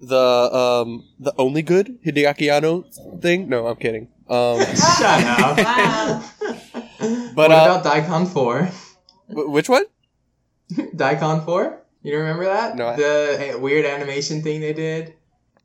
the 0.00 0.16
um 0.16 1.04
the 1.18 1.32
only 1.38 1.62
good 1.62 1.98
Hideaki 2.04 2.50
Anno 2.52 2.84
thing. 3.20 3.48
No, 3.48 3.66
I'm 3.66 3.76
kidding. 3.76 4.08
Um, 4.28 4.58
Shut 4.98 5.24
up. 5.24 5.56
Wow. 5.58 6.22
what 6.98 7.34
But, 7.34 7.50
uh, 7.50 7.54
about 7.80 7.84
Daicon 7.84 8.26
4? 8.28 8.64
wh- 9.28 9.50
which 9.50 9.68
one? 9.68 9.84
Daicon 10.72 11.44
4? 11.44 11.82
You 12.02 12.18
remember 12.18 12.44
that? 12.44 12.76
No, 12.76 12.88
I- 12.88 12.96
The 12.96 13.54
uh, 13.54 13.58
weird 13.58 13.84
animation 13.86 14.42
thing 14.42 14.60
they 14.60 14.72
did? 14.74 15.14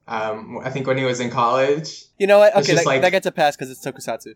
Um, 0.07 0.59
I 0.63 0.69
think 0.69 0.87
when 0.87 0.97
he 0.97 1.03
was 1.05 1.19
in 1.19 1.29
college. 1.29 2.05
You 2.17 2.27
know 2.27 2.39
what? 2.39 2.53
Okay, 2.55 2.63
just 2.73 2.83
that, 2.83 2.85
like- 2.85 3.01
that 3.01 3.11
gets 3.11 3.25
a 3.27 3.31
pass 3.31 3.55
because 3.55 3.69
it's 3.71 3.85
Tokusatsu. 3.85 4.35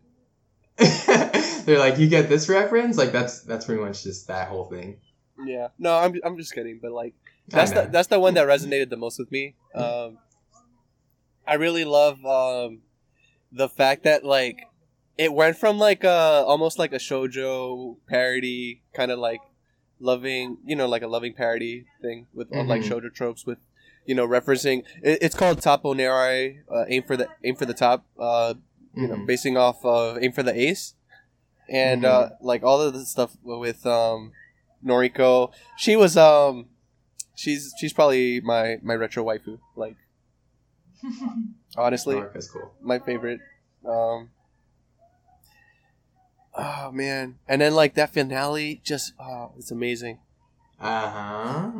They're 1.65 1.79
like, 1.79 1.97
you 1.97 2.07
get 2.07 2.29
this 2.29 2.47
reference? 2.49 2.97
Like, 2.97 3.11
that's 3.11 3.41
that's 3.41 3.65
pretty 3.65 3.81
much 3.81 4.03
just 4.03 4.27
that 4.27 4.47
whole 4.47 4.65
thing. 4.65 4.99
Yeah. 5.45 5.67
No, 5.79 5.97
I'm 5.97 6.15
I'm 6.23 6.37
just 6.37 6.53
kidding. 6.53 6.79
But 6.81 6.91
like 6.91 7.13
I 7.25 7.26
that's 7.49 7.71
the 7.71 7.89
that's 7.91 8.07
the 8.07 8.19
one 8.19 8.33
that 8.35 8.47
resonated 8.47 8.89
the 8.89 8.97
most 8.97 9.17
with 9.19 9.31
me. 9.31 9.55
Um, 9.75 10.17
I 11.47 11.53
really 11.55 11.85
love 11.85 12.23
um 12.25 12.79
the 13.51 13.69
fact 13.69 14.03
that 14.03 14.23
like 14.25 14.67
it 15.17 15.33
went 15.33 15.57
from 15.57 15.77
like 15.79 16.03
a 16.03 16.43
almost 16.45 16.77
like 16.77 16.91
a 16.93 16.97
shojo 16.97 17.97
parody 18.07 18.81
kind 18.93 19.11
of 19.11 19.19
like 19.19 19.39
loving 19.99 20.57
you 20.65 20.75
know 20.75 20.87
like 20.87 21.01
a 21.01 21.07
loving 21.07 21.33
parody 21.33 21.85
thing 22.01 22.27
with 22.33 22.53
uh, 22.53 22.63
like 22.63 22.81
shojo 22.81 23.13
tropes 23.13 23.45
with 23.45 23.57
you 24.05 24.13
know 24.13 24.27
referencing 24.27 24.83
it, 25.01 25.19
it's 25.21 25.35
called 25.35 25.61
Top 25.61 25.85
o 25.85 25.93
Nerae 25.93 26.59
uh, 26.71 26.85
aim 26.89 27.03
for 27.03 27.15
the 27.17 27.27
aim 27.43 27.55
for 27.55 27.65
the 27.65 27.73
top 27.73 28.05
uh 28.19 28.53
you 28.95 29.07
know 29.07 29.15
Mhm. 29.15 29.25
basing 29.27 29.57
off 29.57 29.83
of 29.85 30.17
aim 30.21 30.31
for 30.33 30.43
the 30.43 30.53
ace 30.59 30.93
and 31.69 32.03
uh 32.05 32.29
like 32.41 32.63
all 32.63 32.81
of 32.81 32.93
the 32.93 33.05
stuff 33.05 33.37
with 33.43 33.85
um 33.85 34.33
Noriko 34.85 35.51
she 35.77 35.95
was 35.95 36.15
um 36.17 36.67
she's 37.37 37.73
she's 37.79 37.93
probably 37.93 38.41
my 38.41 38.77
my 38.81 38.95
retro 38.95 39.23
waifu 39.23 39.59
like 39.75 39.95
honestly 41.77 42.15
Noriko's 42.15 42.49
cool. 42.49 42.73
my 42.81 42.99
favorite. 42.99 43.39
Um, 43.85 44.31
oh 46.55 46.91
man, 46.91 47.37
and 47.47 47.61
then 47.61 47.73
like 47.75 47.93
that 47.93 48.09
finale, 48.09 48.81
just 48.83 49.13
oh, 49.19 49.51
it's 49.57 49.71
amazing. 49.71 50.19
Uh 50.79 51.09
huh. 51.09 51.71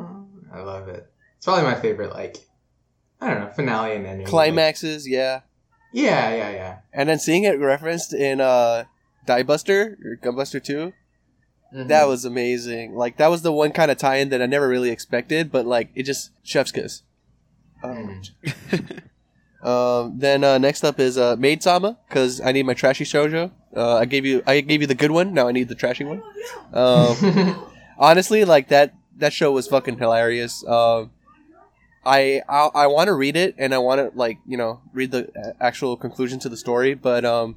I 0.53 0.61
love 0.61 0.87
it. 0.87 1.11
It's 1.37 1.45
probably 1.45 1.63
my 1.63 1.75
favorite, 1.75 2.11
like, 2.11 2.37
I 3.21 3.29
don't 3.29 3.41
know, 3.41 3.49
finale 3.49 3.95
and 3.95 4.05
ending. 4.05 4.27
Climaxes, 4.27 5.07
yeah, 5.07 5.41
yeah, 5.91 6.33
yeah, 6.33 6.49
yeah. 6.51 6.77
and 6.93 7.09
then 7.09 7.19
seeing 7.19 7.43
it 7.43 7.59
referenced 7.59 8.13
in 8.13 8.39
uh, 8.39 8.85
Diebuster 9.27 9.97
or 10.03 10.17
Gunbuster 10.21 10.63
Two, 10.63 10.93
Mhm. 11.73 11.87
that 11.89 12.07
was 12.07 12.25
amazing. 12.25 12.95
Like 12.95 13.17
that 13.17 13.27
was 13.27 13.41
the 13.41 13.51
one 13.51 13.71
kind 13.71 13.91
of 13.91 13.97
tie-in 13.97 14.29
that 14.29 14.41
I 14.41 14.45
never 14.45 14.67
really 14.67 14.89
expected, 14.89 15.51
but 15.51 15.65
like 15.65 15.89
it 15.95 16.03
just 16.03 16.31
chef's 16.43 16.71
kiss. 16.71 17.03
Um. 17.83 18.21
Um, 19.63 20.19
then 20.19 20.43
uh, 20.43 20.59
next 20.59 20.83
up 20.83 20.99
is 20.99 21.17
uh, 21.17 21.35
Maid 21.37 21.63
Sama 21.63 21.97
because 22.07 22.39
I 22.39 22.51
need 22.51 22.63
my 22.67 22.75
trashy 22.75 23.03
shoujo. 23.03 23.51
Uh, 23.75 23.95
I 23.97 24.05
gave 24.05 24.23
you 24.23 24.43
I 24.45 24.61
gave 24.61 24.81
you 24.81 24.87
the 24.87 24.95
good 24.95 25.09
one. 25.11 25.33
Now 25.33 25.47
I 25.47 25.51
need 25.51 25.67
the 25.67 25.75
trashy 25.75 26.03
one. 26.05 26.21
Um, 26.73 27.65
honestly, 27.97 28.45
like 28.45 28.67
that 28.69 28.93
that 29.17 29.33
show 29.33 29.51
was 29.51 29.67
fucking 29.67 29.97
hilarious. 29.97 30.63
Um, 30.65 31.09
I 32.05 32.43
I, 32.47 32.69
I 32.75 32.87
want 32.87 33.07
to 33.07 33.13
read 33.13 33.35
it 33.35 33.55
and 33.57 33.73
I 33.73 33.79
want 33.79 33.99
to 33.99 34.17
like 34.17 34.37
you 34.45 34.57
know 34.57 34.79
read 34.93 35.11
the 35.11 35.55
actual 35.59 35.97
conclusion 35.97 36.37
to 36.39 36.49
the 36.49 36.57
story, 36.57 36.93
but 36.93 37.25
um, 37.25 37.55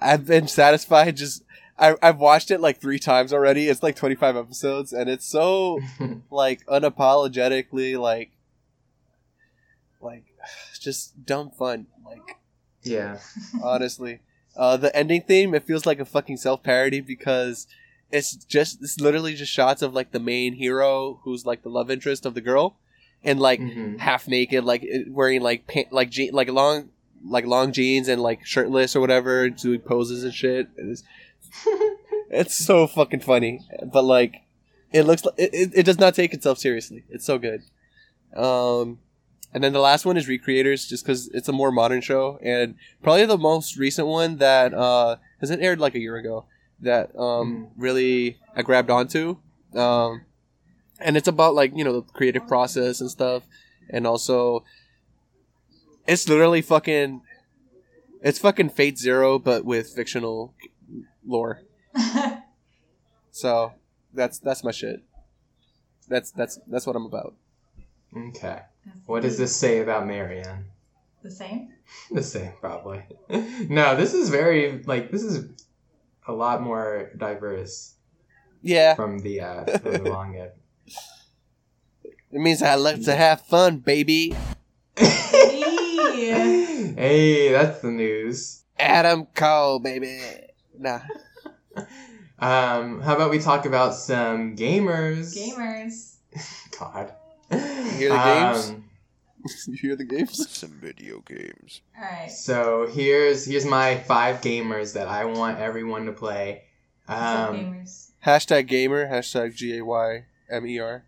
I've 0.00 0.26
been 0.26 0.48
satisfied. 0.48 1.16
Just 1.18 1.44
I 1.78 1.94
I've 2.02 2.18
watched 2.18 2.50
it 2.50 2.60
like 2.60 2.80
three 2.80 2.98
times 2.98 3.32
already. 3.32 3.68
It's 3.68 3.82
like 3.82 3.96
twenty 3.96 4.14
five 4.16 4.36
episodes, 4.36 4.92
and 4.92 5.08
it's 5.08 5.26
so 5.26 5.80
like 6.30 6.64
unapologetically 6.66 7.98
like 7.98 8.32
like 10.00 10.24
just 10.80 11.24
dumb 11.24 11.50
fun. 11.50 11.86
Like 12.04 12.36
yeah. 12.82 13.18
honestly. 13.62 14.20
Uh, 14.56 14.76
the 14.76 14.94
ending 14.96 15.22
theme, 15.22 15.54
it 15.54 15.62
feels 15.64 15.86
like 15.86 16.00
a 16.00 16.04
fucking 16.04 16.36
self 16.36 16.62
parody 16.64 17.00
because 17.00 17.68
it's 18.10 18.34
just 18.34 18.82
it's 18.82 18.98
literally 18.98 19.34
just 19.34 19.52
shots 19.52 19.82
of 19.82 19.94
like 19.94 20.10
the 20.10 20.18
main 20.18 20.54
hero 20.54 21.20
who's 21.22 21.46
like 21.46 21.62
the 21.62 21.68
love 21.68 21.90
interest 21.92 22.26
of 22.26 22.34
the 22.34 22.40
girl, 22.40 22.76
and 23.22 23.38
like 23.38 23.60
Mhm. 23.60 23.98
half 23.98 24.26
naked, 24.26 24.64
like 24.64 24.84
wearing 25.08 25.42
like 25.42 25.68
pant, 25.68 25.92
like 25.92 26.10
je- 26.10 26.32
like 26.32 26.48
long 26.48 26.88
like 27.24 27.46
long 27.46 27.70
jeans 27.72 28.08
and 28.08 28.20
like 28.20 28.44
shirtless 28.44 28.96
or 28.96 29.00
whatever, 29.00 29.48
doing 29.48 29.80
poses 29.80 30.24
and 30.24 30.34
shit. 30.34 30.68
It's, 30.76 31.04
it's 32.30 32.54
so 32.54 32.86
fucking 32.86 33.20
funny, 33.20 33.66
but 33.92 34.04
like 34.04 34.42
it 34.92 35.02
looks 35.02 35.24
like 35.24 35.34
it, 35.38 35.50
it, 35.52 35.70
it 35.74 35.82
does 35.84 35.98
not 35.98 36.14
take 36.14 36.32
itself 36.32 36.58
seriously. 36.58 37.04
It's 37.08 37.24
so 37.24 37.38
good. 37.38 37.62
Um, 38.34 38.98
and 39.52 39.64
then 39.64 39.72
the 39.72 39.80
last 39.80 40.04
one 40.04 40.16
is 40.16 40.28
Re:Creators, 40.28 40.88
just 40.88 41.04
because 41.04 41.28
it's 41.28 41.48
a 41.48 41.52
more 41.52 41.72
modern 41.72 42.00
show 42.00 42.38
and 42.42 42.74
probably 43.02 43.26
the 43.26 43.38
most 43.38 43.76
recent 43.76 44.06
one 44.06 44.36
that 44.38 44.74
uh, 44.74 45.16
because 45.36 45.50
it 45.50 45.60
aired 45.60 45.80
like 45.80 45.94
a 45.94 46.00
year 46.00 46.16
ago 46.16 46.44
that 46.80 47.16
um 47.18 47.68
really 47.76 48.38
I 48.54 48.62
grabbed 48.62 48.90
onto. 48.90 49.38
Um, 49.74 50.22
and 51.00 51.16
it's 51.16 51.28
about 51.28 51.54
like 51.54 51.76
you 51.76 51.84
know 51.84 51.92
the 51.92 52.02
creative 52.02 52.46
process 52.46 53.00
and 53.00 53.10
stuff, 53.10 53.44
and 53.88 54.06
also 54.06 54.64
it's 56.06 56.28
literally 56.28 56.62
fucking 56.62 57.22
it's 58.22 58.38
fucking 58.38 58.70
Fate 58.70 58.98
Zero 58.98 59.38
but 59.38 59.64
with 59.64 59.90
fictional 59.90 60.54
lore. 61.28 61.60
So 63.30 63.72
that's 64.12 64.40
that's 64.40 64.64
my 64.64 64.72
shit. 64.72 65.02
That's 66.08 66.32
that's 66.32 66.58
that's 66.66 66.86
what 66.86 66.96
I'm 66.96 67.06
about. 67.06 67.34
Okay. 68.16 68.62
What 69.06 69.22
does 69.22 69.38
this 69.38 69.54
say 69.54 69.78
about 69.80 70.06
Marion? 70.08 70.64
The 71.22 71.30
same? 71.30 71.68
The 72.10 72.22
same, 72.22 72.52
probably. 72.60 73.02
no, 73.68 73.94
this 73.96 74.14
is 74.14 74.28
very 74.30 74.82
like 74.84 75.10
this 75.12 75.22
is 75.22 75.44
a 76.26 76.32
lot 76.32 76.62
more 76.62 77.10
diverse 77.16 77.94
Yeah, 78.60 78.94
from 78.96 79.20
the 79.20 79.40
uh, 79.40 79.64
from 79.78 79.92
the 79.92 80.10
long 80.10 80.32
manga. 80.32 80.52
it 82.32 82.40
means 82.40 82.60
I 82.62 82.74
like 82.74 83.02
to 83.04 83.14
have 83.14 83.42
fun, 83.42 83.78
baby. 83.78 84.34
hey, 86.96 87.52
that's 87.52 87.80
the 87.80 87.90
news. 87.90 88.64
Adam 88.78 89.26
Cole, 89.34 89.78
baby. 89.78 90.20
Nah. 90.78 91.00
Um, 92.40 93.00
how 93.00 93.16
about 93.16 93.30
we 93.30 93.40
talk 93.40 93.66
about 93.66 93.94
some 93.96 94.54
gamers? 94.54 95.36
Gamers. 95.36 96.14
God. 96.78 97.12
You 97.50 97.58
hear 97.58 98.08
the 98.10 98.22
games? 98.24 98.68
Um, 98.68 98.84
you 99.66 99.74
hear 99.76 99.96
the 99.96 100.04
games? 100.04 100.48
Some 100.48 100.70
video 100.80 101.18
games. 101.26 101.80
Alright. 101.96 102.30
so 102.30 102.86
here's 102.92 103.44
here's 103.44 103.64
my 103.64 103.96
five 103.96 104.40
gamers 104.40 104.94
that 104.94 105.08
I 105.08 105.24
want 105.24 105.58
everyone 105.58 106.06
to 106.06 106.12
play. 106.12 106.62
Um, 107.08 107.16
gamers. 107.56 108.10
Hashtag 108.24 108.68
gamer. 108.68 109.08
Hashtag 109.08 109.56
G 109.56 109.78
A 109.78 109.84
Y 109.84 110.24
M 110.48 110.64
E 110.64 110.78
R. 110.78 111.04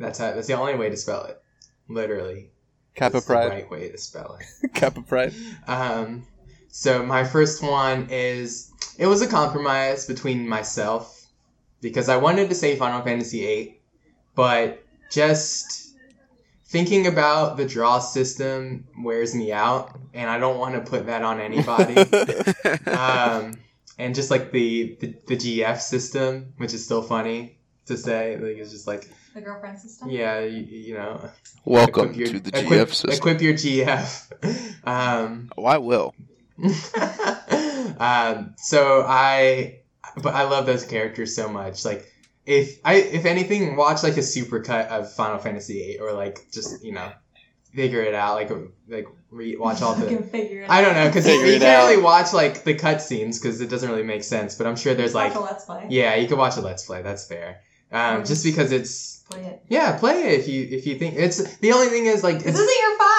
that's 0.00 0.18
how, 0.18 0.32
that's 0.32 0.48
the 0.48 0.54
only 0.54 0.74
way 0.74 0.90
to 0.90 0.96
spell 0.96 1.24
it. 1.26 1.40
Literally. 1.88 2.50
Kappa 2.96 3.14
That's 3.14 3.26
the 3.26 3.32
Pride. 3.34 3.48
right 3.50 3.70
way 3.70 3.88
to 3.88 3.98
spell 3.98 4.36
it. 4.40 4.74
Kappa 4.74 5.02
Pride. 5.02 5.32
Um, 5.68 6.26
so 6.70 7.02
my 7.02 7.24
first 7.24 7.62
one 7.62 8.08
is 8.10 8.70
it 8.98 9.06
was 9.06 9.22
a 9.22 9.26
compromise 9.28 10.06
between 10.06 10.48
myself 10.48 11.26
because 11.80 12.08
I 12.08 12.16
wanted 12.16 12.48
to 12.50 12.54
say 12.54 12.76
Final 12.76 13.02
Fantasy 13.02 13.40
VIII, 13.40 13.80
but 14.34 14.82
just 15.10 15.94
thinking 16.66 17.06
about 17.06 17.56
the 17.56 17.64
draw 17.66 17.98
system 17.98 18.86
wears 18.98 19.34
me 19.34 19.50
out, 19.52 19.98
and 20.14 20.28
I 20.30 20.38
don't 20.38 20.58
want 20.58 20.74
to 20.74 20.82
put 20.88 21.06
that 21.06 21.22
on 21.22 21.40
anybody. 21.40 21.96
um, 22.90 23.54
and 23.98 24.14
just 24.14 24.30
like 24.30 24.52
the, 24.52 24.96
the 25.00 25.14
the 25.26 25.36
GF 25.36 25.78
system, 25.80 26.52
which 26.58 26.72
is 26.74 26.84
still 26.84 27.02
funny 27.02 27.58
to 27.86 27.96
say, 27.96 28.36
like 28.36 28.56
it's 28.58 28.70
just 28.70 28.86
like 28.86 29.08
The 29.34 29.40
girlfriend 29.40 29.78
system? 29.78 30.10
yeah, 30.10 30.40
you, 30.40 30.62
you 30.62 30.94
know, 30.94 31.30
Welcome 31.64 32.12
your- 32.14 32.28
to 32.28 32.40
the 32.40 32.58
equip, 32.60 32.88
GF 32.88 32.94
system. 32.94 33.10
Equip 33.12 33.40
your 33.42 33.54
GF. 33.54 34.76
um, 34.86 35.50
Oh, 35.56 35.64
I 35.64 35.78
will. 35.78 36.14
um, 37.98 38.54
so 38.56 39.04
I, 39.06 39.80
but 40.22 40.34
I 40.34 40.44
love 40.44 40.66
those 40.66 40.84
characters 40.84 41.34
so 41.34 41.48
much. 41.48 41.84
Like, 41.84 42.06
if 42.46 42.78
I, 42.84 42.94
if 42.96 43.24
anything, 43.26 43.76
watch 43.76 44.02
like 44.02 44.16
a 44.16 44.20
supercut 44.20 44.88
of 44.88 45.12
Final 45.12 45.38
Fantasy 45.38 45.74
VIII, 45.74 45.98
or 46.00 46.12
like 46.12 46.46
just 46.52 46.84
you 46.84 46.92
know, 46.92 47.10
figure 47.74 48.02
it 48.02 48.14
out. 48.14 48.34
Like, 48.34 48.50
like 48.88 49.06
re- 49.30 49.56
watch 49.56 49.82
all 49.82 49.94
I 49.96 50.00
the. 50.00 50.06
can 50.08 50.22
figure 50.24 50.62
it 50.62 50.70
I 50.70 50.80
don't 50.82 50.94
know 50.94 51.06
because 51.06 51.26
you, 51.26 51.32
Figure 51.34 51.46
you 51.46 51.52
it 51.54 51.60
can't 51.60 51.82
out. 51.84 51.88
really 51.88 52.02
watch 52.02 52.32
like 52.32 52.64
the 52.64 52.74
cutscenes 52.74 53.40
because 53.40 53.60
it 53.60 53.68
doesn't 53.70 53.88
really 53.90 54.02
make 54.02 54.24
sense. 54.24 54.54
But 54.56 54.66
I'm 54.66 54.76
sure 54.76 54.94
there's 54.94 55.14
like 55.14 55.34
Watch 55.34 55.40
a 55.42 55.44
Let's 55.52 55.64
Play. 55.64 55.86
yeah, 55.90 56.14
you 56.16 56.26
can 56.28 56.38
watch 56.38 56.56
a 56.56 56.60
let's 56.60 56.84
play. 56.84 57.02
That's 57.02 57.26
fair. 57.26 57.60
um, 57.92 58.24
just 58.24 58.42
because 58.44 58.72
it's 58.72 59.18
Play 59.30 59.42
it. 59.44 59.62
yeah, 59.68 59.96
play 59.96 60.22
it 60.34 60.40
if 60.40 60.48
you 60.48 60.66
if 60.72 60.86
you 60.86 60.96
think 60.98 61.14
it's 61.16 61.56
the 61.58 61.72
only 61.72 61.86
thing 61.88 62.06
is 62.06 62.24
like 62.24 62.38
This 62.42 62.58
isn't 62.58 62.80
your 62.88 62.98
five. 62.98 63.09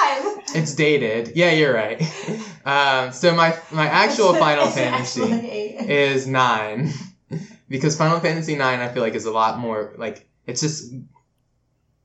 It's 0.54 0.74
dated. 0.74 1.32
Yeah, 1.36 1.52
you're 1.52 1.74
right. 1.74 2.00
Um, 2.64 3.10
so 3.10 3.34
my 3.34 3.58
my 3.72 3.88
actual 3.88 4.34
Final 4.34 4.68
Fantasy 4.68 5.20
is 5.22 6.28
nine 6.28 6.92
because 7.68 7.96
Final 7.96 8.20
Fantasy 8.20 8.54
nine 8.54 8.78
I 8.78 8.86
feel 8.86 9.02
like 9.02 9.16
is 9.16 9.24
a 9.24 9.32
lot 9.32 9.58
more 9.58 9.94
like 9.98 10.28
it's 10.46 10.60
just 10.60 10.92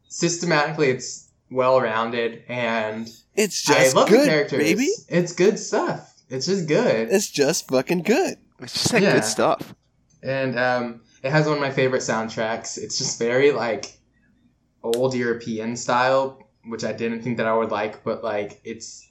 systematically 0.07 0.89
it's 0.89 1.29
well 1.49 1.79
rounded 1.79 2.43
and 2.47 3.07
It's 3.35 3.61
just 3.63 3.95
I 3.95 3.99
love 3.99 4.09
good, 4.09 4.21
the 4.21 4.25
characters. 4.25 4.59
baby. 4.63 4.87
It's 5.09 5.33
good 5.33 5.59
stuff. 5.59 6.11
It's 6.29 6.45
just 6.47 6.67
good. 6.67 7.09
It's 7.11 7.29
just 7.29 7.67
fucking 7.67 8.01
good. 8.01 8.37
It's 8.59 8.73
just 8.73 8.93
like 8.93 9.03
Yeah. 9.03 9.13
good 9.13 9.25
stuff. 9.25 9.75
and 10.23 10.57
um, 10.57 11.01
it 11.23 11.29
has 11.31 11.45
one 11.45 11.55
of 11.57 11.61
my 11.61 11.69
favorite 11.71 12.01
soundtracks. 12.01 12.77
It's 12.77 12.97
just 12.97 13.19
very 13.19 13.51
like 13.51 13.95
old 14.83 15.13
European 15.13 15.75
style, 15.75 16.46
which 16.69 16.83
I 16.83 16.93
didn't 16.93 17.21
think 17.21 17.37
that 17.37 17.47
I 17.47 17.53
would 17.55 17.71
like, 17.71 18.03
but 18.03 18.23
like 18.23 18.59
it's 18.63 19.09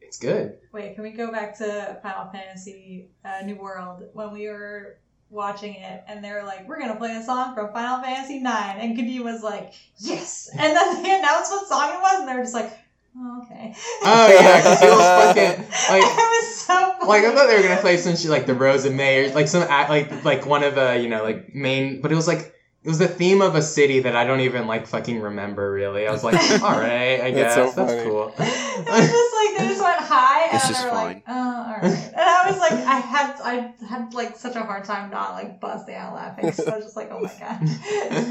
it's 0.00 0.18
good. 0.18 0.58
Wait, 0.72 0.94
can 0.94 1.02
we 1.04 1.10
go 1.10 1.30
back 1.32 1.56
to 1.58 1.98
Final 2.02 2.30
Fantasy 2.30 3.08
uh, 3.24 3.40
New 3.44 3.56
World 3.56 4.04
when 4.12 4.32
we 4.32 4.48
were 4.48 4.98
watching 5.30 5.74
it 5.76 6.04
and 6.06 6.22
they 6.22 6.30
were 6.30 6.42
like, 6.42 6.68
"We're 6.68 6.78
gonna 6.78 6.96
play 6.96 7.16
a 7.16 7.22
song 7.22 7.54
from 7.54 7.72
Final 7.72 8.02
Fantasy 8.02 8.38
Nine," 8.40 8.78
and 8.78 8.96
Kadeem 8.96 9.24
was 9.24 9.42
like, 9.42 9.72
"Yes!" 9.96 10.50
And 10.52 10.76
then 10.76 11.02
they 11.02 11.10
announced 11.18 11.50
what 11.50 11.66
song 11.66 11.88
it 11.88 12.00
was, 12.00 12.20
and 12.20 12.28
they 12.28 12.34
were 12.34 12.42
just 12.42 12.54
like, 12.54 12.72
"Oh, 13.16 13.42
okay." 13.42 13.74
Oh 14.02 14.28
yeah, 14.28 14.58
because 14.58 14.82
it 14.82 14.90
was 14.90 15.34
fucking 15.34 15.64
like 15.90 16.02
it 16.02 16.16
was 16.16 16.56
so 16.60 16.74
funny. 16.74 17.08
like 17.08 17.24
I 17.24 17.34
thought 17.34 17.46
they 17.46 17.56
were 17.56 17.62
gonna 17.62 17.80
play 17.80 17.96
some 17.96 18.14
shit 18.16 18.30
like 18.30 18.46
the 18.46 18.54
Rose 18.54 18.84
of 18.84 18.92
May 18.92 19.24
or 19.24 19.34
like 19.34 19.48
some 19.48 19.62
act 19.62 19.88
like 19.88 20.24
like 20.24 20.44
one 20.46 20.62
of 20.62 20.74
the 20.74 20.98
you 20.98 21.08
know 21.08 21.22
like 21.22 21.54
main, 21.54 22.02
but 22.02 22.12
it 22.12 22.16
was 22.16 22.28
like 22.28 22.54
it 22.84 22.88
was 22.88 22.98
the 22.98 23.06
theme 23.08 23.40
of 23.42 23.54
a 23.54 23.62
city 23.62 24.00
that 24.00 24.16
I 24.16 24.24
don't 24.24 24.40
even 24.40 24.66
like 24.66 24.86
fucking 24.86 25.20
remember 25.20 25.70
really. 25.72 26.06
I 26.08 26.12
was 26.12 26.24
like, 26.24 26.34
all 26.62 26.70
right, 26.78 27.20
I 27.20 27.30
guess 27.36 27.54
That's 27.54 27.74
that's, 27.74 27.90
so 27.92 27.96
funny. 27.96 28.10
cool. 28.10 28.34
It 28.74 28.88
was 28.88 29.10
just 29.10 29.34
like 29.34 29.58
they 29.58 29.68
just 29.68 29.82
went 29.82 29.98
high, 30.00 30.44
and 30.50 30.60
This 30.60 30.78
they 30.80 30.86
were 30.88 30.92
like, 30.94 31.22
"Oh, 31.28 31.32
all 31.68 31.76
right." 31.82 31.82
And 31.84 32.16
I 32.16 32.50
was 32.50 32.58
like, 32.58 32.72
I 32.72 32.98
had, 33.00 33.40
I 33.44 33.74
had 33.86 34.14
like 34.14 34.36
such 34.36 34.56
a 34.56 34.62
hard 34.62 34.84
time 34.84 35.10
not 35.10 35.34
like 35.34 35.60
busting 35.60 35.94
out 35.94 36.14
laughing. 36.14 36.50
So 36.52 36.72
I 36.72 36.76
was 36.76 36.86
just 36.86 36.96
like, 36.96 37.10
"Oh 37.12 37.20
my 37.20 37.28
god!" 37.38 37.60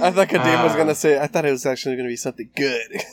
I 0.01 0.09
thought 0.11 0.27
Kadeem 0.29 0.63
was 0.63 0.73
Uh, 0.73 0.77
gonna 0.77 0.95
say. 0.95 1.19
I 1.21 1.27
thought 1.27 1.45
it 1.45 1.51
was 1.51 1.65
actually 1.67 1.95
gonna 1.95 2.09
be 2.09 2.15
something 2.15 2.49
good. 2.55 3.03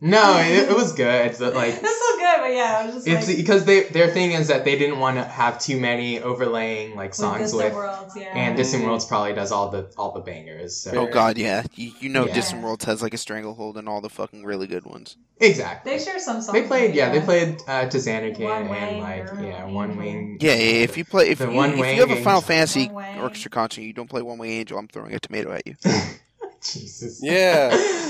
No, 0.00 0.38
it, 0.38 0.68
it 0.70 0.76
was 0.76 0.92
good. 0.92 1.26
It's 1.26 1.40
uh, 1.40 1.52
like 1.52 1.74
It's 1.74 1.80
so 1.80 2.16
good, 2.18 2.40
but 2.40 2.52
yeah, 2.52 2.78
I 2.80 2.86
was 2.86 2.94
just 2.94 3.06
it's 3.06 3.26
like, 3.26 3.36
because 3.36 3.64
they 3.64 3.84
their 3.84 4.08
thing 4.08 4.32
is 4.32 4.48
that 4.48 4.64
they 4.64 4.76
didn't 4.76 4.98
want 4.98 5.16
to 5.16 5.24
have 5.24 5.58
too 5.58 5.80
many 5.80 6.20
overlaying 6.20 6.94
like 6.96 7.14
songs 7.14 7.42
Distant 7.42 7.62
with. 7.62 7.74
Worlds, 7.74 8.16
yeah. 8.16 8.28
And 8.32 8.56
Distant. 8.56 8.84
Worlds 8.84 9.04
probably 9.06 9.32
does 9.34 9.52
all 9.52 9.70
the 9.70 9.92
all 9.96 10.12
the 10.12 10.20
bangers. 10.20 10.76
So 10.76 10.90
Oh 10.92 11.06
god, 11.06 11.38
yeah. 11.38 11.64
You, 11.74 11.92
you 12.00 12.08
know 12.08 12.26
Yeah. 12.26 12.34
Distant 12.34 12.62
Worlds 12.62 12.84
has 12.84 13.02
like 13.02 13.14
a 13.14 13.18
stranglehold 13.18 13.78
on 13.78 13.88
all 13.88 14.00
the 14.00 14.10
fucking 14.10 14.44
really 14.44 14.66
good 14.66 14.84
ones. 14.84 15.16
exactly. 15.40 15.92
they 15.96 16.04
share 16.04 16.18
some 16.18 16.42
songs. 16.42 16.52
They 16.52 16.66
played, 16.66 16.94
yeah, 16.94 17.10
they 17.10 17.20
played 17.20 17.62
uh, 17.66 17.88
to 17.88 17.96
Zanarkand 17.96 18.68
One 18.68 18.76
and 18.76 18.98
like 19.00 19.32
or 19.32 19.40
yeah, 19.40 19.64
One 19.64 19.96
Wing. 19.96 20.38
Yeah, 20.40 20.54
yeah, 20.54 20.82
if 20.82 20.98
you 20.98 21.04
play 21.04 21.28
if 21.28 21.40
you, 21.40 21.50
One 21.50 21.78
if 21.78 21.94
you 21.94 22.00
have 22.00 22.10
a 22.10 22.16
Final 22.16 22.38
Angel. 22.38 22.42
Fantasy 22.42 22.90
orchestra 23.16 23.50
concert, 23.50 23.82
you 23.82 23.92
don't 23.92 24.10
play 24.10 24.22
One 24.22 24.38
Winged 24.38 24.52
Angel, 24.54 24.78
I'm 24.78 24.88
throwing 24.88 25.14
a 25.14 25.20
tomato 25.20 25.52
at 25.52 25.66
you. 25.66 25.76
Jesus. 26.60 27.20
Yeah. 27.22 27.70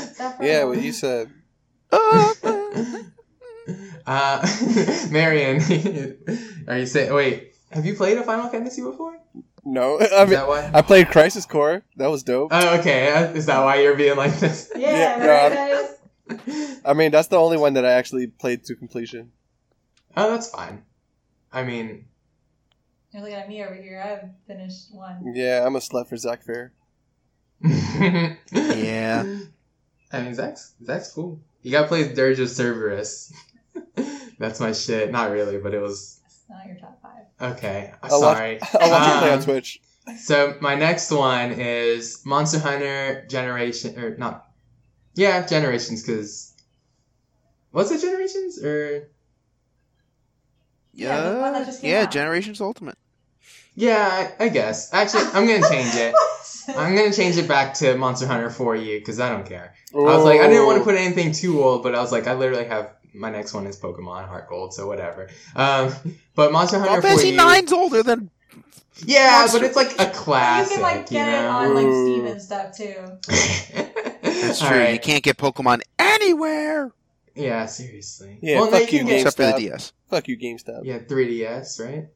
Yeah, 0.41 0.61
the 0.61 0.69
what 0.69 0.81
you 0.81 0.93
said. 0.93 1.29
uh, 4.07 4.47
Marion, 5.11 5.61
are 6.69 6.79
you 6.79 6.87
saying? 6.87 7.13
Wait, 7.13 7.55
have 7.71 7.87
you 7.87 7.95
played 7.95 8.19
a 8.19 8.23
Final 8.23 8.49
Fantasy 8.51 8.83
before? 8.83 9.19
No, 9.65 9.99
Is 9.99 10.13
I 10.13 10.25
mean, 10.25 10.35
that 10.35 10.49
why? 10.49 10.71
I 10.75 10.83
played 10.83 11.09
Crisis 11.09 11.47
Core. 11.47 11.83
That 11.97 12.09
was 12.09 12.23
dope. 12.23 12.51
Oh, 12.53 12.79
okay. 12.81 13.11
uh, 13.13 13.33
Is 13.33 13.47
that 13.47 13.65
why 13.65 13.81
you're 13.81 13.97
being 13.97 14.17
like 14.17 14.39
this? 14.39 14.71
Yeah, 14.77 15.25
Yeah, 15.25 15.89
no. 16.29 16.37
I 16.85 16.93
mean, 16.93 17.11
that's 17.11 17.29
the 17.29 17.39
only 17.39 17.57
one 17.57 17.75
that 17.75 17.85
I 17.85 17.93
actually 17.93 18.27
played 18.27 18.65
to 18.65 18.77
completion. 18.77 19.33
Oh, 20.17 20.31
that's 20.31 20.51
fine. 20.51 20.83
I 21.51 21.65
mean, 21.65 22.05
You're 23.13 23.23
looking 23.23 23.37
at 23.37 23.49
me 23.49 23.65
over 23.65 23.75
here. 23.75 24.03
I 24.05 24.09
haven't 24.09 24.35
finished 24.47 24.93
one. 24.93 25.33
Yeah, 25.35 25.65
I'm 25.67 25.77
a 25.77 25.79
slut 25.79 26.09
for 26.09 26.17
Zack 26.19 26.43
Fair. 26.45 26.73
Yeah. 28.53 29.25
I 30.13 30.23
mean, 30.23 30.35
Zack's 30.35 30.75
Zack's 30.85 31.11
cool. 31.13 31.41
You 31.65 31.71
gotta 31.73 31.89
play 31.89 32.13
Dirge 32.13 32.39
of 32.41 32.49
Cerberus. 32.49 33.33
That's 34.39 34.61
my 34.61 34.73
shit. 34.73 35.11
Not 35.11 35.31
really, 35.33 35.59
but 35.59 35.75
it 35.75 35.81
was 35.81 36.21
It's 36.27 36.45
not 36.49 36.67
your 36.67 36.77
top 36.77 37.01
five. 37.03 37.53
okay. 37.57 37.93
I'm 38.03 38.11
I'll 38.13 38.21
watch- 38.21 38.37
sorry. 38.37 38.59
I'll 38.81 38.91
watch 38.91 39.09
you 39.15 39.19
play 39.19 39.31
on 39.33 39.39
Um, 39.39 39.45
Twitch. 39.45 39.81
So 40.21 40.57
my 40.61 40.75
next 40.75 41.11
one 41.11 41.53
is 41.53 42.21
Monster 42.27 42.59
Hunter 42.59 43.27
Generation, 43.29 43.99
or 43.99 44.15
not? 44.19 44.47
Yeah, 45.15 45.47
Generations. 45.47 46.03
Because 46.03 46.53
what's 47.71 47.91
it? 47.91 48.03
Generations 48.03 48.63
or 48.63 49.09
Yeah, 50.93 51.31
the 51.31 51.39
one 51.41 51.55
that 51.55 51.65
just 51.67 51.81
came 51.81 51.91
yeah, 51.91 52.03
out. 52.03 52.11
Generations 52.11 52.61
Ultimate. 52.61 52.99
Yeah, 53.75 54.33
I, 54.41 54.45
I 54.45 54.49
guess. 54.49 54.93
Actually, 54.93 55.25
I'm 55.33 55.47
gonna 55.47 55.69
change 55.71 55.95
it. 55.95 56.15
I'm 56.69 56.95
gonna 56.95 57.13
change 57.13 57.37
it 57.37 57.47
back 57.49 57.75
to 57.75 57.95
Monster 57.97 58.27
Hunter 58.27 58.51
for 58.51 58.75
you 58.77 58.99
because 58.99 59.21
I 59.21 59.29
don't 59.29 59.47
care. 59.47 59.75
I 59.95 59.99
was 59.99 60.25
like, 60.25 60.41
I 60.41 60.49
didn't 60.49 60.67
want 60.67 60.79
to 60.79 60.85
put 60.85 60.97
anything 60.97 61.33
too 61.33 61.63
old, 61.63 61.83
but 61.83 61.95
I 61.95 62.01
was 62.01 62.11
like, 62.13 62.27
I 62.27 62.35
literally 62.35 62.65
have 62.67 62.91
my 63.13 63.31
next 63.31 63.55
one 63.55 63.67
is 63.67 63.79
Pokemon 63.79 64.27
Heart 64.29 64.49
Gold, 64.49 64.75
so 64.75 64.87
whatever. 64.89 65.29
Um, 65.55 65.95
but 66.35 66.51
Monster 66.53 66.79
Hunter 66.79 66.91
Final 66.91 67.03
for 67.03 67.09
Fantasy 67.09 67.29
you, 67.31 67.37
Nine's 67.37 67.73
older 67.73 68.03
than 68.03 68.31
yeah, 69.05 69.39
Monster- 69.41 69.59
but 69.59 69.67
it's 69.67 69.77
like 69.77 70.01
a 70.01 70.11
class. 70.13 70.69
you 70.71 70.77
can 70.77 70.83
like 70.83 71.11
you 71.11 71.19
get 71.19 71.29
it 71.29 71.47
on 71.47 71.75
like 71.75 71.85
Ooh. 71.87 72.07
Steam 72.15 72.27
and 72.27 72.43
stuff 72.43 72.77
too. 72.77 74.05
That's 74.23 74.63
All 74.63 74.69
true. 74.69 74.87
You 74.87 74.99
can't 74.99 75.23
get 75.23 75.37
Pokemon 75.37 75.81
anywhere 75.99 76.93
Yeah, 77.35 77.67
seriously. 77.67 78.39
Yeah, 78.41 78.61
well, 78.61 78.71
fuck 78.71 78.89
they 78.89 78.99
you, 78.99 79.05
get- 79.05 79.21
except 79.21 79.37
for 79.37 79.47
the 79.47 79.69
DS. 79.69 79.93
Fuck 80.11 80.29
you, 80.29 80.39
GameStop. 80.39 80.81
Yeah, 80.85 80.99
3DS, 81.01 81.85
right? 81.85 82.07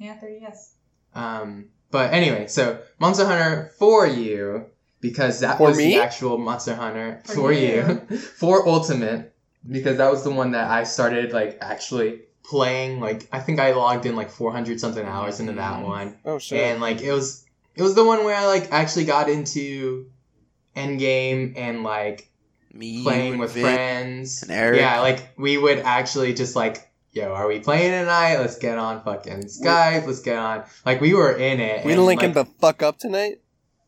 Yeah, 0.00 0.16
3DS. 0.18 0.72
Um, 1.14 1.66
but 1.90 2.12
anyway, 2.12 2.46
so 2.48 2.80
Monster 2.98 3.26
Hunter 3.26 3.70
for 3.78 4.06
you 4.06 4.66
because 5.00 5.40
that 5.40 5.58
For 5.58 5.68
was 5.68 5.76
me? 5.78 5.94
the 5.94 6.02
actual 6.02 6.38
Monster 6.38 6.74
Hunter 6.74 7.20
For 7.26 7.34
for, 7.34 7.52
you. 7.52 8.04
you. 8.10 8.16
for 8.18 8.66
Ultimate 8.66 9.32
because 9.70 9.98
that 9.98 10.10
was 10.10 10.24
the 10.24 10.30
one 10.30 10.52
that 10.52 10.70
I 10.70 10.84
started 10.84 11.32
like 11.32 11.58
actually 11.60 12.22
playing. 12.44 12.98
Like 13.00 13.28
I 13.32 13.40
think 13.40 13.60
I 13.60 13.72
logged 13.72 14.06
in 14.06 14.16
like 14.16 14.30
400 14.30 14.80
something 14.80 15.04
hours 15.04 15.38
into 15.38 15.52
that 15.54 15.80
Mhm. 15.80 15.84
one, 15.84 16.18
Oh 16.24 16.38
shit. 16.38 16.58
and 16.58 16.80
like 16.80 17.02
it 17.02 17.12
was 17.12 17.44
it 17.76 17.82
was 17.82 17.94
the 17.94 18.04
one 18.04 18.24
where 18.24 18.34
I 18.36 18.46
like 18.46 18.72
actually 18.72 19.04
got 19.04 19.28
into 19.28 20.10
Endgame 20.76 21.54
and 21.56 21.82
like 21.82 22.30
Me, 22.72 23.02
playing 23.02 23.38
with 23.38 23.52
Vic. 23.52 23.62
friends. 23.64 24.42
and 24.42 24.50
Eric. 24.52 24.78
Yeah, 24.80 25.00
like 25.00 25.28
we 25.36 25.58
would 25.58 25.78
actually 25.80 26.32
just 26.34 26.54
like, 26.56 26.89
yo, 27.12 27.32
are 27.32 27.46
we 27.48 27.60
playing 27.60 27.92
tonight? 27.92 28.36
Let's 28.38 28.58
get 28.58 28.78
on 28.78 29.02
fucking 29.02 29.44
Skype. 29.44 30.06
Let's 30.06 30.20
get 30.20 30.38
on. 30.38 30.64
Like 30.84 31.00
we 31.00 31.14
were 31.14 31.32
in 31.36 31.60
it. 31.60 31.84
we 31.84 31.92
and, 31.92 32.04
linking 32.04 32.32
like, 32.34 32.46
the 32.46 32.52
fuck 32.60 32.82
up 32.82 32.98
tonight. 32.98 33.40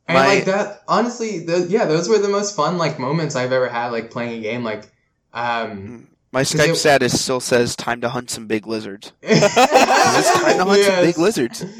and 0.09 0.16
My- 0.19 0.27
like 0.27 0.44
that. 0.47 0.82
Honestly, 0.89 1.40
the, 1.44 1.66
yeah, 1.69 1.85
those 1.86 2.09
were 2.09 2.19
the 2.19 2.28
most 2.28 2.57
fun 2.57 2.78
like 2.78 2.99
moments 2.99 3.36
I've 3.36 3.53
ever 3.53 3.69
had 3.69 3.89
like 3.93 4.11
playing 4.11 4.39
a 4.39 4.43
game. 4.43 4.65
Like, 4.65 4.90
um, 5.32 6.09
My 6.32 6.40
'Cause 6.40 6.53
Skype 6.55 6.69
it- 6.70 6.77
status 6.77 7.20
still 7.20 7.40
says 7.40 7.77
time 7.77 8.01
to 8.01 8.09
hunt 8.09 8.31
some 8.31 8.47
big 8.47 8.66
lizards. 8.66 9.12
it's 9.23 9.40
It's 9.44 10.32
time 10.40 10.57
to 10.59 10.65
hunt 10.65 10.85
some 10.85 11.05
big 11.05 11.19
lizards. 11.19 11.65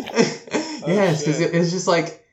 yes, 0.87 1.21
because 1.23 1.39
shit. 1.39 1.55
it, 1.55 1.57
it's 1.61 1.71
just 1.71 1.87
like 1.87 2.25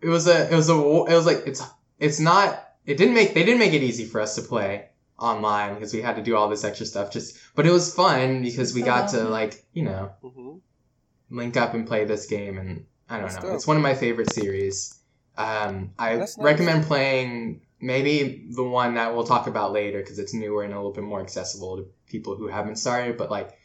it 0.00 0.08
was 0.08 0.26
a 0.26 0.50
it 0.52 0.54
was 0.56 0.68
a 0.70 0.74
it 0.74 1.14
was 1.14 1.26
like 1.26 1.42
it's 1.46 1.62
it's 1.98 2.18
not 2.20 2.68
it 2.86 2.96
didn't 2.96 3.14
make 3.14 3.34
they 3.34 3.44
didn't 3.44 3.58
make 3.60 3.72
it 3.74 3.82
easy 3.82 4.04
for 4.04 4.20
us 4.20 4.34
to 4.36 4.42
play 4.42 4.86
online 5.20 5.74
because 5.74 5.94
we 5.94 6.02
had 6.02 6.16
to 6.16 6.22
do 6.22 6.36
all 6.36 6.48
this 6.48 6.64
extra 6.64 6.86
stuff 6.86 7.10
just 7.12 7.38
but 7.54 7.66
it 7.66 7.70
was 7.72 7.94
fun 7.94 8.42
because 8.42 8.74
we 8.74 8.82
got 8.82 9.08
to 9.10 9.24
like 9.24 9.64
you 9.72 9.82
know 9.84 10.12
hmm 10.22 10.58
link 11.30 11.56
up 11.56 11.74
and 11.74 11.86
play 11.86 12.04
this 12.04 12.26
game 12.26 12.58
and 12.58 12.86
I 13.08 13.20
don't 13.20 13.32
That's 13.32 13.34
know 13.34 13.42
dope. 13.42 13.54
it's 13.54 13.66
one 13.66 13.76
of 13.76 13.82
my 13.82 13.94
favorite 13.94 14.28
series 14.28 14.98
um, 15.36 15.92
I 15.98 16.26
nice. 16.36 16.36
recommend 16.38 16.84
playing 16.84 17.62
maybe 17.80 18.46
the 18.54 18.64
one 18.64 18.94
that 18.94 19.14
we'll 19.14 19.24
talk 19.24 19.46
about 19.46 19.72
later 19.72 20.00
because 20.00 20.18
it's 20.18 20.34
newer 20.34 20.64
and 20.64 20.72
a 20.72 20.76
little 20.76 20.92
bit 20.92 21.04
more 21.04 21.20
accessible 21.20 21.78
to 21.78 21.86
people 22.06 22.36
who 22.36 22.48
haven't 22.48 22.76
started 22.76 23.16
but 23.16 23.30
like 23.30 23.56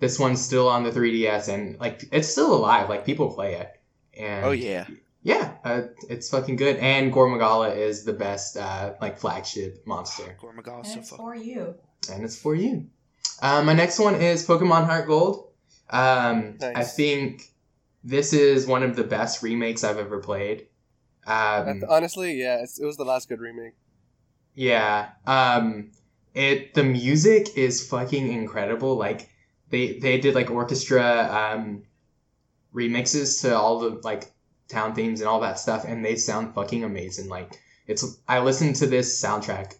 this 0.00 0.18
one's 0.18 0.42
still 0.44 0.68
on 0.68 0.84
the 0.84 0.92
3ds 0.92 1.48
and 1.48 1.78
like 1.80 2.04
it's 2.12 2.28
still 2.28 2.54
alive 2.54 2.88
like 2.88 3.06
people 3.06 3.32
play 3.34 3.54
it 3.56 3.80
and 4.18 4.50
Oh 4.50 4.50
yeah. 4.52 4.88
Yeah 5.28 5.46
uh, 5.64 5.82
it's 6.08 6.28
fucking 6.30 6.56
good 6.56 6.76
and 6.76 7.12
Gore 7.12 7.28
Magala 7.28 7.68
is 7.88 8.04
the 8.04 8.12
best 8.26 8.56
uh, 8.56 8.94
like 9.00 9.18
flagship 9.18 9.86
monster 9.86 10.36
Gore 10.40 10.54
Magala 10.54 10.78
And 10.78 10.86
so 10.86 10.98
it's 11.00 11.10
for 11.10 11.34
you. 11.34 11.74
and 12.10 12.24
it's 12.24 12.38
for 12.44 12.54
you. 12.54 12.86
Um, 13.42 13.66
my 13.66 13.74
next 13.74 13.98
one 13.98 14.14
is 14.16 14.46
Pokemon 14.46 14.86
Heart 14.86 15.06
Gold. 15.06 15.34
Um, 15.90 16.56
Nice. 16.60 16.76
I 16.76 16.84
think 16.84 17.42
this 18.02 18.32
is 18.32 18.66
one 18.66 18.82
of 18.82 18.96
the 18.96 19.04
best 19.04 19.42
remakes 19.42 19.84
I've 19.84 19.98
ever 19.98 20.18
played. 20.18 20.58
Um, 21.26 21.66
That's- 21.66 21.82
honestly, 21.88 22.30
yeah, 22.40 22.62
it's, 22.62 22.78
it 22.80 22.84
was 22.86 22.96
the 22.96 23.04
last 23.04 23.28
good 23.28 23.40
remake. 23.40 23.74
yeah. 24.54 25.10
Um, 25.26 25.90
it 26.34 26.74
the 26.74 26.84
music 26.84 27.56
is 27.56 27.86
fucking 27.88 28.32
incredible. 28.32 28.96
Like 28.96 29.28
they 29.70 29.98
they 29.98 30.18
did 30.18 30.34
like 30.34 30.50
orchestra 30.50 31.04
um, 31.40 31.82
remixes 32.74 33.42
to 33.42 33.56
all 33.56 33.78
the 33.80 33.90
like 34.04 34.30
town 34.68 34.94
themes 34.94 35.20
and 35.20 35.28
all 35.28 35.40
that 35.40 35.58
stuff, 35.58 35.84
and 35.86 36.04
they 36.04 36.16
sound 36.16 36.54
fucking 36.54 36.84
amazing. 36.84 37.28
Like 37.28 37.58
it's 37.86 38.20
I 38.28 38.40
listen 38.40 38.72
to 38.74 38.86
this 38.86 39.22
soundtrack 39.22 39.74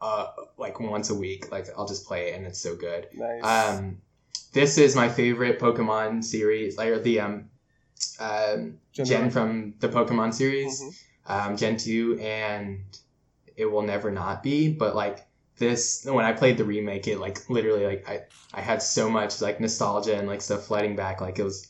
uh 0.00 0.26
like 0.58 0.80
once 0.80 1.10
a 1.10 1.14
week. 1.14 1.50
Like 1.50 1.66
I'll 1.76 1.86
just 1.86 2.06
play 2.06 2.30
it 2.30 2.36
and 2.36 2.46
it's 2.46 2.60
so 2.60 2.74
good. 2.76 3.08
Nice. 3.14 3.44
Um 3.44 3.98
this 4.52 4.78
is 4.78 4.94
my 4.94 5.08
favorite 5.08 5.58
Pokemon 5.58 6.22
series, 6.24 6.76
like 6.76 6.88
or 6.88 6.98
the 7.00 7.20
um 7.20 7.50
um 8.20 8.78
Gen 8.92 9.30
from 9.30 9.74
the 9.80 9.88
Pokemon 9.88 10.32
series, 10.34 10.80
Mhm. 10.80 10.94
um, 11.26 11.56
Gen 11.56 11.76
2, 11.76 12.18
and 12.20 12.84
it 13.56 13.64
will 13.66 13.82
never 13.82 14.10
not 14.10 14.42
be. 14.42 14.72
But 14.72 14.94
like 14.94 15.26
this, 15.58 16.04
when 16.04 16.24
I 16.24 16.32
played 16.32 16.58
the 16.58 16.64
remake, 16.64 17.08
it 17.08 17.18
like 17.18 17.48
literally 17.50 17.86
like 17.86 18.08
I 18.08 18.22
I 18.52 18.60
had 18.60 18.82
so 18.82 19.08
much 19.10 19.40
like 19.40 19.60
nostalgia 19.60 20.16
and 20.16 20.28
like 20.28 20.42
stuff 20.42 20.66
flooding 20.66 20.94
back. 20.96 21.20
Like 21.20 21.38
it 21.38 21.44
was, 21.44 21.68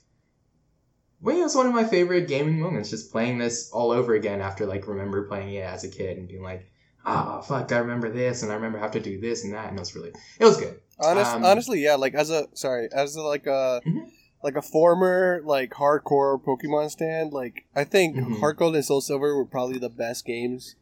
well, 1.24 1.36
it 1.36 1.42
was 1.42 1.56
one 1.56 1.66
of 1.66 1.74
my 1.74 1.84
favorite 1.84 2.28
gaming 2.28 2.60
moments. 2.60 2.90
Just 2.90 3.10
playing 3.10 3.38
this 3.38 3.70
all 3.72 3.90
over 3.90 4.14
again 4.14 4.40
after 4.40 4.66
like 4.66 4.86
remember 4.86 5.26
playing 5.26 5.55
it 5.55 5.64
as 5.64 5.82
a 5.84 5.88
kid 5.88 6.18
and 6.18 6.28
being 6.28 6.42
like, 6.42 6.70
oh 7.06 7.40
fuck, 7.42 7.72
I 7.72 7.78
remember 7.78 8.10
this 8.10 8.42
and 8.42 8.52
I 8.52 8.55
remember 8.55 8.78
how 8.78 8.88
to 8.88 9.01
do 9.01 9.20
this 9.20 9.44
and 9.44 9.55
that, 9.55 9.68
and 9.68 9.76
it 9.78 9.80
was 9.80 9.94
really 9.94 10.12
it 10.38 10.44
was 10.44 10.59
good. 10.59 10.80
Honest, 11.01 11.34
Um, 11.34 11.44
honestly, 11.44 11.80
yeah. 11.82 11.96
Like 11.96 12.14
as 12.14 12.30
a 12.30 12.46
sorry, 12.55 12.88
as 12.92 13.16
a, 13.16 13.22
like 13.22 13.46
a 13.46 13.80
Mhm. 13.84 14.10
like 14.44 14.56
a 14.56 14.62
former 14.62 15.40
like 15.44 15.70
hardcore 15.70 16.40
Pokemon 16.40 16.90
stand, 16.90 17.32
like 17.32 17.64
I 17.74 17.84
think 17.84 18.16
Mhm. 18.16 18.40
Heart 18.40 18.59
Gold 18.59 18.76
and 18.76 18.84
Soul 18.84 19.01
Silver 19.01 19.34
were 19.34 19.44
probably 19.46 19.78
the 19.78 19.88
best 19.88 20.24
games 20.24 20.76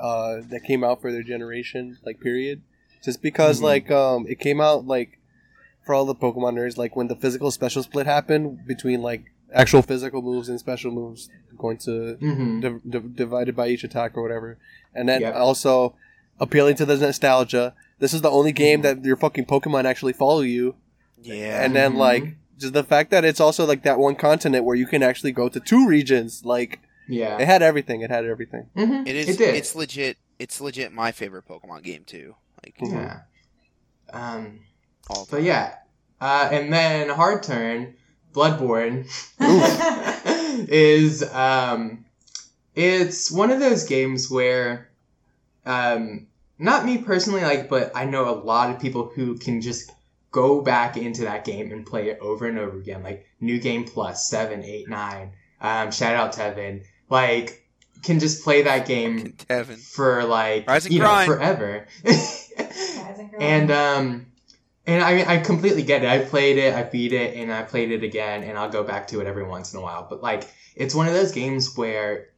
uh, 0.00 0.40
that 0.50 0.64
came 0.64 0.82
out 0.82 1.00
for 1.00 1.12
their 1.12 1.22
generation, 1.22 1.98
like 2.04 2.18
period. 2.20 2.62
Just 3.04 3.22
because 3.22 3.60
Mhm. 3.60 3.64
like 3.64 3.90
um, 3.92 4.26
it 4.28 4.40
came 4.40 4.60
out 4.60 4.86
like 4.86 5.20
for 5.86 5.94
all 5.94 6.04
the 6.06 6.14
Pokemon 6.16 6.54
nerds, 6.54 6.76
like 6.76 6.96
when 6.96 7.06
the 7.08 7.14
physical 7.14 7.50
special 7.52 7.82
split 7.82 8.06
happened 8.06 8.66
between 8.66 9.02
like 9.02 9.26
actual 9.54 9.82
physical 9.82 10.20
moves 10.22 10.48
and 10.48 10.58
special 10.58 10.90
moves 10.90 11.30
going 11.56 11.78
to 11.78 12.14
hmm 12.20 12.60
div- 12.60 12.80
div- 12.88 13.16
divided 13.16 13.54
by 13.56 13.68
each 13.68 13.84
attack 13.84 14.16
or 14.16 14.22
whatever, 14.22 14.58
and 14.94 15.08
then 15.08 15.20
Yep. 15.22 15.34
also 15.36 15.94
appealing 16.40 16.74
to 16.76 16.84
the 16.84 16.96
nostalgia. 16.96 17.74
This 18.00 18.12
is 18.12 18.20
the 18.22 18.30
only 18.30 18.52
game 18.52 18.80
Mhm. 18.80 18.82
that 18.82 19.04
your 19.04 19.16
fucking 19.16 19.46
Pokemon 19.46 19.84
actually 19.84 20.12
follow 20.12 20.40
you, 20.42 20.74
Yeah. 21.22 21.62
and 21.64 21.74
then 21.76 21.94
like 21.94 22.34
just 22.58 22.72
the 22.74 22.84
fact 22.84 23.10
that 23.10 23.24
it's 23.24 23.40
also 23.40 23.64
like 23.66 23.82
that 23.84 23.98
one 23.98 24.14
continent 24.16 24.64
where 24.64 24.76
you 24.76 24.86
can 24.86 25.02
actually 25.02 25.32
go 25.32 25.48
to 25.48 25.60
two 25.60 25.86
regions. 25.86 26.44
Like 26.44 26.80
Yeah. 27.08 27.38
it 27.38 27.46
had 27.46 27.62
everything. 27.62 28.00
It 28.00 28.10
had 28.10 28.24
everything. 28.24 28.66
Mhm. 28.76 29.06
it 29.06 29.14
is. 29.16 29.28
It 29.28 29.38
did. 29.38 29.54
it's 29.54 29.74
legit. 29.74 30.16
It's 30.38 30.60
legit. 30.60 30.92
My 30.92 31.12
favorite 31.12 31.46
Pokemon 31.48 31.82
game 31.84 32.02
too. 32.04 32.34
Like 32.64 32.74
yeah. 32.80 33.20
Um. 34.12 34.60
all. 35.08 35.26
But 35.30 35.42
yeah, 35.42 35.74
uh, 36.20 36.48
and 36.50 36.72
then 36.72 37.08
hard 37.10 37.42
turn, 37.42 37.94
Bloodborne 38.34 39.06
is 40.68 41.22
um, 41.32 42.04
it's 42.74 43.30
one 43.30 43.50
of 43.50 43.60
those 43.60 43.84
games 43.84 44.30
where, 44.30 44.90
um, 45.64 46.26
not 46.58 46.84
me 46.84 46.98
personally, 46.98 47.42
like, 47.42 47.68
but 47.68 47.92
I 47.94 48.04
know 48.04 48.28
a 48.28 48.36
lot 48.36 48.70
of 48.70 48.80
people 48.80 49.10
who 49.14 49.38
can 49.38 49.60
just 49.60 49.92
go 50.30 50.60
back 50.60 50.96
into 50.96 51.22
that 51.22 51.44
game 51.44 51.70
and 51.70 51.86
play 51.86 52.08
it 52.08 52.18
over 52.20 52.46
and 52.46 52.58
over 52.58 52.76
again, 52.76 53.02
like 53.02 53.26
New 53.40 53.60
Game 53.60 53.84
Plus, 53.84 54.28
seven, 54.28 54.64
eight, 54.64 54.88
nine. 54.88 55.32
Um, 55.60 55.92
shout 55.92 56.16
out 56.16 56.32
Tevin, 56.32 56.82
like, 57.08 57.64
can 58.02 58.20
just 58.20 58.44
play 58.44 58.62
that 58.62 58.86
game 58.86 59.32
Kevin. 59.48 59.76
for 59.76 60.24
like 60.24 60.68
Rise 60.68 60.84
and 60.84 60.94
you 60.94 61.00
know 61.00 61.24
forever. 61.24 61.86
Guys 62.04 62.50
and 63.18 63.30
girls. 63.30 63.34
And 63.40 63.70
um, 63.70 64.26
and 64.86 65.02
I 65.02 65.34
I 65.34 65.38
completely 65.38 65.82
get 65.82 66.02
it. 66.02 66.08
I 66.08 66.24
played 66.24 66.58
it, 66.58 66.74
I 66.74 66.82
beat 66.82 67.12
it, 67.12 67.36
and 67.36 67.52
I 67.52 67.62
played 67.62 67.90
it 67.90 68.02
again, 68.02 68.42
and 68.44 68.58
I'll 68.58 68.70
go 68.70 68.84
back 68.84 69.08
to 69.08 69.20
it 69.20 69.26
every 69.26 69.44
once 69.44 69.72
in 69.72 69.78
a 69.78 69.82
while. 69.82 70.06
But 70.08 70.22
like, 70.22 70.48
it's 70.76 70.94
one 70.94 71.06
of 71.06 71.14
those 71.14 71.32
games 71.32 71.76
where 71.76 72.28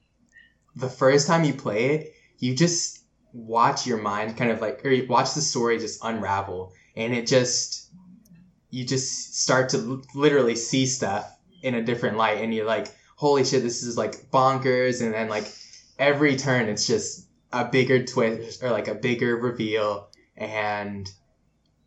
the 0.75 0.89
first 0.89 1.27
time 1.27 1.45
you 1.45 1.55
play 1.55 1.95
it, 1.95 2.15
you 2.39 2.55
just 2.55 3.03
watch 3.33 3.87
your 3.87 3.99
mind 3.99 4.37
kind 4.37 4.51
of 4.51 4.61
like, 4.61 4.85
or 4.85 4.91
you 4.91 5.07
watch 5.07 5.35
the 5.35 5.41
story 5.41 5.79
just 5.79 6.05
unravel, 6.05 6.73
and 6.95 7.15
it 7.15 7.27
just, 7.27 7.91
you 8.71 8.85
just 8.85 9.43
start 9.43 9.71
to 9.71 10.03
literally 10.15 10.57
see 10.57 10.87
stuff 10.87 11.31
in 11.63 11.75
a 11.75 11.83
different 11.83 12.17
light, 12.17 12.39
and 12.39 12.55
you're 12.55 12.67
like, 12.67 12.89
holy 13.17 13.45
shit, 13.45 13.63
this 13.63 13.83
is 13.83 13.97
like 13.97 14.31
bonkers, 14.31 15.03
and 15.03 15.15
then 15.15 15.29
like 15.29 15.53
every 15.99 16.37
turn, 16.37 16.69
it's 16.69 16.87
just 16.87 17.27
a 17.53 17.65
bigger 17.65 18.05
twist 18.05 18.63
or 18.63 18.71
like 18.71 18.89
a 18.89 18.95
bigger 18.95 19.37
reveal 19.37 20.09
and 20.37 21.11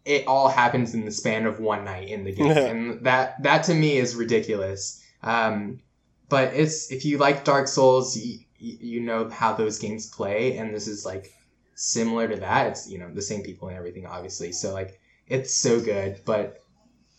it 0.10 0.26
all 0.26 0.50
happens 0.50 0.96
in 0.96 1.06
the 1.06 1.12
span 1.12 1.46
of 1.46 1.60
one 1.60 1.86
night 1.86 2.10
in 2.10 2.24
the 2.24 2.32
game. 2.32 2.50
And 2.50 3.06
that 3.06 3.44
that 3.44 3.64
to 3.66 3.76
me 3.76 3.98
is 3.98 4.16
ridiculous. 4.16 5.04
Um, 5.22 5.82
but 6.30 6.56
it's 6.56 6.92
if 6.92 7.06
you 7.06 7.20
like 7.20 7.44
dark 7.44 7.68
souls 7.68 8.18
you, 8.18 8.40
you 8.58 9.02
know 9.02 9.30
how 9.30 9.54
those 9.54 9.78
games 9.78 10.08
play 10.08 10.58
and 10.58 10.74
this 10.74 10.88
is 10.88 11.06
like 11.06 11.32
similar 11.76 12.28
to 12.28 12.38
that. 12.38 12.68
It's 12.68 12.90
you 12.90 12.98
know 12.98 13.14
the 13.14 13.22
same 13.22 13.44
people 13.44 13.68
and 13.68 13.78
everything 13.78 14.08
obviously. 14.08 14.52
So 14.52 14.74
like 14.74 15.00
it's 15.28 15.54
so 15.54 15.80
good. 15.80 16.22
But 16.26 16.58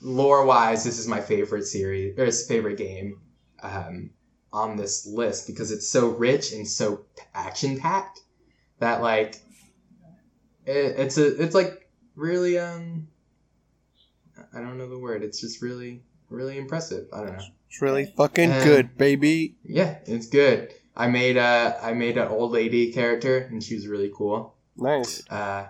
lore 0.00 0.44
wise 0.44 0.82
this 0.82 0.98
is 0.98 1.06
my 1.06 1.20
favorite 1.20 1.66
series 1.66 2.18
or 2.18 2.32
favorite 2.48 2.76
game 2.76 3.20
um, 3.62 4.10
on 4.52 4.76
this 4.76 5.06
list 5.06 5.46
because 5.46 5.70
it's 5.70 5.88
so 5.88 6.08
rich 6.08 6.52
and 6.52 6.66
so 6.66 7.04
action 7.34 7.78
packed 7.78 8.18
that 8.80 9.00
like 9.00 9.36
it, 10.66 10.98
it's 10.98 11.18
a 11.18 11.40
it's 11.40 11.54
like 11.54 11.79
really 12.20 12.58
um 12.58 13.08
I 14.54 14.60
don't 14.60 14.78
know 14.78 14.88
the 14.88 14.98
word. 14.98 15.22
It's 15.22 15.40
just 15.40 15.62
really 15.62 16.02
really 16.28 16.58
impressive. 16.58 17.08
I 17.12 17.18
don't 17.18 17.36
know. 17.38 17.44
It's 17.68 17.80
really 17.82 18.06
fucking 18.16 18.52
Um, 18.52 18.64
good, 18.64 18.98
baby. 18.98 19.56
Yeah, 19.64 19.98
it's 20.06 20.28
good. 20.28 20.72
I 20.96 21.08
made 21.08 21.36
a 21.36 21.78
I 21.82 21.94
made 21.94 22.18
an 22.18 22.28
old 22.28 22.52
lady 22.52 22.92
character 22.92 23.38
and 23.38 23.62
she 23.62 23.74
was 23.74 23.86
really 23.86 24.10
cool. 24.14 24.54
Nice. 24.76 25.22
Uh, 25.30 25.66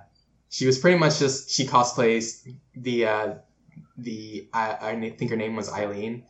she 0.48 0.66
was 0.66 0.78
pretty 0.78 0.98
much 0.98 1.18
just 1.18 1.50
she 1.50 1.66
cosplays 1.66 2.46
the 2.74 3.06
uh, 3.06 3.34
the 3.96 4.48
I, 4.52 4.76
I 4.90 5.14
think 5.16 5.30
her 5.30 5.36
name 5.36 5.56
was 5.56 5.72
Eileen, 5.72 6.24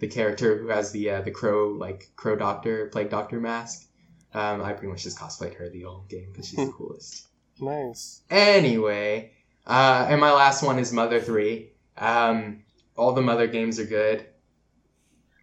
the 0.00 0.06
character 0.08 0.58
who 0.58 0.68
has 0.68 0.92
the 0.92 1.10
uh, 1.10 1.20
the 1.22 1.30
crow 1.30 1.70
like 1.72 2.10
crow 2.16 2.36
doctor 2.36 2.86
plague 2.86 3.10
doctor 3.10 3.40
mask. 3.40 3.88
Um, 4.34 4.60
I 4.62 4.72
pretty 4.74 4.88
much 4.88 5.02
just 5.02 5.18
cosplayed 5.18 5.54
her 5.54 5.70
the 5.70 5.84
old 5.86 6.08
game 6.10 6.28
because 6.30 6.48
she's 6.48 6.56
the 6.66 6.72
coolest. 6.72 7.26
Nice. 7.58 8.20
Anyway, 8.28 9.32
uh, 9.66 10.06
and 10.08 10.20
my 10.20 10.32
last 10.32 10.62
one 10.62 10.78
is 10.78 10.92
Mother 10.92 11.20
Three. 11.20 11.72
Um, 11.96 12.62
all 12.96 13.12
the 13.12 13.22
Mother 13.22 13.46
games 13.46 13.78
are 13.78 13.84
good. 13.84 14.26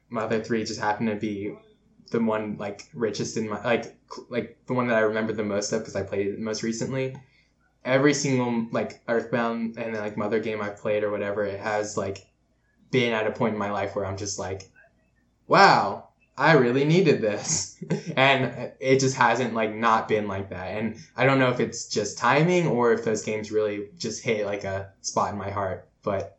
Mother 0.10 0.44
Three 0.44 0.64
just 0.64 0.80
happened 0.80 1.10
to 1.10 1.16
be 1.16 1.56
the 2.12 2.20
one 2.20 2.58
like 2.58 2.88
richest 2.94 3.38
in 3.38 3.50
my 3.50 3.62
like 3.64 3.98
like 4.30 4.58
the 4.68 4.74
one 4.74 4.88
that 4.88 4.98
I 4.98 5.02
remember 5.02 5.34
the 5.34 5.44
most 5.44 5.72
of 5.74 5.82
because 5.82 5.96
I 5.96 6.04
played 6.04 6.28
it 6.28 6.40
most 6.40 6.64
recently. 6.64 7.16
Every 7.84 8.14
single 8.14 8.68
like 8.72 9.02
Earthbound 9.08 9.78
and 9.78 9.96
like 9.96 10.16
Mother 10.16 10.40
game 10.40 10.62
I've 10.62 10.78
played 10.78 11.04
or 11.04 11.12
whatever, 11.12 11.44
it 11.44 11.60
has 11.60 11.98
like 11.98 12.26
been 12.92 13.12
at 13.12 13.28
a 13.28 13.32
point 13.32 13.54
in 13.54 13.60
my 13.60 13.72
life 13.72 13.96
where 13.96 14.06
I'm 14.06 14.16
just 14.16 14.40
like, 14.40 14.70
wow, 15.48 16.10
I 16.38 16.54
really 16.54 16.86
needed 16.86 17.22
this. 17.22 17.78
and 18.18 18.72
it 18.80 19.00
just 19.00 19.16
hasn't 19.16 19.54
like 19.54 19.74
not 19.74 20.08
been 20.08 20.28
like 20.28 20.50
that. 20.50 20.78
And 20.78 20.98
I 21.16 21.26
don't 21.26 21.40
know 21.40 21.50
if 21.50 21.60
it's 21.60 21.88
just 21.88 22.18
timing 22.18 22.68
or 22.68 22.94
if 22.94 23.04
those 23.04 23.24
games 23.24 23.52
really 23.52 23.90
just 23.98 24.24
hit 24.24 24.46
like 24.46 24.64
a 24.64 24.92
spot 25.02 25.32
in 25.32 25.38
my 25.38 25.52
heart. 25.52 25.88
But 26.02 26.38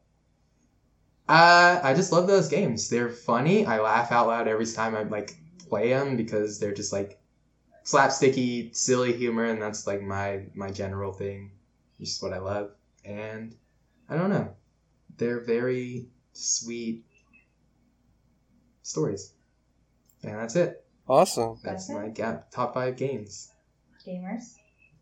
uh, 1.29 1.81
I 1.83 1.95
just 1.95 2.13
love 2.13 2.27
those 2.27 2.49
games. 2.49 2.89
They're 2.89 3.09
funny. 3.09 3.67
I 3.67 3.81
laugh 3.81 4.13
out 4.13 4.27
loud 4.27 4.49
every 4.49 4.67
time 4.67 4.95
I 4.95 5.05
like 5.05 5.37
play 5.69 5.91
them 5.91 6.17
because 6.17 6.59
they're 6.59 6.75
just 6.75 6.93
like 6.93 7.19
slapsticky, 7.85 8.75
silly 8.75 9.13
humor, 9.13 9.45
and 9.45 9.63
that's 9.63 9.87
like 9.87 10.03
my 10.03 10.43
my 10.55 10.71
general 10.71 11.13
thing. 11.13 11.53
Just 12.01 12.23
what 12.23 12.33
I 12.33 12.39
love. 12.39 12.73
And 13.05 13.55
I 14.09 14.17
don't 14.17 14.31
know. 14.31 14.55
They're 15.17 15.41
very 15.41 16.09
sweet 16.33 17.05
stories. 18.83 19.33
And 20.25 20.39
that's 20.39 20.57
it. 20.57 20.85
Awesome. 21.09 21.59
That's 21.63 21.89
That's 21.89 21.91
my 21.91 22.07
it? 22.07 22.15
ga- 22.15 22.41
top 22.51 22.75
five 22.75 22.97
games 22.97 23.51
gamers. 24.07 24.55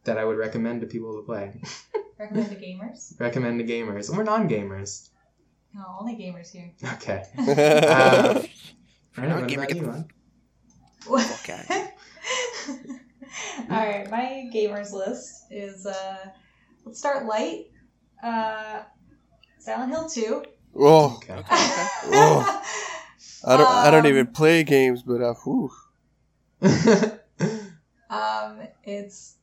that 0.05 0.19
I 0.19 0.25
would 0.25 0.37
recommend 0.37 0.81
to 0.81 0.87
people 0.87 1.17
to 1.21 1.23
play. 1.25 1.61
Recommend 2.19 2.51
to 2.51 2.57
gamers. 2.57 3.19
recommend 3.21 3.59
to 3.59 3.65
gamers 3.65 4.09
or 4.17 4.23
non-gamers. 4.23 5.09
No, 5.75 5.83
only 6.01 6.15
gamers 6.15 6.51
here. 6.53 6.71
Okay. 6.95 7.25
Uh, 7.89 8.43
If 9.19 9.19
you're 9.19 9.29
what 9.29 9.49
gaming, 9.49 9.55
about 9.59 9.69
get 9.69 9.77
you, 9.77 9.83
the 9.83 9.89
Ron? 9.89 10.09
fuck 11.21 11.51
out. 11.51 11.67
All 13.71 13.77
right, 13.87 14.11
my 14.11 14.51
gamers 14.55 14.93
list 14.93 15.45
is 15.51 15.85
uh, 15.87 16.27
let's 16.85 16.99
start 16.99 17.27
light. 17.27 17.67
Uh, 18.23 18.83
Silent 19.59 19.91
Hill 19.93 20.09
Two. 20.09 20.45
Oh, 20.77 21.17
Okay. 21.17 21.35
Okay, 21.35 21.45
okay. 22.09 22.61
I 23.45 23.57
don't. 23.57 23.69
I 23.71 23.91
don't 23.91 24.07
Um, 24.07 24.13
even 24.13 24.27
play 24.29 24.63
games, 24.65 25.03
but 25.03 25.21
uh, 25.23 25.35
whew. 25.45 25.71
Um, 28.11 28.59
it's 28.85 29.37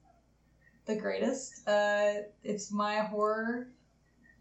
the 0.86 0.96
greatest. 0.96 1.68
Uh, 1.68 2.22
it's 2.44 2.72
my 2.72 2.98
horror 3.00 3.70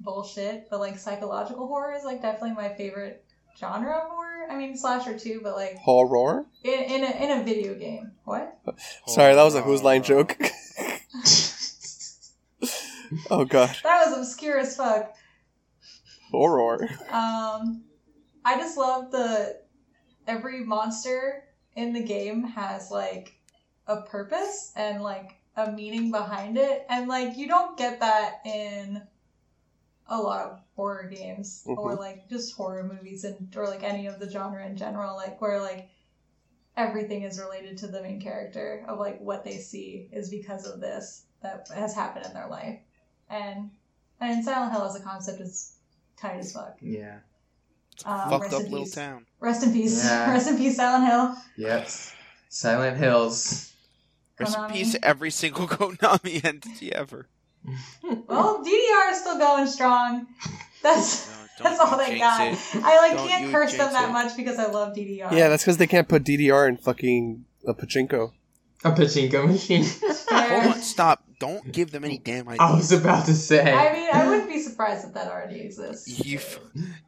bullshit, 0.00 0.68
but 0.70 0.80
like 0.80 0.98
psychological 0.98 1.66
horror 1.66 1.94
is 1.94 2.04
like 2.04 2.20
definitely 2.20 2.52
my 2.52 2.68
favorite 2.74 3.24
genre 3.58 3.90
of 3.96 4.10
horror. 4.10 4.46
I 4.50 4.54
mean 4.54 4.76
slasher 4.76 5.18
too, 5.18 5.40
but 5.42 5.54
like 5.56 5.76
Horror. 5.78 6.44
in 6.62 6.72
in 6.72 7.04
a, 7.04 7.24
in 7.24 7.40
a 7.40 7.42
video 7.42 7.74
game. 7.74 8.12
What? 8.26 8.58
Sorry, 9.06 9.34
that 9.34 9.42
was 9.42 9.54
a 9.54 9.62
Whose 9.62 9.82
Line 9.82 10.02
joke. 10.02 10.36
oh 13.30 13.44
god, 13.46 13.74
That 13.82 14.06
was 14.10 14.18
obscure 14.18 14.58
as 14.58 14.76
fuck. 14.76 15.14
horror. 16.30 16.86
Um, 17.10 17.84
I 18.48 18.56
just 18.56 18.78
love 18.78 19.10
the 19.10 19.60
every 20.26 20.64
monster 20.64 21.44
in 21.76 21.92
the 21.92 22.02
game 22.02 22.44
has 22.44 22.90
like 22.90 23.34
a 23.86 24.00
purpose 24.00 24.72
and 24.74 25.02
like 25.02 25.36
a 25.54 25.70
meaning 25.70 26.10
behind 26.10 26.56
it, 26.56 26.86
and 26.88 27.08
like 27.08 27.36
you 27.36 27.46
don't 27.46 27.76
get 27.76 28.00
that 28.00 28.40
in 28.46 29.02
a 30.06 30.18
lot 30.18 30.46
of 30.46 30.60
horror 30.76 31.10
games 31.14 31.62
or 31.66 31.90
mm-hmm. 31.90 32.00
like 32.00 32.30
just 32.30 32.56
horror 32.56 32.84
movies 32.84 33.24
and 33.24 33.54
or 33.54 33.66
like 33.66 33.82
any 33.82 34.06
of 34.06 34.18
the 34.18 34.30
genre 34.30 34.64
in 34.64 34.78
general, 34.78 35.14
like 35.14 35.42
where 35.42 35.60
like 35.60 35.90
everything 36.74 37.24
is 37.24 37.38
related 37.38 37.76
to 37.76 37.86
the 37.86 38.00
main 38.00 38.18
character 38.18 38.82
of 38.88 38.98
like 38.98 39.20
what 39.20 39.44
they 39.44 39.58
see 39.58 40.08
is 40.10 40.30
because 40.30 40.66
of 40.66 40.80
this 40.80 41.26
that 41.42 41.68
has 41.74 41.94
happened 41.94 42.24
in 42.24 42.32
their 42.32 42.48
life, 42.48 42.80
and 43.28 43.70
and 44.22 44.42
Silent 44.42 44.72
Hill 44.72 44.86
as 44.86 44.96
a 44.96 45.02
concept 45.02 45.38
is 45.42 45.76
tight 46.16 46.38
as 46.38 46.54
fuck. 46.54 46.78
Yeah. 46.80 47.18
Um, 48.04 48.30
Fucked 48.30 48.42
rest 48.44 48.54
up 48.54 48.62
in 48.62 48.70
little 48.70 48.86
peace. 48.86 48.94
town. 48.94 49.26
Rest 49.40 49.62
in 49.64 49.72
peace. 49.72 50.04
Yeah. 50.04 50.30
Rest 50.32 50.48
in 50.48 50.56
peace, 50.56 50.76
Silent 50.76 51.06
Hill. 51.06 51.34
Yep. 51.56 51.88
Silent 52.48 52.96
Hills. 52.96 53.72
Rest 54.38 54.56
in 54.56 54.70
peace 54.70 54.96
every 55.02 55.30
single 55.30 55.66
Konami 55.68 56.44
entity 56.44 56.92
ever. 56.94 57.26
Well, 58.28 58.62
DDR 58.64 59.10
is 59.12 59.20
still 59.20 59.38
going 59.38 59.66
strong. 59.66 60.26
That's 60.82 61.28
No, 61.28 61.34
don't 61.58 61.64
that's 61.64 61.80
all 61.80 61.98
they 61.98 62.18
got. 62.18 62.52
it. 62.52 62.58
I 62.84 62.98
like 62.98 63.16
Don't 63.16 63.28
can't 63.28 63.50
curse 63.50 63.72
them 63.72 63.92
that 63.92 64.10
it. 64.10 64.12
much 64.12 64.36
because 64.36 64.58
I 64.58 64.66
love 64.66 64.94
DDR. 64.94 65.32
Yeah, 65.32 65.48
that's 65.48 65.64
because 65.64 65.78
they 65.78 65.86
can't 65.86 66.08
put 66.08 66.24
DDR 66.24 66.68
in 66.68 66.76
fucking 66.76 67.44
a 67.66 67.74
pachinko. 67.74 68.32
A 68.84 68.92
pachinko 68.92 69.46
machine. 69.48 69.84
Hold 70.30 70.74
on, 70.76 70.80
stop. 70.82 71.24
Don't 71.38 71.70
give 71.72 71.90
them 71.92 72.04
any 72.04 72.18
damn 72.18 72.48
I 72.48 72.56
was 72.74 72.90
about 72.90 73.26
to 73.26 73.34
say. 73.34 73.72
I 73.72 73.92
mean, 73.92 74.08
I 74.12 74.28
wouldn't 74.28 74.48
be 74.48 74.60
surprised 74.60 75.06
if 75.06 75.14
that 75.14 75.28
already 75.28 75.60
exists. 75.60 76.26
You, 76.26 76.40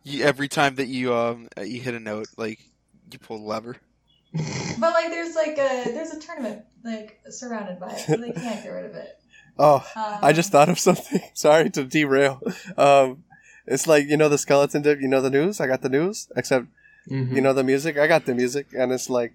you 0.04 0.22
every 0.24 0.48
time 0.48 0.76
that 0.76 0.86
you 0.86 1.12
um 1.14 1.48
uh, 1.58 1.62
you 1.62 1.80
hit 1.80 1.94
a 1.94 2.00
note, 2.00 2.28
like 2.36 2.60
you 3.10 3.18
pull 3.18 3.38
the 3.38 3.44
lever. 3.44 3.76
But 4.78 4.92
like, 4.94 5.10
there's 5.10 5.34
like 5.34 5.58
a 5.58 5.90
there's 5.92 6.10
a 6.12 6.20
tournament 6.20 6.62
like 6.84 7.18
surrounded 7.30 7.80
by 7.80 7.88
it, 7.90 7.98
so 8.06 8.16
they 8.16 8.30
can't 8.32 8.62
get 8.62 8.70
rid 8.70 8.86
of 8.86 8.94
it. 8.94 9.16
Oh, 9.58 9.84
Um, 9.96 10.18
I 10.22 10.32
just 10.32 10.52
thought 10.52 10.68
of 10.70 10.78
something. 10.78 11.20
Sorry 11.34 11.68
to 11.70 11.84
derail. 11.84 12.40
Um, 12.78 13.24
it's 13.66 13.86
like 13.86 14.06
you 14.06 14.16
know 14.16 14.28
the 14.28 14.38
skeleton 14.38 14.82
dip. 14.82 15.00
You 15.00 15.08
know 15.08 15.20
the 15.20 15.28
news. 15.30 15.60
I 15.60 15.66
got 15.66 15.82
the 15.82 15.88
news. 15.90 16.28
Except 16.36 16.66
Mhm. 17.10 17.34
you 17.34 17.40
know 17.42 17.52
the 17.52 17.64
music. 17.64 17.98
I 17.98 18.06
got 18.06 18.24
the 18.26 18.34
music, 18.34 18.68
and 18.78 18.92
it's 18.92 19.10
like 19.10 19.34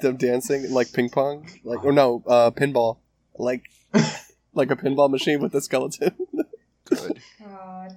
them 0.00 0.16
dancing 0.16 0.72
like 0.72 0.92
ping 0.92 1.10
pong, 1.10 1.48
like 1.64 1.84
or 1.84 1.92
no, 1.92 2.22
uh, 2.26 2.50
pinball, 2.50 2.96
like 3.38 3.62
like 4.54 4.70
a 4.70 4.76
pinball 4.76 5.10
machine 5.10 5.40
with 5.40 5.54
a 5.54 5.60
skeleton. 5.60 6.14
Good. 6.84 7.20
God. 7.40 7.96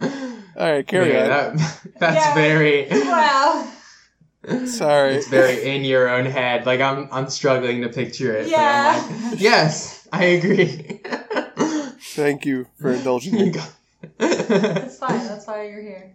All 0.00 0.72
right, 0.72 0.86
carry 0.86 1.12
Yeah, 1.12 1.48
on. 1.50 1.56
that, 1.56 1.80
that's 1.98 2.16
Yeah. 2.26 2.34
very. 2.34 2.88
Wow. 2.90 3.72
Sorry. 4.66 5.14
It's 5.16 5.28
very 5.28 5.64
in 5.74 5.84
your 5.84 6.08
own 6.08 6.24
head. 6.26 6.64
Like 6.66 6.80
I'm, 6.80 7.08
I'm 7.12 7.28
struggling 7.28 7.82
to 7.82 7.88
picture 7.88 8.34
it. 8.36 8.50
but 8.50 8.54
I'm 8.58 9.08
Yeah. 9.10 9.28
like, 9.30 9.40
yes, 9.40 10.08
I 10.12 10.24
agree. 10.24 11.00
Thank 12.14 12.46
you 12.46 12.66
for 12.80 12.92
indulging 12.92 13.34
me. 13.34 13.50
got- 13.50 13.70
It's 14.20 14.98
fine. 14.98 15.18
That's 15.26 15.46
why 15.46 15.68
you're 15.68 15.82
here. 15.82 16.14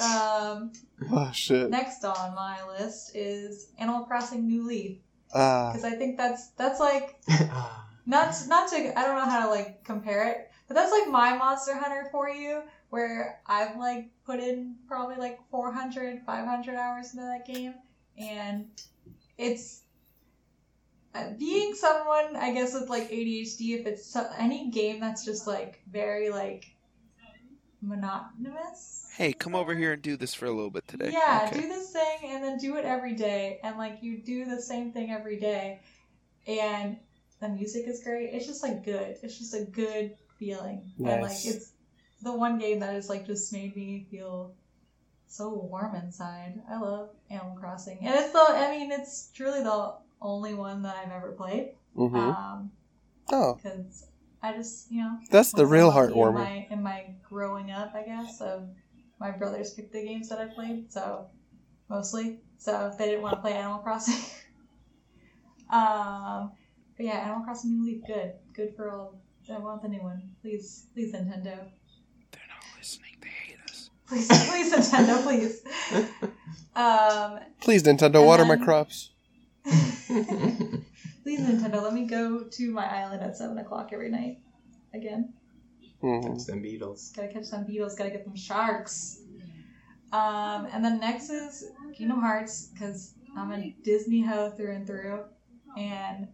Um, 0.00 0.72
Oh 1.10 1.30
shit. 1.32 1.70
next 1.70 2.04
on 2.04 2.34
my 2.34 2.58
list 2.66 3.16
is 3.16 3.68
Animal 3.78 4.04
Crossing 4.04 4.46
New 4.46 4.66
Leaf 4.66 4.98
Ah, 5.34 5.70
because 5.70 5.84
I 5.84 5.96
think 5.96 6.16
that's 6.16 6.48
that's 6.50 6.80
like 6.80 7.20
not 8.06 8.34
not 8.48 8.68
to 8.70 8.98
I 8.98 9.04
don't 9.04 9.16
know 9.16 9.30
how 9.30 9.44
to 9.46 9.50
like 9.50 9.84
compare 9.84 10.28
it, 10.28 10.50
but 10.68 10.74
that's 10.74 10.92
like 10.92 11.08
my 11.08 11.36
Monster 11.36 11.76
Hunter 11.76 12.08
for 12.10 12.28
you, 12.28 12.62
where 12.90 13.40
I've 13.46 13.76
like 13.76 14.10
put 14.24 14.40
in 14.40 14.76
probably 14.86 15.16
like 15.16 15.38
400, 15.50 16.20
500 16.26 16.76
hours 16.76 17.14
into 17.14 17.24
that 17.24 17.46
game, 17.46 17.74
and 18.18 18.66
it's 19.38 19.82
uh, 21.14 21.30
being 21.38 21.74
someone 21.74 22.36
I 22.36 22.52
guess 22.52 22.74
with 22.74 22.90
like 22.90 23.10
ADHD. 23.10 23.74
If 23.74 23.86
it's 23.86 24.16
any 24.38 24.70
game 24.70 25.00
that's 25.00 25.24
just 25.24 25.46
like 25.46 25.82
very 25.90 26.30
like 26.30 26.74
monotonous. 27.82 29.08
Hey, 29.16 29.32
come 29.32 29.54
over 29.54 29.74
here 29.74 29.92
and 29.92 30.02
do 30.02 30.16
this 30.16 30.32
for 30.34 30.46
a 30.46 30.50
little 30.50 30.70
bit 30.70 30.86
today. 30.88 31.10
Yeah, 31.12 31.46
Okay. 31.46 31.60
do 31.62 31.68
this 31.68 31.90
thing 31.90 32.18
and 32.30 32.42
then 32.42 32.58
do 32.58 32.76
it 32.76 32.84
every 32.84 33.14
day. 33.14 33.60
And 33.62 33.76
like 33.76 33.98
you 34.02 34.18
do 34.18 34.44
the 34.44 34.60
same 34.60 34.92
thing 34.92 35.10
every 35.10 35.38
day. 35.38 35.80
And 36.46 36.96
the 37.40 37.48
music 37.48 37.86
is 37.86 38.02
great. 38.02 38.30
It's 38.32 38.46
just 38.46 38.62
like 38.62 38.84
good. 38.84 39.16
It's 39.22 39.38
just 39.38 39.54
a 39.54 39.64
good 39.64 40.16
feeling. 40.38 40.92
And 40.98 41.20
like 41.22 41.32
it's 41.44 41.72
the 42.22 42.32
one 42.32 42.58
game 42.58 42.80
that 42.80 42.92
has 42.94 43.08
like 43.08 43.26
just 43.26 43.52
made 43.52 43.76
me 43.76 44.06
feel 44.10 44.54
so 45.26 45.48
warm 45.50 45.94
inside. 45.96 46.60
I 46.70 46.78
love 46.78 47.10
Animal 47.30 47.56
Crossing. 47.56 47.98
And 48.00 48.14
it's 48.14 48.32
the 48.32 48.38
I 48.38 48.70
mean, 48.70 48.92
it's 48.92 49.30
truly 49.34 49.62
the 49.62 49.94
only 50.20 50.54
one 50.54 50.82
that 50.82 50.96
I've 50.96 51.12
ever 51.12 51.32
played. 51.32 51.72
mm-hmm. 51.96 52.16
Um, 52.16 52.70
Oh, 53.30 53.54
because 53.54 54.06
I 54.42 54.52
just, 54.52 54.90
you 54.90 55.02
know, 55.02 55.18
that's 55.30 55.52
the 55.52 55.62
was 55.62 55.70
real 55.70 55.88
lucky 55.88 56.12
heartwarming. 56.12 56.28
In 56.28 56.42
my, 56.42 56.66
in 56.70 56.82
my 56.82 57.04
growing 57.28 57.70
up, 58.22 58.28
I 58.28 58.30
guess, 58.30 58.40
of 58.40 58.68
my 59.20 59.30
brothers 59.30 59.74
picked 59.74 59.92
the 59.92 60.02
games 60.04 60.28
that 60.28 60.38
I 60.38 60.46
played, 60.46 60.92
so 60.92 61.26
mostly. 61.88 62.40
So 62.58 62.92
they 62.98 63.06
didn't 63.06 63.22
want 63.22 63.34
to 63.36 63.40
play 63.40 63.52
Animal 63.54 63.78
Crossing. 63.78 64.14
um, 65.72 66.52
but 66.96 67.06
yeah, 67.06 67.18
Animal 67.18 67.44
Crossing 67.44 67.70
New 67.72 67.84
Leaf, 67.86 68.02
good, 68.06 68.32
good 68.54 68.74
for 68.76 68.90
all. 68.90 69.20
I 69.52 69.58
want 69.58 69.82
the 69.82 69.88
new 69.88 70.02
one, 70.02 70.30
please, 70.40 70.86
please 70.94 71.12
Nintendo, 71.12 71.42
They're 71.44 72.48
not 72.48 72.64
listening. 72.78 73.10
They 73.20 73.28
hate 73.28 73.58
us. 73.68 73.90
please, 74.06 74.28
please 74.48 74.72
Nintendo, 74.72 75.22
please. 75.22 75.62
Um, 76.74 77.38
Please, 77.60 77.82
Nintendo, 77.82 78.14
And 78.20 78.26
water 78.26 78.46
my 78.46 78.56
crops. 78.56 79.10
please 79.66 81.40
Nintendo, 81.40 81.82
let 81.82 81.92
me 81.92 82.06
go 82.06 82.44
to 82.50 82.70
my 82.70 82.86
island 82.86 83.22
at 83.22 83.36
seven 83.36 83.58
o'clock 83.58 83.90
every 83.92 84.10
night 84.10 84.38
again. 84.94 85.34
Mhm. 86.02 86.34
It's 86.34 86.46
them 86.46 86.62
Beatles. 86.62 87.14
Gotta 87.14 87.28
catch 87.28 87.44
some 87.44 87.64
beetles, 87.64 87.94
gotta 87.94 88.10
get 88.10 88.24
them 88.24 88.36
sharks. 88.36 89.20
Um, 90.12 90.66
and 90.72 90.84
then 90.84 91.00
next 91.00 91.30
is 91.30 91.64
Kingdom 91.94 92.20
Hearts, 92.20 92.68
because 92.72 93.14
I'm 93.36 93.50
a 93.52 93.74
Disney 93.82 94.20
hoe 94.20 94.50
through 94.50 94.72
and 94.72 94.86
through. 94.86 95.24
And 95.76 96.28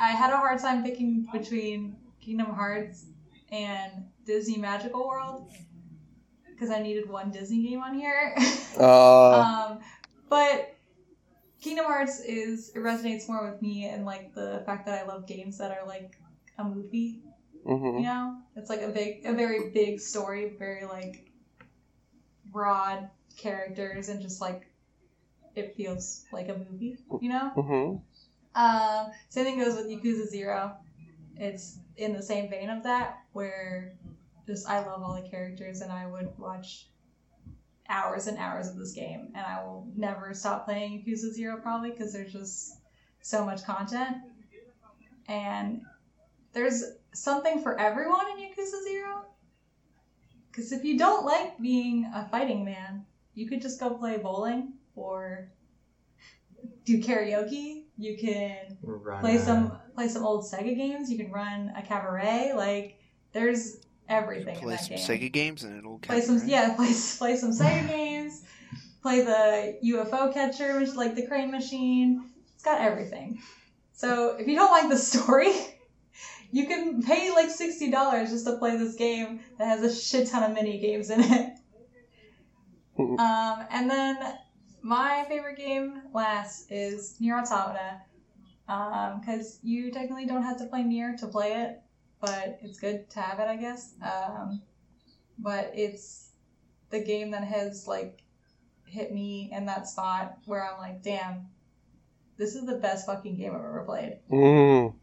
I 0.00 0.10
had 0.10 0.32
a 0.32 0.36
hard 0.36 0.60
time 0.60 0.82
picking 0.82 1.28
between 1.32 1.96
Kingdom 2.20 2.46
Hearts 2.52 3.06
and 3.52 3.92
Disney 4.24 4.56
Magical 4.56 5.06
World, 5.06 5.48
because 6.50 6.70
I 6.70 6.82
needed 6.82 7.08
one 7.08 7.30
Disney 7.30 7.62
game 7.62 7.82
on 7.82 7.94
here. 7.94 8.36
Uh, 8.78 9.32
um, 9.32 9.80
but 10.28 10.76
Kingdom 11.60 11.86
Hearts 11.86 12.20
is, 12.20 12.70
it 12.70 12.78
resonates 12.78 13.28
more 13.28 13.50
with 13.50 13.60
me 13.60 13.86
and 13.86 14.06
like 14.06 14.32
the 14.32 14.62
fact 14.64 14.86
that 14.86 15.02
I 15.02 15.06
love 15.06 15.26
games 15.26 15.58
that 15.58 15.72
are 15.72 15.86
like 15.86 16.16
a 16.56 16.64
movie 16.64 17.20
mhm. 17.64 17.98
you 17.98 18.06
know 18.06 18.36
it's 18.56 18.70
like 18.70 18.82
a 18.82 18.88
big 18.88 19.24
a 19.24 19.32
very 19.32 19.70
big 19.70 20.00
story 20.00 20.54
very 20.58 20.84
like 20.84 21.30
broad 22.46 23.08
characters 23.36 24.08
and 24.08 24.20
just 24.20 24.40
like 24.40 24.66
it 25.54 25.74
feels 25.76 26.24
like 26.32 26.48
a 26.48 26.56
movie 26.56 26.96
you 27.20 27.28
know 27.28 27.50
Mhm. 27.56 28.00
um 28.54 29.12
same 29.28 29.44
thing 29.44 29.58
goes 29.58 29.76
with 29.76 29.86
yakuza 29.86 30.26
zero 30.26 30.76
it's 31.36 31.78
in 31.96 32.12
the 32.12 32.22
same 32.22 32.48
vein 32.48 32.70
of 32.70 32.82
that 32.82 33.20
where 33.32 33.92
just 34.46 34.68
i 34.68 34.84
love 34.84 35.02
all 35.02 35.20
the 35.20 35.28
characters 35.28 35.80
and 35.80 35.92
i 35.92 36.06
would 36.06 36.36
watch 36.38 36.86
hours 37.88 38.26
and 38.26 38.38
hours 38.38 38.68
of 38.68 38.76
this 38.76 38.92
game 38.92 39.28
and 39.34 39.44
i 39.46 39.62
will 39.62 39.86
never 39.96 40.32
stop 40.34 40.64
playing 40.64 41.02
yakuza 41.02 41.30
zero 41.32 41.58
probably 41.60 41.90
because 41.90 42.12
there's 42.12 42.32
just 42.32 42.76
so 43.20 43.44
much 43.44 43.62
content 43.64 44.16
and 45.28 45.82
there's 46.52 46.84
something 47.12 47.62
for 47.62 47.78
everyone 47.78 48.26
in 48.32 48.44
Yakuza 48.44 48.82
Zero. 48.82 49.24
Because 50.50 50.72
if 50.72 50.84
you 50.84 50.98
don't 50.98 51.24
like 51.24 51.58
being 51.60 52.10
a 52.14 52.28
fighting 52.28 52.64
man, 52.64 53.06
you 53.34 53.48
could 53.48 53.62
just 53.62 53.78
go 53.78 53.90
play 53.90 54.18
bowling 54.18 54.74
or 54.96 55.50
do 56.84 57.00
karaoke. 57.00 57.84
You 57.96 58.16
can 58.18 58.76
Run 58.82 59.20
play 59.20 59.36
a- 59.36 59.38
some 59.38 59.78
play 59.94 60.08
some 60.08 60.24
old 60.24 60.44
Sega 60.44 60.76
games. 60.76 61.10
You 61.10 61.18
can 61.18 61.30
run 61.30 61.72
a 61.76 61.82
cabaret. 61.82 62.52
Like 62.56 62.98
there's 63.32 63.78
everything 64.08 64.56
in 64.56 64.60
Play 64.60 64.74
that 64.74 64.84
some 64.84 64.96
game. 64.96 65.06
Sega 65.06 65.32
games 65.32 65.64
and 65.64 65.78
it'll 65.78 65.98
play 65.98 66.20
some 66.20 66.40
yeah, 66.46 66.74
play 66.76 66.92
play 67.18 67.36
some 67.36 67.52
Sega 67.52 67.86
games. 67.88 68.42
Play 69.02 69.22
the 69.22 69.78
UFO 69.82 70.32
catcher, 70.32 70.78
which 70.78 70.88
is 70.90 70.96
like 70.96 71.14
the 71.14 71.26
crane 71.26 71.50
machine. 71.50 72.28
It's 72.54 72.62
got 72.64 72.80
everything. 72.80 73.38
So 73.92 74.36
if 74.36 74.46
you 74.46 74.54
don't 74.56 74.70
like 74.70 74.90
the 74.90 74.98
story, 74.98 75.52
you 76.52 76.66
can 76.66 77.02
pay 77.02 77.30
like 77.30 77.50
sixty 77.50 77.90
dollars 77.90 78.30
just 78.30 78.46
to 78.46 78.56
play 78.56 78.76
this 78.76 78.96
game 78.96 79.40
that 79.58 79.66
has 79.66 79.82
a 79.82 79.94
shit 79.94 80.28
ton 80.28 80.42
of 80.42 80.54
mini 80.54 80.78
games 80.78 81.10
in 81.10 81.20
it. 81.20 81.56
Um, 82.98 83.66
and 83.70 83.90
then 83.90 84.16
my 84.82 85.24
favorite 85.28 85.56
game 85.56 86.02
last 86.12 86.70
is 86.70 87.16
Nier 87.20 87.38
Automata. 87.38 88.02
Because 88.66 89.58
you 89.64 89.90
technically 89.90 90.26
don't 90.26 90.44
have 90.44 90.58
to 90.58 90.66
play 90.66 90.84
Nier 90.84 91.16
to 91.18 91.26
play 91.26 91.54
it, 91.54 91.80
but 92.20 92.60
it's 92.62 92.78
good 92.78 93.10
to 93.10 93.20
have 93.20 93.40
it, 93.40 93.48
I 93.48 93.56
guess. 93.56 93.94
Um, 94.00 94.62
but 95.38 95.72
it's 95.74 96.30
the 96.90 97.00
game 97.00 97.32
that 97.32 97.42
has 97.42 97.88
like 97.88 98.22
hit 98.84 99.12
me 99.12 99.50
in 99.52 99.66
that 99.66 99.88
spot 99.88 100.38
where 100.44 100.64
I'm 100.64 100.78
like, 100.78 101.02
damn, 101.02 101.48
this 102.36 102.54
is 102.54 102.64
the 102.64 102.76
best 102.76 103.06
fucking 103.06 103.36
game 103.38 103.54
I've 103.54 103.60
ever 103.60 103.82
played. 103.84 104.20
Mm. 104.30 104.94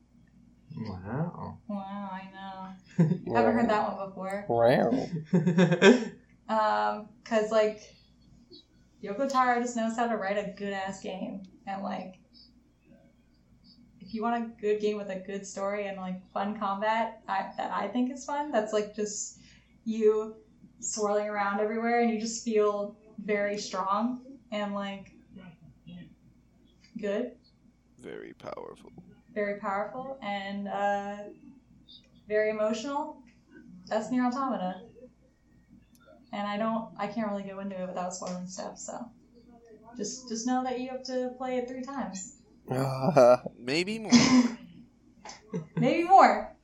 Wow. 0.78 1.58
Wow, 1.68 2.10
I 2.12 2.30
know. 2.34 3.08
Haven't 3.36 3.54
heard 3.54 3.70
that 3.70 3.98
one 3.98 4.10
before. 4.10 4.46
Wow. 4.48 5.10
Um, 6.50 7.10
cause 7.26 7.52
like 7.52 7.82
Yoko 9.04 9.30
Taro 9.30 9.60
just 9.62 9.76
knows 9.76 9.98
how 9.98 10.08
to 10.08 10.16
write 10.16 10.38
a 10.38 10.52
good 10.58 10.72
ass 10.72 11.02
game, 11.02 11.44
and 11.66 11.84
like 11.84 12.20
if 14.00 14.14
you 14.14 14.22
want 14.22 14.42
a 14.42 14.62
good 14.62 14.80
game 14.80 14.98
with 14.98 15.10
a 15.10 15.20
good 15.20 15.46
story 15.46 15.88
and 15.88 15.98
like 15.98 16.22
fun 16.32 16.58
combat, 16.58 17.22
I, 17.28 17.52
that 17.58 17.72
I 17.72 17.88
think 17.90 18.12
is 18.12 18.24
fun. 18.26 18.52
That's 18.52 18.72
like 18.72 18.96
just 18.96 19.40
you 19.84 20.36
swirling 20.80 21.28
around 21.28 21.60
everywhere, 21.60 22.02
and 22.02 22.12
you 22.12 22.20
just 22.20 22.46
feel 22.46 22.96
very 23.24 23.58
strong 23.58 24.22
and 24.52 24.74
like 24.74 25.12
good, 27.00 27.34
Very 28.00 28.34
powerful. 28.34 28.92
Very 29.38 29.60
powerful, 29.60 30.18
and 30.24 30.68
uh, 30.68 31.18
very 32.28 32.50
emotional. 32.50 33.22
That's 33.86 34.10
Nier 34.10 34.26
Automata. 34.26 34.82
And 36.34 36.48
I 36.48 36.58
don't, 36.58 36.90
I 36.98 37.06
can't 37.06 37.30
really 37.30 37.44
go 37.44 37.60
into 37.60 37.80
it 37.82 37.88
without 37.88 38.16
spoiling 38.16 38.48
stuff. 38.48 38.80
So, 38.80 38.98
just 39.96 40.28
just 40.28 40.48
know 40.48 40.64
that 40.64 40.80
you 40.80 40.90
have 40.90 41.04
to 41.04 41.34
play 41.38 41.58
it 41.60 41.68
three 41.68 41.84
times, 41.84 42.38
Ah, 42.72 43.44
Maybe 43.60 44.00
more. 44.00 44.12
maybe 45.78 46.04
more. 46.04 46.56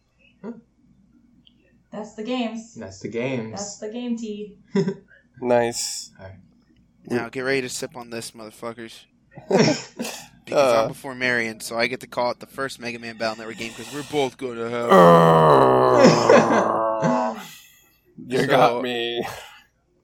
That's 1.91 2.15
the 2.15 2.23
games. 2.23 2.73
That's 2.73 2.99
the 3.01 3.07
games. 3.07 3.51
That's 3.51 3.77
the 3.77 3.89
game 3.89 4.17
T. 4.17 4.57
nice. 5.41 6.11
now 7.05 7.29
get 7.29 7.41
ready 7.41 7.61
to 7.61 7.69
sip 7.69 7.95
on 7.95 8.09
this, 8.09 8.31
motherfuckers. 8.31 9.05
Because 10.53 10.73
Uh. 10.73 10.81
I'm 10.83 10.87
before 10.89 11.15
Marion, 11.15 11.59
so 11.61 11.77
I 11.79 11.87
get 11.87 12.01
to 12.01 12.07
call 12.07 12.29
it 12.31 12.39
the 12.39 12.45
first 12.45 12.79
Mega 12.79 12.99
Man 12.99 13.17
Battle 13.17 13.37
Network 13.37 13.57
game 13.57 13.71
because 13.75 13.91
we're 13.93 14.03
both 14.11 14.37
going 14.37 14.57
to 14.57 14.69
have. 14.69 14.89
you 18.27 18.37
So- 18.39 18.47
got 18.47 18.81
me. 18.83 19.25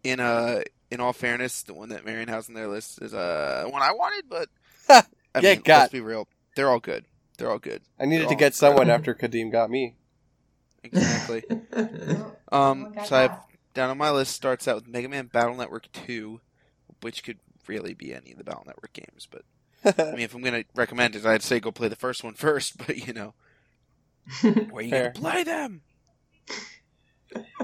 in 0.04 0.20
uh 0.20 0.62
in 0.92 1.00
all 1.00 1.14
fairness, 1.14 1.64
the 1.64 1.74
one 1.74 1.90
that 1.90 2.06
Marion 2.06 2.28
has 2.30 2.50
on 2.50 2.56
their 2.56 2.68
list 2.68 3.02
is 3.02 3.14
uh 3.14 3.66
one 3.70 3.82
I 3.84 3.92
wanted, 3.94 4.26
but 4.30 4.50
Ha! 4.88 5.06
I 5.36 5.40
Yeah, 5.40 5.54
mean, 5.54 5.62
got- 5.62 5.80
let's 5.82 5.92
be 5.92 6.02
real, 6.02 6.28
they're 6.56 6.70
all 6.70 6.80
good. 6.80 7.06
They're 7.38 7.52
all 7.52 7.60
good. 7.60 7.82
I 8.00 8.06
needed 8.06 8.22
They're 8.24 8.30
to 8.30 8.34
all 8.36 8.40
get 8.40 8.56
someone 8.56 8.90
after 8.90 9.14
Kadeem 9.14 9.52
got 9.52 9.70
me. 9.70 9.96
Exactly. 10.84 11.44
Oh 12.52 12.72
Um, 12.72 12.94
my 12.96 13.04
so 13.06 13.16
I 13.16 13.22
have 13.22 13.40
down 13.76 13.92
on 13.92 13.98
my 14.00 14.10
list 14.10 14.34
starts 14.34 14.68
out 14.68 14.74
with 14.76 14.88
Mega 14.88 15.08
Man 15.08 15.28
Battle 15.28 15.56
Network 15.56 15.92
Two, 15.92 16.42
which 17.02 17.24
could 17.24 17.38
really 17.68 17.94
be 17.94 18.12
any 18.16 18.32
of 18.32 18.40
the 18.40 18.44
Battle 18.44 18.64
Network 18.66 18.92
games. 18.94 19.28
But 19.30 19.44
I 19.86 20.12
mean, 20.12 20.20
if 20.20 20.34
I'm 20.36 20.42
gonna 20.42 20.64
recommend 20.76 21.16
it, 21.16 21.26
I'd 21.26 21.44
say 21.44 21.60
go 21.60 21.72
play 21.72 21.88
the 21.88 21.96
first 21.96 22.24
one 22.24 22.34
first. 22.34 22.78
But 22.86 22.98
you 22.98 23.14
know, 23.14 23.34
where 24.70 24.84
you 24.84 24.92
gonna 24.92 25.12
play 25.12 25.44
them? 25.44 25.82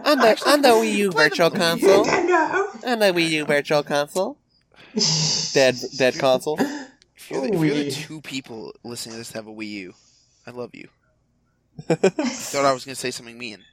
on 0.03 0.19
the 0.19 0.41
on 0.47 0.61
the 0.61 0.69
Wii 0.69 0.93
U 0.95 1.11
Virtual 1.11 1.49
them. 1.49 1.79
Console. 1.79 2.05
Nintendo. 2.05 2.85
On 2.85 2.99
the 2.99 3.05
Wii 3.07 3.29
U 3.29 3.45
Virtual 3.45 3.83
Console. 3.83 4.37
Dead 5.53 5.75
dead 5.97 6.17
console. 6.17 6.57
If 6.59 7.31
you're, 7.31 7.41
the, 7.41 7.53
if 7.53 7.63
you're 7.63 7.75
the 7.75 7.91
two 7.91 8.21
people 8.21 8.73
listening 8.83 9.13
to 9.13 9.17
this 9.17 9.29
that 9.29 9.39
have 9.39 9.47
a 9.47 9.53
Wii 9.53 9.69
U, 9.69 9.93
I 10.45 10.51
love 10.51 10.73
you. 10.73 10.89
I 11.89 11.95
Thought 11.95 12.65
I 12.65 12.73
was 12.73 12.85
gonna 12.85 12.95
say 12.95 13.11
something 13.11 13.37
mean. 13.37 13.63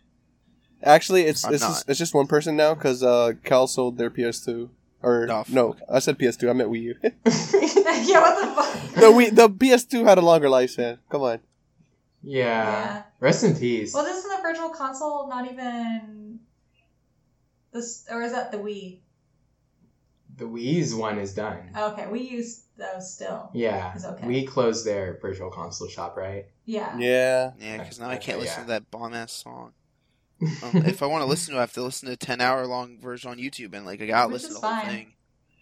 Actually, 0.83 1.23
it's 1.23 1.45
I'm 1.45 1.55
it's 1.55 1.63
not. 1.63 1.69
just, 1.69 1.89
it's 1.89 1.99
just 1.99 2.15
one 2.15 2.27
person 2.27 2.57
now 2.57 2.75
because 2.75 3.03
uh, 3.03 3.33
Cal 3.45 3.67
sold 3.69 3.99
their 3.99 4.11
PS2. 4.11 4.69
Or 5.03 5.27
Oh, 5.31 5.45
no. 5.49 5.77
I 5.91 5.99
said 5.99 6.19
PS2. 6.19 6.49
I 6.49 6.53
meant 6.53 6.71
Wii 6.71 6.83
U. 6.83 6.95
yeah, 7.03 8.21
what 8.21 8.41
the 8.41 8.63
fuck? 8.63 8.95
the 8.95 9.07
Wii, 9.07 9.35
the 9.35 9.49
PS2 9.49 10.05
had 10.05 10.19
a 10.19 10.21
longer 10.21 10.49
lifespan. 10.49 10.99
Come 11.11 11.23
on. 11.23 11.41
yeah. 12.23 12.43
Yeah. 12.43 13.03
Rest 13.21 13.45
in 13.45 13.57
peace. 13.57 13.95
Well, 13.95 14.05
this 14.05 14.19
isn't 14.19 14.37
the 14.37 14.43
virtual 14.43 14.71
console 14.71 15.29
not 15.29 15.51
even 15.51 16.41
this, 17.73 18.07
or 18.11 18.23
is 18.23 18.33
that 18.33 18.53
the 18.53 18.59
Wii? 18.59 18.99
the 20.37 20.45
Wii's 20.45 20.95
one 20.95 21.19
is 21.19 21.35
done. 21.35 21.59
Okay, 21.77 22.07
we 22.09 22.21
use 22.21 22.65
those 22.77 23.15
still. 23.15 23.51
Yeah. 23.53 23.93
It's 23.95 24.05
okay. 24.05 24.27
We 24.27 24.47
closed 24.47 24.85
their 24.87 25.19
virtual 25.21 25.51
console 25.51 25.89
shop, 25.89 26.17
right? 26.17 26.47
Yeah. 26.65 26.97
Yeah. 26.99 27.53
Yeah, 27.61 27.79
because 27.79 28.01
now 28.01 28.09
I 28.09 28.17
can't 28.17 28.39
listen 28.39 28.61
yeah. 28.61 28.65
to 28.65 28.69
that 28.69 28.91
bomb 28.91 29.15
ass 29.15 29.33
song. 29.33 29.73
Um, 30.63 30.77
if 30.87 31.03
I 31.03 31.07
want 31.07 31.23
to 31.23 31.27
listen 31.29 31.53
to 31.55 31.59
it, 31.59 31.61
I 31.61 31.63
have 31.63 31.73
to 31.75 31.83
listen 31.83 32.07
to 32.09 32.15
a 32.15 32.17
10 32.17 32.41
hour 32.41 32.67
long 32.67 32.99
version 32.99 33.31
on 33.31 33.39
YouTube, 33.39 33.75
and 33.75 33.87
like, 33.87 34.01
I 34.03 34.07
gotta 34.07 34.29
Which 34.33 34.43
listen 34.43 34.55
to 34.57 34.61
the 34.61 34.67
whole 34.67 34.71
fine. 34.83 34.87
thing. 34.87 35.13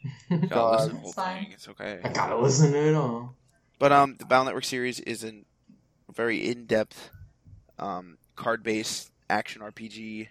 Gotta 0.31 0.47
God. 0.49 0.73
listen 0.73 0.89
to 0.89 0.95
the 0.95 1.01
whole 1.01 1.09
It's 1.11 1.15
fine. 1.15 1.43
thing. 1.45 1.53
It's 1.53 1.69
okay. 1.69 2.01
I 2.03 2.09
gotta 2.09 2.37
listen 2.39 2.73
to 2.73 2.79
it 2.79 2.95
all. 2.95 3.35
But 3.79 3.93
um, 3.93 4.17
the 4.19 4.25
Battle 4.25 4.47
Network 4.47 4.65
series 4.65 4.99
is 5.01 5.25
a 5.25 5.33
very 6.15 6.49
in 6.49 6.65
depth, 6.67 7.11
um, 7.79 8.17
card 8.37 8.63
based 8.63 9.11
action 9.29 9.61
RPG 9.63 10.29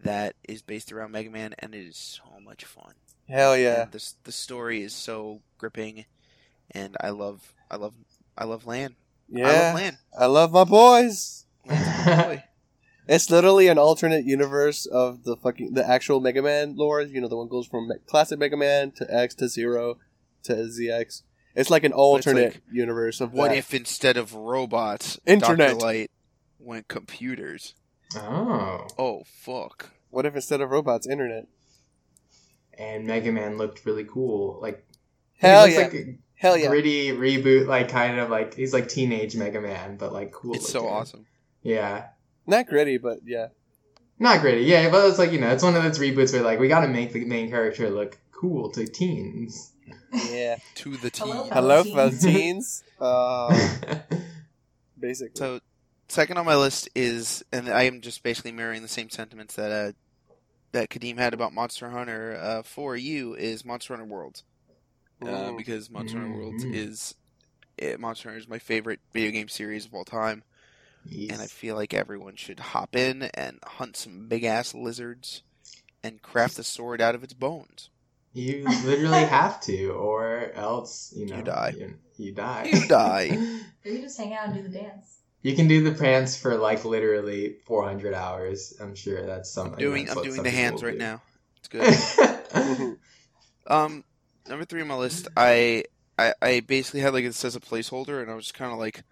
that 0.00 0.34
is 0.48 0.62
based 0.62 0.92
around 0.92 1.10
Mega 1.12 1.30
Man, 1.30 1.54
and 1.58 1.74
it 1.74 1.86
is 1.86 1.96
so 1.96 2.22
much 2.40 2.64
fun. 2.64 2.92
Hell 3.28 3.56
yeah. 3.56 3.82
And 3.84 3.92
the 3.92 4.12
the 4.24 4.32
story 4.32 4.82
is 4.82 4.92
so 4.92 5.40
gripping, 5.58 6.04
and 6.70 6.96
I 7.00 7.10
love 7.10 7.52
I 7.70 7.76
love 7.76 7.94
I 8.38 8.44
love 8.44 8.66
Lan. 8.66 8.94
I 9.34 9.38
love 9.38 9.46
Yeah. 9.46 9.72
Lan. 9.74 9.98
I 10.18 10.26
love 10.26 10.52
my 10.52 10.64
boys. 10.64 11.46
Lan's 13.08 13.08
my 13.08 13.12
boy. 13.12 13.14
It's 13.14 13.30
literally 13.30 13.68
an 13.68 13.78
alternate 13.78 14.24
universe 14.24 14.86
of 14.86 15.24
the 15.24 15.36
fucking 15.36 15.74
the 15.74 15.88
actual 15.88 16.20
Mega 16.20 16.42
Man 16.42 16.76
lore. 16.76 17.02
You 17.02 17.20
know, 17.20 17.28
the 17.28 17.36
one 17.36 17.48
goes 17.48 17.66
from 17.66 17.90
classic 18.06 18.38
Mega 18.38 18.56
Man 18.56 18.90
to 18.92 19.06
X 19.12 19.34
to 19.36 19.48
Zero 19.48 19.98
to 20.44 20.54
ZX. 20.54 21.22
It's 21.54 21.70
like 21.70 21.84
an 21.84 21.92
alternate 21.92 22.54
like, 22.54 22.62
universe 22.72 23.20
of 23.20 23.32
What 23.32 23.48
that. 23.50 23.58
if 23.58 23.72
instead 23.74 24.16
of 24.16 24.34
robots, 24.34 25.18
Internet. 25.26 25.72
Dr. 25.78 25.80
Light 25.84 26.10
went 26.58 26.88
computers? 26.88 27.74
oh. 28.16 28.86
Oh 28.98 29.22
fuck! 29.24 29.90
What 30.10 30.26
if 30.26 30.34
instead 30.34 30.60
of 30.60 30.70
robots, 30.70 31.06
internet? 31.06 31.46
And 32.76 33.06
Mega 33.06 33.30
Man 33.32 33.56
looked 33.56 33.84
really 33.86 34.04
cool. 34.04 34.58
Like 34.60 34.84
Hell 35.38 35.68
yeah! 35.68 35.78
like 35.78 35.94
a 35.94 36.14
Hell 36.36 36.56
yeah! 36.56 36.68
gritty 36.68 37.10
reboot, 37.10 37.66
like 37.66 37.88
kind 37.88 38.18
of 38.18 38.30
like 38.30 38.54
he's 38.54 38.72
like 38.72 38.88
teenage 38.88 39.36
Mega 39.36 39.60
Man, 39.60 39.96
but 39.96 40.12
like 40.12 40.32
cool. 40.32 40.54
It's 40.54 40.68
so 40.70 40.86
awesome. 40.88 41.26
Yeah. 41.62 42.06
Not 42.46 42.66
gritty, 42.66 42.98
but 42.98 43.18
yeah. 43.24 43.48
Not 44.18 44.40
gritty, 44.40 44.62
yeah, 44.62 44.90
but 44.90 45.08
it's 45.08 45.18
like, 45.18 45.32
you 45.32 45.40
know, 45.40 45.50
it's 45.50 45.62
one 45.62 45.74
of 45.74 45.82
those 45.82 45.98
reboots 45.98 46.32
where 46.32 46.42
like 46.42 46.60
we 46.60 46.68
gotta 46.68 46.88
make 46.88 47.12
the 47.12 47.24
main 47.24 47.50
character 47.50 47.90
look 47.90 48.18
cool 48.32 48.70
to 48.72 48.86
teens. 48.86 49.72
Yeah. 50.30 50.56
To 50.76 50.96
the 50.96 51.10
Hello. 51.14 51.44
Hello, 51.50 51.82
teens. 51.82 51.94
fellow 51.94 52.10
teens. 52.10 52.84
Uh, 53.00 53.48
basically. 54.98 55.38
So, 55.38 55.60
second 56.08 56.36
on 56.36 56.44
my 56.46 56.56
list 56.56 56.88
is, 56.94 57.44
and 57.52 57.68
I 57.68 57.84
am 57.84 58.00
just 58.00 58.22
basically 58.22 58.52
mirroring 58.52 58.82
the 58.82 58.88
same 58.88 59.08
sentiments 59.08 59.54
that 59.54 59.70
uh, 59.70 59.92
that 60.72 60.90
Kadeem 60.90 61.16
had 61.18 61.32
about 61.34 61.52
Monster 61.52 61.90
Hunter. 61.90 62.36
Uh, 62.40 62.62
for 62.62 62.96
you 62.96 63.34
is 63.34 63.64
Monster 63.64 63.94
Hunter 63.96 64.12
World, 64.12 64.42
uh, 65.26 65.52
because 65.52 65.88
Monster 65.90 66.18
Hunter 66.18 66.34
World 66.34 66.56
Mhm. 66.56 66.74
is 66.74 67.14
eh, 67.78 67.96
Monster 67.96 68.28
Hunter 68.30 68.40
is 68.40 68.48
my 68.48 68.58
favorite 68.58 69.00
video 69.12 69.30
game 69.30 69.48
series 69.48 69.86
of 69.86 69.94
all 69.94 70.04
time, 70.04 70.42
and 71.10 71.40
I 71.40 71.46
feel 71.46 71.74
like 71.76 71.94
everyone 71.94 72.36
should 72.36 72.60
hop 72.60 72.96
in 72.96 73.24
and 73.34 73.58
hunt 73.64 73.96
some 73.96 74.28
big 74.28 74.44
ass 74.44 74.74
lizards 74.74 75.42
and 76.02 76.22
craft 76.22 76.58
a 76.58 76.64
sword 76.64 77.00
out 77.00 77.14
of 77.14 77.22
its 77.24 77.34
bones. 77.34 77.90
You 78.32 78.64
literally 78.84 79.24
have 79.24 79.60
to, 79.62 79.90
or 79.90 80.52
else, 80.54 81.12
you 81.16 81.26
know, 81.26 81.36
You 81.36 81.42
die. 81.42 81.74
You, 81.78 81.94
you 82.18 82.32
die. 82.32 82.70
You 82.72 82.86
die. 82.86 83.38
Or 83.86 83.90
you 83.90 84.00
just 84.00 84.16
hang 84.16 84.32
out 84.32 84.46
and 84.46 84.54
do 84.54 84.62
the 84.62 84.70
dance. 84.70 85.18
You 85.42 85.54
can 85.54 85.68
do 85.68 85.82
the 85.84 85.92
prance 85.92 86.38
for 86.38 86.56
like 86.56 86.86
literally 86.86 87.56
400 87.66 88.14
hours. 88.14 88.72
I'm 88.80 88.94
sure 88.94 89.26
that's 89.26 89.50
something. 89.50 89.74
I'm 89.74 89.78
doing 89.78 90.08
I'm 90.08 90.22
doing 90.22 90.36
some 90.36 90.44
the 90.44 90.50
hands 90.50 90.82
right 90.82 90.94
do. 90.94 90.98
now. 90.98 91.22
It's 91.58 91.68
good. 91.68 92.96
Um, 93.66 94.04
number 94.48 94.64
three 94.64 94.82
on 94.82 94.88
my 94.88 94.96
list, 94.96 95.28
I, 95.36 95.84
I 96.18 96.34
I 96.42 96.60
basically 96.60 97.00
had 97.00 97.12
like 97.12 97.24
this 97.24 97.44
as 97.44 97.56
a 97.56 97.60
placeholder, 97.60 98.22
and 98.22 98.30
I 98.30 98.34
was 98.34 98.44
just 98.46 98.54
kind 98.54 98.72
of 98.72 98.78
like, 98.78 99.02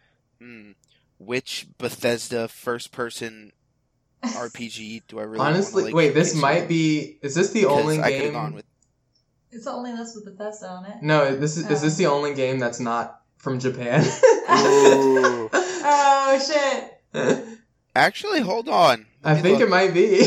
hmm, 0.41 0.73
which 1.25 1.67
Bethesda 1.79 2.49
first-person 2.49 3.53
RPG 4.23 5.03
do 5.09 5.19
I 5.19 5.23
really 5.23 5.41
Honestly, 5.41 5.83
wanna, 5.85 5.87
like, 5.87 5.95
wait, 5.95 6.15
this 6.15 6.35
might 6.35 6.69
be. 6.69 7.19
Is 7.23 7.35
this 7.35 7.51
the 7.51 7.67
only 7.67 8.01
I 8.01 8.11
game? 8.11 8.33
gone 8.35 8.55
with 8.55 8.65
It's 9.51 9.65
the 9.65 9.73
only 9.73 9.93
list 9.93 10.15
with 10.15 10.25
Bethesda 10.25 10.69
on 10.69 10.85
it. 10.87 11.03
No, 11.03 11.35
this 11.37 11.57
is. 11.57 11.69
Is 11.71 11.83
Oh. 11.83 11.85
this 11.87 11.97
the 11.97 12.07
oh. 12.07 12.15
only 12.15 12.35
game 12.35 12.59
that's 12.59 12.81
not 12.81 13.21
from 13.39 13.59
Japan? 13.59 14.05
Oh 15.85 16.39
shit! 16.39 17.35
Actually, 17.95 18.41
hold 18.41 18.69
on. 18.69 19.07
I 19.25 19.35
Let 19.35 19.37
me 19.37 19.43
think 19.43 19.59
look. 19.59 19.69
it 19.69 19.71
might 19.71 19.93
be. 19.93 20.21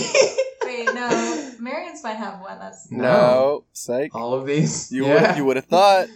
Wait, 0.66 0.94
no. 0.94 1.52
Marion's 1.60 2.04
might 2.04 2.18
have 2.18 2.42
one. 2.42 2.60
That's 2.60 2.92
No, 2.92 3.64
psych. 3.72 4.14
All 4.14 4.34
of 4.34 4.46
these. 4.46 4.92
You 4.92 5.06
yeah. 5.06 5.30
would 5.30 5.38
you 5.38 5.46
would 5.46 5.56
have 5.56 5.66
thought. 5.66 6.08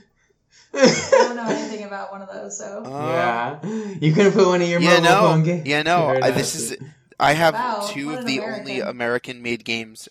I 0.74 1.10
don't 1.12 1.36
know 1.36 1.46
anything 1.46 1.84
about 1.86 2.12
one 2.12 2.22
of 2.22 2.30
those. 2.30 2.58
So 2.58 2.84
Um, 2.86 3.08
yeah. 3.08 3.60
You 4.00 4.14
couldn't 4.14 4.34
put 4.34 4.48
one 4.48 4.62
of 4.62 4.68
your 4.68 4.80
Yeah, 4.80 5.00
mobile 5.00 5.04
no. 5.04 5.22
phone 5.22 5.44
games. 5.44 5.68
Yeah, 5.68 5.82
no. 5.84 6.08
Very 6.08 6.24
I, 6.24 6.32
this 6.32 6.56
is. 6.56 6.78
I 7.20 7.34
have 7.34 7.56
Wow, 7.56 7.80
two 7.82 8.14
of 8.14 8.26
the 8.26 8.38
American. 8.38 8.60
only 8.60 8.80
American-made 8.82 9.66
games 9.66 10.08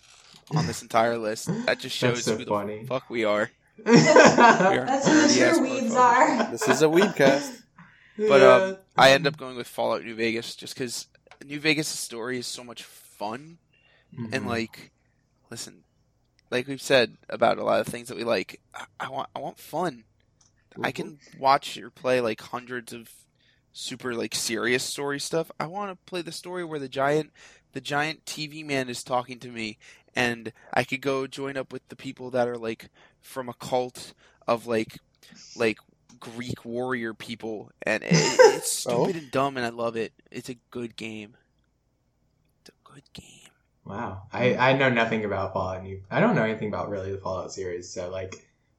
on 0.51 0.67
this 0.67 0.81
entire 0.81 1.17
list. 1.17 1.49
That 1.65 1.79
just 1.79 1.95
shows 1.95 2.25
so 2.25 2.35
who 2.37 2.45
funny. 2.45 2.81
the 2.81 2.87
fuck 2.87 3.09
we 3.09 3.23
are. 3.23 3.49
that's 3.83 5.07
who 5.07 5.27
the 5.27 5.33
Yes, 5.39 5.57
true 5.57 5.67
weebs 5.67 5.91
are. 5.95 6.51
This 6.51 6.67
is 6.67 6.81
a 6.81 6.85
weebcast. 6.85 7.61
But 8.27 8.43
um, 8.43 8.77
I 8.97 9.11
end 9.11 9.25
up 9.25 9.37
going 9.37 9.55
with 9.55 9.67
Fallout 9.67 10.03
New 10.03 10.13
Vegas 10.15 10.55
just 10.55 10.75
because 10.75 11.07
New 11.45 11.59
Vegas' 11.59 11.87
story 11.87 12.37
is 12.37 12.47
so 12.47 12.63
much 12.63 12.83
fun 12.83 13.57
Mhm. 14.17 14.29
and 14.33 14.47
like, 14.47 14.91
listen, 15.49 15.83
like 16.51 16.67
we've 16.67 16.81
said 16.81 17.17
about 17.29 17.57
a 17.59 17.63
lot 17.63 17.79
of 17.79 17.87
things 17.87 18.07
that 18.09 18.17
we 18.17 18.23
like. 18.23 18.59
I, 18.75 18.85
I 18.99 19.09
want 19.09 19.29
I 19.35 19.39
want 19.39 19.59
fun. 19.59 20.03
I 20.81 20.91
can 20.91 21.19
watch 21.37 21.77
or 21.77 21.89
play 21.89 22.21
like 22.21 22.41
hundreds 22.41 22.93
of 22.93 23.09
super 23.71 24.13
like 24.13 24.35
serious 24.35 24.83
story 24.83 25.19
stuff. 25.19 25.51
I 25.59 25.65
want 25.67 25.91
to 25.91 25.97
play 26.09 26.21
the 26.21 26.31
story 26.31 26.63
where 26.63 26.79
the 26.79 26.89
giant 26.89 27.31
the 27.73 27.81
giant 27.81 28.25
TV 28.25 28.65
man 28.65 28.89
is 28.89 29.03
talking 29.03 29.39
to 29.39 29.49
me 29.49 29.77
and 30.15 30.51
I 30.73 30.83
could 30.83 31.01
go 31.01 31.27
join 31.27 31.55
up 31.57 31.71
with 31.71 31.87
the 31.89 31.95
people 31.95 32.31
that 32.31 32.47
are 32.47 32.57
like 32.57 32.89
from 33.21 33.47
a 33.49 33.53
cult 33.53 34.13
of 34.47 34.65
like 34.67 34.97
like 35.55 35.77
Greek 36.19 36.65
warrior 36.65 37.13
people 37.13 37.71
and 37.83 38.03
it, 38.03 38.09
it's 38.11 38.85
Oh. 38.87 39.05
stupid 39.05 39.21
and 39.21 39.31
dumb 39.31 39.57
and 39.57 39.65
I 39.65 39.69
love 39.69 39.95
it. 39.95 40.13
It's 40.31 40.49
a 40.49 40.57
good 40.71 40.95
game. 40.95 41.35
It's 42.61 42.69
a 42.69 42.91
good 42.93 43.03
game. 43.13 43.25
Wow, 43.85 44.23
I 44.31 44.55
I 44.55 44.73
know 44.73 44.89
nothing 44.89 45.25
about 45.25 45.53
Fallout 45.53 45.83
New. 45.83 46.01
I 46.11 46.19
don't 46.19 46.35
know 46.35 46.43
anything 46.43 46.67
about 46.67 46.89
really 46.89 47.11
the 47.11 47.17
Fallout 47.17 47.51
series. 47.51 47.89
So 47.89 48.09
like, 48.09 48.35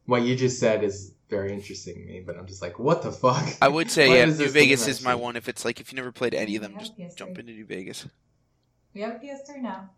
what 0.07 0.23
you 0.23 0.37
just 0.37 0.61
said 0.61 0.85
is 0.85 1.13
very 1.31 1.53
interesting 1.53 1.95
to 1.95 2.01
me. 2.01 2.21
But 2.21 2.37
I'm 2.37 2.47
just 2.47 2.61
like, 2.61 2.79
what 2.79 3.03
the 3.03 3.13
fuck? 3.13 3.47
I 3.63 3.69
would 3.69 3.91
say 3.91 4.09
yeah, 4.19 4.25
New 4.27 4.49
Vegas 4.49 4.87
is 4.89 5.03
my 5.03 5.15
one 5.15 5.37
if 5.37 5.49
it's 5.49 5.65
like 5.65 5.81
if 5.81 5.93
you 5.93 5.97
never 5.97 6.13
played 6.13 6.35
any 6.35 6.57
of 6.57 6.63
them, 6.63 6.75
just 6.79 6.97
PS3. 6.99 7.17
jump 7.17 7.39
into 7.39 7.53
New 7.53 7.65
Vegas. 7.65 8.07
We 8.95 9.01
have 9.03 9.15
a 9.17 9.19
PS3 9.19 9.63
now. 9.63 9.91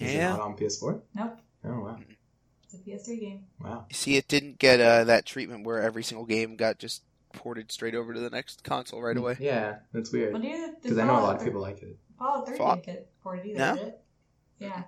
Is 0.00 0.12
Yeah. 0.14 0.34
it 0.34 0.38
not 0.38 0.40
on 0.40 0.56
PS4? 0.56 1.00
Nope, 1.14 1.38
Oh 1.64 1.80
wow, 1.80 1.98
it's 2.64 2.74
a 2.74 2.78
PS3 2.78 3.20
game. 3.20 3.44
wow. 3.60 3.86
You 3.88 3.94
see, 3.94 4.16
it 4.16 4.28
didn't 4.28 4.58
get 4.58 4.80
uh, 4.80 5.04
that 5.04 5.24
treatment 5.26 5.64
where 5.64 5.80
every 5.82 6.02
single 6.02 6.26
game 6.26 6.56
got 6.56 6.78
just 6.78 7.02
ported 7.32 7.70
straight 7.72 7.94
over 7.94 8.12
to 8.14 8.20
the 8.20 8.30
next 8.30 8.64
console 8.64 9.02
right 9.02 9.16
away. 9.16 9.36
Yeah, 9.40 9.76
that's 9.92 10.12
weird. 10.12 10.40
dude, 10.40 10.82
Because 10.82 10.98
I 10.98 11.04
know 11.06 11.18
a 11.18 11.20
lot 11.20 11.36
of 11.36 11.44
people 11.44 11.60
like 11.60 11.82
it. 11.82 11.96
Fallout 12.18 12.46
3 12.48 12.56
Fallout- 12.56 12.84
didn't 12.84 12.96
get 12.96 13.20
ported 13.22 13.46
either, 13.46 13.58
No? 13.58 13.76
did 13.76 13.86
it? 13.88 14.00
Yeah. 14.58 14.82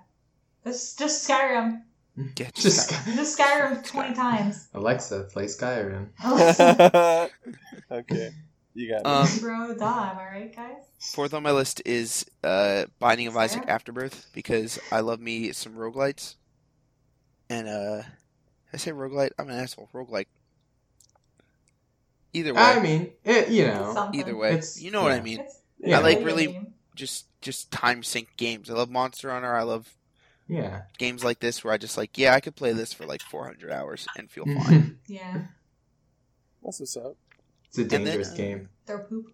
This 0.63 0.95
just 0.95 1.27
Skyrim. 1.27 1.81
Yeah, 2.17 2.49
Just 2.53 2.89
Just 3.15 3.37
Skyrim 3.39 3.85
20 3.85 4.13
times. 4.13 4.67
Alexa, 4.73 5.27
play 5.31 5.45
Skyrim. 5.45 6.07
okay, 7.91 8.31
you 8.73 8.89
got 8.89 8.99
it. 9.01 9.05
Um, 9.05 9.27
Bro, 9.39 9.75
duh, 9.77 9.85
am 9.85 10.17
I 10.17 10.25
right, 10.31 10.55
guys? 10.55 10.83
Fourth 10.99 11.33
on 11.33 11.41
my 11.43 11.51
list 11.51 11.81
is 11.85 12.25
uh, 12.43 12.85
Binding 12.99 13.27
of 13.27 13.37
Isaac 13.37 13.63
Afterbirth 13.67 14.27
because 14.33 14.77
I 14.91 14.99
love 14.99 15.19
me 15.19 15.51
some 15.53 15.73
roguelites. 15.73 16.35
And 17.49 17.67
uh, 17.67 18.03
I 18.73 18.77
say 18.77 18.91
roguelite? 18.91 19.31
I'm 19.39 19.49
an 19.49 19.59
asshole. 19.59 19.89
Roguelike. 19.93 20.27
Either 22.33 22.53
way, 22.53 22.61
I 22.61 22.79
mean, 22.81 23.11
it. 23.25 23.49
You 23.49 23.67
know, 23.67 23.91
Something. 23.93 24.19
either 24.19 24.35
way, 24.37 24.49
It's- 24.49 24.81
you 24.81 24.91
know 24.91 25.01
what 25.03 25.11
I 25.11 25.19
mean. 25.21 25.39
It's, 25.41 25.59
Yeah. 25.79 25.99
I 25.99 26.01
like 26.01 26.23
really- 26.23 26.67
Just 26.95 27.25
just 27.41 27.71
time 27.71 28.03
sink 28.03 28.29
games. 28.37 28.69
I 28.69 28.73
love 28.73 28.89
Monster 28.89 29.31
Hunter. 29.31 29.55
I 29.55 29.63
love 29.63 29.89
yeah. 30.51 30.81
games 30.97 31.23
like 31.23 31.39
this 31.39 31.63
where 31.63 31.73
I 31.73 31.77
just 31.77 31.97
like, 31.97 32.17
yeah, 32.17 32.33
I 32.33 32.39
could 32.39 32.55
play 32.55 32.73
this 32.73 32.93
for 32.93 33.05
like 33.05 33.21
400 33.21 33.71
hours 33.71 34.07
and 34.17 34.29
feel 34.29 34.45
fine. 34.63 34.99
Yeah. 35.07 35.41
That's 36.63 36.79
what's 36.79 36.97
up. 36.97 37.15
It's 37.69 37.77
a 37.79 37.83
then, 37.85 38.03
dangerous 38.03 38.31
uh, 38.31 38.35
game. 38.35 38.69
Throw 38.85 38.99
poop. 38.99 39.31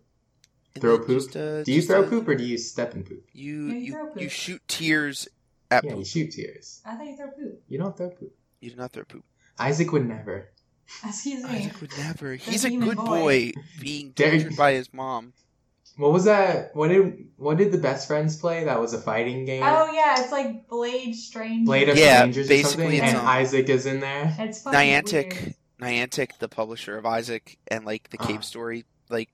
And 0.76 0.82
Throw 0.82 1.00
poop? 1.00 1.08
just, 1.24 1.36
uh, 1.36 1.64
Do 1.64 1.72
you 1.74 1.82
throw 1.82 2.04
uh, 2.04 2.10
poop 2.10 2.28
or 2.28 2.36
do 2.36 2.44
you 2.44 2.58
step 2.58 2.94
in 2.94 3.04
poop? 3.04 3.26
You 3.34 3.68
Yeah, 3.68 3.74
you 3.74 3.80
you, 3.80 3.92
throw 3.94 4.06
poop. 4.08 4.22
you 4.22 4.30
shoot 4.30 4.62
tears 4.68 5.28
at 5.72 5.84
Yeah, 5.84 5.96
you 5.96 6.06
shoot 6.06 6.32
tears. 6.32 6.82
I 6.86 6.96
thought 6.96 7.08
you 7.08 7.16
throw 7.18 7.32
poop. 7.32 7.64
You 7.68 7.78
don't 7.80 7.98
throw 7.98 8.10
poop. 8.10 8.34
You 8.62 8.70
do 8.70 8.76
not 8.78 8.92
throw 8.92 9.04
poop. 9.04 9.26
Isaac 9.60 9.92
would 9.92 10.08
never. 10.08 10.50
Excuse 11.06 11.44
me. 11.44 11.50
Isaac 11.50 11.82
would 11.82 11.98
never. 11.98 12.36
He's 12.36 12.64
a 12.64 12.70
good 12.70 12.96
boy. 12.98 13.06
boy 13.06 13.52
being 13.82 14.14
There- 14.16 14.32
tortured 14.32 14.56
by 14.56 14.74
his 14.74 14.94
mom. 14.94 15.34
What 15.98 16.14
was 16.14 16.26
that? 16.26 16.76
What 16.76 16.90
did 16.90 17.26
what 17.38 17.58
did 17.58 17.72
the 17.72 17.78
best 17.80 18.08
friends 18.08 18.38
play? 18.38 18.64
That 18.66 18.80
was 18.80 18.94
a 18.94 19.02
fighting 19.02 19.46
game. 19.46 19.64
Oh 19.64 19.92
yeah, 19.92 20.22
it's 20.22 20.32
like 20.32 20.68
Blade 20.68 21.14
Strange. 21.16 21.66
Blade 21.66 21.90
of 21.90 21.98
Yeah, 21.98 22.20
Strangers 22.20 22.46
or 22.46 22.50
basically 22.50 22.84
something, 23.00 23.04
it's, 23.04 23.14
and 23.14 23.28
Isaac 23.28 23.70
is 23.70 23.86
in 23.88 24.00
there. 24.00 24.36
It's 24.40 24.62
fucking 24.62 24.80
Nicalis, 24.80 25.12
weird. 25.12 25.56
Nicalis, 25.82 26.38
the 26.40 26.48
publisher 26.50 26.98
of 26.98 27.06
Isaac 27.06 27.58
and 27.68 27.84
like 27.86 28.10
the 28.12 28.18
Cave 28.18 28.40
Ah. 28.40 28.44
Story, 28.44 28.86
like 29.10 29.30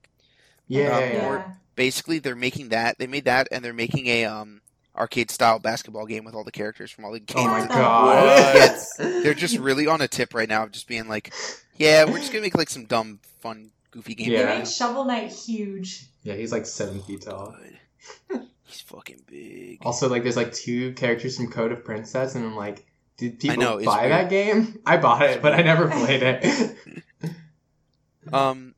Yeah, 0.66 0.98
yeah, 1.00 1.12
yeah. 1.12 1.44
basically 1.76 2.18
they're 2.18 2.34
making 2.34 2.70
that. 2.70 2.98
They 2.98 3.06
made 3.06 3.26
that, 3.26 3.48
and 3.52 3.62
they're 3.64 3.72
making 3.74 4.06
a 4.06 4.24
um 4.24 4.62
arcade 4.96 5.30
style 5.30 5.58
basketball 5.58 6.06
game 6.06 6.24
with 6.24 6.34
all 6.34 6.44
the 6.44 6.52
characters 6.52 6.90
from 6.90 7.04
all 7.04 7.12
the 7.12 7.20
games. 7.20 7.40
Oh 7.40 7.48
my 7.48 7.58
What 7.60 7.68
the 7.68 7.74
god. 7.74 8.70
What? 8.98 9.22
They're 9.24 9.34
just 9.34 9.58
really 9.58 9.86
on 9.86 10.00
a 10.00 10.08
tip 10.08 10.32
right 10.34 10.48
now 10.48 10.62
of 10.62 10.70
just 10.72 10.86
being 10.88 11.08
like, 11.08 11.32
yeah, 11.76 12.04
we're 12.04 12.18
just 12.18 12.32
gonna 12.32 12.42
make 12.42 12.56
like 12.56 12.70
some 12.70 12.84
dumb, 12.86 13.18
fun, 13.40 13.70
goofy 13.90 14.14
game. 14.14 14.30
They 14.30 14.34
Yeah. 14.38 14.58
made 14.58 14.68
Shovel 14.68 15.04
Knight 15.04 15.30
huge. 15.32 16.06
Yeah, 16.24 16.34
he's 16.34 16.50
like 16.52 16.66
seven 16.66 17.00
feet 17.02 17.20
tall. 17.22 17.54
He's 18.66 18.80
fucking 18.80 19.20
big. 19.28 19.78
Also, 19.82 20.08
like, 20.08 20.22
there's 20.24 20.36
like 20.38 20.52
two 20.52 20.94
characters 20.94 21.36
from 21.36 21.48
Code 21.50 21.70
of 21.70 21.84
Princess, 21.84 22.34
and 22.34 22.44
I'm 22.44 22.56
like, 22.56 22.84
did 23.18 23.38
people 23.38 23.58
know, 23.58 23.84
buy 23.84 24.00
weird. 24.08 24.12
that 24.12 24.30
game? 24.30 24.80
I 24.86 24.96
bought 24.96 25.22
it, 25.22 25.40
but 25.42 25.52
I 25.52 25.60
never 25.62 25.88
played 25.90 26.22
it. 26.24 26.74
Um, 28.32 28.74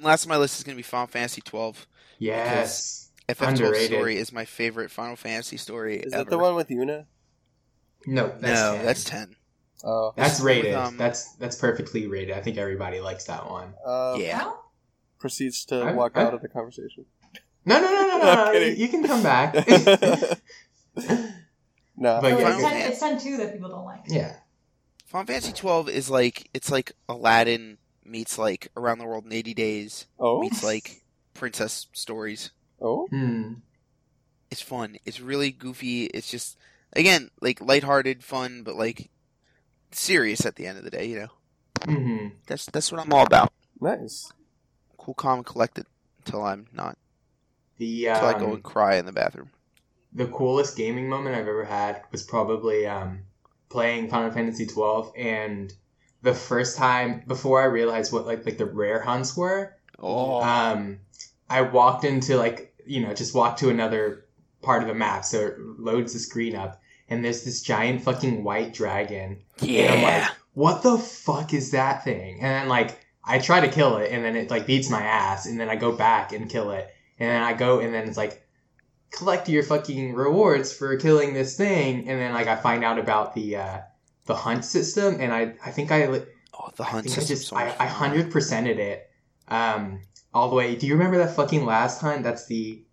last 0.00 0.26
on 0.26 0.28
my 0.28 0.36
list 0.36 0.58
is 0.58 0.64
gonna 0.64 0.76
be 0.76 0.82
Final 0.82 1.06
Fantasy 1.06 1.40
twelve. 1.40 1.86
yes. 2.18 3.10
FF 3.28 3.38
twelve 3.38 3.52
Underrated. 3.54 3.90
story 3.90 4.16
is 4.18 4.32
my 4.32 4.44
favorite 4.44 4.90
Final 4.90 5.16
Fantasy 5.16 5.56
story 5.56 5.96
Is 6.00 6.12
ever. 6.12 6.24
that 6.24 6.30
the 6.30 6.38
one 6.38 6.54
with 6.56 6.68
Yuna? 6.68 7.06
No, 8.06 8.28
that's 8.40 8.42
no, 8.60 8.76
10. 8.76 8.84
that's 8.84 9.04
ten. 9.04 9.36
Oh, 9.84 10.12
That's 10.16 10.32
This 10.32 10.40
with, 10.40 10.46
rated. 10.56 10.74
um, 10.74 10.96
that's 10.98 11.32
that's 11.36 11.56
perfectly 11.56 12.06
rated. 12.06 12.36
I 12.36 12.40
think 12.42 12.58
everybody 12.58 13.00
likes 13.00 13.24
that 13.24 13.48
one. 13.50 13.72
uh, 13.86 14.16
Yeah. 14.18 14.50
No? 15.20 15.22
Proceeds 15.22 15.64
to 15.66 15.76
I- 15.80 15.92
walk 15.92 16.12
I- 16.16 16.22
out 16.22 16.34
of 16.34 16.42
the 16.42 16.48
conversation. 16.48 17.04
No, 17.64 17.78
no, 17.78 17.86
no, 17.90 18.06
no, 18.08 18.18
no. 18.24 18.52
No. 18.52 18.58
You 18.58 18.88
can 18.88 19.04
come 19.04 19.22
back. 19.22 19.54
no, 19.54 19.62
But 20.96 22.28
yeah, 22.28 22.34
it's, 22.34 22.42
Final 22.42 22.60
10, 22.70 22.90
it's 22.90 22.98
10 23.00 23.20
2 23.20 23.36
that 23.38 23.52
people 23.52 23.68
don't 23.68 23.84
like. 23.84 24.00
yeah. 24.06 24.36
Final 25.06 25.26
Fantasy 25.26 25.52
twelve 25.52 25.88
is 25.88 26.08
like 26.08 26.48
it's 26.54 26.70
like 26.70 26.92
Aladdin 27.08 27.78
meets 28.04 28.38
like 28.38 28.68
Around 28.76 28.98
the 28.98 29.06
World 29.06 29.24
in 29.26 29.32
eighty 29.32 29.54
days 29.54 30.06
oh, 30.20 30.40
meets 30.40 30.62
like 30.62 31.02
Princess 31.34 31.88
Stories. 31.92 32.52
oh, 32.80 33.08
Hmm. 33.10 33.54
It's 34.52 34.62
fun. 34.62 34.96
It's 35.04 35.20
really 35.20 35.50
goofy. 35.50 36.04
It's 36.04 36.30
just 36.30 36.56
again 36.92 37.30
like 37.40 37.60
lighthearted 37.60 38.22
fun, 38.22 38.62
but 38.62 38.76
like 38.76 39.10
serious 39.90 40.46
at 40.46 40.54
the 40.54 40.66
end 40.68 40.78
of 40.78 40.84
the 40.84 40.90
day. 40.90 41.06
You 41.06 41.18
know, 41.18 41.28
hmm 41.92 42.28
that's 42.46 42.66
that's 42.66 42.92
what 42.92 43.00
I'm 43.00 43.12
all 43.12 43.26
about. 43.26 43.52
nice. 43.80 44.32
Cool, 45.10 45.14
calm, 45.14 45.44
collected 45.44 45.86
until 46.18 46.42
I'm 46.44 46.66
not. 46.72 46.96
The 47.78 48.06
Until 48.06 48.28
I 48.28 48.34
go 48.34 48.46
um, 48.46 48.54
and 48.54 48.62
cry 48.62 48.96
in 48.96 49.06
the 49.06 49.12
bathroom. 49.12 49.50
the 50.12 50.26
coolest 50.26 50.76
gaming 50.76 51.08
moment 51.08 51.36
I've 51.36 51.48
ever 51.48 51.64
had 51.64 52.02
was 52.12 52.22
probably 52.22 52.86
um, 52.86 53.24
playing 53.68 54.08
Final 54.08 54.30
Fantasy 54.30 54.66
twelve, 54.66 55.12
and 55.16 55.72
the 56.22 56.34
first 56.34 56.76
time 56.76 57.22
before 57.26 57.60
I 57.60 57.66
realized 57.66 58.12
what 58.12 58.26
like 58.26 58.44
like 58.46 58.58
the 58.58 58.66
rare 58.66 59.00
hunts 59.00 59.36
were. 59.36 59.76
Oh, 59.98 60.40
Um, 60.40 61.00
I 61.48 61.62
walked 61.62 62.04
into 62.04 62.36
like 62.36 62.74
you 62.86 63.00
know 63.00 63.14
just 63.14 63.34
walked 63.34 63.60
to 63.60 63.70
another 63.70 64.26
part 64.62 64.82
of 64.82 64.88
the 64.88 64.94
map, 64.94 65.24
so 65.24 65.38
it 65.46 65.58
loads 65.58 66.12
the 66.12 66.18
screen 66.18 66.54
up, 66.56 66.80
and 67.08 67.24
there's 67.24 67.44
this 67.44 67.62
giant 67.62 68.02
fucking 68.02 68.44
white 68.44 68.72
dragon. 68.74 69.42
And 69.78 69.88
I'm 69.88 70.00
yeah. 70.00 70.02
like, 70.02 70.36
what 70.54 70.82
the 70.82 70.98
fuck 70.98 71.54
is 71.54 71.70
that 71.72 72.04
thing? 72.04 72.40
And 72.40 72.50
then 72.62 72.68
like 72.68 73.00
I 73.24 73.38
try 73.38 73.60
to 73.60 73.68
kill 73.68 73.98
it, 73.98 74.10
and 74.12 74.24
then 74.24 74.36
it 74.36 74.50
like 74.50 74.66
beats 74.66 74.90
my 74.90 75.02
ass, 75.02 75.46
and 75.46 75.58
then 75.60 75.68
I 75.68 75.76
go 75.76 75.92
back 75.92 76.32
and 76.32 76.48
kill 76.48 76.70
it, 76.70 76.88
and 77.18 77.28
then 77.30 77.42
I 77.42 77.52
go, 77.52 77.80
and 77.80 77.92
then 77.94 78.08
it's 78.08 78.16
like 78.16 78.46
collect 79.10 79.48
your 79.48 79.62
fucking 79.62 80.14
rewards 80.14 80.72
for 80.72 80.96
killing 80.96 81.34
this 81.34 81.56
thing, 81.56 82.08
and 82.08 82.20
then 82.20 82.32
like 82.32 82.46
I 82.46 82.56
find 82.56 82.84
out 82.84 82.98
about 82.98 83.34
the 83.34 83.56
uh, 83.56 83.78
the 84.26 84.34
hunt 84.34 84.64
system, 84.64 85.16
and 85.20 85.32
I 85.32 85.54
I 85.64 85.70
think 85.70 85.90
I 85.92 86.06
oh, 86.06 86.70
the 86.76 86.82
I 86.82 86.86
hunt 86.86 87.06
I 87.06 87.08
system. 87.10 87.36
just 87.36 87.48
so 87.48 87.56
I 87.56 87.74
I 87.78 87.86
hundred 87.86 88.30
percented 88.30 88.78
it 88.78 89.08
um 89.48 90.00
all 90.32 90.48
the 90.48 90.56
way. 90.56 90.76
Do 90.76 90.86
you 90.86 90.94
remember 90.94 91.18
that 91.18 91.34
fucking 91.36 91.64
last 91.64 92.00
hunt? 92.00 92.22
That's 92.22 92.46
the 92.46 92.84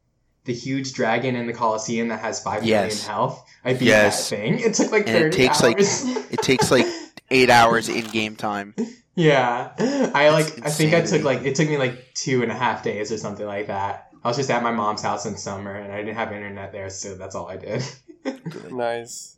the 0.46 0.54
huge 0.54 0.94
dragon 0.94 1.36
in 1.36 1.46
the 1.46 1.54
Coliseum 1.54 2.08
that 2.08 2.22
has 2.22 2.42
five 2.42 2.62
million 2.64 2.86
Yes. 2.86 3.06
health. 3.06 3.46
I 3.66 3.74
beat 3.74 3.86
Yes. 3.88 4.30
that 4.30 4.36
thing. 4.38 4.60
It 4.60 4.74
took 4.76 4.92
like 4.92 5.08
And 5.08 5.18
it 5.26 5.34
takes, 5.34 5.62
like. 5.62 5.78
It 5.80 6.42
takes 6.42 6.72
like 6.72 6.86
eight 7.30 7.50
hours 7.60 7.90
in 7.90 8.06
game 8.08 8.36
time. 8.38 8.74
Yeah, 9.18 9.74
I 10.14 10.30
like. 10.30 10.46
That's 10.56 10.68
I 10.68 10.70
think 10.70 10.94
I 10.94 11.02
took 11.02 11.24
like 11.24 11.42
it 11.44 11.56
took 11.56 11.68
me 11.68 11.78
like 11.78 12.14
two 12.14 12.44
and 12.44 12.52
a 12.52 12.56
half 12.56 12.84
days 12.84 13.12
or 13.12 13.18
something 13.18 13.46
like 13.48 13.68
that. 13.68 14.10
I 14.24 14.28
was 14.28 14.38
just 14.38 14.52
at 14.52 14.64
my 14.64 14.72
mom's 14.72 15.02
house 15.02 15.26
in 15.26 15.38
summer, 15.38 15.74
and 15.76 15.92
I 15.92 15.98
didn't 15.98 16.16
have 16.16 16.32
internet 16.32 16.72
there, 16.72 16.90
so 16.90 17.16
that's 17.16 17.36
all 17.36 17.48
I 17.50 17.58
did. 17.58 17.84
Nice. 18.72 19.38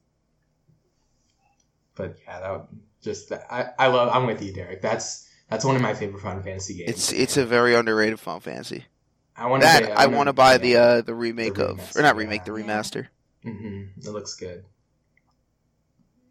but 1.95 2.17
yeah, 2.25 2.39
that 2.39 2.51
would 2.51 2.67
just 3.01 3.31
I 3.31 3.69
I 3.77 3.87
love. 3.87 4.09
I'm 4.13 4.25
with 4.25 4.41
you, 4.41 4.53
Derek. 4.53 4.81
That's 4.81 5.27
that's 5.49 5.65
one 5.65 5.75
of 5.75 5.81
my 5.81 5.93
favorite 5.93 6.21
Final 6.21 6.43
Fantasy 6.43 6.75
games. 6.75 6.89
It's 6.89 7.13
it's 7.13 7.37
a 7.37 7.45
very 7.45 7.75
underrated 7.75 8.19
Final 8.19 8.39
Fantasy. 8.39 8.85
I 9.35 9.47
want 9.47 9.63
to 9.63 9.67
That 9.69 9.91
I 9.97 10.07
want 10.07 10.27
to 10.27 10.33
buy 10.33 10.57
the 10.57 10.75
uh 10.75 11.01
the 11.01 11.15
remake 11.15 11.55
The 11.55 11.65
of 11.65 11.95
or 11.95 12.01
not 12.01 12.15
yeah. 12.15 12.19
remake 12.19 12.45
the 12.45 12.51
Yeah. 12.51 12.65
remaster. 12.65 13.07
hmm 13.43 13.83
It 13.97 14.09
looks 14.09 14.35
good. 14.35 14.65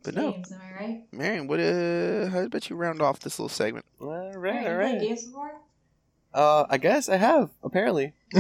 But 0.09 0.14
no, 0.14 0.32
Games, 0.32 0.52
am 0.52 0.60
I 0.62 0.80
right? 0.80 1.02
Marion, 1.12 1.47
what 1.48 1.60
uh 1.60 2.28
how 2.30 2.39
about 2.44 2.70
you 2.70 2.76
round 2.76 3.02
off 3.02 3.20
this 3.20 3.39
little 3.39 3.51
segment? 3.51 3.85
All 4.01 4.09
Right, 4.09 4.35
right, 4.36 4.62
you 4.62 4.70
all 4.70 4.76
played 4.78 4.93
right. 4.93 5.01
games 5.02 5.26
before? 5.26 5.52
Uh, 6.32 6.64
I 6.70 6.78
guess 6.78 7.10
I 7.10 7.16
have 7.18 7.51
apparently. 7.62 8.14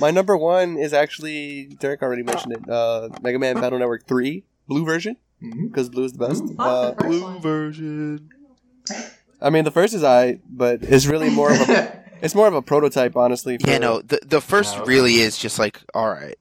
My 0.00 0.12
number 0.12 0.36
one 0.36 0.76
is 0.76 0.92
actually 0.92 1.64
Derek 1.80 2.02
already 2.02 2.22
mentioned 2.22 2.52
it. 2.52 2.70
Uh, 2.70 3.08
Mega 3.20 3.40
Man 3.40 3.56
Battle 3.56 3.80
Network 3.80 4.06
Three, 4.06 4.44
blue 4.68 4.84
version, 4.84 5.16
because 5.40 5.88
blue 5.88 6.04
is 6.04 6.12
the 6.12 6.18
best. 6.24 6.44
Uh, 6.56 6.92
the 6.92 7.02
Blue 7.04 7.22
one. 7.22 7.40
version. 7.40 8.28
I 9.42 9.50
mean, 9.50 9.64
the 9.64 9.72
first 9.72 9.92
is 9.92 10.04
I, 10.04 10.38
but 10.48 10.84
it's 10.84 11.06
really 11.06 11.30
more 11.30 11.50
of 11.50 11.68
a 11.68 12.00
it's 12.22 12.36
more 12.36 12.46
of 12.46 12.54
a 12.54 12.62
prototype, 12.62 13.16
honestly. 13.16 13.58
For, 13.58 13.68
Yeah, 13.68 13.78
no, 13.78 14.02
the 14.02 14.20
the 14.24 14.40
first 14.40 14.78
really 14.86 15.14
is 15.14 15.36
just 15.36 15.58
like 15.58 15.80
all 15.94 16.08
right. 16.08 16.38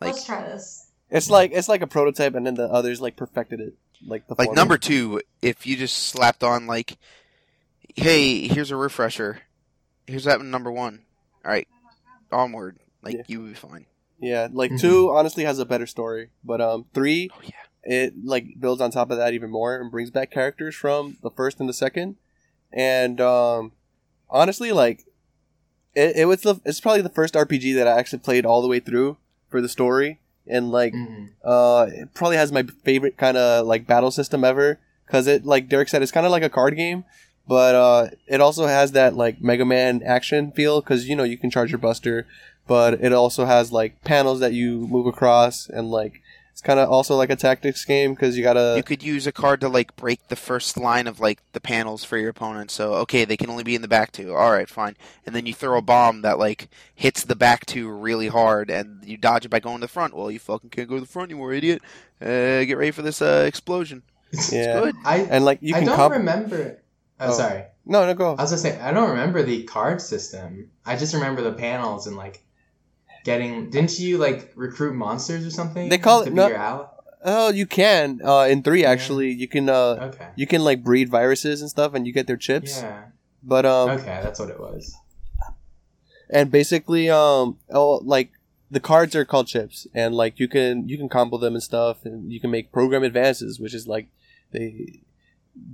Like 0.00 0.14
Let's 0.14 0.24
try 0.24 0.42
this. 0.48 0.79
It's 1.10 1.28
like 1.30 1.52
it's 1.52 1.68
like 1.68 1.82
a 1.82 1.86
prototype, 1.86 2.34
and 2.34 2.46
then 2.46 2.54
the 2.54 2.68
others 2.68 3.00
like 3.00 3.16
perfected 3.16 3.60
it, 3.60 3.74
like 4.06 4.26
the 4.28 4.34
like 4.38 4.52
number 4.52 4.78
two, 4.78 5.20
if 5.42 5.66
you 5.66 5.76
just 5.76 5.96
slapped 5.96 6.44
on 6.44 6.66
like, 6.66 6.96
hey, 7.96 8.46
here's 8.48 8.70
a 8.70 8.76
refresher, 8.76 9.40
here's 10.06 10.24
that 10.24 10.40
number 10.40 10.70
one. 10.70 11.02
All 11.44 11.50
right, 11.50 11.66
onward. 12.30 12.78
Like 13.02 13.16
Yeah. 13.16 13.22
you 13.26 13.40
would 13.40 13.48
be 13.48 13.54
fine. 13.54 13.86
Yeah, 14.20 14.48
like 14.52 14.72
Mhm. 14.72 14.80
two 14.80 15.10
honestly 15.10 15.44
has 15.44 15.58
a 15.58 15.64
better 15.64 15.86
story, 15.86 16.30
but 16.44 16.60
um 16.60 16.84
three 16.94 17.30
Oh 17.34 17.40
yeah. 17.42 17.52
it 17.82 18.14
like 18.24 18.44
builds 18.60 18.80
on 18.82 18.90
top 18.90 19.10
of 19.10 19.16
that 19.16 19.32
even 19.34 19.50
more 19.50 19.80
and 19.80 19.90
brings 19.90 20.10
back 20.10 20.30
characters 20.30 20.74
from 20.76 21.16
the 21.22 21.30
first 21.30 21.58
and 21.58 21.68
the 21.68 21.72
second, 21.72 22.16
and 22.72 23.20
um 23.20 23.72
honestly 24.28 24.70
like 24.72 25.06
it, 25.94 26.14
it 26.16 26.24
was 26.26 26.42
the 26.42 26.60
it's 26.64 26.80
probably 26.80 27.00
the 27.02 27.08
first 27.08 27.34
RPG 27.34 27.74
that 27.74 27.88
I 27.88 27.98
actually 27.98 28.18
played 28.20 28.44
all 28.46 28.62
the 28.62 28.68
way 28.68 28.78
through 28.78 29.16
for 29.48 29.60
the 29.60 29.68
story 29.68 30.20
and 30.46 30.70
like 30.72 30.92
Mhm. 30.94 31.28
uh 31.44 31.86
it 31.90 32.14
probably 32.14 32.36
has 32.36 32.50
my 32.52 32.62
favorite 32.84 33.16
kind 33.16 33.36
of 33.36 33.66
like 33.66 33.86
battle 33.86 34.10
system 34.10 34.44
ever 34.44 34.78
because 35.06 35.26
it 35.26 35.44
like 35.44 35.68
Derek 35.68 35.88
said 35.88 36.02
it's 36.02 36.12
kind 36.12 36.26
of 36.26 36.32
like 36.32 36.42
a 36.42 36.48
card 36.50 36.76
game. 36.76 37.04
But 37.48 37.74
uh, 37.74 38.06
it 38.28 38.40
also 38.40 38.66
has 38.66 38.92
that 38.92 39.16
like 39.16 39.42
Mega 39.42 39.64
Man 39.64 40.02
action 40.04 40.52
feel 40.52 40.80
because 40.80 41.08
you 41.08 41.16
know 41.16 41.24
you 41.24 41.36
can 41.36 41.50
charge 41.50 41.72
your 41.72 41.78
Buster, 41.80 42.24
but 42.68 42.94
it 43.02 43.12
also 43.12 43.44
has 43.44 43.72
like 43.72 44.04
panels 44.04 44.38
that 44.38 44.52
you 44.52 44.86
move 44.86 45.06
across 45.06 45.68
and 45.68 45.90
like 45.90 46.20
it's 46.52 46.60
kind 46.60 46.78
of 46.80 46.88
also 46.90 47.16
like 47.16 47.30
a 47.30 47.36
tactics 47.36 47.84
game 47.84 48.14
because 48.14 48.36
you 48.36 48.42
gotta 48.42 48.74
you 48.76 48.82
could 48.82 49.02
use 49.02 49.26
a 49.26 49.32
card 49.32 49.60
to 49.62 49.68
like 49.68 49.96
break 49.96 50.28
the 50.28 50.36
first 50.36 50.76
line 50.76 51.06
of 51.06 51.20
like 51.20 51.40
the 51.52 51.60
panels 51.60 52.04
for 52.04 52.18
your 52.18 52.30
opponent. 52.30 52.70
So 52.70 52.94
okay, 52.94 53.24
they 53.24 53.36
can 53.36 53.48
only 53.50 53.64
be 53.64 53.74
in 53.74 53.82
the 53.82 53.88
back 53.88 54.12
two. 54.12 54.34
All 54.34 54.50
right, 54.50 54.68
fine. 54.68 54.96
And 55.26 55.34
then 55.34 55.46
you 55.46 55.54
throw 55.54 55.78
a 55.78 55.82
bomb 55.82 56.22
that 56.22 56.38
like 56.38 56.68
hits 56.94 57.24
the 57.24 57.36
back 57.36 57.64
two 57.66 57.88
really 57.88 58.28
hard, 58.28 58.70
and 58.70 59.04
you 59.04 59.16
dodge 59.16 59.44
it 59.44 59.48
by 59.50 59.60
going 59.60 59.76
to 59.76 59.80
the 59.82 59.88
front. 59.88 60.14
Well, 60.14 60.30
you 60.30 60.38
fucking 60.38 60.70
can't 60.70 60.88
go 60.88 60.96
to 60.96 61.00
the 61.00 61.06
front 61.06 61.30
anymore, 61.30 61.52
idiot. 61.52 61.82
Uh, 62.20 62.64
get 62.64 62.76
ready 62.76 62.90
for 62.90 63.02
this 63.02 63.22
uh, 63.22 63.44
explosion. 63.46 64.02
yeah 64.52 64.80
Good. 64.80 64.96
I 65.04 65.16
and 65.18 65.44
like 65.44 65.58
you 65.62 65.72
can 65.72 65.82
I 65.82 65.86
can 65.86 65.88
don't 65.88 65.96
comp- 65.96 66.14
remember. 66.14 66.78
Oh, 67.18 67.28
Oh. 67.28 67.32
sorry. 67.32 67.64
no 67.84 68.06
no 68.06 68.14
go 68.14 68.30
I 68.36 68.42
was 68.42 68.50
gonna 68.50 68.58
say 68.62 68.78
I 68.80 68.92
don't 68.92 69.10
remember 69.10 69.42
the 69.42 69.62
card 69.64 70.00
system. 70.00 70.70
I 70.86 70.96
just 70.96 71.12
remember 71.14 71.42
the 71.42 71.52
panels 71.52 72.06
and 72.06 72.16
like 72.16 72.42
getting. 73.24 73.70
Didn't 73.70 73.98
you 73.98 74.18
like 74.18 74.52
recruit 74.54 74.94
monsters 74.94 75.46
or 75.46 75.50
something? 75.50 75.88
They 75.88 75.98
call 75.98 76.22
to 76.24 76.28
it- 76.28 76.34
no- 76.34 76.50
ally. 76.52 76.86
oh 77.24 77.50
you 77.50 77.66
can 77.66 78.20
uh 78.24 78.46
in 78.48 78.62
three 78.62 78.80
Yeah. 78.82 78.90
actually 78.90 79.30
you 79.30 79.46
can 79.46 79.68
uh 79.68 80.08
Okay. 80.14 80.28
you 80.36 80.46
can 80.46 80.64
like 80.64 80.82
breed 80.82 81.08
viruses 81.10 81.60
and 81.60 81.68
stuff 81.68 81.92
and 81.94 82.06
you 82.06 82.12
get 82.14 82.26
their 82.26 82.38
chips 82.38 82.80
Yeah. 82.80 83.04
but 83.42 83.66
um 83.66 83.90
Okay, 83.90 84.20
that's 84.24 84.40
what 84.40 84.48
it 84.48 84.58
was. 84.58 84.96
and 86.30 86.50
basically 86.50 87.10
um 87.10 87.58
oh 87.70 88.00
like 88.04 88.30
the 88.70 88.80
cards 88.80 89.14
are 89.14 89.26
called 89.26 89.48
chips 89.48 89.86
and 89.92 90.14
like 90.14 90.38
you 90.40 90.48
can 90.48 90.88
you 90.88 90.96
can 90.96 91.08
combo 91.10 91.36
them 91.36 91.52
and 91.54 91.62
stuff 91.62 92.06
and 92.06 92.32
you 92.32 92.40
can 92.40 92.50
make 92.50 92.72
program 92.72 93.02
advances 93.02 93.60
which 93.60 93.74
is 93.74 93.86
like 93.86 94.06
they 94.52 95.00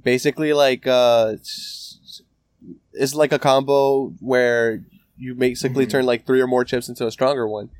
basically 0.02 0.52
like 0.52 0.86
uh 0.86 1.30
it's 1.34 2.22
it's 2.92 3.14
like 3.14 3.30
a 3.32 3.38
combo 3.38 4.08
where 4.18 4.82
you 5.18 5.34
basically 5.34 5.86
Mhm. 5.86 5.90
turn 5.90 6.06
like 6.06 6.26
three 6.26 6.40
or 6.40 6.46
more 6.46 6.64
chips 6.64 6.88
into 6.88 7.06
a 7.06 7.10
stronger 7.10 7.46
one 7.48 7.70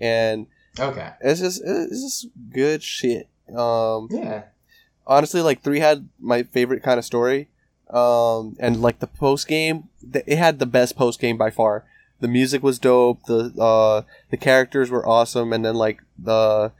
and 0.00 0.46
Okay. 0.78 1.10
it's 1.20 1.40
just 1.40 1.62
it's 1.64 2.02
just 2.02 2.26
good 2.52 2.82
shit 2.82 3.28
um 3.54 4.08
Yeah. 4.10 4.44
honestly 5.06 5.40
like 5.40 5.62
three 5.62 5.80
had 5.80 6.08
my 6.18 6.42
favorite 6.42 6.82
kind 6.82 6.98
of 6.98 7.04
story 7.04 7.48
um 7.90 8.56
and 8.58 8.82
like 8.82 8.98
the 8.98 9.06
post 9.06 9.46
game 9.48 9.88
it 10.12 10.36
had 10.38 10.58
the 10.58 10.66
best 10.66 10.96
post 10.96 11.20
game 11.20 11.36
by 11.36 11.50
far 11.50 11.84
the 12.20 12.28
music 12.28 12.62
was 12.62 12.78
dope 12.78 13.22
the 13.24 13.52
uh 13.60 14.02
the 14.30 14.36
characters 14.36 14.90
were 14.90 15.06
awesome 15.06 15.52
and 15.52 15.64
then 15.64 15.74
like 15.76 16.02
the 16.18 16.72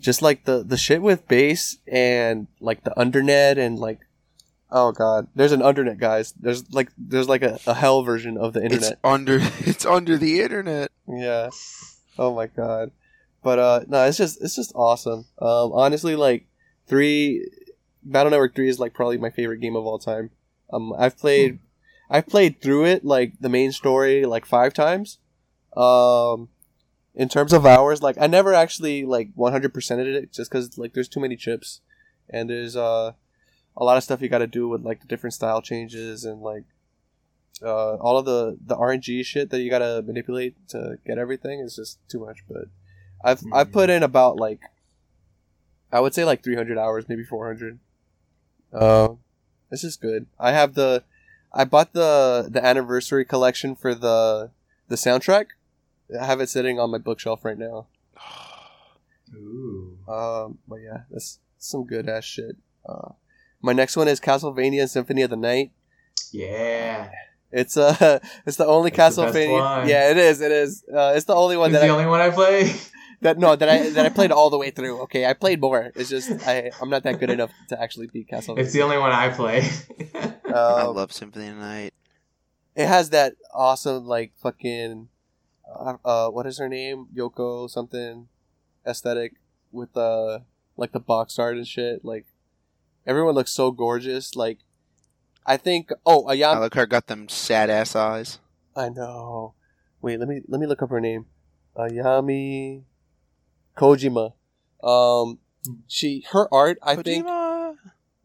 just 0.00 0.22
like 0.22 0.44
the 0.44 0.62
the 0.62 0.76
shit 0.76 1.02
with 1.02 1.26
bass 1.28 1.78
and 1.90 2.46
like 2.60 2.84
the 2.84 2.90
undernet 2.96 3.58
and 3.58 3.78
like 3.78 4.00
oh 4.74 4.90
god 4.90 5.28
there's 5.34 5.52
an 5.52 5.60
undernet 5.60 5.98
guys 5.98 6.32
there's 6.40 6.72
like 6.72 6.88
there's 6.98 7.28
like 7.28 7.42
a, 7.42 7.60
a 7.66 7.74
hell 7.74 8.02
version 8.02 8.36
of 8.38 8.52
the 8.54 8.62
internet 8.62 8.92
It's 8.92 9.00
under 9.04 9.38
it's 9.60 9.86
under 9.86 10.16
the 10.18 10.40
internet. 10.40 10.90
yeah. 11.06 11.50
Oh 12.18 12.34
my 12.34 12.46
god. 12.46 12.90
But 13.42 13.58
uh 13.58 13.80
no, 13.86 14.04
it's 14.06 14.18
just 14.18 14.42
it's 14.42 14.56
just 14.56 14.72
awesome. 14.74 15.26
Um 15.38 15.72
honestly 15.72 16.16
like 16.16 16.46
3 16.88 17.46
Battle 18.02 18.30
Network 18.30 18.54
3 18.54 18.68
is 18.68 18.80
like 18.80 18.94
probably 18.94 19.18
my 19.18 19.30
favorite 19.30 19.60
game 19.60 19.76
of 19.76 19.84
all 19.86 19.98
time. 19.98 20.30
Um 20.72 20.92
I've 20.98 21.16
played 21.18 21.58
I've 22.10 22.26
played 22.26 22.60
through 22.60 22.86
it 22.86 23.04
like 23.04 23.34
the 23.40 23.48
main 23.48 23.72
story 23.72 24.24
like 24.24 24.46
5 24.46 24.72
times. 24.74 25.18
Um 25.76 26.48
in 27.14 27.28
terms 27.28 27.52
of 27.52 27.66
hours 27.66 28.02
like 28.02 28.16
I 28.18 28.26
never 28.26 28.54
actually 28.54 29.04
like 29.04 29.34
100%ed 29.36 30.06
it 30.06 30.32
just 30.32 30.50
cuz 30.50 30.78
like 30.78 30.94
there's 30.94 31.08
too 31.08 31.20
many 31.20 31.36
chips 31.36 31.80
and 32.30 32.48
there's 32.48 32.74
uh 32.76 33.12
a 33.76 33.84
lot 33.84 33.96
of 33.96 34.02
stuff 34.04 34.20
you 34.22 34.28
got 34.28 34.38
to 34.38 34.46
do 34.46 34.68
with 34.68 34.82
like 34.84 35.00
the 35.00 35.06
different 35.06 35.34
style 35.34 35.62
changes 35.62 36.24
and 36.24 36.42
like 36.42 36.64
uh, 37.62 37.94
all 37.96 38.18
of 38.18 38.24
the 38.24 38.58
the 38.66 38.76
RNG 38.76 39.24
shit 39.24 39.50
that 39.50 39.60
you 39.60 39.70
gotta 39.70 40.02
manipulate 40.04 40.56
to 40.68 40.98
get 41.06 41.18
everything 41.18 41.60
is 41.60 41.76
just 41.76 41.98
too 42.08 42.18
much. 42.20 42.38
But 42.48 42.64
I've 43.24 43.42
I've 43.52 43.68
Mhm. 43.68 43.72
put 43.72 43.90
in 43.90 44.02
about 44.02 44.36
like 44.36 44.60
I 45.92 46.00
would 46.00 46.14
say 46.14 46.24
like 46.24 46.42
300 46.42 46.78
hours, 46.78 47.08
maybe 47.08 47.22
400. 47.24 47.78
Uh, 48.72 49.14
it's 49.70 49.82
just 49.82 50.00
good. 50.00 50.26
I 50.40 50.52
have 50.52 50.74
the 50.74 51.04
I 51.52 51.64
bought 51.64 51.92
the 51.92 52.48
the 52.50 52.64
anniversary 52.64 53.24
collection 53.24 53.76
for 53.76 53.94
the 53.94 54.50
the 54.88 54.96
soundtrack. 54.96 55.46
I 56.18 56.24
have 56.26 56.40
it 56.40 56.48
sitting 56.48 56.80
on 56.80 56.90
my 56.90 56.98
bookshelf 56.98 57.44
right 57.44 57.58
now. 57.58 57.86
Ooh. 59.34 59.98
Um, 60.08 60.58
but 60.66 60.76
yeah, 60.76 61.02
that's 61.10 61.38
some 61.58 61.84
good 61.86 62.08
ass 62.08 62.24
shit. 62.24 62.56
Uh, 62.84 63.10
my 63.62 63.72
next 63.72 63.96
one 63.96 64.08
is 64.08 64.20
Castlevania 64.20 64.88
Symphony 64.88 65.22
of 65.22 65.30
the 65.30 65.36
Night. 65.36 65.70
Yeah. 66.32 67.10
It's 67.50 67.76
uh, 67.76 68.18
it's 68.46 68.56
the 68.56 68.66
only 68.66 68.90
That's 68.90 69.16
the 69.16 69.22
best 69.22 69.36
Castlevania. 69.36 69.52
one. 69.78 69.88
Yeah, 69.88 70.10
it 70.10 70.16
is. 70.16 70.40
It 70.40 70.52
is. 70.52 70.84
Uh, 70.92 71.12
it's 71.16 71.26
the 71.26 71.34
only 71.34 71.56
one 71.56 71.70
It's 71.70 71.80
that 71.80 71.86
the 71.86 71.92
I, 71.92 71.96
only 71.96 72.06
one 72.06 72.20
I 72.20 72.30
play. 72.30 72.74
that 73.20 73.38
no 73.38 73.54
that 73.56 73.68
I 73.68 73.90
that 73.90 74.06
I 74.06 74.08
played 74.18 74.32
all 74.32 74.48
the 74.50 74.58
way 74.58 74.70
through. 74.70 75.00
Okay, 75.02 75.26
I 75.26 75.34
played 75.34 75.60
more. 75.60 75.92
It's 75.94 76.08
just 76.08 76.30
I 76.46 76.70
I'm 76.80 76.88
not 76.90 77.02
that 77.04 77.20
good 77.20 77.30
enough 77.30 77.50
to 77.68 77.80
actually 77.80 78.06
beat 78.06 78.28
Castlevania. 78.28 78.58
It's 78.60 78.72
the 78.72 78.82
only 78.82 78.98
one 78.98 79.12
I 79.12 79.28
play. 79.28 79.68
I 80.14 80.50
Um, 80.52 80.96
love 80.96 81.12
Symphony 81.12 81.48
of 81.48 81.56
the 81.56 81.60
Night. 81.60 81.94
it 82.74 82.86
has 82.86 83.10
that 83.10 83.34
awesome 83.52 84.06
like 84.06 84.32
fucking 84.42 85.08
uh, 85.68 85.94
uh 86.04 86.28
what 86.30 86.46
is 86.46 86.56
her 86.58 86.68
name 86.70 87.08
Yoko 87.14 87.68
something 87.68 88.28
aesthetic 88.86 89.34
with 89.70 89.92
the 89.92 90.42
like 90.78 90.92
the 90.92 91.00
box 91.00 91.38
art 91.38 91.56
and 91.56 91.66
shit. 91.68 92.02
Like 92.02 92.24
everyone 93.06 93.34
looks 93.34 93.52
so 93.52 93.70
gorgeous. 93.70 94.34
Like 94.36 94.58
I 95.46 95.56
think 95.56 95.90
oh 96.06 96.24
Ayami 96.24 96.68
Alucard 96.70 96.88
got 96.88 97.06
them 97.06 97.28
sad 97.28 97.70
ass 97.70 97.94
eyes. 97.96 98.38
I 98.76 98.88
know. 98.88 99.54
Wait, 100.00 100.18
let 100.18 100.28
me 100.28 100.40
let 100.48 100.60
me 100.60 100.66
look 100.66 100.82
up 100.82 100.90
her 100.90 101.00
name. 101.00 101.26
Ayami 101.76 102.82
Kojima. 103.76 104.32
Um 104.82 105.38
she 105.86 106.24
her 106.32 106.52
art 106.52 106.78
I 106.82 106.96
think 106.96 107.26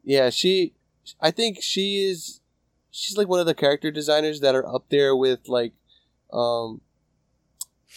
yeah, 0.04 0.30
she 0.30 0.74
I 1.20 1.30
think 1.30 1.58
she 1.62 2.04
is 2.04 2.40
she's 2.90 3.16
like 3.16 3.28
one 3.28 3.40
of 3.40 3.46
the 3.46 3.54
character 3.54 3.90
designers 3.90 4.40
that 4.40 4.54
are 4.54 4.66
up 4.66 4.86
there 4.88 5.14
with 5.14 5.48
like 5.48 5.72
um 6.32 6.80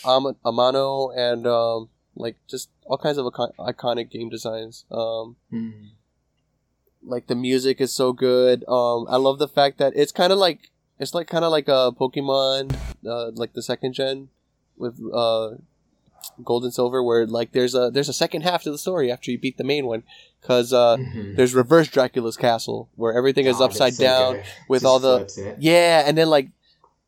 Am- 0.06 0.38
Amano 0.46 1.12
and 1.16 1.46
um 1.48 1.90
like 2.16 2.38
just 2.48 2.70
all 2.86 2.98
kinds 2.98 3.18
of 3.18 3.26
icon- 3.28 3.54
iconic 3.60 4.10
game 4.12 4.30
designs. 4.30 4.86
Um 4.92 5.36
Hmm. 5.50 5.72
Like 7.04 7.28
the 7.28 7.36
music 7.36 7.82
is 7.82 7.94
so 7.94 8.14
good. 8.14 8.64
Um, 8.68 9.06
I 9.10 9.18
love 9.18 9.40
the 9.40 9.48
fact 9.48 9.78
that 9.80 9.94
it's 9.96 10.12
kind 10.12 10.32
of 10.32 10.40
like 10.40 10.70
it's 11.00 11.14
like 11.14 11.28
kind 11.28 11.44
of 11.44 11.52
like 11.52 11.68
a 11.68 11.92
Pokemon, 11.92 12.76
uh, 13.06 13.32
like 13.32 13.54
the 13.54 13.64
second 13.64 13.94
gen 13.94 14.30
with 14.78 15.00
uh, 15.14 15.52
Gold 16.44 16.64
and 16.64 16.74
Silver, 16.74 17.02
where 17.04 17.26
like 17.26 17.52
there's 17.54 17.74
a 17.76 17.90
there's 17.92 18.10
a 18.10 18.14
second 18.14 18.42
half 18.42 18.64
to 18.64 18.72
the 18.72 18.78
story 18.78 19.12
after 19.12 19.32
you 19.32 19.38
beat 19.40 19.58
the 19.58 19.64
main 19.64 19.86
one, 19.88 20.04
because 20.42 20.72
uh, 20.74 20.98
Mhm. 20.98 21.36
there's 21.36 21.54
Reverse 21.56 21.88
Dracula's 21.88 22.38
castle 22.38 22.90
where 22.96 23.14
everything 23.14 23.46
is 23.48 23.60
upside 23.62 23.96
so 23.96 24.00
down 24.04 24.34
good. 24.36 24.44
with 24.68 24.82
Just 24.84 24.90
all 24.90 25.00
the 25.00 25.56
yeah, 25.58 26.04
and 26.06 26.18
then 26.18 26.30
like 26.30 26.50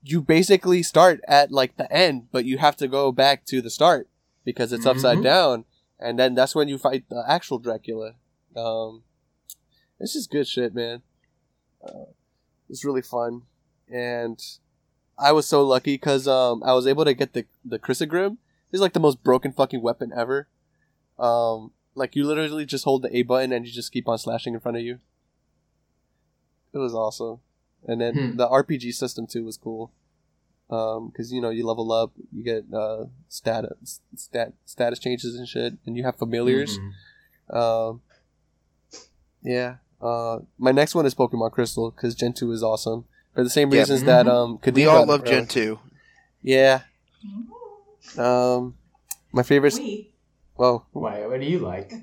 you 0.04 0.22
basically 0.22 0.84
start 0.84 1.22
at 1.28 1.52
like 1.52 1.78
the 1.78 1.92
end, 1.94 2.28
but 2.32 2.46
you 2.46 2.58
have 2.58 2.76
to 2.78 2.88
go 2.88 3.12
back 3.12 3.46
to 3.46 3.62
the 3.62 3.70
start 3.70 4.08
because 4.44 4.74
it's 4.74 4.86
upside 4.86 5.20
Mhm. 5.20 5.24
down, 5.24 5.66
and 6.00 6.18
then 6.20 6.34
that's 6.36 6.56
when 6.56 6.68
you 6.68 6.78
fight 6.78 7.08
the 7.10 7.24
actual 7.28 7.60
Dracula. 7.60 8.14
Um, 8.56 9.04
it's 10.00 10.14
just 10.14 10.32
good 10.32 10.48
shit, 10.48 10.74
man. 10.76 11.02
Uh, 11.84 12.06
it's 12.70 12.84
really 12.86 13.02
fun, 13.02 13.44
and 13.92 14.42
I 15.18 15.32
was 15.32 15.48
so 15.48 15.64
lucky 15.66 15.96
because 15.96 16.28
um 16.28 16.64
I 16.64 16.74
was 16.74 16.88
able 16.88 17.06
to 17.06 17.14
get 17.14 17.34
the 17.34 17.46
the 17.64 17.80
Crissaegrim. 17.80 18.38
It's 18.72 18.82
like 18.82 18.94
the 18.94 19.00
most 19.00 19.24
broken 19.24 19.52
fucking 19.54 19.82
weapon 19.82 20.12
ever. 20.16 20.48
Um, 21.20 21.72
like 21.94 22.16
you 22.16 22.26
literally 22.26 22.66
just 22.66 22.86
hold 22.86 23.04
the 23.04 23.16
A 23.16 23.22
button 23.22 23.52
and 23.52 23.66
you 23.68 23.72
just 23.72 23.92
keep 23.92 24.08
on 24.10 24.18
slashing 24.18 24.54
in 24.56 24.60
front 24.60 24.78
of 24.78 24.84
you. 24.84 25.00
It 26.74 26.80
was 26.80 26.96
awesome, 26.96 27.40
and 27.86 28.02
then 28.02 28.16
Hmm. 28.32 28.38
the 28.38 28.48
RPG 28.48 28.94
system 28.94 29.28
too 29.28 29.44
was 29.46 29.58
cool. 29.58 29.92
Um, 30.70 31.10
because 31.10 31.32
you 31.32 31.40
know 31.40 31.52
you 31.52 31.68
level 31.68 31.92
up, 31.92 32.12
you 32.32 32.44
get 32.44 32.66
uh 32.74 33.06
status 33.30 34.00
stat 34.16 34.54
status 34.66 34.98
changes 34.98 35.36
and 35.36 35.48
shit, 35.48 35.78
and 35.86 35.96
you 35.96 36.04
have 36.04 36.16
familiars. 36.16 36.80
Mhm. 36.80 37.56
Um, 37.56 38.02
yeah. 39.44 39.76
Uh, 40.04 40.40
my 40.58 40.72
next 40.72 40.96
one 40.96 41.06
is 41.06 41.16
Pokemon 41.16 41.52
Crystal 41.52 41.92
because 41.92 42.14
Gen 42.16 42.34
two 42.34 42.52
is 42.52 42.62
awesome 42.62 43.06
for 43.34 43.44
the 43.44 43.50
same 43.50 43.72
Yeah. 43.72 43.80
reasons 43.80 44.04
that 44.04 44.28
um. 44.28 44.60
We 44.64 44.72
Khadija 44.72 44.94
all 44.94 45.06
love 45.06 45.24
Gen 45.26 45.48
two. 45.48 45.80
Yeah. 46.42 46.82
Mm. 47.26 48.20
Um, 48.20 48.76
my 49.32 49.44
favorite. 49.44 49.74
We. 49.76 50.12
Well, 50.58 50.86
Why? 50.92 51.26
What 51.26 51.40
do 51.40 51.46
you 51.48 51.60
like? 51.60 51.94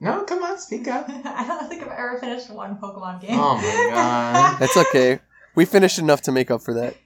No, 0.00 0.22
come 0.24 0.42
on, 0.42 0.58
speak 0.58 0.88
up. 0.88 1.06
I 1.24 1.46
don't 1.46 1.68
think 1.68 1.82
I've 1.82 1.88
ever 1.92 2.18
finished 2.18 2.50
one 2.50 2.76
Pokemon 2.78 3.20
game. 3.20 3.38
Oh 3.38 3.56
my 3.56 3.90
God. 3.94 4.58
that's 4.58 4.76
okay. 4.76 5.20
we 5.54 5.64
finished 5.66 5.98
enough 5.98 6.22
to 6.22 6.32
make 6.32 6.50
up 6.50 6.62
for 6.62 6.74
that. 6.74 6.96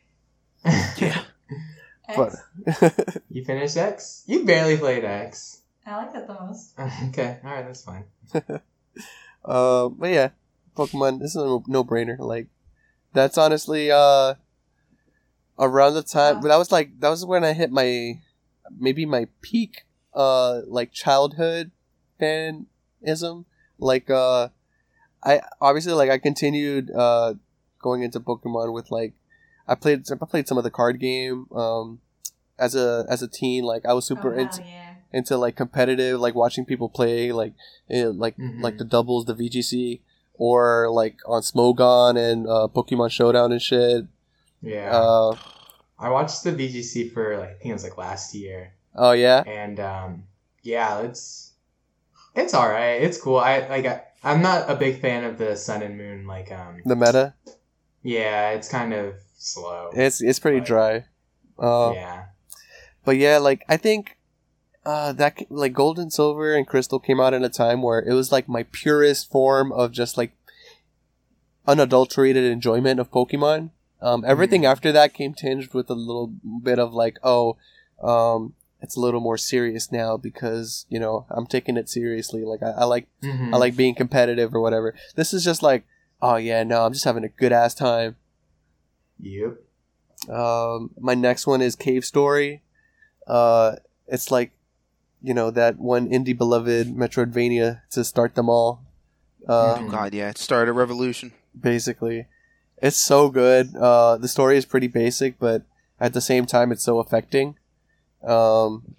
Yeah. 0.99 1.21
X. 2.09 2.17
But 2.17 3.23
you 3.31 3.45
finished 3.45 3.77
X? 3.77 4.25
You 4.27 4.45
barely 4.45 4.77
played 4.77 5.05
X. 5.05 5.61
I 5.87 5.97
like 5.97 6.13
that 6.15 6.27
the 6.27 6.35
most. 6.35 6.73
Okay, 7.09 7.39
all 7.45 7.51
right, 7.51 7.67
that's 7.67 7.83
fine. 7.85 8.05
Uh, 9.45 9.89
but 9.89 10.11
yeah, 10.11 10.31
Pokemon. 10.77 11.21
This 11.21 11.31
is 11.31 11.43
a 11.43 11.61
no 11.67 11.85
brainer. 11.85 12.19
Like, 12.19 12.49
that's 13.13 13.39
honestly 13.39 13.91
uh 13.91 14.35
around 15.59 15.95
the 15.95 16.03
time. 16.03 16.41
But 16.41 16.49
that 16.49 16.57
was 16.57 16.73
like 16.73 17.01
that 17.01 17.09
was 17.09 17.25
when 17.25 17.45
I 17.45 17.53
hit 17.53 17.71
my 17.71 18.21
maybe 18.79 19.07
my 19.07 19.29
peak 19.41 19.85
uh 20.15 20.63
like 20.67 20.93
childhood 20.93 21.71
fanism. 22.21 23.45
Like 23.79 24.11
uh, 24.11 24.49
I 25.23 25.43
obviously 25.61 25.93
like 25.93 26.11
I 26.11 26.19
continued 26.19 26.91
uh 26.91 27.35
going 27.81 28.03
into 28.03 28.21
Pokemon 28.21 28.73
with 28.73 28.91
like 28.91 29.15
I 29.67 29.75
played 29.75 30.05
I 30.11 30.25
played 30.25 30.49
some 30.49 30.59
of 30.59 30.65
the 30.65 30.71
card 30.71 31.01
game 31.01 31.47
um 31.53 32.01
as 32.59 32.75
a 32.75 33.05
as 33.09 33.23
a 33.23 33.29
teen. 33.29 33.65
Like 33.65 33.87
I 33.87 33.93
was 33.93 34.07
super 34.07 34.35
oh, 34.35 34.39
into 34.39 34.63
yeah. 34.63 34.84
Into 35.15 35.37
like 35.39 35.57
competitive, 35.57 36.19
like 36.21 36.35
watching 36.35 36.65
people 36.67 36.89
play, 36.89 37.33
like 37.33 37.55
eh, 37.89 38.07
like 38.13 38.37
Mhm. 38.37 38.61
like 38.61 38.77
the 38.79 38.85
doubles, 38.85 39.25
the 39.27 39.35
VGC, 39.35 40.01
or 40.35 40.91
like 40.91 41.17
on 41.27 41.41
Smogon 41.43 42.19
and 42.19 42.47
uh, 42.47 42.69
Pokemon 42.75 43.11
Showdown 43.11 43.53
and 43.53 43.63
shit. 43.63 44.05
Yeah. 44.61 44.91
Uh, 44.93 45.37
I 45.99 46.11
watched 46.11 46.43
the 46.45 46.51
VGC 46.53 47.13
for 47.13 47.39
like 47.39 47.51
I 47.51 47.55
think 47.55 47.71
it 47.71 47.79
was 47.79 47.85
like 47.85 47.97
last 47.97 48.35
year, 48.35 48.73
oh 48.97 49.13
yeah, 49.13 49.43
and 49.47 49.79
um, 49.81 50.25
yeah, 50.63 51.01
it's 51.01 51.53
it's 52.35 52.53
all 52.53 52.69
right. 52.69 53.01
It's 53.03 53.21
cool. 53.21 53.39
I 53.39 53.67
like. 53.69 53.87
I, 53.87 54.03
I'm 54.27 54.41
not 54.41 54.71
a 54.71 54.75
big 54.75 55.01
fan 55.01 55.23
of 55.25 55.37
the 55.39 55.55
Sun 55.55 55.83
and 55.83 55.99
Moon. 55.99 56.27
Like, 56.27 56.51
um, 56.51 56.81
the 56.87 56.97
meta. 56.97 57.35
yeah, 58.03 58.51
it's 58.57 58.69
kind 58.69 58.93
of 58.95 59.15
slow. 59.39 59.91
It's 59.95 60.21
it's 60.23 60.39
pretty 60.41 60.59
Right. 60.61 60.67
dry. 60.67 61.05
Uh, 61.61 61.93
yeah. 61.95 62.25
But 63.05 63.17
yeah, 63.19 63.39
like 63.39 63.63
I 63.69 63.77
think 63.77 64.17
uh, 64.87 65.13
that 65.15 65.39
like 65.51 65.73
Gold 65.73 65.99
and 65.99 66.13
Silver 66.13 66.55
and 66.55 66.67
Crystal 66.67 66.99
came 66.99 67.21
out 67.21 67.35
in 67.35 67.43
a 67.45 67.49
time 67.49 67.83
where 67.83 68.01
it 68.01 68.13
was 68.13 68.31
like 68.33 68.49
my 68.49 68.65
purest 68.65 69.31
form 69.31 69.73
of 69.73 69.93
just 69.93 70.17
like 70.19 70.33
unadulterated 71.67 72.45
enjoyment 72.45 73.01
of 73.01 73.11
Pokemon. 73.11 73.71
Um, 74.03 74.25
everything 74.27 74.63
Mhm. 74.63 74.67
after 74.71 74.93
that 74.93 75.15
came 75.15 75.33
tinged 75.35 75.73
with 75.73 75.89
a 75.89 75.95
little 75.95 76.27
bit 76.63 76.79
of 76.79 76.93
like, 76.93 77.19
oh, 77.23 77.57
um, 78.03 78.55
it's 78.83 78.97
a 78.97 79.01
little 79.01 79.21
more 79.21 79.39
serious 79.39 79.91
now 79.91 80.19
because 80.19 80.85
you 80.91 80.99
know 81.01 81.25
I'm 81.31 81.47
taking 81.47 81.79
it 81.79 81.89
seriously. 81.89 82.45
Like 82.45 82.63
I, 82.63 82.71
I 82.73 82.85
like 82.85 83.07
Mhm. 83.23 83.55
I 83.55 83.57
like 83.57 83.77
being 83.77 83.95
competitive 83.95 84.55
or 84.55 84.61
whatever. 84.61 84.95
This 85.15 85.33
is 85.33 85.43
just 85.43 85.63
like, 85.63 85.85
oh 86.21 86.37
yeah, 86.37 86.63
no, 86.65 86.85
I'm 86.85 86.93
just 86.93 87.07
having 87.07 87.25
a 87.25 87.29
good 87.29 87.53
ass 87.53 87.75
time. 87.75 88.17
Yep. 89.21 89.57
Um, 90.29 90.91
my 90.99 91.15
next 91.15 91.47
one 91.47 91.63
is 91.63 91.75
Cave 91.77 92.05
Story. 92.05 92.63
Uh, 93.27 93.77
it's 94.07 94.31
like, 94.31 94.51
you 95.25 95.33
know, 95.35 95.51
that 95.51 95.79
one 95.79 96.09
indie 96.09 96.37
beloved 96.37 96.89
Metroidvania 96.95 97.81
to 97.91 98.05
start 98.05 98.35
them 98.35 98.49
all. 98.51 98.85
Uh, 99.49 99.81
Oh 99.81 99.89
god, 99.91 100.13
yeah, 100.15 100.29
it 100.31 100.39
started 100.39 100.71
a 100.71 100.75
revolution. 100.75 101.33
basically, 101.59 102.27
it's 102.83 102.97
so 102.97 103.29
good. 103.31 103.75
Uh, 103.77 104.17
the 104.19 104.29
story 104.29 104.57
is 104.57 104.65
pretty 104.67 104.87
basic, 104.89 105.39
but 105.39 105.63
at 105.99 106.13
the 106.13 106.21
same 106.21 106.45
time, 106.47 106.71
it's 106.73 106.83
so 106.85 106.99
affecting. 106.99 107.57
Um, 108.23 108.95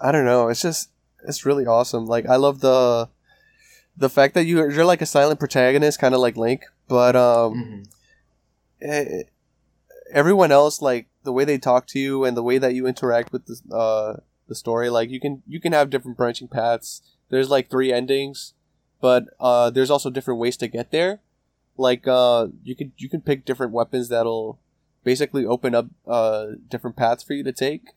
I 0.00 0.12
don't 0.12 0.24
know. 0.24 0.48
It's 0.48 0.62
just 0.62 0.90
it's 1.26 1.44
really 1.44 1.66
awesome. 1.66 2.06
Like 2.06 2.26
I 2.26 2.36
love 2.36 2.60
the 2.60 3.08
the 3.96 4.08
fact 4.10 4.34
that 4.34 4.44
you 4.46 4.58
you're 4.70 4.84
like 4.84 5.02
a 5.02 5.06
silent 5.06 5.40
protagonist, 5.40 5.98
kind 5.98 6.14
of 6.14 6.20
like 6.20 6.36
Link, 6.36 6.62
but 6.86 7.16
um 7.16 7.54
Mhm. 7.54 7.88
eh, 8.82 9.22
everyone 10.12 10.52
else 10.52 10.80
like 10.80 11.06
the 11.24 11.32
way 11.32 11.44
they 11.44 11.58
talk 11.58 11.86
to 11.88 11.98
you 11.98 12.24
and 12.24 12.36
the 12.36 12.42
way 12.42 12.58
that 12.58 12.74
you 12.74 12.86
interact 12.86 13.32
with 13.32 13.46
the 13.46 13.56
uh 13.74 14.20
the 14.48 14.54
story. 14.54 14.90
Like 14.90 15.10
you 15.10 15.20
can 15.20 15.42
you 15.46 15.60
can 15.60 15.72
have 15.72 15.90
different 15.90 16.16
branching 16.16 16.48
paths. 16.48 17.02
There's 17.28 17.50
like 17.50 17.70
three 17.70 17.92
endings 17.92 18.54
but 19.00 19.26
uh 19.38 19.70
there's 19.70 19.90
also 19.90 20.10
different 20.10 20.40
ways 20.40 20.56
to 20.58 20.68
get 20.68 20.90
there. 20.90 21.20
Like 21.76 22.06
uh 22.06 22.48
you 22.64 22.74
can 22.74 22.92
you 22.96 23.08
can 23.08 23.20
pick 23.20 23.44
different 23.44 23.72
weapons 23.72 24.08
that'll 24.08 24.58
basically 25.04 25.46
open 25.46 25.74
up 25.74 25.86
uh 26.06 26.46
different 26.68 26.96
paths 26.96 27.22
for 27.22 27.34
you 27.34 27.44
to 27.44 27.52
take. 27.52 27.92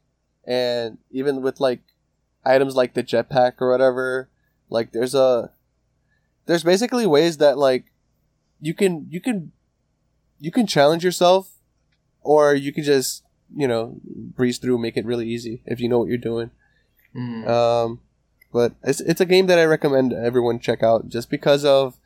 And 0.46 0.98
even 1.10 1.42
with 1.42 1.60
like 1.60 1.82
items 2.46 2.76
like 2.76 2.94
the 2.94 3.04
jetpack 3.04 3.54
or 3.60 3.72
whatever 3.72 4.30
like 4.70 4.92
there's 4.94 5.14
a 5.14 5.52
there's 6.48 6.64
basically 6.64 7.06
ways 7.06 7.38
that 7.38 7.58
like 7.58 7.86
you 8.60 8.74
can 8.74 9.06
you 9.10 9.22
can 9.22 9.52
you 10.40 10.52
can 10.52 10.66
challenge 10.66 11.04
yourself 11.04 11.52
or 12.22 12.56
you 12.56 12.74
can 12.74 12.84
just 12.84 13.24
you 13.56 13.68
know 13.68 13.96
breeze 14.06 14.58
through 14.58 14.78
make 14.78 14.98
it 14.98 15.06
really 15.06 15.28
easy 15.28 15.62
if 15.66 15.80
you 15.80 15.90
know 15.90 16.00
what 16.00 16.08
you're 16.08 16.18
doing 16.18 16.52
Mhm. 17.16 17.48
um 17.48 18.00
but 18.54 18.74
it's, 18.84 19.02
it's 19.02 19.22
a 19.22 19.26
game 19.26 19.48
that 19.48 19.60
i 19.60 19.64
recommend 19.66 20.14
everyone 20.14 20.60
check 20.60 20.82
out 20.84 21.08
just 21.10 21.30
because 21.30 21.66
of 21.66 21.98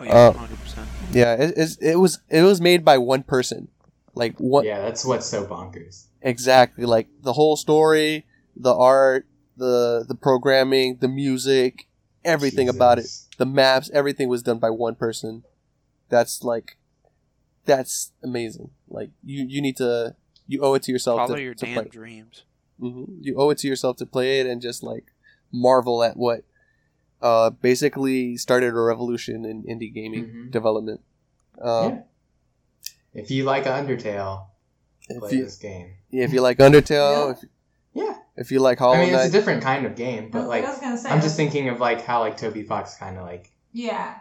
Oh 0.00 0.04
yeah, 0.04 0.14
Uh, 0.14 0.32
hundred 0.32 0.58
percent. 0.60 0.88
yeah 1.12 1.34
it, 1.34 1.54
it's, 1.56 1.76
it 1.76 1.96
was 1.96 2.20
it 2.28 2.42
was 2.42 2.60
made 2.60 2.84
by 2.84 2.98
one 2.98 3.22
person 3.24 3.68
like 4.14 4.36
what 4.38 4.64
yeah, 4.64 4.80
that's 4.80 5.04
what's 5.04 5.26
so 5.26 5.44
bonkers. 5.44 6.04
exactly 6.22 6.84
like 6.84 7.08
the 7.22 7.32
whole 7.34 7.56
story 7.56 8.26
the 8.56 8.74
art 8.74 9.26
the 9.56 10.04
the 10.06 10.14
programming 10.14 10.96
the 11.00 11.08
music 11.08 11.86
everything 12.24 12.68
about 12.68 12.98
it 12.98 13.06
the 13.38 13.46
maps 13.46 13.90
everything 13.92 14.28
was 14.28 14.42
done 14.42 14.58
by 14.58 14.70
one 14.70 14.94
person 14.94 15.42
that's 16.08 16.42
like 16.44 16.76
that's 17.64 18.12
amazing 18.22 18.70
like 18.88 19.10
you 19.24 19.44
you 19.48 19.60
need 19.60 19.76
to 19.76 20.14
you 20.48 20.60
owe 20.62 20.74
it 20.74 20.82
to 20.82 20.90
yourself 20.92 21.18
Follow 21.18 21.36
to, 21.36 21.42
your 21.42 21.54
to 21.54 21.64
damn 21.66 21.74
play. 21.74 21.84
dreams. 21.88 22.42
hmm 22.80 23.04
you 23.20 23.36
owe 23.36 23.50
it 23.50 23.58
to 23.58 23.68
yourself 23.68 23.96
to 23.98 24.06
play 24.06 24.40
it 24.40 24.46
and 24.46 24.60
just 24.60 24.82
like 24.82 25.12
marvel 25.52 26.02
at 26.02 26.16
what 26.16 26.42
uh 27.22 27.50
basically 27.50 28.36
started 28.36 28.68
a 28.74 28.80
revolution 28.80 29.44
in 29.44 29.62
indie 29.64 29.92
gaming 29.92 30.24
Mhm. 30.26 30.50
development 30.50 31.00
um 31.62 31.92
yeah. 31.94 32.02
If 33.14 33.30
you 33.30 33.44
like 33.44 33.64
Undertale, 33.64 34.46
play 35.18 35.32
you 35.32 35.44
this 35.44 35.56
game. 35.56 35.94
if 36.12 36.32
you 36.32 36.40
like 36.40 36.58
undertale 36.58 37.26
Yeah. 37.26 37.30
if, 37.32 37.38
Yeah. 37.94 38.14
if 38.36 38.52
you 38.52 38.60
like 38.60 38.78
hollow 38.78 38.94
I 38.94 39.04
mean, 39.06 39.14
it's 39.14 39.28
a 39.28 39.32
different 39.32 39.62
kind 39.62 39.84
of 39.86 39.96
game, 39.96 40.30
but 40.30 40.46
like 40.46 40.64
I 40.64 40.70
was 40.70 40.78
gonna 40.78 40.98
say. 40.98 41.08
I'm 41.08 41.20
just 41.20 41.34
thinking 41.36 41.68
of 41.68 41.80
like 41.80 42.02
how 42.02 42.20
like 42.20 42.36
Toby 42.36 42.62
Fox 42.62 42.94
kind 42.96 43.16
of 43.18 43.24
like 43.24 43.50
Yeah, 43.72 44.14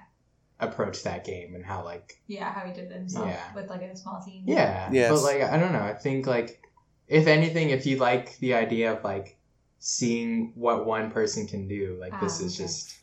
approached 0.60 1.04
that 1.04 1.24
game 1.24 1.54
and 1.56 1.64
how 1.66 1.84
like 1.84 2.20
yeah, 2.28 2.52
how 2.52 2.66
he 2.66 2.74
did 2.74 2.92
it 2.92 2.94
himself 2.94 3.28
Yeah. 3.28 3.54
with 3.56 3.70
like 3.70 3.82
a 3.82 3.96
small 3.96 4.22
team. 4.26 4.44
yeah, 4.48 4.90
Yes. 4.92 5.12
but 5.12 5.22
like 5.22 5.42
I 5.44 5.58
don't 5.58 5.72
know. 5.74 5.82
I 5.84 5.94
think 5.94 6.26
like 6.28 6.62
if 7.08 7.28
anything, 7.28 7.70
if 7.70 7.86
you 7.86 7.98
like 7.98 8.38
the 8.40 8.54
idea 8.56 8.94
of 8.94 9.04
like 9.04 9.38
seeing 9.80 10.52
what 10.56 10.86
one 10.86 11.12
person 11.12 11.48
can 11.48 11.68
do, 11.68 11.98
like 12.00 12.20
this 12.20 12.42
Ah, 12.42 12.46
is 12.46 12.56
okay. 12.56 12.64
just 12.64 12.98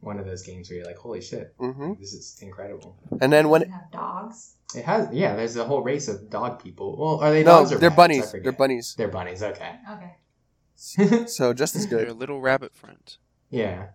one 0.00 0.18
of 0.18 0.24
those 0.26 0.42
games 0.42 0.68
where 0.70 0.78
you're 0.78 0.86
like, 0.86 0.96
holy 0.98 1.20
shit, 1.20 1.54
hmm 1.58 1.94
this 1.98 2.12
is 2.12 2.38
incredible. 2.42 2.96
And 3.20 3.32
then 3.32 3.48
when 3.48 3.62
Does 3.62 3.68
it 3.70 3.72
have 3.72 3.90
dogs. 3.92 4.54
It 4.74 4.84
has, 4.84 5.08
yeah. 5.12 5.34
There's 5.34 5.56
a 5.56 5.64
whole 5.64 5.82
race 5.82 6.06
of 6.06 6.30
dog 6.30 6.62
people. 6.62 6.96
Well, 6.96 7.18
are 7.20 7.32
they 7.32 7.42
no, 7.42 7.58
dogs 7.58 7.72
or 7.72 7.78
they're 7.78 7.90
pets? 7.90 7.96
Bunnies. 7.96 8.32
They're 8.32 8.52
bunnies. 8.52 8.94
They're 8.96 9.08
bunnies. 9.08 9.42
Okay. 9.42 9.74
Okay. 9.92 11.26
So 11.26 11.52
just 11.52 11.74
as 11.76 11.86
good 11.86 12.00
Your 12.00 12.06
good. 12.10 12.16
little 12.18 12.40
rabbit 12.40 12.74
friends. 12.74 13.18
yeah. 13.50 13.88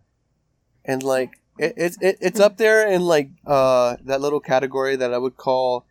And 0.83 1.01
like 1.01 1.39
it, 1.57 1.73
it's 1.77 1.97
it, 2.01 2.17
it's 2.21 2.39
up 2.39 2.57
there 2.57 2.87
in 2.87 3.01
like 3.01 3.29
uh 3.45 3.95
that 4.03 4.21
little 4.21 4.39
category 4.39 4.95
that 4.95 5.13
I 5.13 5.17
would 5.17 5.37
call 5.37 5.85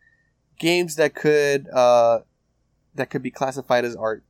games 0.59 0.95
that 0.95 1.15
could 1.15 1.67
uh 1.69 2.19
that 2.95 3.09
could 3.09 3.21
be 3.21 3.31
classified 3.31 3.85
as 3.85 3.95
art. 3.95 4.23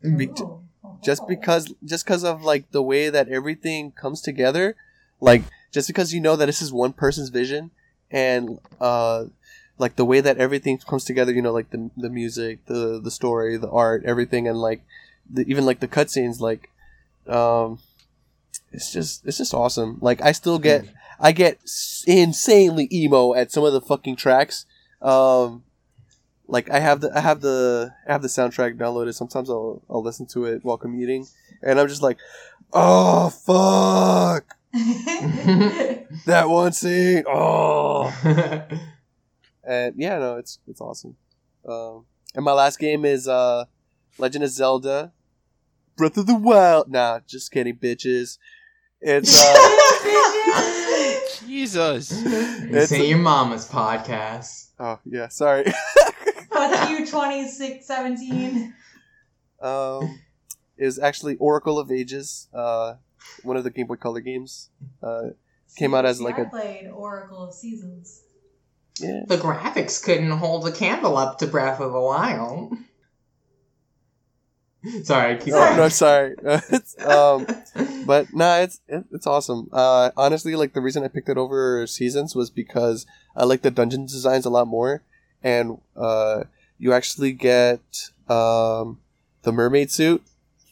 Be- 0.00 0.30
Ooh. 0.40 0.62
just 1.02 1.26
because 1.26 1.74
just 1.84 2.04
because 2.04 2.22
of 2.22 2.42
like 2.42 2.70
the 2.70 2.82
way 2.82 3.10
that 3.10 3.28
everything 3.28 3.90
comes 3.90 4.20
together 4.20 4.76
like 5.20 5.42
just 5.72 5.88
because 5.88 6.14
you 6.14 6.20
know 6.20 6.36
that 6.36 6.46
this 6.46 6.62
is 6.62 6.72
one 6.72 6.92
person's 6.92 7.30
vision 7.30 7.72
and 8.10 8.60
uh 8.80 9.24
like 9.76 9.96
the 9.96 10.04
way 10.04 10.20
that 10.20 10.38
everything 10.38 10.78
comes 10.78 11.04
together 11.04 11.32
you 11.32 11.42
know 11.42 11.52
like 11.52 11.70
the 11.70 11.90
the 11.96 12.08
music 12.08 12.64
the 12.66 13.00
the 13.02 13.10
story 13.10 13.56
the 13.56 13.70
art 13.70 14.04
everything 14.04 14.46
and 14.46 14.60
like 14.60 14.82
the, 15.28 15.42
even 15.48 15.66
like 15.66 15.80
the 15.80 15.88
cutscenes 15.88 16.38
like 16.40 16.70
um 17.26 17.80
it's 18.72 18.92
just 18.92 19.26
it's 19.26 19.38
just 19.38 19.54
awesome. 19.54 19.98
Like 20.00 20.20
i 20.22 20.32
still 20.32 20.58
get 20.58 20.84
i 21.20 21.32
get 21.32 21.58
insanely 22.06 22.88
emo 22.92 23.34
at 23.34 23.52
some 23.52 23.64
of 23.64 23.72
the 23.72 23.80
fucking 23.80 24.16
tracks. 24.16 24.66
Um 25.00 25.64
like 26.48 26.70
I 26.70 26.80
have 26.80 27.00
the 27.00 27.16
I 27.16 27.20
have 27.20 27.40
the 27.42 27.94
I 28.08 28.12
have 28.12 28.22
the 28.22 28.28
soundtrack 28.28 28.76
downloaded. 28.76 29.14
Sometimes 29.14 29.50
I'll 29.50 29.82
I'll 29.88 30.02
listen 30.02 30.26
to 30.28 30.46
it 30.46 30.64
while 30.64 30.78
commuting, 30.78 31.26
and 31.62 31.78
I'm 31.78 31.88
just 31.88 32.02
like, 32.02 32.18
oh 32.72 33.30
fuck. 33.30 34.56
That 36.26 36.48
one 36.48 36.72
scene. 36.72 37.24
Oh, 37.26 38.06
and 39.64 39.94
yeah, 39.96 40.18
no, 40.18 40.36
it's 40.36 40.58
it's 40.66 40.80
awesome. 40.80 41.16
Um, 41.66 42.06
and 42.34 42.44
my 42.44 42.52
last 42.52 42.78
game 42.78 43.04
is 43.04 43.28
uh, 43.28 43.66
Legend 44.16 44.44
of 44.44 44.50
Zelda, 44.50 45.12
Breath 45.98 46.16
of 46.16 46.26
the 46.26 46.34
Wild. 46.34 46.88
Nah, 46.88 47.20
just 47.26 47.50
kidding, 47.52 47.76
bitches. 47.76 48.38
It's 49.00 49.36
uh, 49.44 51.20
Jesus. 51.46 52.08
this 52.08 52.92
ain't 52.92 53.08
your 53.08 53.18
mama's 53.18 53.68
podcast. 53.68 54.68
oh 54.78 54.98
yeah, 55.04 55.28
sorry. 55.28 55.64
Fuck 56.52 56.90
you, 56.90 56.98
2617. 57.06 58.74
Um, 59.60 60.20
is 60.76 60.98
actually 60.98 61.36
Oracle 61.36 61.78
of 61.78 61.90
Ages, 61.90 62.48
uh, 62.54 62.94
one 63.42 63.56
of 63.56 63.64
the 63.64 63.70
Game 63.70 63.86
Boy 63.88 63.96
Color 63.96 64.20
games. 64.20 64.70
Uh, 65.02 65.30
Came 65.76 65.94
out 65.94 66.06
as 66.06 66.18
See, 66.18 66.24
like 66.24 66.38
I 66.38 66.42
a- 66.42 66.48
played 66.50 66.88
Oracle 66.88 67.42
of 67.42 67.52
Seasons. 67.52 68.22
yeah, 69.00 69.20
The 69.26 69.36
graphics 69.36 70.02
couldn't 70.02 70.30
hold 70.30 70.66
a 70.66 70.72
candle 70.72 71.16
up 71.18 71.38
to 71.40 71.46
Breath 71.46 71.80
of 71.80 71.92
the 71.92 72.00
Wild. 72.00 72.72
Sorry, 75.04 75.36
keep 75.38 75.54
Oh, 75.54 75.76
no, 75.76 75.88
sorry. 76.02 76.34
It's, 76.70 76.98
um, 77.04 77.46
but 78.06 78.32
nah, 78.34 78.56
it's 78.58 78.80
it, 78.88 79.04
it's 79.12 79.26
awesome. 79.26 79.68
Uh, 79.72 80.10
honestly, 80.16 80.54
like 80.56 80.72
the 80.74 80.80
reason 80.80 81.04
I 81.04 81.08
picked 81.08 81.28
it 81.28 81.36
over 81.38 81.86
Seasons 81.86 82.34
was 82.34 82.50
because 82.50 83.06
I 83.36 83.44
like 83.44 83.62
the 83.62 83.70
dungeon 83.70 84.06
designs 84.06 84.46
a 84.46 84.50
lot 84.50 84.66
more, 84.68 85.02
and 85.42 85.80
uh, 85.96 86.44
you 86.78 86.92
actually 86.92 87.32
get 87.32 88.10
um, 88.28 88.98
the 89.42 89.52
mermaid 89.52 89.90
suit, 89.90 90.22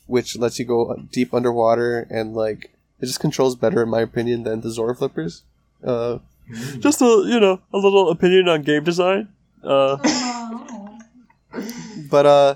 which 0.06 0.36
lets 0.38 0.58
you 0.58 0.64
go 0.64 0.94
deep 1.12 1.32
underwater, 1.34 2.06
and 2.10 2.34
like 2.34 2.72
it 3.00 3.06
just 3.06 3.20
controls 3.20 3.56
better, 3.56 3.82
in 3.82 3.88
my 3.88 4.00
opinion, 4.00 4.42
than 4.44 4.60
the 4.60 4.70
Zora 4.70 4.94
flippers. 4.94 5.42
Uh, 5.84 6.18
Mm. 6.48 6.78
just 6.78 7.02
a 7.02 7.24
you 7.26 7.40
know 7.40 7.58
a 7.74 7.76
little 7.76 8.08
opinion 8.08 8.48
on 8.48 8.62
game 8.62 8.84
design. 8.84 9.26
Uh, 9.64 9.96
but 12.08 12.24
uh 12.26 12.54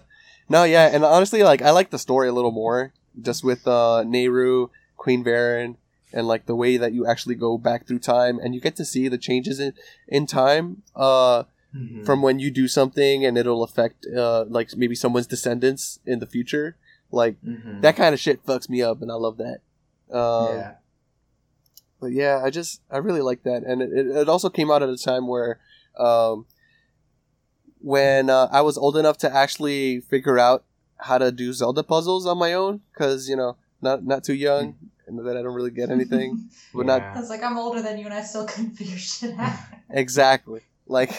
no 0.50 0.64
yeah 0.64 0.86
and 0.92 1.02
honestly 1.04 1.42
like 1.42 1.62
i 1.62 1.70
like 1.70 1.88
the 1.90 1.98
story 1.98 2.28
a 2.28 2.32
little 2.32 2.50
more 2.52 2.92
just 3.20 3.42
with 3.42 3.66
uh 3.66 4.02
Nayru 4.06 4.68
queen 4.96 5.24
Veran, 5.24 5.76
and 6.12 6.26
like 6.28 6.44
the 6.46 6.54
way 6.54 6.76
that 6.76 6.92
you 6.92 7.06
actually 7.06 7.34
go 7.34 7.56
back 7.56 7.86
through 7.86 8.00
time 8.00 8.38
and 8.38 8.54
you 8.54 8.60
get 8.60 8.76
to 8.76 8.84
see 8.84 9.08
the 9.08 9.16
changes 9.18 9.58
in 9.60 9.72
in 10.08 10.26
time 10.26 10.82
uh 10.94 11.44
Mhm. 11.72 12.04
from 12.04 12.20
when 12.20 12.40
you 12.40 12.50
do 12.50 12.66
something 12.66 13.24
and 13.24 13.38
it'll 13.38 13.62
affect 13.62 14.04
uh 14.04 14.44
like 14.48 14.76
maybe 14.76 14.96
someone's 14.96 15.28
descendants 15.28 16.00
in 16.04 16.18
the 16.18 16.26
future 16.26 16.74
like 17.12 17.36
Mhm. 17.46 17.80
that 17.80 17.94
kind 17.94 18.12
of 18.12 18.18
shit 18.18 18.44
fucks 18.44 18.68
me 18.68 18.82
up 18.82 19.00
and 19.02 19.10
i 19.10 19.14
love 19.14 19.36
that 19.38 19.60
um 20.10 20.58
yeah. 20.58 20.72
but 22.00 22.10
yeah, 22.12 22.40
I 22.42 22.50
just 22.50 22.80
I 22.90 22.98
really 22.98 23.20
like 23.20 23.42
that, 23.44 23.62
and 23.62 23.82
it, 23.82 23.90
it, 23.92 24.06
it 24.22 24.28
also 24.28 24.48
came 24.50 24.70
out 24.70 24.82
at 24.82 24.88
a 24.88 24.96
time 24.96 25.28
where, 25.28 25.58
um, 25.98 26.46
when 27.80 28.30
uh, 28.30 28.48
I 28.52 28.60
was 28.62 28.76
old 28.78 28.96
enough 28.96 29.18
to 29.18 29.34
actually 29.34 30.00
figure 30.00 30.38
out 30.38 30.64
how 30.98 31.18
to 31.18 31.32
do 31.32 31.52
Zelda 31.52 31.82
puzzles 31.82 32.26
on 32.26 32.38
my 32.38 32.52
own, 32.52 32.80
because 32.92 33.28
you 33.28 33.36
know, 33.36 33.56
not 33.80 34.04
not 34.04 34.22
too 34.24 34.34
young, 34.34 34.76
and 35.06 35.18
that 35.26 35.36
I 35.36 35.42
don't 35.42 35.54
really 35.54 35.70
get 35.70 35.90
anything. 35.90 36.48
But 36.74 36.86
not 36.86 37.00
Yeah. 37.02 37.12
I 37.16 37.20
was 37.20 37.30
like, 37.30 37.42
I'm 37.42 37.58
older 37.58 37.82
than 37.82 37.98
you 37.98 38.04
and 38.04 38.14
I 38.14 38.22
still 38.22 38.46
couldn't 38.46 38.76
figure 38.76 38.96
shit 38.96 39.34
out. 39.36 39.58
exactly 39.90 40.60
like 40.86 41.10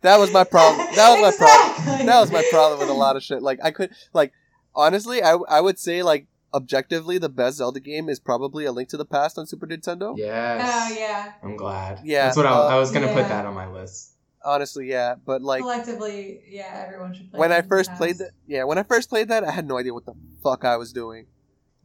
that 0.00 0.18
was 0.18 0.32
my 0.32 0.44
problem. 0.44 0.86
That 0.96 1.10
was 1.10 1.20
my 1.20 1.36
problem. 1.36 2.06
That 2.06 2.20
was 2.20 2.30
my 2.32 2.42
problem 2.50 2.78
with 2.80 2.88
a 2.88 2.94
lot 2.94 3.16
of 3.16 3.22
shit. 3.22 3.42
Like 3.42 3.58
I 3.62 3.72
could 3.72 3.90
like 4.14 4.32
honestly, 4.74 5.22
I 5.22 5.34
I 5.48 5.60
would 5.60 5.78
say 5.78 6.02
like 6.02 6.26
objectively 6.54 7.18
the 7.18 7.28
best 7.28 7.58
Zelda 7.58 7.78
game 7.80 8.08
is 8.08 8.18
probably 8.18 8.64
A 8.64 8.72
Link 8.72 8.88
to 8.88 8.96
the 8.96 9.04
Past 9.04 9.36
on 9.38 9.46
Super 9.46 9.66
Nintendo. 9.66 10.16
Yes. 10.16 10.62
Oh, 10.64 10.98
yeah. 10.98 11.32
I'm 11.42 11.56
glad. 11.56 12.00
Yeah, 12.02 12.24
That's 12.24 12.36
what 12.38 12.46
I, 12.46 12.50
uh, 12.52 12.68
I 12.68 12.76
was 12.78 12.90
gonna 12.90 13.06
Yeah. 13.08 13.14
put 13.14 13.28
that 13.28 13.44
on 13.46 13.54
my 13.54 13.68
list. 13.70 14.12
Honestly, 14.44 14.88
yeah, 14.88 15.14
but 15.24 15.42
like. 15.42 15.64
Collectively, 15.66 16.40
yeah, 16.48 16.82
everyone 16.84 17.12
should 17.12 17.30
play 17.30 17.38
when 17.40 17.52
I 17.52 17.56
Link 17.56 17.64
to 17.64 17.68
the 17.68 17.76
first 17.76 17.94
played 17.94 18.18
that, 18.18 18.30
yeah, 18.46 18.64
when 18.64 18.78
I 18.78 18.82
first 18.82 19.08
played 19.08 19.28
that, 19.28 19.44
I 19.44 19.50
had 19.50 19.66
no 19.66 19.78
idea 19.78 19.94
what 19.94 20.06
the 20.06 20.14
fuck 20.42 20.64
I 20.64 20.76
was 20.76 20.92
doing, 20.92 21.26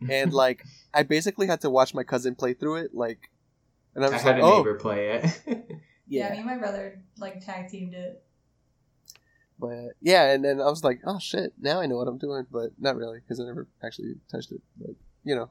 and 0.10 0.34
like 0.44 0.64
I 0.94 1.04
basically 1.04 1.48
had 1.48 1.62
to 1.62 1.70
watch 1.70 1.94
my 1.94 2.04
cousin 2.04 2.36
play 2.36 2.54
through 2.54 2.78
it, 2.78 2.94
like, 2.94 3.30
and 3.96 4.04
I 4.04 4.08
I 4.08 4.12
was 4.12 4.22
had 4.24 4.36
like, 4.36 4.44
a 4.44 4.46
oh, 4.46 4.58
neighbor 4.58 4.76
play 4.76 5.10
it. 5.18 5.26
Yeah, 6.08 6.22
yeah, 6.24 6.32
me 6.34 6.38
and 6.38 6.46
my 6.46 6.58
brother 6.58 7.00
like 7.18 7.40
tag 7.44 7.68
teamed 7.68 7.94
it. 7.96 8.24
but 9.60 9.94
yeah, 10.02 10.32
and 10.34 10.44
then 10.44 10.62
I 10.62 10.66
was 10.70 10.84
like, 10.84 11.02
oh 11.06 11.20
shit, 11.20 11.54
now 11.60 11.80
I 11.80 11.86
know 11.86 11.96
what 11.98 12.08
I'm 12.08 12.18
doing, 12.18 12.46
but 12.52 12.72
not 12.80 12.96
really 12.96 13.20
because 13.20 13.40
I 13.40 13.46
never 13.46 13.68
actually 13.84 14.16
touched 14.32 14.52
it, 14.52 14.62
but 14.78 14.92
you 15.24 15.36
know, 15.36 15.50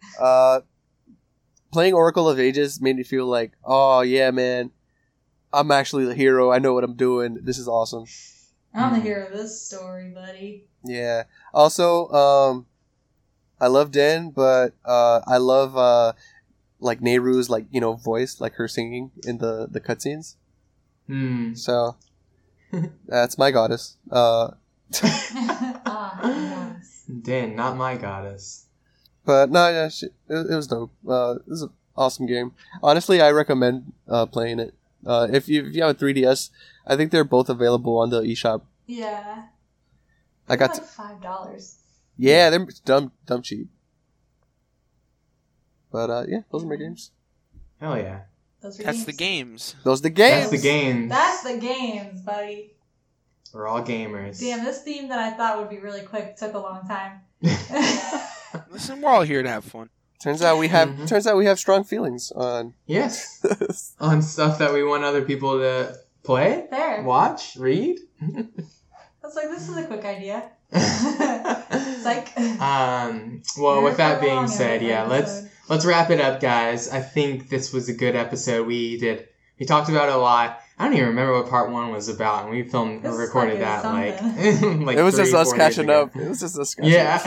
uh, 0.20 0.60
playing 1.72 1.94
Oracle 1.94 2.28
of 2.28 2.38
Ages 2.38 2.80
made 2.80 2.96
me 2.96 3.02
feel 3.02 3.26
like, 3.26 3.52
oh 3.64 4.02
yeah, 4.02 4.30
man, 4.30 4.70
I'm 5.52 5.70
actually 5.70 6.04
the 6.06 6.14
hero. 6.14 6.50
I 6.50 6.58
know 6.58 6.72
what 6.74 6.84
I'm 6.84 6.94
doing. 6.94 7.38
This 7.42 7.58
is 7.58 7.68
awesome. 7.68 8.04
I'm 8.74 8.92
the 8.92 8.98
Hmm. 9.00 9.04
hero 9.04 9.26
of 9.26 9.32
this 9.32 9.60
story, 9.60 10.10
buddy. 10.10 10.64
Yeah. 10.84 11.24
Also, 11.52 12.08
um, 12.10 12.66
I 13.60 13.66
love 13.68 13.90
Din, 13.90 14.30
but 14.30 14.72
uh, 14.84 15.20
I 15.26 15.36
love 15.36 15.76
uh, 15.76 16.12
like 16.80 17.00
Nayru's 17.00 17.48
like 17.50 17.66
you 17.70 17.80
know 17.80 17.92
voice, 17.94 18.40
like 18.40 18.54
her 18.54 18.66
singing 18.68 19.10
in 19.24 19.38
the 19.38 19.68
the 19.70 19.80
cutscenes. 19.80 20.36
Hmm. 21.06 21.54
So 21.54 21.96
that's 23.06 23.36
my 23.38 23.50
goddess. 23.50 23.96
Uh, 24.10 24.52
ah, 25.02 26.20
yes. 26.24 27.04
Not 27.54 27.76
my 27.76 27.96
goddess. 27.96 28.66
but 29.24 29.50
no, 29.50 29.68
yeah, 29.68 29.88
she, 29.88 30.06
it, 30.28 30.50
it 30.50 30.54
was 30.56 30.66
dope. 30.66 30.90
Uh, 31.06 31.36
it 31.46 31.48
was 31.48 31.62
an 31.62 31.70
awesome 31.96 32.26
game. 32.26 32.52
Honestly, 32.82 33.20
I 33.20 33.30
recommend 33.30 33.92
uh, 34.08 34.26
playing 34.26 34.58
it. 34.60 34.74
Uh, 35.06 35.26
if 35.32 35.48
you 35.48 35.66
if 35.66 35.74
you 35.74 35.82
have 35.82 35.96
a 35.96 35.98
3ds, 35.98 36.50
I 36.86 36.96
think 36.96 37.10
they're 37.10 37.24
both 37.24 37.48
available 37.48 37.98
on 37.98 38.10
the 38.10 38.20
eShop. 38.22 38.62
Yeah. 38.86 39.44
I 40.48 40.56
got 40.56 40.70
like 40.70 40.84
five 40.84 41.20
dollars. 41.22 41.78
yeah, 42.16 42.50
they're 42.50 42.66
dumb 42.84 43.12
dumb 43.26 43.42
cheap. 43.42 43.68
But 45.90 46.10
uh, 46.10 46.24
yeah, 46.28 46.40
those 46.50 46.64
are 46.64 46.66
my 46.66 46.76
games. 46.76 47.10
Hell 47.80 47.98
yeah. 47.98 48.20
Those 48.60 48.78
are 48.80 48.84
That's 48.84 48.98
games. 48.98 49.06
the 49.06 49.12
games. 49.12 49.74
Those 49.82 50.00
are 50.00 50.02
the 50.04 50.10
games. 50.10 50.50
That's 50.50 50.62
the 50.62 50.68
game. 50.68 51.08
That's 51.08 51.42
the 51.42 51.58
games, 51.58 52.20
buddy. 52.22 52.74
We're 53.52 53.66
all 53.66 53.82
gamers. 53.82 54.40
Damn, 54.40 54.64
this 54.64 54.82
theme 54.82 55.08
that 55.08 55.18
I 55.18 55.36
thought 55.36 55.58
would 55.58 55.68
be 55.68 55.78
really 55.78 56.02
quick 56.02 56.36
took 56.36 56.54
a 56.54 56.58
long 56.58 56.86
time. 56.86 57.20
Listen, 58.70 59.00
we're 59.00 59.10
all 59.10 59.22
here 59.22 59.42
to 59.42 59.48
have 59.48 59.64
fun. 59.64 59.90
Turns 60.22 60.40
out 60.42 60.58
we 60.58 60.68
have 60.68 60.88
Mhm. 60.90 61.08
turns 61.08 61.26
out 61.26 61.36
we 61.36 61.46
have 61.46 61.58
strong 61.58 61.82
feelings 61.84 62.30
on 62.32 62.74
yes. 62.86 63.40
On 64.00 64.22
stuff 64.22 64.58
that 64.58 64.72
we 64.72 64.84
want 64.84 65.02
other 65.04 65.22
people 65.22 65.58
to 65.58 65.96
play, 66.22 66.66
there. 66.70 67.02
watch, 67.02 67.56
read. 67.56 67.98
I 68.22 68.44
was 69.24 69.34
like, 69.34 69.48
this 69.50 69.68
is 69.68 69.76
a 69.76 69.84
quick 69.86 70.04
idea. 70.04 70.44
It's 70.74 72.04
like 72.04 72.36
um, 72.60 73.42
well, 73.58 73.82
with 73.82 73.96
that 73.98 74.20
being 74.20 74.46
said, 74.48 74.76
every 74.76 74.88
yeah, 74.88 75.04
let's 75.04 75.42
let's 75.68 75.84
wrap 75.84 76.10
it 76.10 76.20
up, 76.20 76.40
guys. 76.40 76.88
I 76.90 77.00
think 77.00 77.48
this 77.48 77.72
was 77.72 77.88
a 77.88 77.92
good 77.94 78.16
episode. 78.16 78.66
We 78.66 78.98
did. 78.98 79.28
We 79.58 79.66
talked 79.66 79.88
about 79.88 80.08
it 80.08 80.14
a 80.14 80.18
lot. 80.18 80.60
I 80.78 80.84
don't 80.86 80.94
even 80.94 81.08
remember 81.08 81.34
what 81.34 81.48
part 81.48 81.70
one 81.70 81.92
was 81.92 82.08
about, 82.08 82.44
and 82.44 82.50
we 82.50 82.62
filmed 82.64 83.02
This 83.04 83.14
recorded 83.16 83.60
fucking 83.60 83.60
that 83.60 83.84
like 83.84 84.18
something. 84.18 84.84
like 84.86 84.96
it 84.96 85.02
was 85.02 85.14
three, 85.14 85.24
just 85.24 85.34
us 85.34 85.52
catching 85.52 85.90
up. 85.90 86.16
It 86.16 86.28
was 86.28 86.40
just 86.40 86.58
us 86.58 86.74
catching 86.74 86.92
Yeah. 86.92 87.22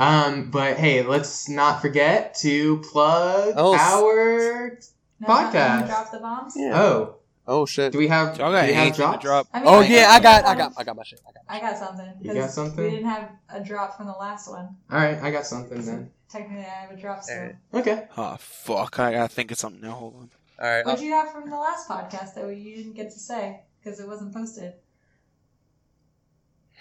Up. 0.00 0.26
Um, 0.28 0.50
but 0.50 0.76
hey, 0.76 1.02
let's 1.02 1.48
not 1.48 1.80
forget 1.82 2.34
to 2.36 2.78
plug 2.90 3.54
Oh, 3.56 3.74
s- 3.74 3.80
our. 3.80 4.78
No, 5.20 5.26
Podcast. 5.28 5.80
no, 5.82 5.86
Drop 5.86 6.10
the 6.10 6.18
bombs. 6.18 6.54
Yeah. 6.56 6.80
Oh, 6.82 7.16
Oh 7.46 7.66
shit. 7.66 7.92
do 7.92 7.98
we 7.98 8.06
have? 8.08 8.38
Y'all 8.38 8.52
got 8.52 8.62
do 8.62 8.68
we 8.68 8.72
have 8.74 8.82
anything 8.86 8.96
drops? 8.96 9.22
drop? 9.24 9.46
I 9.52 9.58
mean, 9.60 9.68
Oh 9.68 9.80
I 9.80 9.84
yeah, 9.86 10.04
got 10.04 10.10
I 10.14 10.20
got, 10.20 10.44
I 10.44 10.54
got, 10.58 10.72
I 10.78 10.84
got 10.84 10.96
my 10.96 11.02
shit. 11.02 11.20
I 11.28 11.32
got. 11.32 11.42
I 11.48 11.60
got 11.70 11.78
something. 11.78 12.12
You 12.22 12.30
'cause 12.30 12.38
got 12.40 12.50
something? 12.50 12.84
We 12.84 12.90
didn't 12.90 13.08
have 13.10 13.30
a 13.48 13.60
drop 13.60 13.96
from 13.96 14.06
the 14.06 14.12
last 14.12 14.48
one. 14.48 14.76
All 14.90 14.98
right, 14.98 15.20
I 15.22 15.30
got 15.30 15.44
something 15.46 15.84
then. 15.84 16.10
Technically, 16.30 16.62
I 16.64 16.68
have 16.86 16.90
a 16.92 16.96
drop 16.96 17.22
still. 17.24 17.36
Alright. 17.38 17.56
Okay. 17.74 18.06
Oh 18.16 18.36
fuck! 18.38 18.98
I 19.00 19.12
gotta 19.12 19.28
think 19.28 19.50
of 19.50 19.58
something 19.58 19.82
now. 19.82 19.90
Hold 19.92 20.14
on. 20.14 20.30
All 20.62 20.66
right. 20.68 20.86
What'd 20.86 21.00
you 21.04 21.12
have 21.12 21.32
from 21.32 21.50
the 21.50 21.56
last 21.56 21.88
podcast 21.88 22.34
that 22.34 22.46
you 22.56 22.76
didn't 22.76 22.92
get 22.94 23.10
to 23.10 23.18
say 23.18 23.62
because 23.82 23.98
it 23.98 24.06
wasn't 24.06 24.32
posted? 24.32 24.74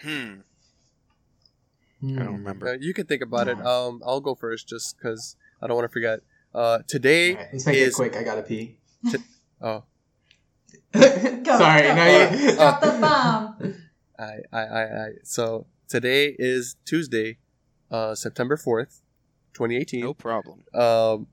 Hmm. 0.04 0.42
Hmm. 2.02 2.20
I 2.20 2.24
don't 2.24 2.34
remember. 2.34 2.68
Uh, 2.70 2.78
you 2.80 2.94
can 2.94 3.06
think 3.06 3.22
about 3.22 3.48
it. 3.48 3.60
Um, 3.66 4.02
I'll 4.06 4.22
go 4.22 4.36
first 4.36 4.68
just 4.68 4.98
because 4.98 5.36
I 5.62 5.68
don't 5.68 5.76
want 5.76 5.90
to 5.90 5.94
forget. 5.94 6.22
Uh, 6.54 6.80
today 6.88 7.32
All 7.32 7.38
right, 7.38 7.48
let's 7.54 7.66
make 7.66 7.76
is 7.78 7.94
it 7.94 7.96
quick. 7.96 8.16
I 8.16 8.24
gotta 8.24 8.42
pee. 8.42 8.78
oh, 9.62 9.84
Sorry, 10.96 11.44
go. 11.44 11.96
no, 11.96 12.30
you. 12.32 12.56
Drop 12.56 12.82
the 12.82 12.98
bomb. 13.00 13.76
I, 14.20 14.38
I, 14.52 14.60
I, 14.60 14.82
I. 14.84 15.10
So 15.24 15.68
today 15.88 16.36
is 16.40 16.76
Tuesday, 16.86 17.38
uh, 17.92 18.16
September 18.16 18.58
fourth, 18.58 19.02
twenty 19.54 19.76
eighteen. 19.78 20.02
No 20.02 20.14
problem. 20.14 20.64
Um, 20.74 21.28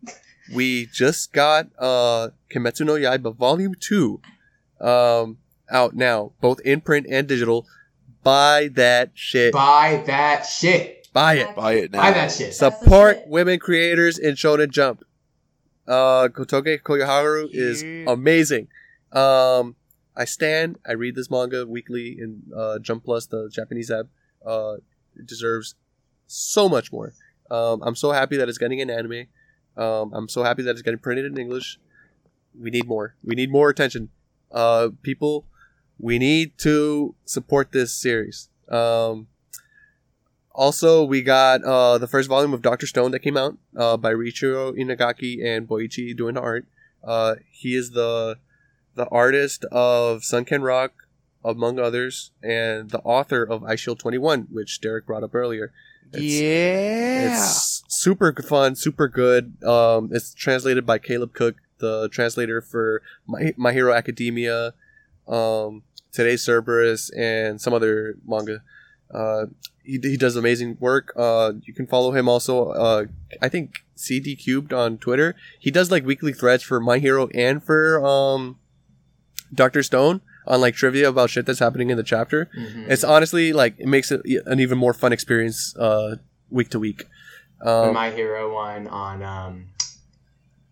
we 0.55 0.87
just 0.87 1.33
got 1.33 1.69
uh 1.79 2.29
Kimetsu 2.53 2.85
no 2.85 2.95
Yaiba 2.95 3.35
Volume 3.35 3.75
Two, 3.81 4.21
um, 4.81 5.39
out 5.71 5.95
now, 5.95 6.33
both 6.41 6.61
in 6.61 6.81
print 6.83 7.07
and 7.09 7.27
digital. 7.27 7.67
Buy 8.27 8.71
that 8.75 9.13
shit. 9.15 9.53
Buy 9.53 10.03
that 10.07 10.47
shit. 10.47 11.07
Buy 11.13 11.35
it. 11.35 11.55
Buy 11.55 11.75
it 11.75 11.93
now. 11.93 12.03
Buy 12.03 12.11
that 12.11 12.33
shit. 12.33 12.55
Support 12.55 13.19
shit. 13.19 13.29
women 13.29 13.61
creators 13.61 14.19
in 14.19 14.35
Shonen 14.35 14.71
Jump. 14.71 15.05
Uh, 15.87 16.27
Gotouge 16.27 16.83
Koyoharu 16.83 17.49
is 17.53 17.85
amazing. 18.09 18.67
Um, 19.13 19.77
I 20.17 20.25
stand. 20.25 20.81
I 20.85 20.95
read 20.95 21.15
this 21.15 21.31
manga 21.31 21.65
weekly 21.69 22.17
in 22.19 22.43
uh, 22.53 22.81
Jump 22.81 23.05
Plus, 23.05 23.27
the 23.27 23.49
Japanese 23.49 23.93
app. 23.93 24.07
Uh, 24.45 24.79
it 25.15 25.27
deserves 25.29 25.77
so 26.27 26.69
much 26.69 26.91
more. 26.91 27.13
Um, 27.49 27.81
I'm 27.85 27.95
so 27.95 28.11
happy 28.11 28.37
that 28.39 28.49
it's 28.49 28.59
getting 28.59 28.81
an 28.81 28.91
anime. 28.91 29.27
Um, 29.77 30.13
I'm 30.13 30.29
so 30.29 30.43
happy 30.43 30.65
that 30.65 30.73
it's 30.73 30.83
getting 30.83 30.99
printed 30.99 31.27
in 31.27 31.39
English. 31.39 31.79
We 32.61 32.71
need 32.71 32.89
more. 32.89 33.15
We 33.23 33.37
need 33.37 33.53
more 33.53 33.71
attention. 33.71 34.09
Uh, 34.51 34.89
people, 35.03 35.47
we 35.99 36.19
need 36.19 36.59
to 36.59 37.15
support 37.25 37.73
this 37.73 37.93
series. 37.93 38.49
Um, 38.69 39.29
also, 40.53 41.05
we 41.05 41.23
got 41.23 41.63
uh, 41.63 41.99
the 41.99 42.07
first 42.09 42.29
volume 42.29 42.55
of 42.55 42.63
Doctor 42.63 42.87
Stone 42.87 43.11
that 43.11 43.21
came 43.21 43.37
out 43.37 43.59
uh, 43.77 43.97
by 43.97 44.13
Riichiro 44.13 44.73
Inagaki 44.73 45.45
and 45.45 45.69
Boichi 45.69 46.17
doing 46.17 46.35
the 46.35 46.41
art. 46.41 46.67
Uh, 47.05 47.37
he 47.51 47.75
is 47.75 47.91
the 47.91 48.39
the 48.95 49.07
artist 49.11 49.65
of 49.67 50.25
Sunken 50.25 50.63
Rock, 50.63 50.93
among 51.45 51.79
others, 51.79 52.31
and 52.43 52.91
the 52.91 53.01
author 53.01 53.43
of 53.43 53.61
Eyeshield 53.61 53.99
21, 53.99 54.49
which 54.51 54.81
Derek 54.81 55.07
brought 55.07 55.23
up 55.23 55.35
earlier. 55.35 55.73
It's, 56.13 56.23
yeah. 56.23 57.33
it's 57.33 57.85
super 57.89 58.33
fun, 58.33 58.75
super 58.75 59.09
good. 59.09 59.63
Um, 59.63 60.09
it's 60.13 60.33
translated 60.33 60.87
by 60.87 60.99
Caleb 60.99 61.35
Cook, 61.35 61.57
the 61.79 62.09
translator 62.09 62.63
for 62.63 63.03
My, 63.27 63.53
My 63.59 63.73
Hero 63.73 63.93
Academia, 63.93 64.73
um, 65.29 65.83
Today's 66.13 66.43
Cerberus, 66.45 67.11
and 67.17 67.61
some 67.61 67.75
other 67.75 68.17
manga. 68.27 68.63
Uh, 69.13 69.47
he, 69.85 69.99
he 70.03 70.17
does 70.17 70.35
amazing 70.37 70.77
work. 70.81 71.13
Uh, 71.17 71.53
you 71.63 71.73
can 71.73 71.87
follow 71.87 72.13
him 72.13 72.29
also. 72.29 72.71
Uh, 72.71 73.05
I 73.41 73.49
think 73.49 73.85
CD 73.95 74.35
Cubed 74.35 74.73
on 74.73 74.99
Twitter. 74.99 75.35
He 75.61 75.71
does 75.71 75.91
like 75.91 76.05
weekly 76.05 76.33
threads 76.33 76.63
for 76.63 76.81
My 76.81 76.99
Hero 76.99 77.29
and 77.35 77.63
for 77.63 78.05
um, 78.05 78.59
Doctor 79.55 79.83
Stone 79.83 80.23
on 80.47 80.61
like 80.61 80.75
trivia 80.75 81.09
about 81.09 81.31
shit 81.31 81.47
that's 81.47 81.59
happening 81.61 81.91
in 81.91 81.97
the 81.97 82.03
chapter. 82.03 82.51
Mhm. 82.59 82.89
It's 82.91 83.05
honestly 83.05 83.53
like 83.53 83.75
it 83.79 83.87
makes 83.87 84.11
it 84.11 84.23
an 84.47 84.59
even 84.61 84.79
more 84.79 84.93
fun 84.95 85.13
experience 85.13 85.77
uh, 85.77 86.17
week 86.51 86.71
to 86.71 86.79
week. 86.79 87.05
Um, 87.63 87.95
My 87.95 88.11
Hero 88.11 88.53
one 88.53 88.87
on 88.89 89.23
um, 89.23 89.69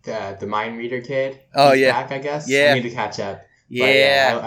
the 0.03 0.37
the 0.39 0.47
Mind 0.47 0.77
Reader 0.77 1.01
kid. 1.01 1.39
Oh, 1.53 1.73
yeah. 1.73 1.91
back, 1.91 2.11
I 2.11 2.19
guess. 2.19 2.49
Yeah. 2.49 2.71
I 2.71 2.75
need 2.75 2.83
to 2.89 2.91
catch 2.91 3.19
up. 3.19 3.41
But, 3.79 3.95
yeah, 3.95 4.39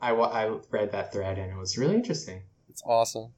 I, 0.00 0.10
I, 0.10 0.12
I, 0.12 0.44
I 0.46 0.58
read 0.70 0.92
that 0.92 1.12
thread 1.12 1.38
and 1.38 1.50
it 1.50 1.56
was 1.56 1.78
really 1.78 1.94
interesting. 1.94 2.42
it's 2.68 2.82
awesome. 2.84 3.32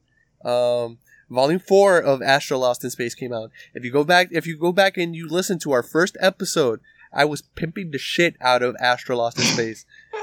Um, 0.44 0.98
volume 1.28 1.60
four 1.60 1.98
of 1.98 2.22
Astra 2.22 2.58
Lost 2.58 2.84
in 2.84 2.90
Space 2.90 3.14
came 3.14 3.32
out. 3.32 3.50
If 3.74 3.84
you 3.84 3.90
go 3.90 4.04
back, 4.04 4.28
if 4.30 4.46
you 4.46 4.56
go 4.56 4.72
back 4.72 4.96
and 4.96 5.14
you 5.14 5.28
listen 5.28 5.58
to 5.60 5.72
our 5.72 5.82
first 5.82 6.16
episode, 6.20 6.80
I 7.12 7.24
was 7.24 7.42
pimping 7.42 7.90
the 7.90 7.98
shit 7.98 8.36
out 8.40 8.62
of 8.62 8.76
Astra 8.80 9.16
Lost 9.16 9.38
in 9.38 9.44
Space. 9.44 9.84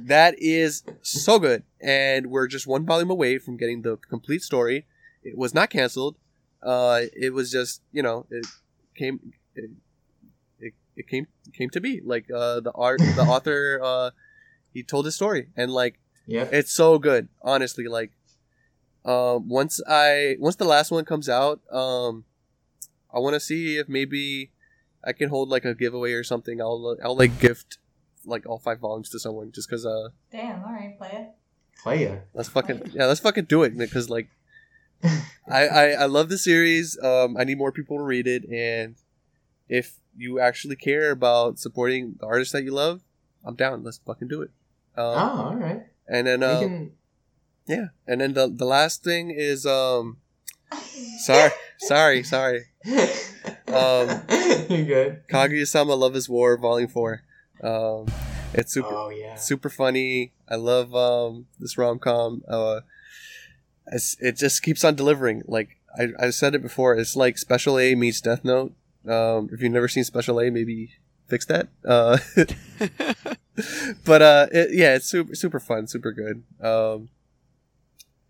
that 0.00 0.34
is 0.38 0.82
so 1.02 1.38
good, 1.38 1.62
and 1.80 2.26
we're 2.26 2.46
just 2.46 2.66
one 2.66 2.84
volume 2.84 3.10
away 3.10 3.38
from 3.38 3.56
getting 3.56 3.82
the 3.82 3.96
complete 3.96 4.42
story. 4.42 4.86
It 5.22 5.38
was 5.38 5.54
not 5.54 5.70
canceled. 5.70 6.16
Uh, 6.62 7.02
it 7.14 7.32
was 7.32 7.50
just 7.50 7.82
you 7.92 8.02
know 8.02 8.26
it 8.30 8.46
came 8.94 9.32
it, 9.54 9.70
it, 10.96 11.00
it 11.00 11.08
came 11.08 11.26
came 11.52 11.70
to 11.70 11.80
be 11.80 12.00
like 12.04 12.30
uh, 12.30 12.60
the 12.60 12.72
art 12.74 12.98
the 12.98 13.22
author 13.28 13.80
uh, 13.82 14.10
he 14.72 14.82
told 14.82 15.04
his 15.04 15.14
story 15.14 15.48
and 15.56 15.72
like 15.72 15.98
yep. 16.26 16.48
it's 16.52 16.72
so 16.72 16.98
good 16.98 17.28
honestly 17.42 17.86
like 17.86 18.12
um 19.04 19.48
once 19.48 19.80
i 19.88 20.36
once 20.38 20.56
the 20.56 20.64
last 20.64 20.90
one 20.90 21.04
comes 21.04 21.28
out 21.28 21.60
um 21.70 22.24
i 23.12 23.18
want 23.18 23.34
to 23.34 23.40
see 23.40 23.76
if 23.76 23.88
maybe 23.88 24.50
i 25.04 25.12
can 25.12 25.28
hold 25.28 25.48
like 25.48 25.64
a 25.64 25.74
giveaway 25.74 26.12
or 26.12 26.24
something 26.24 26.60
i'll 26.60 26.96
i'll 27.04 27.16
like 27.16 27.38
gift 27.38 27.78
like 28.24 28.46
all 28.46 28.58
five 28.58 28.78
volumes 28.78 29.10
to 29.10 29.18
someone 29.18 29.52
just 29.52 29.68
because 29.68 29.84
uh 29.84 30.08
Damn. 30.32 30.64
All 30.64 30.72
right, 30.72 30.96
play 30.98 31.10
it. 31.12 31.28
Play 31.78 32.02
it. 32.04 32.26
let's 32.34 32.48
fucking 32.48 32.80
yeah 32.92 33.06
let's 33.06 33.20
fucking 33.20 33.44
do 33.44 33.62
it 33.62 33.76
because 33.76 34.08
like 34.08 34.28
I, 35.48 35.66
I 35.68 35.84
i 35.90 36.04
love 36.06 36.30
the 36.30 36.38
series 36.38 36.98
um 37.02 37.36
i 37.36 37.44
need 37.44 37.58
more 37.58 37.72
people 37.72 37.98
to 37.98 38.02
read 38.02 38.26
it 38.26 38.44
and 38.48 38.96
if 39.68 39.98
you 40.16 40.38
actually 40.40 40.76
care 40.76 41.10
about 41.10 41.58
supporting 41.58 42.14
the 42.20 42.26
artists 42.26 42.52
that 42.52 42.62
you 42.64 42.70
love 42.72 43.00
i'm 43.44 43.54
down 43.54 43.82
let's 43.82 43.98
fucking 43.98 44.28
do 44.28 44.42
it 44.42 44.50
um, 44.96 45.04
Oh, 45.06 45.42
all 45.50 45.56
right. 45.56 45.82
and 46.08 46.26
then 46.26 46.42
uh, 46.42 46.60
can. 46.60 46.92
Yeah, 47.66 47.86
and 48.06 48.20
then 48.20 48.34
the 48.34 48.46
the 48.48 48.64
last 48.66 49.02
thing 49.02 49.30
is 49.30 49.64
um 49.66 50.18
sorry 51.18 51.50
sorry 51.78 52.22
sorry 52.22 52.60
Um, 53.66 54.22
You're 54.70 54.84
good. 54.84 55.22
Kaguya-sama 55.28 55.94
Love 55.94 56.14
is 56.14 56.28
War 56.28 56.56
Volume 56.56 56.88
Four. 56.88 57.22
Um, 57.62 58.06
it's 58.52 58.72
super 58.72 58.94
Oh 58.94 59.08
yeah. 59.10 59.34
super 59.34 59.68
funny. 59.68 60.32
I 60.48 60.54
love 60.54 60.94
um 60.94 61.46
this 61.58 61.76
rom 61.76 61.98
com. 61.98 62.44
Uh, 62.46 62.80
it 64.20 64.36
just 64.36 64.62
keeps 64.62 64.84
on 64.84 64.94
delivering. 64.94 65.42
Like 65.46 65.76
I 65.98 66.08
I 66.20 66.30
said 66.30 66.54
it 66.54 66.62
before, 66.62 66.94
it's 66.94 67.16
like 67.16 67.36
Special 67.38 67.78
A 67.78 67.94
meets 67.96 68.20
Death 68.20 68.44
Note. 68.44 68.74
Um, 69.08 69.48
if 69.52 69.60
you've 69.62 69.72
never 69.72 69.88
seen 69.88 70.04
Special 70.04 70.40
A, 70.40 70.50
maybe 70.50 70.90
fix 71.28 71.46
that. 71.46 71.68
Uh, 71.84 72.18
but 74.04 74.22
uh, 74.22 74.46
it, 74.52 74.70
yeah, 74.72 74.94
it's 74.94 75.06
super 75.06 75.34
super 75.34 75.60
fun, 75.60 75.86
super 75.86 76.12
good. 76.12 76.42
Um, 76.60 77.08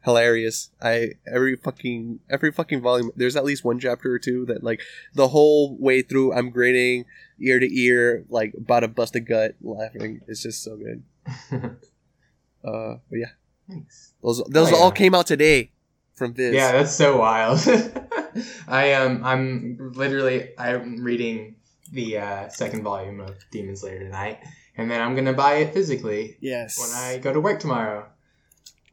hilarious. 0.05 0.71
I 0.83 1.13
every 1.27 1.57
fucking 1.57 2.21
every 2.29 2.53
fucking 2.53 2.81
volume. 2.83 3.11
There's 3.17 3.37
at 3.37 3.45
least 3.45 3.65
one 3.65 3.79
chapter 3.79 4.13
or 4.13 4.19
two 4.19 4.45
that 4.47 4.63
like 4.63 4.81
the 5.15 5.29
whole 5.29 5.77
way 5.79 6.03
through. 6.03 6.33
I'm 6.33 6.51
grinning 6.51 7.05
ear 7.41 7.59
to 7.59 7.79
ear, 7.81 8.25
like 8.29 8.55
about 8.57 8.81
to 8.81 8.89
bust 8.89 9.17
a 9.17 9.21
gut, 9.21 9.55
laughing. 9.63 10.21
It's 10.29 10.43
just 10.43 10.63
so 10.63 10.77
good. 10.77 11.03
Uh, 12.65 12.97
but 13.11 13.19
yeah, 13.19 13.27
Thanks. 13.69 14.15
those 14.23 14.43
those 14.49 14.73
Oh, 14.73 14.77
all 14.77 14.91
came 14.91 15.15
out 15.15 15.27
today 15.27 15.71
from 16.15 16.35
Viz. 16.35 16.55
Yeah, 16.55 16.73
that's 16.73 16.93
so 16.95 17.17
wild. 17.19 17.61
I 18.69 18.95
um 18.95 19.25
I'm 19.25 19.93
literally 19.95 20.51
I'm 20.59 21.03
reading 21.03 21.57
the 21.93 22.19
uh, 22.19 22.49
second 22.49 22.83
volume 22.83 23.21
of 23.21 23.37
Demon 23.51 23.77
Slayer 23.77 24.01
tonight, 24.01 24.41
and 24.77 24.91
then 24.91 25.01
I'm 25.01 25.15
gonna 25.15 25.33
buy 25.33 25.57
it 25.57 25.75
physically 25.75 26.37
yes. 26.41 26.79
when 26.81 26.91
I 26.91 27.19
go 27.19 27.33
to 27.33 27.41
work 27.41 27.61
tomorrow. 27.61 28.07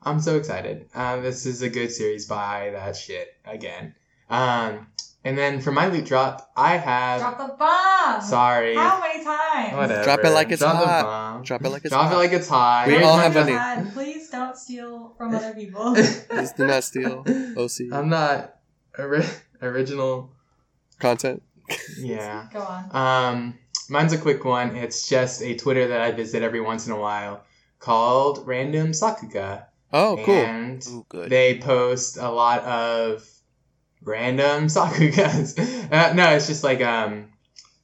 I'm 0.03 0.19
so 0.19 0.35
excited. 0.38 0.88
Um, 0.95 1.22
this 1.22 1.45
is 1.45 1.61
a 1.61 1.69
good 1.69 1.91
series. 1.91 2.26
Buy 2.26 2.72
that 2.73 2.95
shit 2.95 3.35
again. 3.45 3.93
Um, 4.30 4.88
and 5.23 5.38
then 5.38 5.61
for 5.61 5.72
my 5.72 5.88
loot 5.88 6.06
drop, 6.06 6.52
I 6.56 6.77
have. 6.77 7.22
Drop 7.22 7.38
the 7.38 7.56
bomb. 7.56 8.22
Sorry. 8.22 8.76
How 8.76 8.99
many 8.99 9.23
times? 9.23 9.73
Whatever. 9.77 10.03
Drop 10.03 10.19
it 10.23 10.30
like 10.31 10.52
it's 10.52 10.61
Drop 10.61 10.80
the 10.80 10.88
hot. 10.88 11.03
bomb. 11.03 11.43
Drop 11.43 11.64
it 11.64 11.69
like 11.69 11.85
it's 11.85 11.91
Drop 11.91 12.06
hot. 12.06 12.14
it 12.14 12.18
like 12.18 12.31
it's 12.31 12.48
hot. 12.48 12.88
We 12.88 12.93
Here's 12.93 13.06
all 13.06 13.18
have 13.18 13.34
drop- 13.34 13.48
a 13.48 13.52
God, 13.52 13.93
Please 13.93 14.10
don't 14.32 14.58
steal 14.58 15.14
from 15.18 15.36
other 15.36 15.53
people. 15.53 15.94
Please 16.30 16.52
do 16.58 16.66
not 16.68 16.84
steal 16.84 17.24
OC 17.58 17.91
I'm 17.94 18.10
not 18.10 18.56
ori- 18.98 19.24
original. 19.62 20.32
content. 20.99 21.41
Yeah. 21.99 22.48
Go 22.52 22.60
on. 22.62 22.95
Um, 22.95 23.60
mine's 23.90 24.14
a 24.14 24.18
quick 24.18 24.44
one. 24.45 24.76
It's 24.76 25.08
just 25.08 25.41
a 25.41 25.56
Twitter 25.56 25.88
that 25.90 26.02
I 26.02 26.12
visit 26.12 26.44
every 26.44 26.62
once 26.62 26.86
in 26.88 26.94
a 26.94 26.99
while 26.99 27.44
called 27.80 28.45
Random 28.48 28.91
Sakuga. 28.91 29.66
Oh, 29.94 30.18
cool. 30.24 30.36
And 30.36 30.86
Ooh, 30.88 31.06
good. 31.10 31.30
they 31.30 31.58
post 31.60 32.18
a 32.18 32.30
lot 32.30 32.64
of 32.64 33.28
random 34.03 34.66
sakugas. 34.68 35.58
Uh, 35.91 36.14
no, 36.14 36.30
it's 36.36 36.48
just 36.48 36.64
like 36.64 36.82
um, 36.82 37.30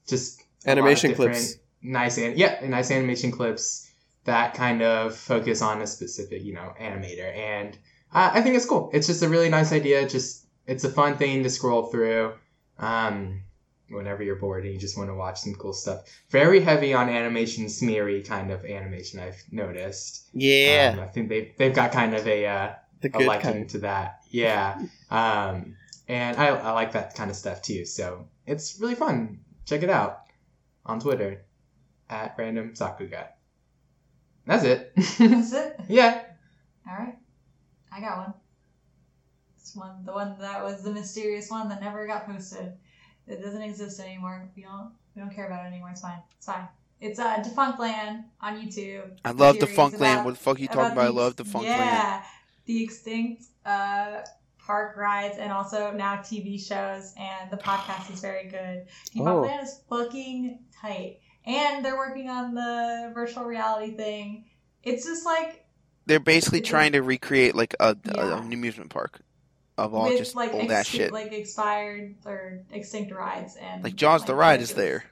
just 0.08 0.40
a 0.40 0.44
lot 0.70 0.78
of 0.78 0.78
Animation 0.78 1.14
clips. 1.14 1.56
Nice, 1.82 2.18
an- 2.18 2.38
yeah, 2.38 2.60
nice 2.66 2.90
animation 2.90 3.32
clips 3.32 3.87
that 4.28 4.54
kind 4.54 4.82
of 4.84 5.16
focus 5.16 5.62
on 5.62 5.82
a 5.82 5.88
specific, 5.88 6.44
you 6.44 6.54
know, 6.54 6.74
animator, 6.80 7.36
and 7.36 7.76
uh, 8.14 8.30
I 8.34 8.42
think 8.42 8.56
it's 8.56 8.66
cool. 8.66 8.90
It's 8.94 9.08
just 9.08 9.24
a 9.24 9.30
really 9.30 9.50
nice 9.50 9.74
idea. 9.74 10.08
Just 10.08 10.46
it's 10.68 10.84
a 10.84 10.90
fun 10.90 11.18
thing 11.18 11.44
to 11.44 11.50
scroll 11.50 11.88
through. 11.88 12.34
Um, 12.78 13.42
whenever 13.90 14.22
you're 14.22 14.36
bored 14.36 14.66
and 14.66 14.74
you 14.74 14.80
just 14.80 14.98
want 14.98 15.10
to 15.10 15.14
watch 15.16 15.40
some 15.40 15.56
cool 15.56 15.74
stuff. 15.74 16.04
Very 16.30 16.60
heavy 16.60 16.94
on 16.94 17.10
animation, 17.10 17.66
smeary 17.70 18.22
kind 18.22 18.52
of 18.52 18.66
animation. 18.66 19.20
I've 19.20 19.42
noticed. 19.52 20.28
Yeah, 20.34 20.92
Um, 20.94 21.00
I 21.00 21.08
think 21.08 21.30
they 21.30 21.54
they've 21.58 21.74
got 21.74 21.92
kind 21.92 22.14
of 22.14 22.28
a 22.28 22.46
uh, 22.46 22.74
the 23.02 23.10
a 23.16 23.20
liking 23.26 23.52
kind. 23.52 23.70
to 23.70 23.78
that. 23.80 24.20
Yeah. 24.30 24.78
Um, 25.10 25.76
and 26.08 26.38
I, 26.38 26.48
I 26.48 26.72
like 26.72 26.92
that 26.94 27.16
kind 27.16 27.30
of 27.30 27.36
stuff 27.36 27.62
too. 27.62 27.86
So 27.86 28.28
it's 28.46 28.78
really 28.80 28.96
fun. 28.96 29.40
Check 29.66 29.84
it 29.84 29.90
out 29.90 30.24
on 30.86 31.00
Twitter 31.00 31.46
at 32.10 32.36
random 32.38 32.74
sakuga. 32.74 33.28
That's 34.48 34.64
it. 34.64 34.92
That's 34.96 35.54
it. 35.54 35.80
yeah. 35.90 36.24
All 36.90 36.96
right, 36.98 37.16
I 37.92 38.00
got 38.00 38.18
one. 38.18 38.34
This 39.60 39.76
one, 39.76 40.06
the 40.06 40.14
one 40.14 40.36
that 40.40 40.64
was 40.64 40.82
the 40.84 40.92
mysterious 40.92 41.50
one 41.52 41.68
that 41.70 41.82
never 41.82 42.08
got 42.08 42.26
posted. 42.26 42.74
It 43.28 43.42
doesn't 43.44 43.62
exist 43.62 44.00
anymore. 44.00 44.50
We 44.56 44.64
don't 44.64 44.92
we 45.16 45.22
don't 45.22 45.34
care 45.36 45.48
about 45.48 45.66
it 45.66 45.68
anymore. 45.68 45.90
It's 45.92 46.02
fine. 46.02 46.22
It's 46.38 46.46
fine. 46.46 46.68
It's 47.02 47.20
uh, 47.20 47.44
Defunctland 47.44 48.24
on 48.42 48.56
YouTube. 48.60 49.18
I 49.26 49.32
love 49.32 49.58
Series 49.60 49.76
Defunctland. 49.78 50.24
What 50.26 50.34
the 50.36 50.40
fuck 50.40 50.58
are 50.58 50.62
you 50.62 50.68
talking 50.68 50.94
about? 50.94 51.06
I 51.06 51.10
love 51.10 51.34
ex- 51.34 51.44
Defunct 51.44 51.68
yeah, 51.68 51.78
Land. 51.78 52.24
the 52.66 52.84
extinct 52.84 53.44
uh, 53.66 54.22
park 54.58 54.98
rides 54.98 55.38
and 55.38 55.52
also 55.52 55.92
now 55.92 56.16
TV 56.18 56.60
shows 56.60 57.14
and 57.20 57.52
the 57.52 57.58
podcast 57.58 58.12
is 58.12 58.22
very 58.22 58.46
good. 58.50 58.86
Defunct 59.14 59.30
Oh. 59.30 59.42
Land 59.42 59.68
is 59.68 59.82
fucking 59.90 60.60
tight, 60.82 61.20
and 61.48 61.84
they're 61.84 61.98
working 61.98 62.30
on 62.30 62.54
the 62.54 63.12
virtual 63.16 63.46
reality 63.46 63.96
thing. 63.96 64.46
It's 64.84 65.06
just 65.06 65.26
like 65.26 65.66
They're 66.06 66.20
basically 66.20 66.62
trying 66.62 66.92
to 66.92 67.02
recreate 67.02 67.56
like 67.56 67.76
a, 67.80 67.96
a- 68.06 68.16
Yeah. 68.28 68.38
an 68.44 68.54
amusement 68.54 68.90
park 68.92 69.22
of 69.78 69.94
all 69.94 70.08
with 70.10 70.18
just 70.18 70.36
like 70.36 70.54
old 70.54 70.70
ass 70.72 70.88
shit. 70.88 71.12
like 71.14 71.32
expired 71.34 72.16
or 72.26 72.64
extinct 72.72 73.12
rides 73.14 73.56
and 73.62 73.84
Like 73.84 73.96
Jaws 73.96 74.26
the 74.26 74.34
like, 74.34 74.40
ride 74.40 74.62
is 74.62 74.74
there. 74.74 75.06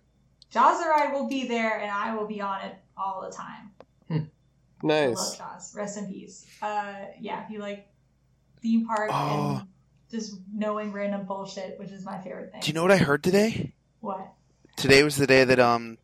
Jaws 0.52 0.82
the 0.82 0.88
ride 0.90 1.12
will 1.14 1.28
be 1.28 1.48
there, 1.48 1.80
and 1.82 1.92
I 1.92 2.16
will 2.16 2.28
be 2.28 2.40
on 2.42 2.62
it 2.62 2.76
all 2.98 3.22
the 3.28 3.36
time. 3.36 3.72
I 4.10 4.14
love 4.14 4.28
Nice. 4.84 5.38
Jaws. 5.38 5.76
Rest 5.76 5.98
in 5.98 6.08
peace. 6.12 6.46
Uh, 6.62 6.94
yeah, 7.20 7.44
if 7.44 7.50
you 7.50 7.60
like 7.60 7.88
theme 8.62 8.86
park 8.86 9.10
Oh. 9.12 9.58
and 9.60 9.68
just 10.12 10.40
knowing 10.54 10.92
random 10.94 11.26
bullshit, 11.26 11.78
which 11.80 11.90
is 11.92 12.06
my 12.06 12.20
favorite 12.20 12.52
thing. 12.52 12.62
Do 12.62 12.68
you 12.68 12.74
know 12.74 12.84
what 12.84 12.92
I 12.92 12.98
heard 12.98 13.24
today? 13.24 13.74
what? 14.00 14.32
Today 14.78 15.04
was 15.04 15.16
the 15.18 15.28
day 15.28 15.44
that 15.44 15.60
um, 15.60 15.98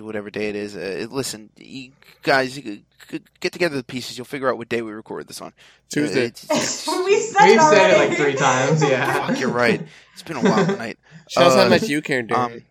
whatever 0.00 0.30
day 0.30 0.48
it 0.48 0.56
is. 0.56 0.76
Uh, 0.76 1.06
listen, 1.10 1.50
you 1.56 1.92
guys, 2.22 2.56
you 2.56 2.82
could 3.08 3.22
get 3.40 3.52
together 3.52 3.76
the 3.76 3.84
pieces. 3.84 4.16
You'll 4.18 4.24
figure 4.24 4.48
out 4.50 4.58
what 4.58 4.68
day 4.68 4.82
we 4.82 4.92
recorded 4.92 5.28
this 5.28 5.40
on. 5.40 5.52
Tuesday. 5.88 6.24
Uh, 6.24 6.26
it's- 6.26 6.44
it's- 6.44 6.88
we 7.04 7.20
said 7.20 7.44
We've 7.46 7.56
it 7.56 7.60
said 7.60 7.90
it 7.90 8.08
like 8.08 8.16
three 8.18 8.34
times. 8.34 8.82
Yeah. 8.82 9.26
fuck, 9.28 9.40
you're 9.40 9.48
right. 9.50 9.82
It's 10.12 10.22
been 10.22 10.36
a 10.36 10.42
while 10.42 10.66
tonight. 10.66 10.98
Shows 11.28 11.54
how 11.54 11.62
Uh, 11.66 11.68
much 11.68 11.82
you 11.84 12.02
care, 12.02 12.22
Derek. 12.22 12.52
Um, 12.52 12.62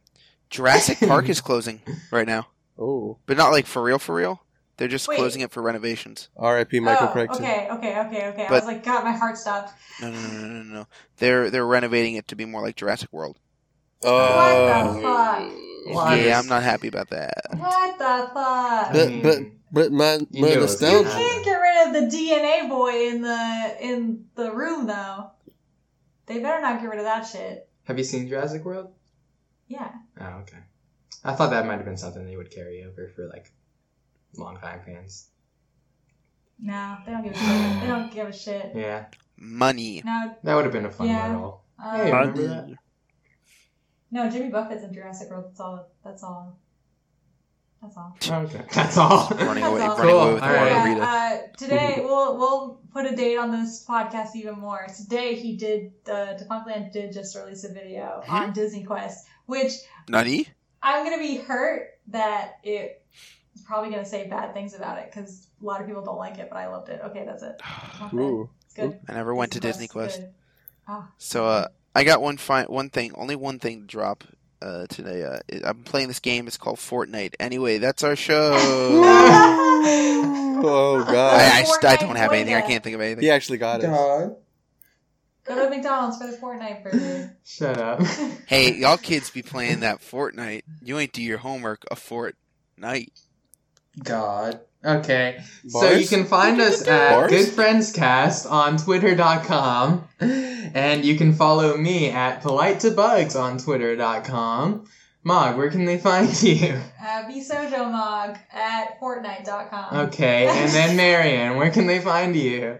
Jurassic 0.49 0.99
Park 0.99 1.29
is 1.29 1.39
closing 1.41 1.81
right 2.11 2.27
now, 2.27 2.47
oh, 2.77 3.17
but 3.25 3.37
not 3.37 3.51
like 3.51 3.65
for 3.65 3.81
real, 3.81 3.97
for 3.99 4.13
real. 4.13 4.43
They're 4.77 4.87
just 4.89 5.07
Wait. 5.07 5.17
closing 5.17 5.41
it 5.41 5.51
for 5.51 5.61
renovations. 5.61 6.29
R.I.P. 6.35 6.79
Michael 6.79 7.07
oh, 7.07 7.11
Crichton. 7.11 7.37
Okay, 7.45 7.67
okay, 7.71 7.99
okay, 8.01 8.27
okay. 8.29 8.45
I 8.47 8.51
was 8.51 8.65
like, 8.65 8.83
God, 8.83 9.03
my 9.03 9.11
heart 9.11 9.37
stopped. 9.37 9.73
No, 10.01 10.09
no, 10.11 10.19
no, 10.19 10.27
no, 10.39 10.47
no, 10.47 10.63
no. 10.63 10.87
They're 11.17 11.49
they're 11.49 11.65
renovating 11.65 12.15
it 12.15 12.27
to 12.29 12.35
be 12.35 12.45
more 12.45 12.61
like 12.61 12.75
Jurassic 12.75 13.13
World. 13.13 13.37
Oh. 14.03 14.35
What 14.35 14.95
the 14.95 15.01
fuck? 15.01 15.51
Well, 15.95 16.17
yeah, 16.17 16.37
I'm 16.37 16.43
I'm 16.43 16.47
not 16.47 16.63
happy 16.63 16.87
about 16.87 17.09
that. 17.09 17.33
What 17.57 17.97
the 17.97 18.29
fuck? 18.33 18.35
I 18.35 18.91
But 18.93 19.23
but 19.23 19.37
but 19.73 19.91
my 19.91 20.13
you 20.29 20.41
my 20.41 20.47
knew 20.49 20.53
it 20.55 20.59
was 20.61 20.81
You 20.81 20.87
nostalgia. 20.87 21.09
happen. 21.09 21.27
can't 21.27 21.45
get 21.45 21.55
rid 21.57 21.87
of 21.87 21.93
the 22.11 22.17
DNA 22.17 22.69
boy 22.69 23.07
in 23.09 23.21
the 23.21 23.77
in 23.81 24.25
the 24.35 24.51
room 24.53 24.85
though. 24.87 25.31
They 26.27 26.39
better 26.39 26.61
not 26.61 26.81
get 26.81 26.89
rid 26.89 26.99
of 26.99 27.05
that 27.05 27.23
shit. 27.23 27.67
Have 27.85 27.97
you 27.97 28.03
seen 28.03 28.27
Jurassic 28.27 28.63
World? 28.63 28.91
Yeah. 29.67 29.91
Oh, 30.19 30.25
okay. 30.43 30.57
I 31.23 31.33
thought 31.33 31.49
that 31.51 31.65
might 31.65 31.77
have 31.77 31.85
been 31.85 31.97
something 31.97 32.25
they 32.25 32.37
would 32.37 32.51
carry 32.51 32.83
over 32.83 33.09
for 33.15 33.27
like 33.27 33.51
longtime 34.37 34.81
fans. 34.85 35.27
No, 36.59 36.97
they 37.05 37.11
don't 37.11 37.23
give 37.23 37.33
a 37.33 37.37
shit. 37.37 37.81
They 37.81 37.87
don't 37.87 38.11
give 38.13 38.27
a 38.27 38.33
shit. 38.33 38.71
Yeah, 38.75 39.05
Money. 39.37 40.03
No, 40.05 40.35
that 40.43 40.55
would 40.55 40.63
have 40.65 40.73
been 40.73 40.85
a 40.85 40.91
fun 40.91 41.07
Yeah. 41.07 41.27
little. 41.31 41.63
uh, 41.83 41.95
Hey, 41.97 42.11
remember 42.11 42.47
that? 42.47 42.69
No, 44.11 44.29
Jimmy 44.29 44.49
Buffett's 44.49 44.83
in 44.83 44.93
Jurassic 44.93 45.29
World. 45.29 45.45
That's 45.49 45.59
all. 45.59 45.87
That's 46.03 46.23
all. 46.23 46.57
That's 47.81 47.97
all. 47.97 48.15
Okay, 48.31 48.63
that's 48.73 48.95
all. 48.97 49.27
Running 49.29 49.63
away, 49.63 49.79
That's 49.79 49.99
all. 49.99 50.05
running 50.05 50.13
away 50.15 50.23
Cool, 50.23 50.33
with 50.35 50.43
all 50.43 50.49
right. 50.49 50.63
the 50.65 50.69
Yeah, 50.69 50.93
Rita. 50.93 51.01
uh, 51.03 51.37
today 51.57 51.95
we'll 52.03 52.37
we'll 52.37 52.79
put 52.93 53.05
a 53.07 53.15
date 53.15 53.37
on 53.37 53.49
this 53.51 53.83
podcast 53.89 54.35
even 54.35 54.59
more. 54.59 54.85
Today 54.95 55.33
he 55.33 55.55
did 55.57 55.91
uh, 56.07 56.35
Defunctland 56.37 56.91
did 56.91 57.11
just 57.11 57.35
release 57.35 57.63
a 57.63 57.73
video 57.73 58.21
Hmm? 58.27 58.35
on 58.35 58.53
Disney 58.53 58.83
Quest, 58.83 59.25
which 59.47 59.71
Nutty. 60.07 60.47
I'm 60.83 61.03
gonna 61.03 61.17
be 61.17 61.37
hurt 61.37 61.87
that 62.09 62.59
it 62.63 63.03
is 63.55 63.61
probably 63.63 63.89
gonna 63.89 64.05
say 64.05 64.27
bad 64.27 64.53
things 64.53 64.75
about 64.75 64.99
it 64.99 65.09
because 65.11 65.47
a 65.59 65.65
lot 65.65 65.81
of 65.81 65.87
people 65.87 66.03
don't 66.03 66.17
like 66.19 66.37
it, 66.37 66.49
but 66.51 66.57
I 66.57 66.67
loved 66.67 66.89
it. 66.89 67.01
Okay, 67.05 67.25
that's 67.25 67.41
it. 67.41 67.59
It's 67.93 67.99
not. 67.99 68.13
Ooh. 68.13 68.47
It's 68.65 68.73
good. 68.75 68.99
I 69.09 69.13
never 69.13 69.33
went 69.33 69.53
to 69.53 69.59
Disney 69.59 69.87
Quest. 69.87 70.19
Good. 70.19 70.33
Oh, 70.87 71.07
So 71.17 71.47
uh, 71.47 71.67
I 71.95 72.03
got 72.03 72.21
one 72.21 72.37
fi- 72.37 72.65
one 72.65 72.89
thing, 72.89 73.11
only 73.15 73.35
one 73.35 73.59
thing 73.59 73.81
to 73.81 73.87
drop 73.87 74.23
uh, 74.61 74.85
today. 74.87 75.23
Uh, 75.23 75.39
it- 75.47 75.63
I'm 75.65 75.83
playing 75.83 76.07
this 76.07 76.19
game. 76.19 76.47
It's 76.47 76.57
called 76.57 76.77
Fortnite. 76.77 77.35
Anyway, 77.39 77.77
that's 77.79 78.03
our 78.03 78.15
show. 78.15 79.57
Oh 80.63 81.03
I, 81.07 81.11
god. 81.11 81.33
I, 81.53 81.63
st- 81.63 81.91
I 81.91 81.97
don't 81.97 82.15
have 82.17 82.33
anything. 82.33 82.53
I 82.53 82.61
can't 82.61 82.83
think 82.83 82.93
of 82.93 83.01
anything. 83.01 83.23
He 83.23 83.31
actually 83.31 83.57
got 83.57 83.81
it. 83.81 83.87
Go 83.87 84.35
to 85.55 85.69
McDonald's 85.69 86.17
for 86.19 86.27
the 86.27 86.37
Fortnite 86.37 86.83
burger. 86.83 87.35
Shut 87.43 87.77
up. 87.79 88.01
Hey, 88.45 88.75
y'all 88.75 88.97
kids 88.97 89.29
be 89.31 89.41
playing 89.41 89.79
that 89.79 90.01
Fortnite. 90.01 90.63
You 90.83 90.99
ain't 90.99 91.13
do 91.13 91.23
your 91.23 91.37
homework 91.39 91.83
a 91.89 91.95
Fortnite. 91.95 93.09
God. 94.03 94.59
Okay. 94.83 95.43
So 95.67 95.91
you 95.91 96.07
can 96.07 96.25
find 96.25 96.59
us 96.59 96.87
at 96.87 97.11
Bars? 97.11 97.31
Good 97.31 97.49
Friends 97.49 97.91
Cast 97.91 98.47
on 98.47 98.77
twitter.com. 98.77 100.07
And 100.19 101.05
you 101.05 101.17
can 101.17 101.33
follow 101.33 101.77
me 101.77 102.09
at 102.09 102.41
Polite 102.41 102.79
to 102.81 102.91
Bugs 102.91 103.35
on 103.35 103.57
twitter.com. 103.57 104.85
Mog, 105.23 105.55
where 105.57 105.69
can 105.69 105.85
they 105.85 105.99
find 105.99 106.41
you? 106.43 106.79
uh, 106.99 107.23
Bishoujomog 107.29 108.39
at 108.51 108.99
Fortnite.com. 108.99 110.07
Okay, 110.07 110.47
and 110.47 110.71
then 110.71 110.95
Marion, 111.03 111.57
where 111.57 111.69
can 111.69 111.85
they 111.85 111.99
find 111.99 112.35
you? 112.35 112.79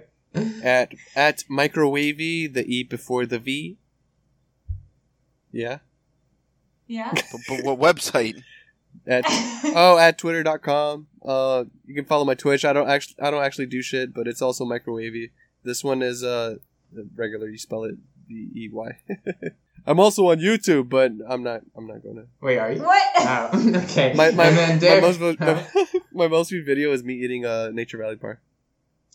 At 0.64 0.94
at 1.16 1.44
microwavy, 1.52 2.52
the 2.52 2.66
E 2.66 2.84
before 2.84 3.26
the 3.28 3.38
V. 3.38 3.78
Yeah. 5.52 5.80
Yeah. 6.88 7.12
But, 7.14 7.42
but 7.48 7.64
what 7.64 7.80
website? 7.80 8.42
At 9.08 9.24
oh 9.76 9.98
at 9.98 10.18
twitter.com. 10.18 11.08
Uh 11.26 11.66
you 11.86 11.96
can 11.96 12.06
follow 12.06 12.26
my 12.26 12.36
Twitch. 12.36 12.66
I 12.66 12.74
don't 12.74 12.90
actually 12.90 13.16
I 13.22 13.32
don't 13.32 13.44
actually 13.44 13.66
do 13.68 13.82
shit, 13.82 14.14
but 14.14 14.28
it's 14.28 14.42
also 14.42 14.66
microwavy. 14.66 15.32
This 15.64 15.84
one 15.84 16.02
is 16.02 16.24
uh 16.24 16.56
regular, 17.16 17.48
you 17.48 17.58
spell 17.58 17.84
it 17.86 17.96
V 18.28 18.50
E 18.56 18.70
Y. 18.72 18.98
I'm 19.88 20.00
also 20.00 20.30
on 20.30 20.38
YouTube, 20.38 20.90
but 20.90 21.12
I'm 21.28 21.42
not 21.42 21.62
I'm 21.76 21.88
not 21.88 22.04
gonna 22.04 22.26
Wait, 22.42 22.58
are 22.60 22.72
you? 22.72 22.82
what? 22.84 23.04
Oh, 23.18 23.50
okay. 23.84 24.14
my 24.16 24.30
my, 24.32 24.46
and 24.48 24.58
then 24.58 24.70
my 24.76 24.80
Derek- 24.80 25.02
most 25.04 25.18
vo- 25.18 25.36
my, 25.40 25.66
my 26.14 26.28
most 26.28 26.50
viewed 26.52 26.66
video 26.66 26.92
is 26.92 27.04
me 27.04 27.16
eating 27.16 27.46
a 27.46 27.72
Nature 27.72 27.98
Valley 27.98 28.16
bar. 28.16 28.40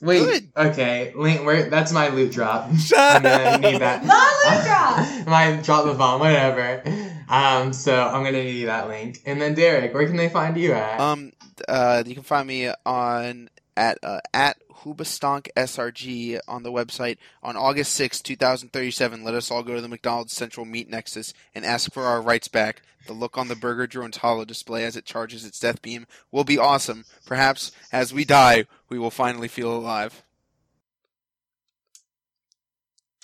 Wait, 0.03 0.19
Good. 0.19 0.51
okay. 0.55 1.13
Link, 1.17 1.43
where? 1.47 1.71
That's 1.71 1.91
my 1.93 2.09
loot 2.09 2.33
drop. 2.33 2.71
Shut 2.77 2.99
I'm 2.99 3.23
gonna 3.23 3.45
up! 3.45 3.61
need 3.63 3.81
that. 3.81 4.05
Non-loot 4.05 4.65
drop! 4.67 5.27
my 5.27 5.57
drop 5.63 5.85
the 5.87 5.95
bomb, 5.95 6.21
whatever. 6.21 6.83
Um, 7.29 7.73
so 7.73 8.07
I'm 8.07 8.23
gonna 8.25 8.45
need 8.45 8.65
that 8.65 8.89
link. 8.89 9.21
And 9.27 9.41
then 9.41 9.55
Derek, 9.55 9.95
where 9.95 10.07
can 10.07 10.17
they 10.17 10.29
find 10.29 10.57
you 10.57 10.73
at? 10.73 11.01
Um, 11.01 11.33
uh, 11.69 12.03
you 12.07 12.15
can 12.15 12.23
find 12.23 12.47
me 12.47 12.71
on 12.85 13.51
at 13.77 13.99
uh, 14.03 14.21
at 14.33 14.57
Hoobastonk 14.83 15.49
SRG 15.57 16.39
on 16.47 16.63
the 16.63 16.73
website 16.73 17.19
on 17.43 17.57
August 17.57 17.95
sixth, 17.95 18.23
2037. 18.23 19.25
Let 19.25 19.35
us 19.35 19.51
all 19.51 19.63
go 19.63 19.75
to 19.75 19.81
the 19.81 19.89
McDonald's 19.89 20.33
Central 20.33 20.67
Meat 20.67 20.89
Nexus 20.89 21.35
and 21.55 21.65
ask 21.65 21.93
for 21.93 22.05
our 22.05 22.21
rights 22.23 22.49
back. 22.49 22.83
The 23.07 23.13
look 23.13 23.39
on 23.39 23.49
the 23.49 23.55
burger 23.57 23.87
drone's 23.87 24.17
hollow 24.17 24.45
display 24.45 24.85
as 24.85 24.97
it 24.97 25.05
charges 25.05 25.45
its 25.45 25.61
death 25.61 25.81
beam 25.81 26.07
will 26.33 26.45
be 26.45 26.59
awesome. 26.59 27.05
Perhaps 27.25 27.71
as 27.93 28.13
we 28.13 28.25
die, 28.25 28.67
we 28.89 28.99
will 28.99 29.13
finally 29.13 29.49
feel 29.49 29.73
alive. 29.73 30.23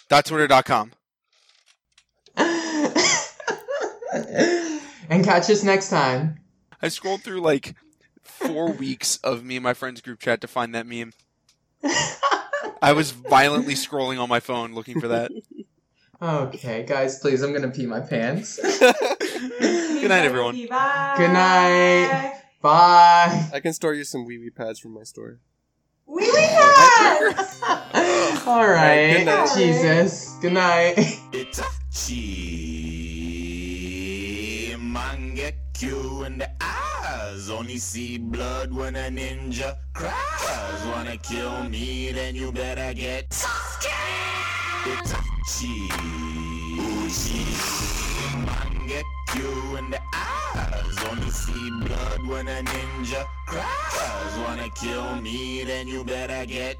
Twitter.com. 0.09 0.93
and 4.13 5.25
catch 5.25 5.51
us 5.51 5.63
next 5.63 5.89
time. 5.89 6.39
I 6.81 6.89
scrolled 6.89 7.23
through 7.23 7.41
like 7.41 7.75
four 8.23 8.73
weeks 8.79 9.17
of 9.19 9.45
me 9.45 9.57
and 9.57 9.63
my 9.63 9.75
friends 9.75 10.01
group 10.01 10.21
chat 10.21 10.41
to 10.41 10.49
find 10.49 10.75
that 10.75 10.87
meme. 10.87 11.13
I 12.83 12.93
was 12.93 13.11
violently 13.13 13.75
scrolling 13.75 14.21
on 14.21 14.29
my 14.29 14.41
phone 14.41 14.75
looking 14.75 15.01
for 15.01 15.09
that. 15.09 15.31
Okay, 16.21 16.85
guys, 16.85 17.19
please, 17.19 17.43
I'm 17.43 17.53
gonna 17.53 17.71
pee 17.71 17.87
my 17.87 18.01
pants. 18.01 18.57
Good 18.79 20.09
night, 20.09 20.25
everyone. 20.25 20.55
Bye. 20.69 21.15
Good 21.17 21.33
night. 21.33 22.41
Bye. 22.61 23.51
I 23.53 23.59
can 23.61 23.73
store 23.73 23.95
you 23.95 24.05
some 24.05 24.25
wee 24.25 24.39
wee 24.39 24.51
pads 24.51 24.79
from 24.79 24.95
my 24.95 25.03
store. 25.03 25.41
Wee 26.07 26.23
wee 26.23 26.31
pads. 26.33 27.61
All 28.47 28.69
right, 28.69 28.75
right. 28.75 29.17
good 29.19 29.27
night. 29.27 29.51
Jesus. 29.57 30.37
Good 30.41 30.53
night. 30.53 30.95
Itachi 31.33 32.42
in 36.25 36.39
the 36.39 36.49
eyes 36.61 37.51
Only 37.51 37.79
see 37.79 38.19
blood 38.19 38.73
when 38.73 38.97
a 38.97 39.09
ninja 39.11 39.77
cries. 39.95 40.87
Wanna 40.87 41.17
kill 41.17 41.65
me 41.65 42.13
then 42.13 42.35
you 42.35 42.53
better 42.53 42.95
get 42.95 43.31
Itachi 44.85 45.89
Uchi. 46.79 47.45
Man 48.47 48.87
get 48.89 49.05
Q 49.29 49.77
in 49.77 49.91
the 49.91 50.01
eyes 50.15 50.97
Only 51.11 51.31
see 51.31 51.71
blood 51.85 52.27
when 52.27 52.49
a 52.49 52.63
ninja 52.63 53.27
cries. 53.47 54.39
Wanna 54.47 54.69
kill 54.71 55.17
me 55.21 55.65
then 55.65 55.89
you 55.89 56.05
better 56.05 56.47
get 56.47 56.79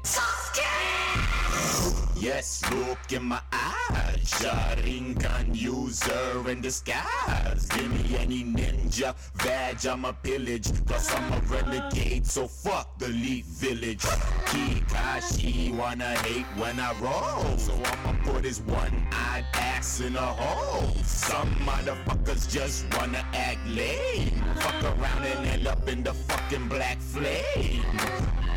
Yes, 2.15 2.63
look 2.71 3.11
in 3.11 3.23
my 3.23 3.41
eyes. 3.51 4.12
Sharingan 4.23 5.53
user 5.53 6.49
in 6.49 6.61
disguise. 6.61 7.67
Give 7.69 7.91
me 7.91 8.17
any 8.17 8.43
ninja 8.43 9.13
badge, 9.43 9.85
I'm 9.85 10.05
a 10.05 10.13
pillage. 10.13 10.71
Plus, 10.85 11.13
I'm 11.13 11.33
a 11.33 11.39
renegade, 11.41 12.25
so 12.25 12.47
fuck 12.47 12.97
the 12.99 13.09
Leaf 13.09 13.45
Village. 13.45 14.01
Kakashi 14.45 15.75
wanna 15.75 16.17
hate 16.19 16.45
when 16.55 16.79
I 16.79 16.93
roll. 17.01 17.57
So 17.57 17.73
I'ma 17.73 18.15
put 18.23 18.45
his 18.45 18.61
one 18.61 19.07
eyed 19.11 19.45
ass 19.53 19.99
in 19.99 20.15
a 20.15 20.19
hole. 20.19 20.95
Some 21.03 21.53
motherfuckers 21.55 22.49
just 22.49 22.85
wanna 22.97 23.25
act 23.33 23.67
lame. 23.67 24.41
Fuck 24.55 24.83
around 24.83 25.25
and 25.25 25.45
end 25.47 25.67
up 25.67 25.87
in 25.89 26.01
the 26.01 26.13
fucking 26.13 26.69
black 26.69 26.99
flame. 26.99 27.83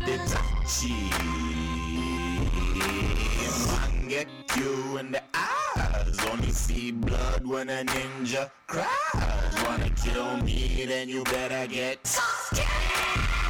Itachi. 0.05 1.66
Man 2.77 4.07
get 4.07 4.27
you 4.55 4.97
in 4.97 5.11
the 5.11 5.21
eyes. 5.33 6.17
Only 6.31 6.51
see 6.51 6.91
blood 6.91 7.45
when 7.45 7.69
a 7.69 7.83
ninja 7.83 8.49
cries. 8.67 9.63
Wanna 9.65 9.89
kill 9.91 10.37
me, 10.37 10.85
then 10.85 11.09
you 11.09 11.23
better 11.23 11.67
get 11.67 12.03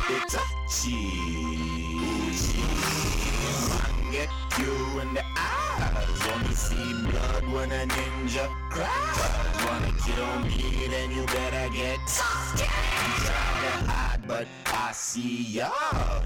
Itachi. 0.07 1.01
Man 3.69 4.11
get 4.11 4.29
you 4.59 4.99
in 5.01 5.13
the 5.13 5.23
eyes. 5.35 5.76
Only 6.25 6.55
see 6.55 6.93
blood 7.09 7.43
when 7.53 7.71
a 7.71 7.85
ninja 7.85 8.47
cries. 8.69 9.65
Wanna 9.65 9.91
kill 10.05 10.39
me, 10.41 10.87
then 10.89 11.11
you 11.11 11.25
better 11.25 11.69
get 11.73 11.99
Try 12.07 12.63
to 13.63 13.85
hide, 13.91 14.21
but 14.27 14.47
I 14.65 14.91
see 14.93 15.43
ya. 15.43 15.71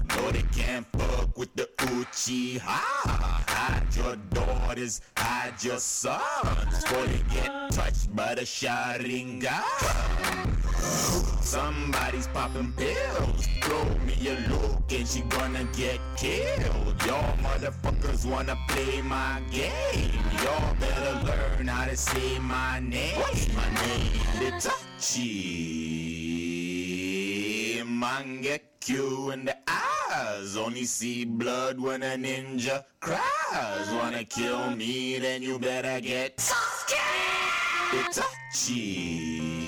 No, 0.08 0.30
they 0.30 0.44
can't 0.54 0.86
fuck 0.96 1.36
with 1.36 1.54
the 1.54 1.68
Uchiha. 1.78 2.60
Hide 2.60 3.96
your 3.96 4.16
daughters, 4.32 5.00
hide 5.16 5.62
your 5.62 5.78
sons. 5.78 6.82
Before 6.82 7.06
they 7.06 7.22
get 7.34 7.70
touched 7.72 8.14
by 8.14 8.34
the 8.34 8.42
Sharingan. 8.42 9.42
Somebody's 10.82 12.26
popping 12.28 12.72
pills. 12.72 13.46
Throw 13.62 13.84
me 14.06 14.14
a 14.28 14.34
look 14.48 14.90
and 14.90 15.06
she 15.06 15.20
gonna 15.22 15.64
get 15.76 16.00
killed. 16.16 17.02
Y'all 17.06 17.36
motherfuckers 17.38 18.24
wanna 18.24 18.56
play 18.68 19.02
my 19.02 19.42
game. 19.50 20.12
Y'all 20.42 20.74
better 20.80 21.20
learn 21.26 21.68
how 21.68 21.84
to 21.84 21.96
say 21.96 22.38
my 22.38 22.80
name. 22.80 23.18
What's 23.18 23.48
my 23.54 23.68
name? 23.84 24.12
Itachi. 24.40 25.52
Mangekyo 27.84 29.32
in 29.34 29.44
the 29.44 29.56
eyes. 29.68 30.56
Only 30.56 30.84
see 30.84 31.24
blood 31.24 31.78
when 31.78 32.02
a 32.02 32.16
ninja 32.16 32.84
cries. 33.00 33.90
Wanna 33.92 34.24
kill 34.24 34.70
me, 34.74 35.18
then 35.18 35.42
you 35.42 35.58
better 35.58 36.00
get 36.00 36.38
Sasuke. 36.38 36.98
Itachi. 37.90 39.61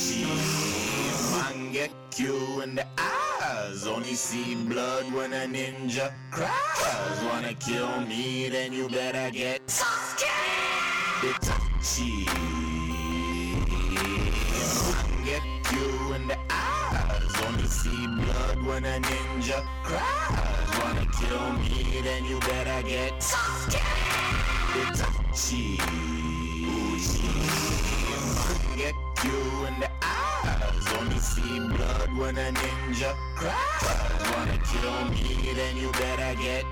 Uchi. 0.00 0.24
Mangekyo 1.32 2.62
in 2.62 2.74
the 2.74 2.86
eyes. 2.96 3.86
Only 3.86 4.14
see 4.14 4.54
blood 4.54 5.12
when 5.12 5.32
a 5.34 5.46
ninja 5.46 6.10
cries. 6.30 7.22
Wanna 7.24 7.52
kill 7.54 8.00
me, 8.06 8.48
then 8.48 8.72
you 8.72 8.88
better 8.88 9.30
get 9.30 9.66
Itachi. 11.20 12.24
Get 15.26 15.42
you 15.72 16.14
in 16.14 16.28
the 16.28 16.38
eyes. 16.48 17.34
Only 17.46 17.66
see 17.66 18.06
blood 18.06 18.64
when 18.64 18.84
a 18.86 19.00
ninja 19.00 19.62
cries. 19.84 20.78
Wanna 20.82 21.06
kill 21.12 21.52
me, 21.58 22.00
then 22.02 22.24
you 22.24 22.40
better 22.40 22.82
get 22.88 23.20
Sasuke. 23.20 23.82
Itachi. 24.80 25.78
Get 28.80 28.94
you 29.24 29.66
in 29.66 29.78
the 29.78 29.90
eyes. 30.02 30.86
Only 30.98 31.18
see 31.18 31.60
blood 31.68 32.16
when 32.16 32.38
a 32.38 32.50
ninja 32.50 33.14
cries. 33.36 34.32
Wanna 34.32 34.58
kill 34.64 35.04
me, 35.10 35.52
then 35.52 35.76
you 35.76 35.92
better 35.92 36.34
get 36.40 36.64